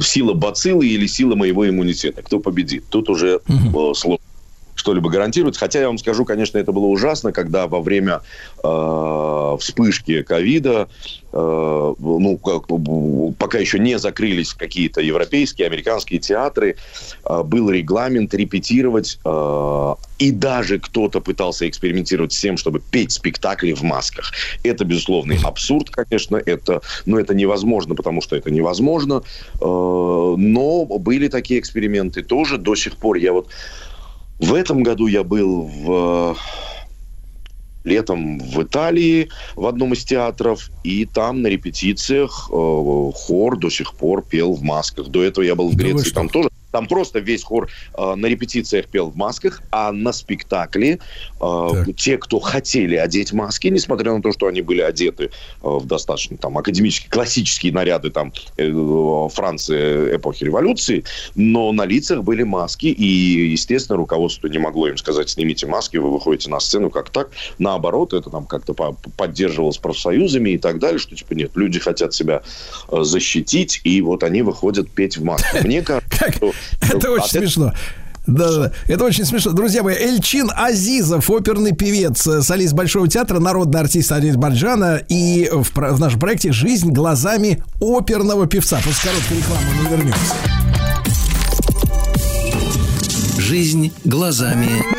сила 0.00 0.32
бациллы 0.32 0.86
или 0.86 1.06
сила 1.06 1.34
моего 1.34 1.68
иммунитета. 1.68 2.22
Кто 2.22 2.40
победит? 2.40 2.84
Тут 2.88 3.10
уже 3.10 3.40
э, 3.46 3.94
сложно 3.94 4.24
что-либо 4.76 5.10
гарантировать. 5.10 5.56
Хотя 5.56 5.80
я 5.80 5.88
вам 5.88 5.98
скажу, 5.98 6.24
конечно, 6.24 6.58
это 6.58 6.70
было 6.70 6.86
ужасно, 6.86 7.32
когда 7.32 7.66
во 7.66 7.80
время 7.80 8.20
э, 8.62 9.56
вспышки 9.58 10.22
ковида, 10.22 10.88
э, 11.32 11.94
ну, 11.98 12.38
как, 12.38 12.70
э, 12.70 13.32
пока 13.38 13.58
еще 13.58 13.78
не 13.78 13.98
закрылись 13.98 14.52
какие-то 14.52 15.00
европейские, 15.00 15.66
американские 15.66 16.20
театры, 16.20 16.76
э, 17.24 17.42
был 17.42 17.70
регламент 17.70 18.34
репетировать, 18.34 19.18
э, 19.24 19.94
и 20.18 20.30
даже 20.30 20.78
кто-то 20.78 21.20
пытался 21.20 21.68
экспериментировать 21.68 22.32
с 22.32 22.40
тем, 22.40 22.56
чтобы 22.56 22.80
петь 22.80 23.12
спектакли 23.12 23.72
в 23.72 23.82
масках. 23.82 24.32
Это, 24.62 24.84
безусловный 24.84 25.38
абсурд, 25.42 25.90
конечно, 25.90 26.36
это, 26.36 26.80
но 27.06 27.18
это 27.18 27.34
невозможно, 27.34 27.94
потому 27.94 28.22
что 28.22 28.36
это 28.36 28.50
невозможно. 28.50 29.22
Э, 29.60 30.34
но 30.36 30.84
были 30.84 31.28
такие 31.28 31.60
эксперименты 31.60 32.22
тоже 32.22 32.58
до 32.58 32.74
сих 32.74 32.96
пор. 32.96 33.16
Я 33.16 33.32
вот 33.32 33.48
в 34.38 34.54
этом 34.54 34.82
году 34.82 35.06
я 35.06 35.22
был 35.22 35.62
в 35.62 36.36
летом 37.86 38.38
в 38.38 38.62
Италии 38.62 39.30
в 39.54 39.64
одном 39.66 39.94
из 39.94 40.04
театров, 40.04 40.70
и 40.82 41.06
там 41.06 41.42
на 41.42 41.46
репетициях 41.46 42.50
э, 42.50 43.10
хор 43.14 43.58
до 43.58 43.70
сих 43.70 43.94
пор 43.94 44.22
пел 44.22 44.54
в 44.54 44.62
масках. 44.62 45.08
До 45.08 45.22
этого 45.22 45.44
я 45.44 45.54
был 45.54 45.70
в 45.70 45.76
Греции, 45.76 46.06
что? 46.06 46.14
там 46.14 46.28
тоже 46.28 46.50
там 46.76 46.88
просто 46.88 47.20
весь 47.20 47.42
хор 47.42 47.70
э, 47.96 48.14
на 48.16 48.26
репетициях 48.26 48.88
пел 48.88 49.08
в 49.08 49.16
масках, 49.16 49.62
а 49.70 49.92
на 49.92 50.12
спектакле 50.12 50.98
э, 51.40 51.68
те, 51.96 52.18
кто 52.18 52.38
хотели 52.38 52.96
одеть 52.96 53.32
маски, 53.32 53.68
несмотря 53.68 54.12
на 54.12 54.20
то, 54.20 54.30
что 54.30 54.46
они 54.46 54.60
были 54.60 54.82
одеты 54.82 55.24
э, 55.24 55.28
в 55.62 55.86
достаточно 55.86 56.36
там 56.36 56.58
академические, 56.58 57.08
классические 57.10 57.72
наряды 57.72 58.10
там 58.10 58.30
э, 58.58 59.28
Франции 59.32 60.16
эпохи 60.16 60.44
революции, 60.44 61.04
но 61.34 61.72
на 61.72 61.86
лицах 61.86 62.22
были 62.22 62.42
маски, 62.42 62.88
и, 62.88 63.50
естественно, 63.52 63.96
руководство 63.96 64.46
не 64.48 64.58
могло 64.58 64.88
им 64.88 64.98
сказать, 64.98 65.30
снимите 65.30 65.66
маски, 65.66 65.96
вы 65.96 66.12
выходите 66.12 66.50
на 66.50 66.60
сцену, 66.60 66.90
как 66.90 67.08
так. 67.08 67.30
Наоборот, 67.58 68.12
это 68.12 68.28
там 68.28 68.44
как-то 68.44 68.74
по- 68.74 68.98
поддерживалось 69.16 69.78
профсоюзами 69.78 70.50
и 70.50 70.58
так 70.58 70.78
далее, 70.78 70.98
что 70.98 71.16
типа 71.16 71.32
нет, 71.32 71.52
люди 71.54 71.78
хотят 71.80 72.12
себя 72.12 72.42
э, 72.90 73.02
защитить, 73.02 73.80
и 73.84 74.02
вот 74.02 74.22
они 74.24 74.42
выходят 74.42 74.90
петь 74.90 75.16
в 75.16 75.24
маске. 75.24 75.62
Мне 75.64 75.80
кажется, 75.86 76.32
что 76.32 76.52
Это 76.80 77.10
очень 77.10 77.28
смешно. 77.28 77.72
Да, 78.26 78.50
да, 78.50 78.58
да. 78.58 78.72
Это 78.88 79.04
очень 79.04 79.24
смешно. 79.24 79.52
Друзья 79.52 79.82
мои, 79.82 79.94
Эльчин 79.94 80.50
Азизов, 80.54 81.30
оперный 81.30 81.72
певец, 81.72 82.26
э, 82.26 82.42
солист 82.42 82.74
Большого 82.74 83.06
театра, 83.08 83.38
народный 83.38 83.80
артист 83.80 84.10
Азербайджана. 84.10 85.00
И 85.08 85.48
в, 85.52 85.70
в 85.74 86.00
нашем 86.00 86.18
проекте 86.18 86.50
«Жизнь 86.50 86.90
глазами 86.90 87.62
оперного 87.80 88.46
певца». 88.46 88.80
После 88.84 89.10
короткой 89.10 89.36
рекламы 89.38 89.66
мы 89.80 89.90
вернемся. 89.90 90.34
Жизнь 93.38 93.92
глазами 94.04 94.95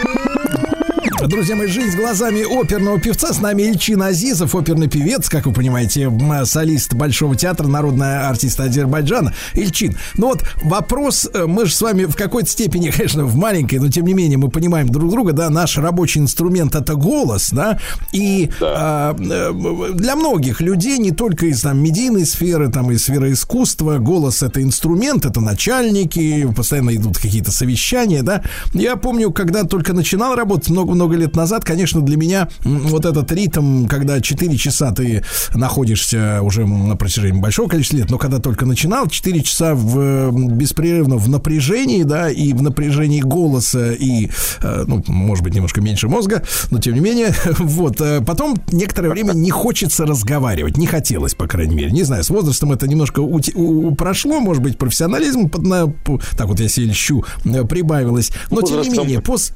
Друзья 1.26 1.56
мои, 1.56 1.68
жизнь 1.68 1.98
глазами 1.98 2.44
оперного 2.44 3.00
певца. 3.00 3.34
С 3.34 3.42
нами 3.42 3.64
Ильчин 3.64 4.02
Азизов, 4.04 4.54
оперный 4.54 4.88
певец, 4.88 5.30
как 5.30 5.48
вы 5.48 5.52
понимаете, 5.52 6.12
солист 6.46 6.94
Большого 6.94 7.36
театра, 7.36 7.68
народная 7.68 8.30
артист 8.30 8.60
Азербайджана. 8.60 9.34
Ильчин, 9.56 9.98
ну 10.16 10.28
вот 10.28 10.44
вопрос, 10.64 11.28
э, 11.34 11.46
мы 11.48 11.66
же 11.66 11.74
с 11.74 11.82
вами 11.82 12.06
в 12.06 12.16
какой-то 12.16 12.48
степени, 12.48 12.90
конечно, 12.96 13.26
в 13.26 13.36
маленькой, 13.36 13.80
но 13.80 13.90
тем 13.90 14.06
не 14.06 14.14
менее 14.14 14.38
мы 14.38 14.50
понимаем 14.50 14.90
друг 14.90 15.10
друга, 15.10 15.34
да, 15.34 15.50
наш 15.50 15.78
рабочий 15.80 16.20
инструмент 16.20 16.76
это 16.76 16.94
голос, 16.94 17.50
да, 17.52 17.80
и 18.12 18.52
а, 18.62 19.16
э, 19.20 19.94
для 19.96 20.16
многих 20.16 20.62
людей, 20.62 21.00
не 21.00 21.12
только 21.12 21.48
из 21.48 21.62
там 21.62 21.80
медийной 21.80 22.28
сферы, 22.28 22.70
там 22.70 22.92
из 22.92 23.04
сферы 23.04 23.32
искусства, 23.32 23.98
голос 23.98 24.44
это 24.44 24.62
инструмент, 24.62 25.26
это 25.26 25.42
начальники, 25.42 26.48
постоянно 26.56 26.96
идут 26.96 27.18
какие-то 27.18 27.52
совещания, 27.52 28.22
да. 28.22 28.44
Я 28.74 28.98
помню, 28.98 29.32
когда 29.32 29.64
только 29.64 29.94
начинал 29.94 30.36
работать 30.36 30.70
много-много 30.70 31.07
лет 31.16 31.36
назад, 31.36 31.64
конечно, 31.64 32.02
для 32.02 32.18
меня 32.18 32.50
вот 32.64 33.06
этот 33.06 33.32
ритм, 33.32 33.86
когда 33.88 34.20
4 34.20 34.58
часа 34.58 34.92
ты 34.92 35.24
находишься 35.54 36.40
уже 36.42 36.66
на 36.66 36.96
протяжении 36.96 37.40
большого 37.40 37.68
количества 37.70 37.98
лет, 37.98 38.10
но 38.10 38.18
когда 38.18 38.40
только 38.40 38.66
начинал, 38.66 39.08
4 39.08 39.42
часа 39.44 39.76
в, 39.76 40.32
беспрерывно 40.56 41.18
в 41.18 41.30
напряжении, 41.30 42.04
да, 42.04 42.30
и 42.30 42.54
в 42.54 42.62
напряжении 42.62 43.22
голоса, 43.22 43.92
и, 43.94 44.30
э, 44.62 44.84
ну, 44.88 45.04
может 45.08 45.44
быть, 45.44 45.54
немножко 45.56 45.82
меньше 45.82 46.08
мозга, 46.08 46.44
но 46.72 46.80
тем 46.80 46.94
не 46.94 47.00
менее, 47.00 47.34
вот. 47.60 48.02
э, 48.02 48.22
Потом 48.22 48.56
некоторое 48.72 49.10
время 49.10 49.34
не 49.34 49.52
хочется 49.52 50.06
разговаривать, 50.06 50.78
не 50.78 50.88
хотелось, 50.88 51.34
по 51.36 51.48
крайней 51.48 51.76
мере. 51.76 51.92
Не 51.92 52.04
знаю, 52.04 52.24
с 52.24 52.30
возрастом 52.30 52.72
это 52.72 52.88
немножко 52.88 53.20
ути- 53.22 53.54
у- 53.56 53.94
прошло, 53.96 54.40
может 54.40 54.62
быть, 54.64 54.78
профессионализм, 54.78 55.50
под- 55.50 55.64
на- 55.64 55.94
так 56.38 56.48
вот 56.48 56.60
я 56.60 56.68
себе 56.68 56.88
льщу, 56.88 57.24
э, 57.46 57.64
прибавилось. 57.66 58.32
Но, 58.52 58.62
тем 58.62 58.78
не 58.82 58.90
менее, 59.04 59.22
после... 59.22 59.56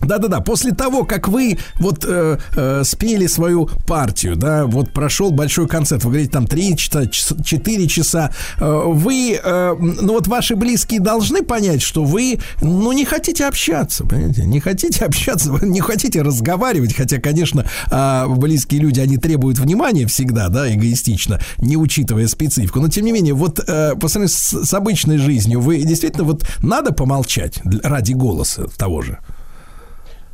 Да-да-да, 0.00 0.40
после 0.40 0.72
того, 0.72 1.04
как 1.04 1.28
вы 1.28 1.58
вот 1.78 2.04
э, 2.06 2.38
э, 2.54 2.82
спели 2.84 3.26
свою 3.26 3.68
партию, 3.86 4.36
да, 4.36 4.66
вот 4.66 4.92
прошел 4.92 5.30
большой 5.30 5.68
концерт, 5.68 6.04
вы 6.04 6.10
говорите, 6.10 6.32
там 6.32 6.46
3 6.46 6.76
часа, 6.76 7.06
4 7.06 7.88
часа, 7.88 8.30
э, 8.58 8.82
вы, 8.86 9.38
э, 9.42 9.74
ну 9.78 10.12
вот 10.12 10.26
ваши 10.26 10.56
близкие 10.56 11.00
должны 11.00 11.42
понять, 11.42 11.82
что 11.82 12.04
вы, 12.04 12.38
ну, 12.60 12.92
не 12.92 13.04
хотите 13.04 13.46
общаться, 13.46 14.04
понимаете, 14.04 14.44
не 14.44 14.60
хотите 14.60 15.04
общаться, 15.04 15.50
не 15.62 15.80
хотите 15.80 16.22
разговаривать, 16.22 16.94
хотя, 16.94 17.18
конечно, 17.18 17.66
э, 17.90 18.26
близкие 18.28 18.80
люди, 18.80 19.00
они 19.00 19.16
требуют 19.16 19.58
внимания 19.58 20.06
всегда, 20.06 20.48
да, 20.48 20.72
эгоистично, 20.72 21.40
не 21.58 21.76
учитывая 21.76 22.26
специфику, 22.28 22.80
но, 22.80 22.88
тем 22.88 23.04
не 23.04 23.12
менее, 23.12 23.34
вот 23.34 23.60
э, 23.66 23.94
по 23.94 24.08
сравнению 24.08 24.36
с, 24.36 24.64
с 24.64 24.74
обычной 24.74 25.18
жизнью, 25.18 25.60
вы 25.60 25.78
действительно 25.82 26.24
вот 26.24 26.46
надо 26.62 26.92
помолчать 26.92 27.60
ради 27.82 28.12
голоса 28.12 28.66
того 28.76 29.02
же? 29.02 29.18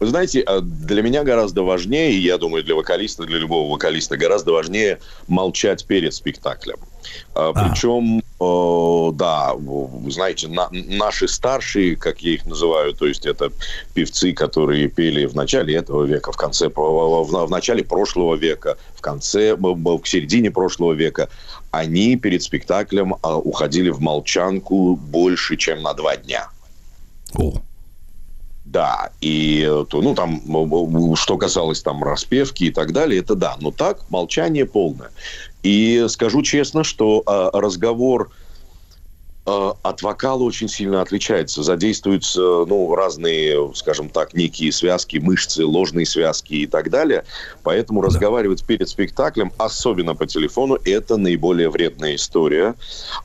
Вы 0.02 0.08
знаете, 0.08 0.40
э, 0.44 0.60
для 0.60 1.00
меня 1.00 1.22
гораздо 1.22 1.62
важнее, 1.62 2.12
и 2.12 2.18
я 2.18 2.36
думаю, 2.36 2.64
для 2.64 2.74
вокалиста, 2.74 3.22
для 3.24 3.38
любого 3.38 3.70
вокалиста, 3.70 4.16
гораздо 4.16 4.50
важнее 4.52 4.98
молчать 5.28 5.86
перед 5.86 6.12
спектаклем. 6.12 6.76
А, 7.34 7.52
Причем, 7.52 8.18
э, 8.18 9.12
да, 9.16 9.54
вы 9.54 10.10
знаете, 10.10 10.48
на- 10.48 10.68
наши 10.72 11.28
старшие, 11.28 11.94
как 11.94 12.20
я 12.20 12.32
их 12.32 12.46
называю, 12.46 12.94
то 12.94 13.06
есть 13.06 13.26
это 13.26 13.52
певцы, 13.94 14.32
которые 14.32 14.88
пели 14.88 15.26
в 15.26 15.36
начале 15.36 15.76
этого 15.76 16.02
века, 16.02 16.32
в 16.32 16.36
конце, 16.36 16.68
в, 16.68 16.74
в- 16.74 17.50
начале 17.50 17.84
прошлого 17.84 18.34
века, 18.34 18.76
в 18.96 19.00
конце, 19.00 19.56
к 19.56 20.06
середине 20.06 20.50
прошлого 20.50 20.94
века, 20.94 21.28
они 21.70 22.16
перед 22.16 22.42
спектаклем 22.42 23.14
а, 23.22 23.36
уходили 23.36 23.90
в 23.90 24.00
молчанку 24.00 24.96
больше, 24.96 25.56
чем 25.56 25.82
на 25.82 25.94
два 25.94 26.16
дня. 26.16 26.48
Да, 28.72 29.10
и 29.20 29.70
то, 29.90 30.00
ну 30.00 30.14
там, 30.14 30.40
что 31.14 31.36
касалось 31.36 31.82
там 31.82 32.02
распевки 32.02 32.64
и 32.64 32.70
так 32.70 32.92
далее, 32.92 33.20
это 33.20 33.34
да. 33.34 33.56
Но 33.60 33.70
так, 33.70 34.10
молчание 34.10 34.64
полное. 34.64 35.10
И 35.62 36.06
скажу 36.08 36.40
честно, 36.40 36.82
что 36.82 37.22
э, 37.26 37.50
разговор 37.52 38.30
от 39.44 40.02
вокала 40.02 40.42
очень 40.44 40.68
сильно 40.68 41.02
отличается. 41.02 41.62
Задействуются, 41.62 42.40
ну, 42.40 42.94
разные, 42.94 43.72
скажем 43.74 44.08
так, 44.08 44.34
некие 44.34 44.70
связки, 44.70 45.16
мышцы, 45.16 45.64
ложные 45.64 46.06
связки 46.06 46.54
и 46.54 46.66
так 46.66 46.90
далее. 46.90 47.24
Поэтому 47.64 48.02
разговаривать 48.02 48.64
перед 48.64 48.88
спектаклем, 48.88 49.52
особенно 49.58 50.14
по 50.14 50.26
телефону, 50.26 50.78
это 50.84 51.16
наиболее 51.16 51.70
вредная 51.70 52.14
история. 52.14 52.74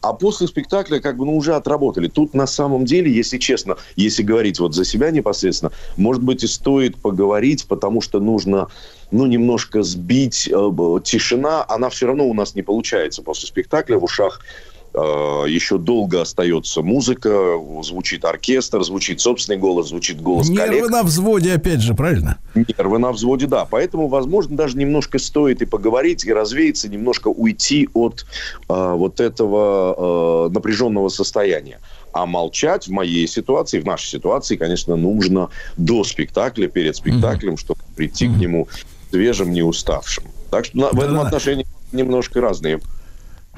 А 0.02 0.14
после 0.14 0.48
спектакля 0.48 1.00
как 1.00 1.18
бы, 1.18 1.26
ну, 1.26 1.38
уже 1.38 1.54
отработали. 1.54 2.08
Тут 2.08 2.34
на 2.34 2.48
самом 2.48 2.86
деле, 2.86 3.12
если 3.12 3.38
честно, 3.38 3.78
если 3.96 4.24
говорить 4.24 4.60
вот 4.60 4.74
за 4.74 4.86
себя 4.86 5.12
непосредственно, 5.12 5.72
может 5.98 6.24
быть, 6.24 6.44
и 6.44 6.48
стоит 6.48 6.98
поговорить, 6.98 7.68
потому 7.68 8.02
что 8.02 8.20
нужно 8.20 8.70
ну, 9.12 9.26
немножко 9.26 9.84
сбить 9.84 10.50
э, 10.52 11.00
тишина, 11.04 11.66
она 11.68 11.90
все 11.90 12.08
равно 12.08 12.26
у 12.26 12.34
нас 12.34 12.56
не 12.56 12.62
получается 12.62 13.22
после 13.22 13.48
спектакля 13.48 13.98
в 13.98 14.04
ушах 14.04 14.42
э, 14.42 14.77
еще 15.02 15.78
долго 15.78 16.22
остается 16.22 16.82
музыка, 16.82 17.58
звучит 17.84 18.26
оркестр, 18.26 18.84
звучит 18.84 19.22
собственный 19.22 19.58
голос, 19.60 19.90
звучит 19.90 20.22
голос 20.22 20.48
коллег. 20.48 20.72
Нервы 20.72 20.90
на 20.90 21.04
взводе, 21.04 21.54
опять 21.54 21.82
же, 21.82 21.94
правильно? 21.94 22.38
Нервы 22.56 22.98
на 22.98 23.12
взводе, 23.12 23.48
да. 23.48 23.66
Поэтому, 23.66 24.08
возможно, 24.08 24.56
даже 24.58 24.78
немножко 24.78 25.20
стоит 25.20 25.62
и 25.62 25.66
поговорить, 25.66 26.26
и 26.26 26.34
развеяться, 26.34 26.90
немножко 26.90 27.28
уйти 27.28 27.90
от 27.94 28.26
э, 28.70 28.94
вот 28.94 29.20
этого 29.20 30.48
э, 30.48 30.54
напряженного 30.54 31.10
состояния. 31.10 31.80
А 32.14 32.26
молчать 32.26 32.88
в 32.88 32.92
моей 32.92 33.28
ситуации, 33.28 33.80
в 33.80 33.86
нашей 33.86 34.08
ситуации, 34.08 34.56
конечно, 34.56 34.96
нужно 34.96 35.50
до 35.78 36.04
спектакля, 36.04 36.68
перед 36.68 36.96
спектаклем, 36.96 37.58
чтобы 37.58 37.82
прийти 37.96 38.28
к 38.28 38.32
нему 38.32 38.68
свежим, 39.12 39.52
не 39.52 39.62
уставшим. 39.62 40.24
Так 40.50 40.66
что 40.66 40.78
на- 40.78 40.90
в 40.90 41.00
этом 41.00 41.20
отношении 41.20 41.68
немножко 41.92 42.42
разные. 42.42 42.80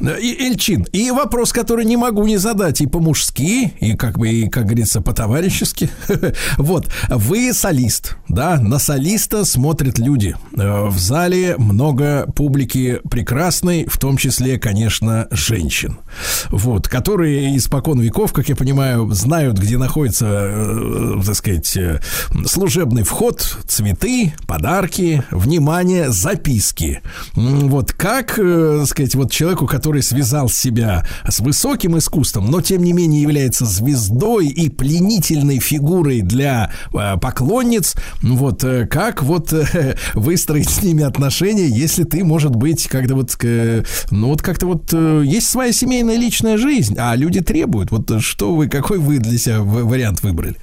И 0.01 0.37
Эльчин, 0.45 0.85
и 0.93 1.11
вопрос, 1.11 1.51
который 1.51 1.85
не 1.85 1.97
могу 1.97 2.25
не 2.25 2.37
задать 2.37 2.81
и 2.81 2.87
по-мужски, 2.87 3.73
и 3.79 3.95
как 3.95 4.17
бы, 4.17 4.29
и, 4.29 4.49
как 4.49 4.65
говорится, 4.65 5.01
по-товарищески. 5.01 5.89
Вот, 6.57 6.87
вы 7.09 7.53
солист, 7.53 8.17
да, 8.27 8.59
на 8.59 8.79
солиста 8.79 9.45
смотрят 9.45 9.97
люди. 9.97 10.35
Э, 10.57 10.87
В 10.87 10.97
зале 10.97 11.55
много 11.57 12.31
публики 12.35 12.99
прекрасной, 13.09 13.85
в 13.87 13.97
том 13.97 14.17
числе, 14.17 14.57
конечно, 14.59 15.27
женщин. 15.31 15.99
Вот, 16.49 16.87
которые 16.87 17.55
испокон 17.57 17.99
веков, 17.99 18.33
как 18.33 18.49
я 18.49 18.55
понимаю, 18.55 19.09
знают, 19.11 19.57
где 19.57 19.77
находится, 19.77 20.25
э, 20.29 21.21
так 21.25 21.35
сказать, 21.35 21.77
э, 21.77 21.99
служебный 22.45 23.03
вход, 23.03 23.57
цветы, 23.67 24.33
подарки, 24.47 25.23
внимание, 25.31 26.09
записки. 26.11 27.01
Вот 27.35 27.91
как, 27.93 28.35
так 28.35 28.87
сказать, 28.87 29.15
вот 29.15 29.31
человеку, 29.31 29.65
который 29.67 29.88
связал 29.97 30.49
себя 30.49 31.05
с 31.27 31.39
высоким 31.39 31.97
искусством, 31.97 32.49
но 32.51 32.61
тем 32.61 32.83
не 32.83 32.93
менее 32.93 33.21
является 33.21 33.65
звездой 33.65 34.47
и 34.47 34.69
пленительной 34.69 35.59
фигурой 35.59 36.21
для 36.21 36.71
э, 36.93 37.17
поклонниц, 37.19 37.95
вот 38.21 38.63
э, 38.63 38.85
как 38.87 39.23
вот 39.23 39.51
э, 39.51 39.95
выстроить 40.13 40.69
с 40.69 40.83
ними 40.83 41.03
отношения, 41.03 41.67
если 41.67 42.03
ты, 42.03 42.23
может 42.23 42.55
быть, 42.55 42.87
когда 42.87 43.15
вот, 43.15 43.35
ну 44.11 44.27
вот 44.27 44.41
как-то 44.41 44.67
вот 44.67 44.93
есть 44.93 45.49
своя 45.49 45.71
семейная 45.71 46.17
личная 46.17 46.57
жизнь, 46.57 46.95
а 46.97 47.15
люди 47.15 47.41
требуют. 47.41 47.91
Вот 47.91 48.21
что 48.21 48.55
вы, 48.55 48.67
какой 48.67 48.99
вы 48.99 49.17
для 49.17 49.37
себя 49.37 49.61
вариант 49.61 50.21
выбрали? 50.21 50.55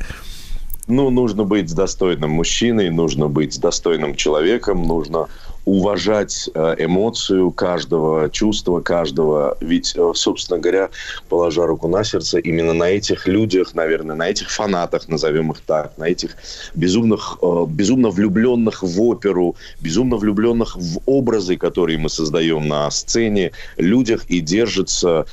Ну, 0.88 1.10
нужно 1.10 1.42
быть 1.44 1.74
достойным 1.74 2.30
мужчиной, 2.30 2.90
нужно 2.90 3.28
быть 3.28 3.60
достойным 3.60 4.14
человеком, 4.14 4.84
нужно 4.84 5.26
уважать 5.66 6.48
э, 6.54 6.76
эмоцию 6.78 7.50
каждого, 7.50 8.30
чувство 8.30 8.80
каждого. 8.80 9.58
Ведь, 9.60 9.94
э, 9.96 10.12
собственно 10.14 10.60
говоря, 10.60 10.90
положа 11.28 11.66
руку 11.66 11.88
на 11.88 12.04
сердце, 12.04 12.38
именно 12.38 12.72
на 12.72 12.84
этих 12.84 13.26
людях, 13.26 13.74
наверное, 13.74 14.14
на 14.14 14.28
этих 14.28 14.50
фанатах, 14.50 15.08
назовем 15.08 15.50
их 15.50 15.60
так, 15.66 15.98
на 15.98 16.04
этих 16.04 16.36
безумных, 16.74 17.38
э, 17.42 17.64
безумно 17.68 18.10
влюбленных 18.10 18.84
в 18.84 19.02
оперу, 19.02 19.56
безумно 19.80 20.16
влюбленных 20.16 20.76
в 20.76 21.00
образы, 21.04 21.56
которые 21.56 21.98
мы 21.98 22.10
создаем 22.10 22.68
на 22.68 22.88
сцене, 22.92 23.50
людях 23.76 24.24
и 24.28 24.40
держится 24.40 25.26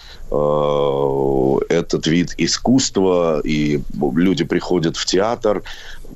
этот 1.70 2.08
вид 2.08 2.34
искусства, 2.40 3.40
и 3.44 3.82
люди 4.16 4.44
приходят 4.44 4.98
в 4.98 5.06
театр, 5.06 5.62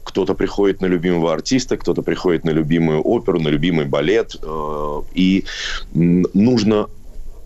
кто-то 0.07 0.35
приходит 0.35 0.81
на 0.81 0.85
любимого 0.85 1.33
артиста, 1.33 1.75
кто-то 1.75 2.01
приходит 2.01 2.45
на 2.45 2.51
любимую 2.51 3.01
оперу, 3.01 3.41
на 3.41 3.49
любимый 3.49 3.85
балет, 3.85 4.37
э, 4.41 5.01
и 5.13 5.43
нужно 5.93 6.87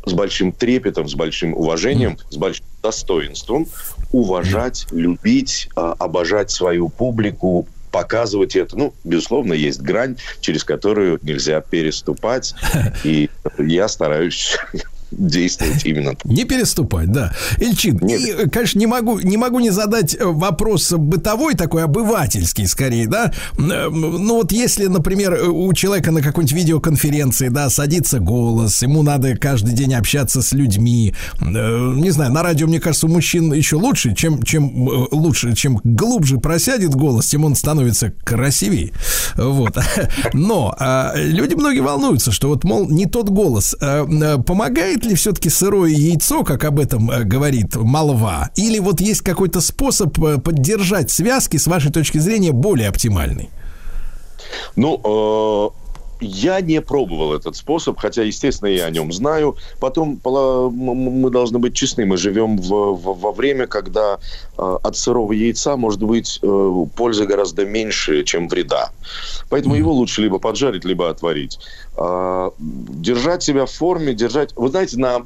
с 0.06 0.14
большим 0.14 0.52
трепетом, 0.52 1.10
с 1.10 1.16
большим 1.16 1.56
уважением, 1.56 2.18
с 2.30 2.38
большим 2.38 2.66
достоинством 2.84 3.68
уважать, 4.12 4.86
любить, 4.92 5.70
э, 5.76 5.94
обожать 5.98 6.52
свою 6.52 6.90
публику, 6.90 7.68
показывать 7.92 8.56
это. 8.56 8.78
Ну, 8.78 8.94
безусловно, 9.04 9.54
есть 9.54 9.82
грань, 9.82 10.18
через 10.40 10.64
которую 10.64 11.20
нельзя 11.24 11.62
переступать, 11.62 12.54
и 13.04 13.32
я 13.58 13.88
стараюсь 13.88 14.58
действовать 15.12 15.86
именно 15.86 16.12
так. 16.16 16.26
Не 16.26 16.46
переступать, 16.46 17.12
да. 17.12 17.34
Ильчин, 17.58 17.98
и, 17.98 18.32
э, 18.32 18.50
конечно, 18.50 18.80
не 18.80 18.88
могу, 18.88 19.20
не 19.20 19.38
могу 19.38 19.60
не 19.60 19.70
задать 19.70 20.16
э, 20.16 20.24
вопрос 20.26 20.92
бытовой, 20.92 21.56
такой 21.56 21.84
обывательский, 21.84 22.68
скорее, 22.68 23.08
да. 23.08 23.32
Э, 23.58 23.90
Ну 23.90 24.36
вот 24.36 24.52
если, 24.52 24.88
например, 24.88 25.34
э, 25.34 25.48
у 25.48 25.72
человека 25.74 26.12
на 26.12 26.22
какой-нибудь 26.22 26.56
видеоконференции, 26.56 27.50
да, 27.50 27.70
садится 27.70 28.20
голос, 28.20 28.82
ему 28.82 29.04
надо 29.04 29.36
каждый 29.36 29.74
день 29.74 29.94
общаться 29.94 30.42
с 30.42 30.52
людьми. 30.54 31.14
Не 31.42 32.10
знаю, 32.12 32.32
на 32.32 32.44
радио, 32.44 32.68
мне 32.68 32.80
кажется, 32.80 33.08
у 33.08 33.10
мужчин 33.10 33.54
еще 33.54 33.76
лучше, 33.76 34.16
чем, 34.16 34.42
чем 34.44 34.88
лучше, 35.12 35.54
чем 35.56 35.80
глубже 35.84 36.38
просядет 36.38 36.96
голос, 36.96 37.28
тем 37.28 37.46
он 37.46 37.56
становится 37.56 38.12
красивее. 38.24 38.92
Вот. 39.36 39.78
Но 40.34 40.76
а, 40.80 41.14
люди 41.16 41.56
многие 41.56 41.82
волнуются, 41.82 42.32
что 42.32 42.50
вот, 42.50 42.64
мол, 42.64 42.90
не 42.90 43.06
тот 43.06 43.30
голос. 43.30 43.76
А, 43.82 44.06
Помогает 45.02 45.06
ли 45.06 45.16
все-таки 45.16 45.50
сырое 45.50 45.90
яйцо, 45.90 46.44
как 46.44 46.64
об 46.64 46.80
этом 46.80 47.10
э, 47.10 47.24
говорит 47.24 47.76
молва? 47.76 48.52
Или 48.56 48.78
вот 48.80 49.02
есть 49.02 49.22
какой-то 49.22 49.60
способ 49.60 50.18
э, 50.24 50.38
поддержать 50.38 51.10
связки, 51.10 51.58
с 51.58 51.66
вашей 51.66 51.92
точки 51.92 52.20
зрения, 52.20 52.52
более 52.52 52.88
оптимальный? 52.88 53.50
Ну, 54.76 55.02
э, 55.04 55.81
я 56.22 56.62
не 56.62 56.82
пробовал 56.82 57.34
этот 57.34 57.56
способ, 57.56 57.98
хотя, 58.00 58.22
естественно, 58.24 58.70
я 58.70 58.86
о 58.86 58.92
нем 58.92 59.12
знаю. 59.12 59.58
Потом 59.80 60.20
мы 60.24 61.30
должны 61.32 61.60
быть 61.60 61.74
честны. 61.74 62.06
Мы 62.06 62.18
живем 62.18 62.58
в- 62.58 62.94
в- 62.96 63.20
во 63.20 63.32
время, 63.32 63.66
когда 63.68 64.20
э, 64.58 64.78
от 64.84 64.96
сырого 64.96 65.34
яйца 65.34 65.76
может 65.78 66.04
быть 66.04 66.40
э, 66.44 66.86
пользы 66.96 67.26
гораздо 67.26 67.66
меньше, 67.66 68.24
чем 68.24 68.48
вреда. 68.48 68.92
Поэтому 69.50 69.76
его 69.76 69.92
лучше 69.92 70.22
либо 70.22 70.38
поджарить, 70.40 70.86
либо 70.86 71.10
отварить. 71.10 71.60
А, 71.98 72.52
держать 72.60 73.44
себя 73.44 73.66
в 73.66 73.72
форме, 73.72 74.14
держать... 74.14 74.54
Вы 74.56 74.70
знаете, 74.70 74.98
на, 74.98 75.26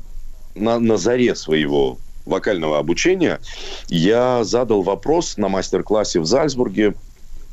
на, 0.56 0.80
на 0.80 0.98
заре 0.98 1.36
своего 1.36 1.98
вокального 2.26 2.80
обучения 2.80 3.40
я 3.88 4.44
задал 4.44 4.82
вопрос 4.82 5.38
на 5.38 5.48
мастер-классе 5.50 6.20
в 6.22 6.26
Зальцбурге 6.26 6.96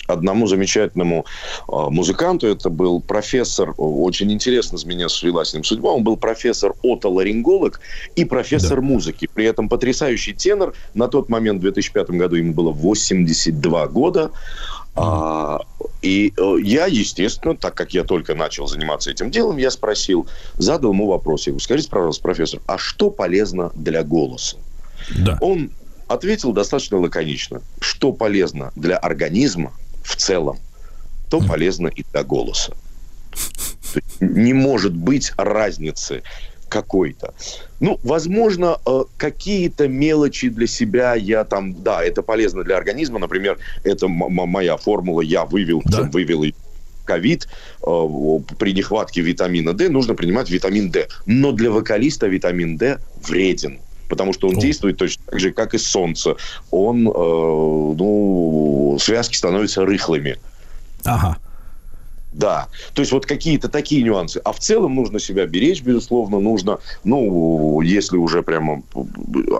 одному 0.06 0.46
замечательному 0.46 1.24
э, 1.68 1.72
музыканту. 1.90 2.46
Это 2.46 2.70
был 2.70 3.00
профессор, 3.00 3.74
очень 3.76 4.32
интересно 4.32 4.78
с 4.78 4.84
меня 4.84 5.08
свелась 5.08 5.50
с 5.50 5.54
ним 5.54 5.64
судьба. 5.64 5.90
Он 5.90 6.04
был 6.04 6.16
профессор 6.16 6.74
отоларинголог 6.82 7.80
и 8.16 8.24
профессор 8.24 8.80
музыки. 8.80 9.28
При 9.32 9.46
этом 9.46 9.68
потрясающий 9.68 10.32
тенор. 10.32 10.74
На 10.94 11.08
тот 11.08 11.28
момент, 11.28 11.58
в 11.58 11.62
2005 11.62 12.10
году, 12.10 12.36
ему 12.36 12.52
было 12.52 12.70
82 12.70 13.86
года. 13.88 14.30
А, 14.94 15.60
и 16.02 16.34
я, 16.62 16.86
естественно, 16.86 17.56
так 17.56 17.74
как 17.74 17.94
я 17.94 18.04
только 18.04 18.34
начал 18.34 18.66
заниматься 18.66 19.10
этим 19.10 19.30
делом, 19.30 19.56
я 19.56 19.70
спросил, 19.70 20.26
задал 20.58 20.92
ему 20.92 21.06
вопрос. 21.06 21.46
Я 21.46 21.52
говорю, 21.52 21.64
скажите, 21.64 21.90
пожалуйста, 21.90 22.22
профессор, 22.22 22.60
а 22.66 22.76
что 22.76 23.10
полезно 23.10 23.70
для 23.74 24.02
голоса? 24.02 24.58
Да. 25.16 25.38
Он 25.40 25.70
ответил 26.08 26.52
достаточно 26.52 26.98
лаконично, 26.98 27.62
что 27.80 28.12
полезно 28.12 28.70
для 28.76 28.98
организма 28.98 29.72
в 30.02 30.16
целом, 30.16 30.58
то 31.30 31.40
полезно 31.40 31.88
и 31.88 32.04
для 32.12 32.22
голоса. 32.24 32.74
Не 34.20 34.52
может 34.52 34.94
быть 34.94 35.32
разницы 35.36 36.22
какой-то. 36.68 37.34
Ну, 37.80 38.00
возможно, 38.02 38.78
э, 38.86 39.04
какие-то 39.18 39.88
мелочи 39.88 40.48
для 40.48 40.66
себя 40.66 41.14
я 41.14 41.44
там, 41.44 41.82
да, 41.82 42.02
это 42.02 42.22
полезно 42.22 42.64
для 42.64 42.76
организма. 42.78 43.18
Например, 43.18 43.58
это 43.84 44.08
моя 44.08 44.76
формула, 44.78 45.20
я 45.20 45.44
вывел, 45.44 45.82
вывел 45.84 46.44
и 46.44 46.54
ковид, 47.04 47.48
э, 47.82 47.86
при 48.58 48.72
нехватке 48.72 49.20
витамина 49.20 49.74
D 49.74 49.88
нужно 49.90 50.14
принимать 50.14 50.50
витамин 50.50 50.90
D. 50.90 51.08
Но 51.26 51.52
для 51.52 51.70
вокалиста 51.70 52.26
витамин 52.26 52.76
D 52.78 52.98
вреден. 53.28 53.80
Потому 54.12 54.34
что 54.34 54.46
он 54.46 54.58
действует 54.58 54.98
точно 54.98 55.22
так 55.24 55.40
же, 55.40 55.52
как 55.52 55.72
и 55.72 55.78
солнце. 55.78 56.36
Он, 56.70 57.08
э, 57.08 57.10
ну, 57.10 58.98
связки 59.00 59.34
становятся 59.34 59.86
рыхлыми. 59.86 60.36
Ага. 61.02 61.38
Да, 62.34 62.68
то 62.92 63.00
есть 63.00 63.10
вот 63.10 63.24
какие-то 63.24 63.70
такие 63.70 64.02
нюансы. 64.02 64.38
А 64.44 64.52
в 64.52 64.58
целом 64.58 64.94
нужно 64.94 65.18
себя 65.18 65.46
беречь, 65.46 65.80
безусловно, 65.80 66.40
нужно, 66.40 66.78
ну, 67.04 67.80
если 67.80 68.18
уже 68.18 68.42
прямо 68.42 68.82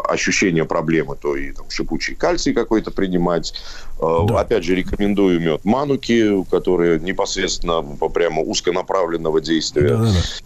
ощущение 0.05 0.67
проблемы, 0.67 1.17
то 1.17 1.35
и 1.35 1.53
там 1.53 1.71
шипучий 1.71 2.15
кальций 2.15 2.53
какой-то 2.53 2.91
принимать. 2.91 3.55
Э, 4.03 4.27
Опять 4.37 4.65
же, 4.65 4.75
рекомендую 4.75 5.41
мед 5.41 5.65
мануки, 5.65 6.45
которые 6.51 6.99
непосредственно 6.99 7.83
по- 7.83 8.09
прямо 8.09 8.43
узконаправленного 8.43 9.41
действия. 9.41 9.97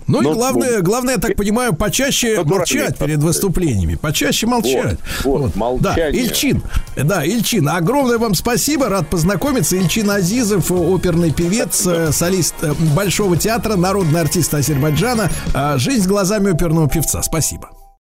Ну 0.07 0.21
Но- 0.21 0.31
и 0.31 0.35
главное, 0.35 0.81
главное, 0.83 1.15
я 1.15 1.21
так 1.21 1.37
понимаю, 1.37 1.75
почаще 1.75 2.43
молчать 2.45 2.99
перед 2.99 3.19
выступлениями. 3.19 3.95
Почаще 3.95 4.47
молчать. 4.47 4.99
Вот, 5.25 5.41
вот, 5.41 5.53
Да, 5.55 5.59
молчание. 5.59 6.23
Ильчин, 6.25 6.63
да, 6.97 7.25
Ильчин, 7.25 7.69
огромное 7.69 8.19
вам 8.19 8.35
спасибо, 8.35 8.89
рад 8.91 9.09
познакомиться. 9.09 9.77
Ильчин 9.77 10.11
Азизов, 10.11 10.71
оперный 10.71 11.31
певец, 11.33 11.87
э, 11.87 12.13
солист 12.13 12.55
э, 12.63 12.75
Большого 12.95 13.37
театра, 13.39 13.77
народный 13.77 14.21
артист 14.21 14.53
Азербайджана. 14.53 15.31
Жизнь 15.77 16.07
глазами 16.07 16.53
оперного 16.53 16.89
певца. 16.89 17.23
Спасибо. 17.23 17.71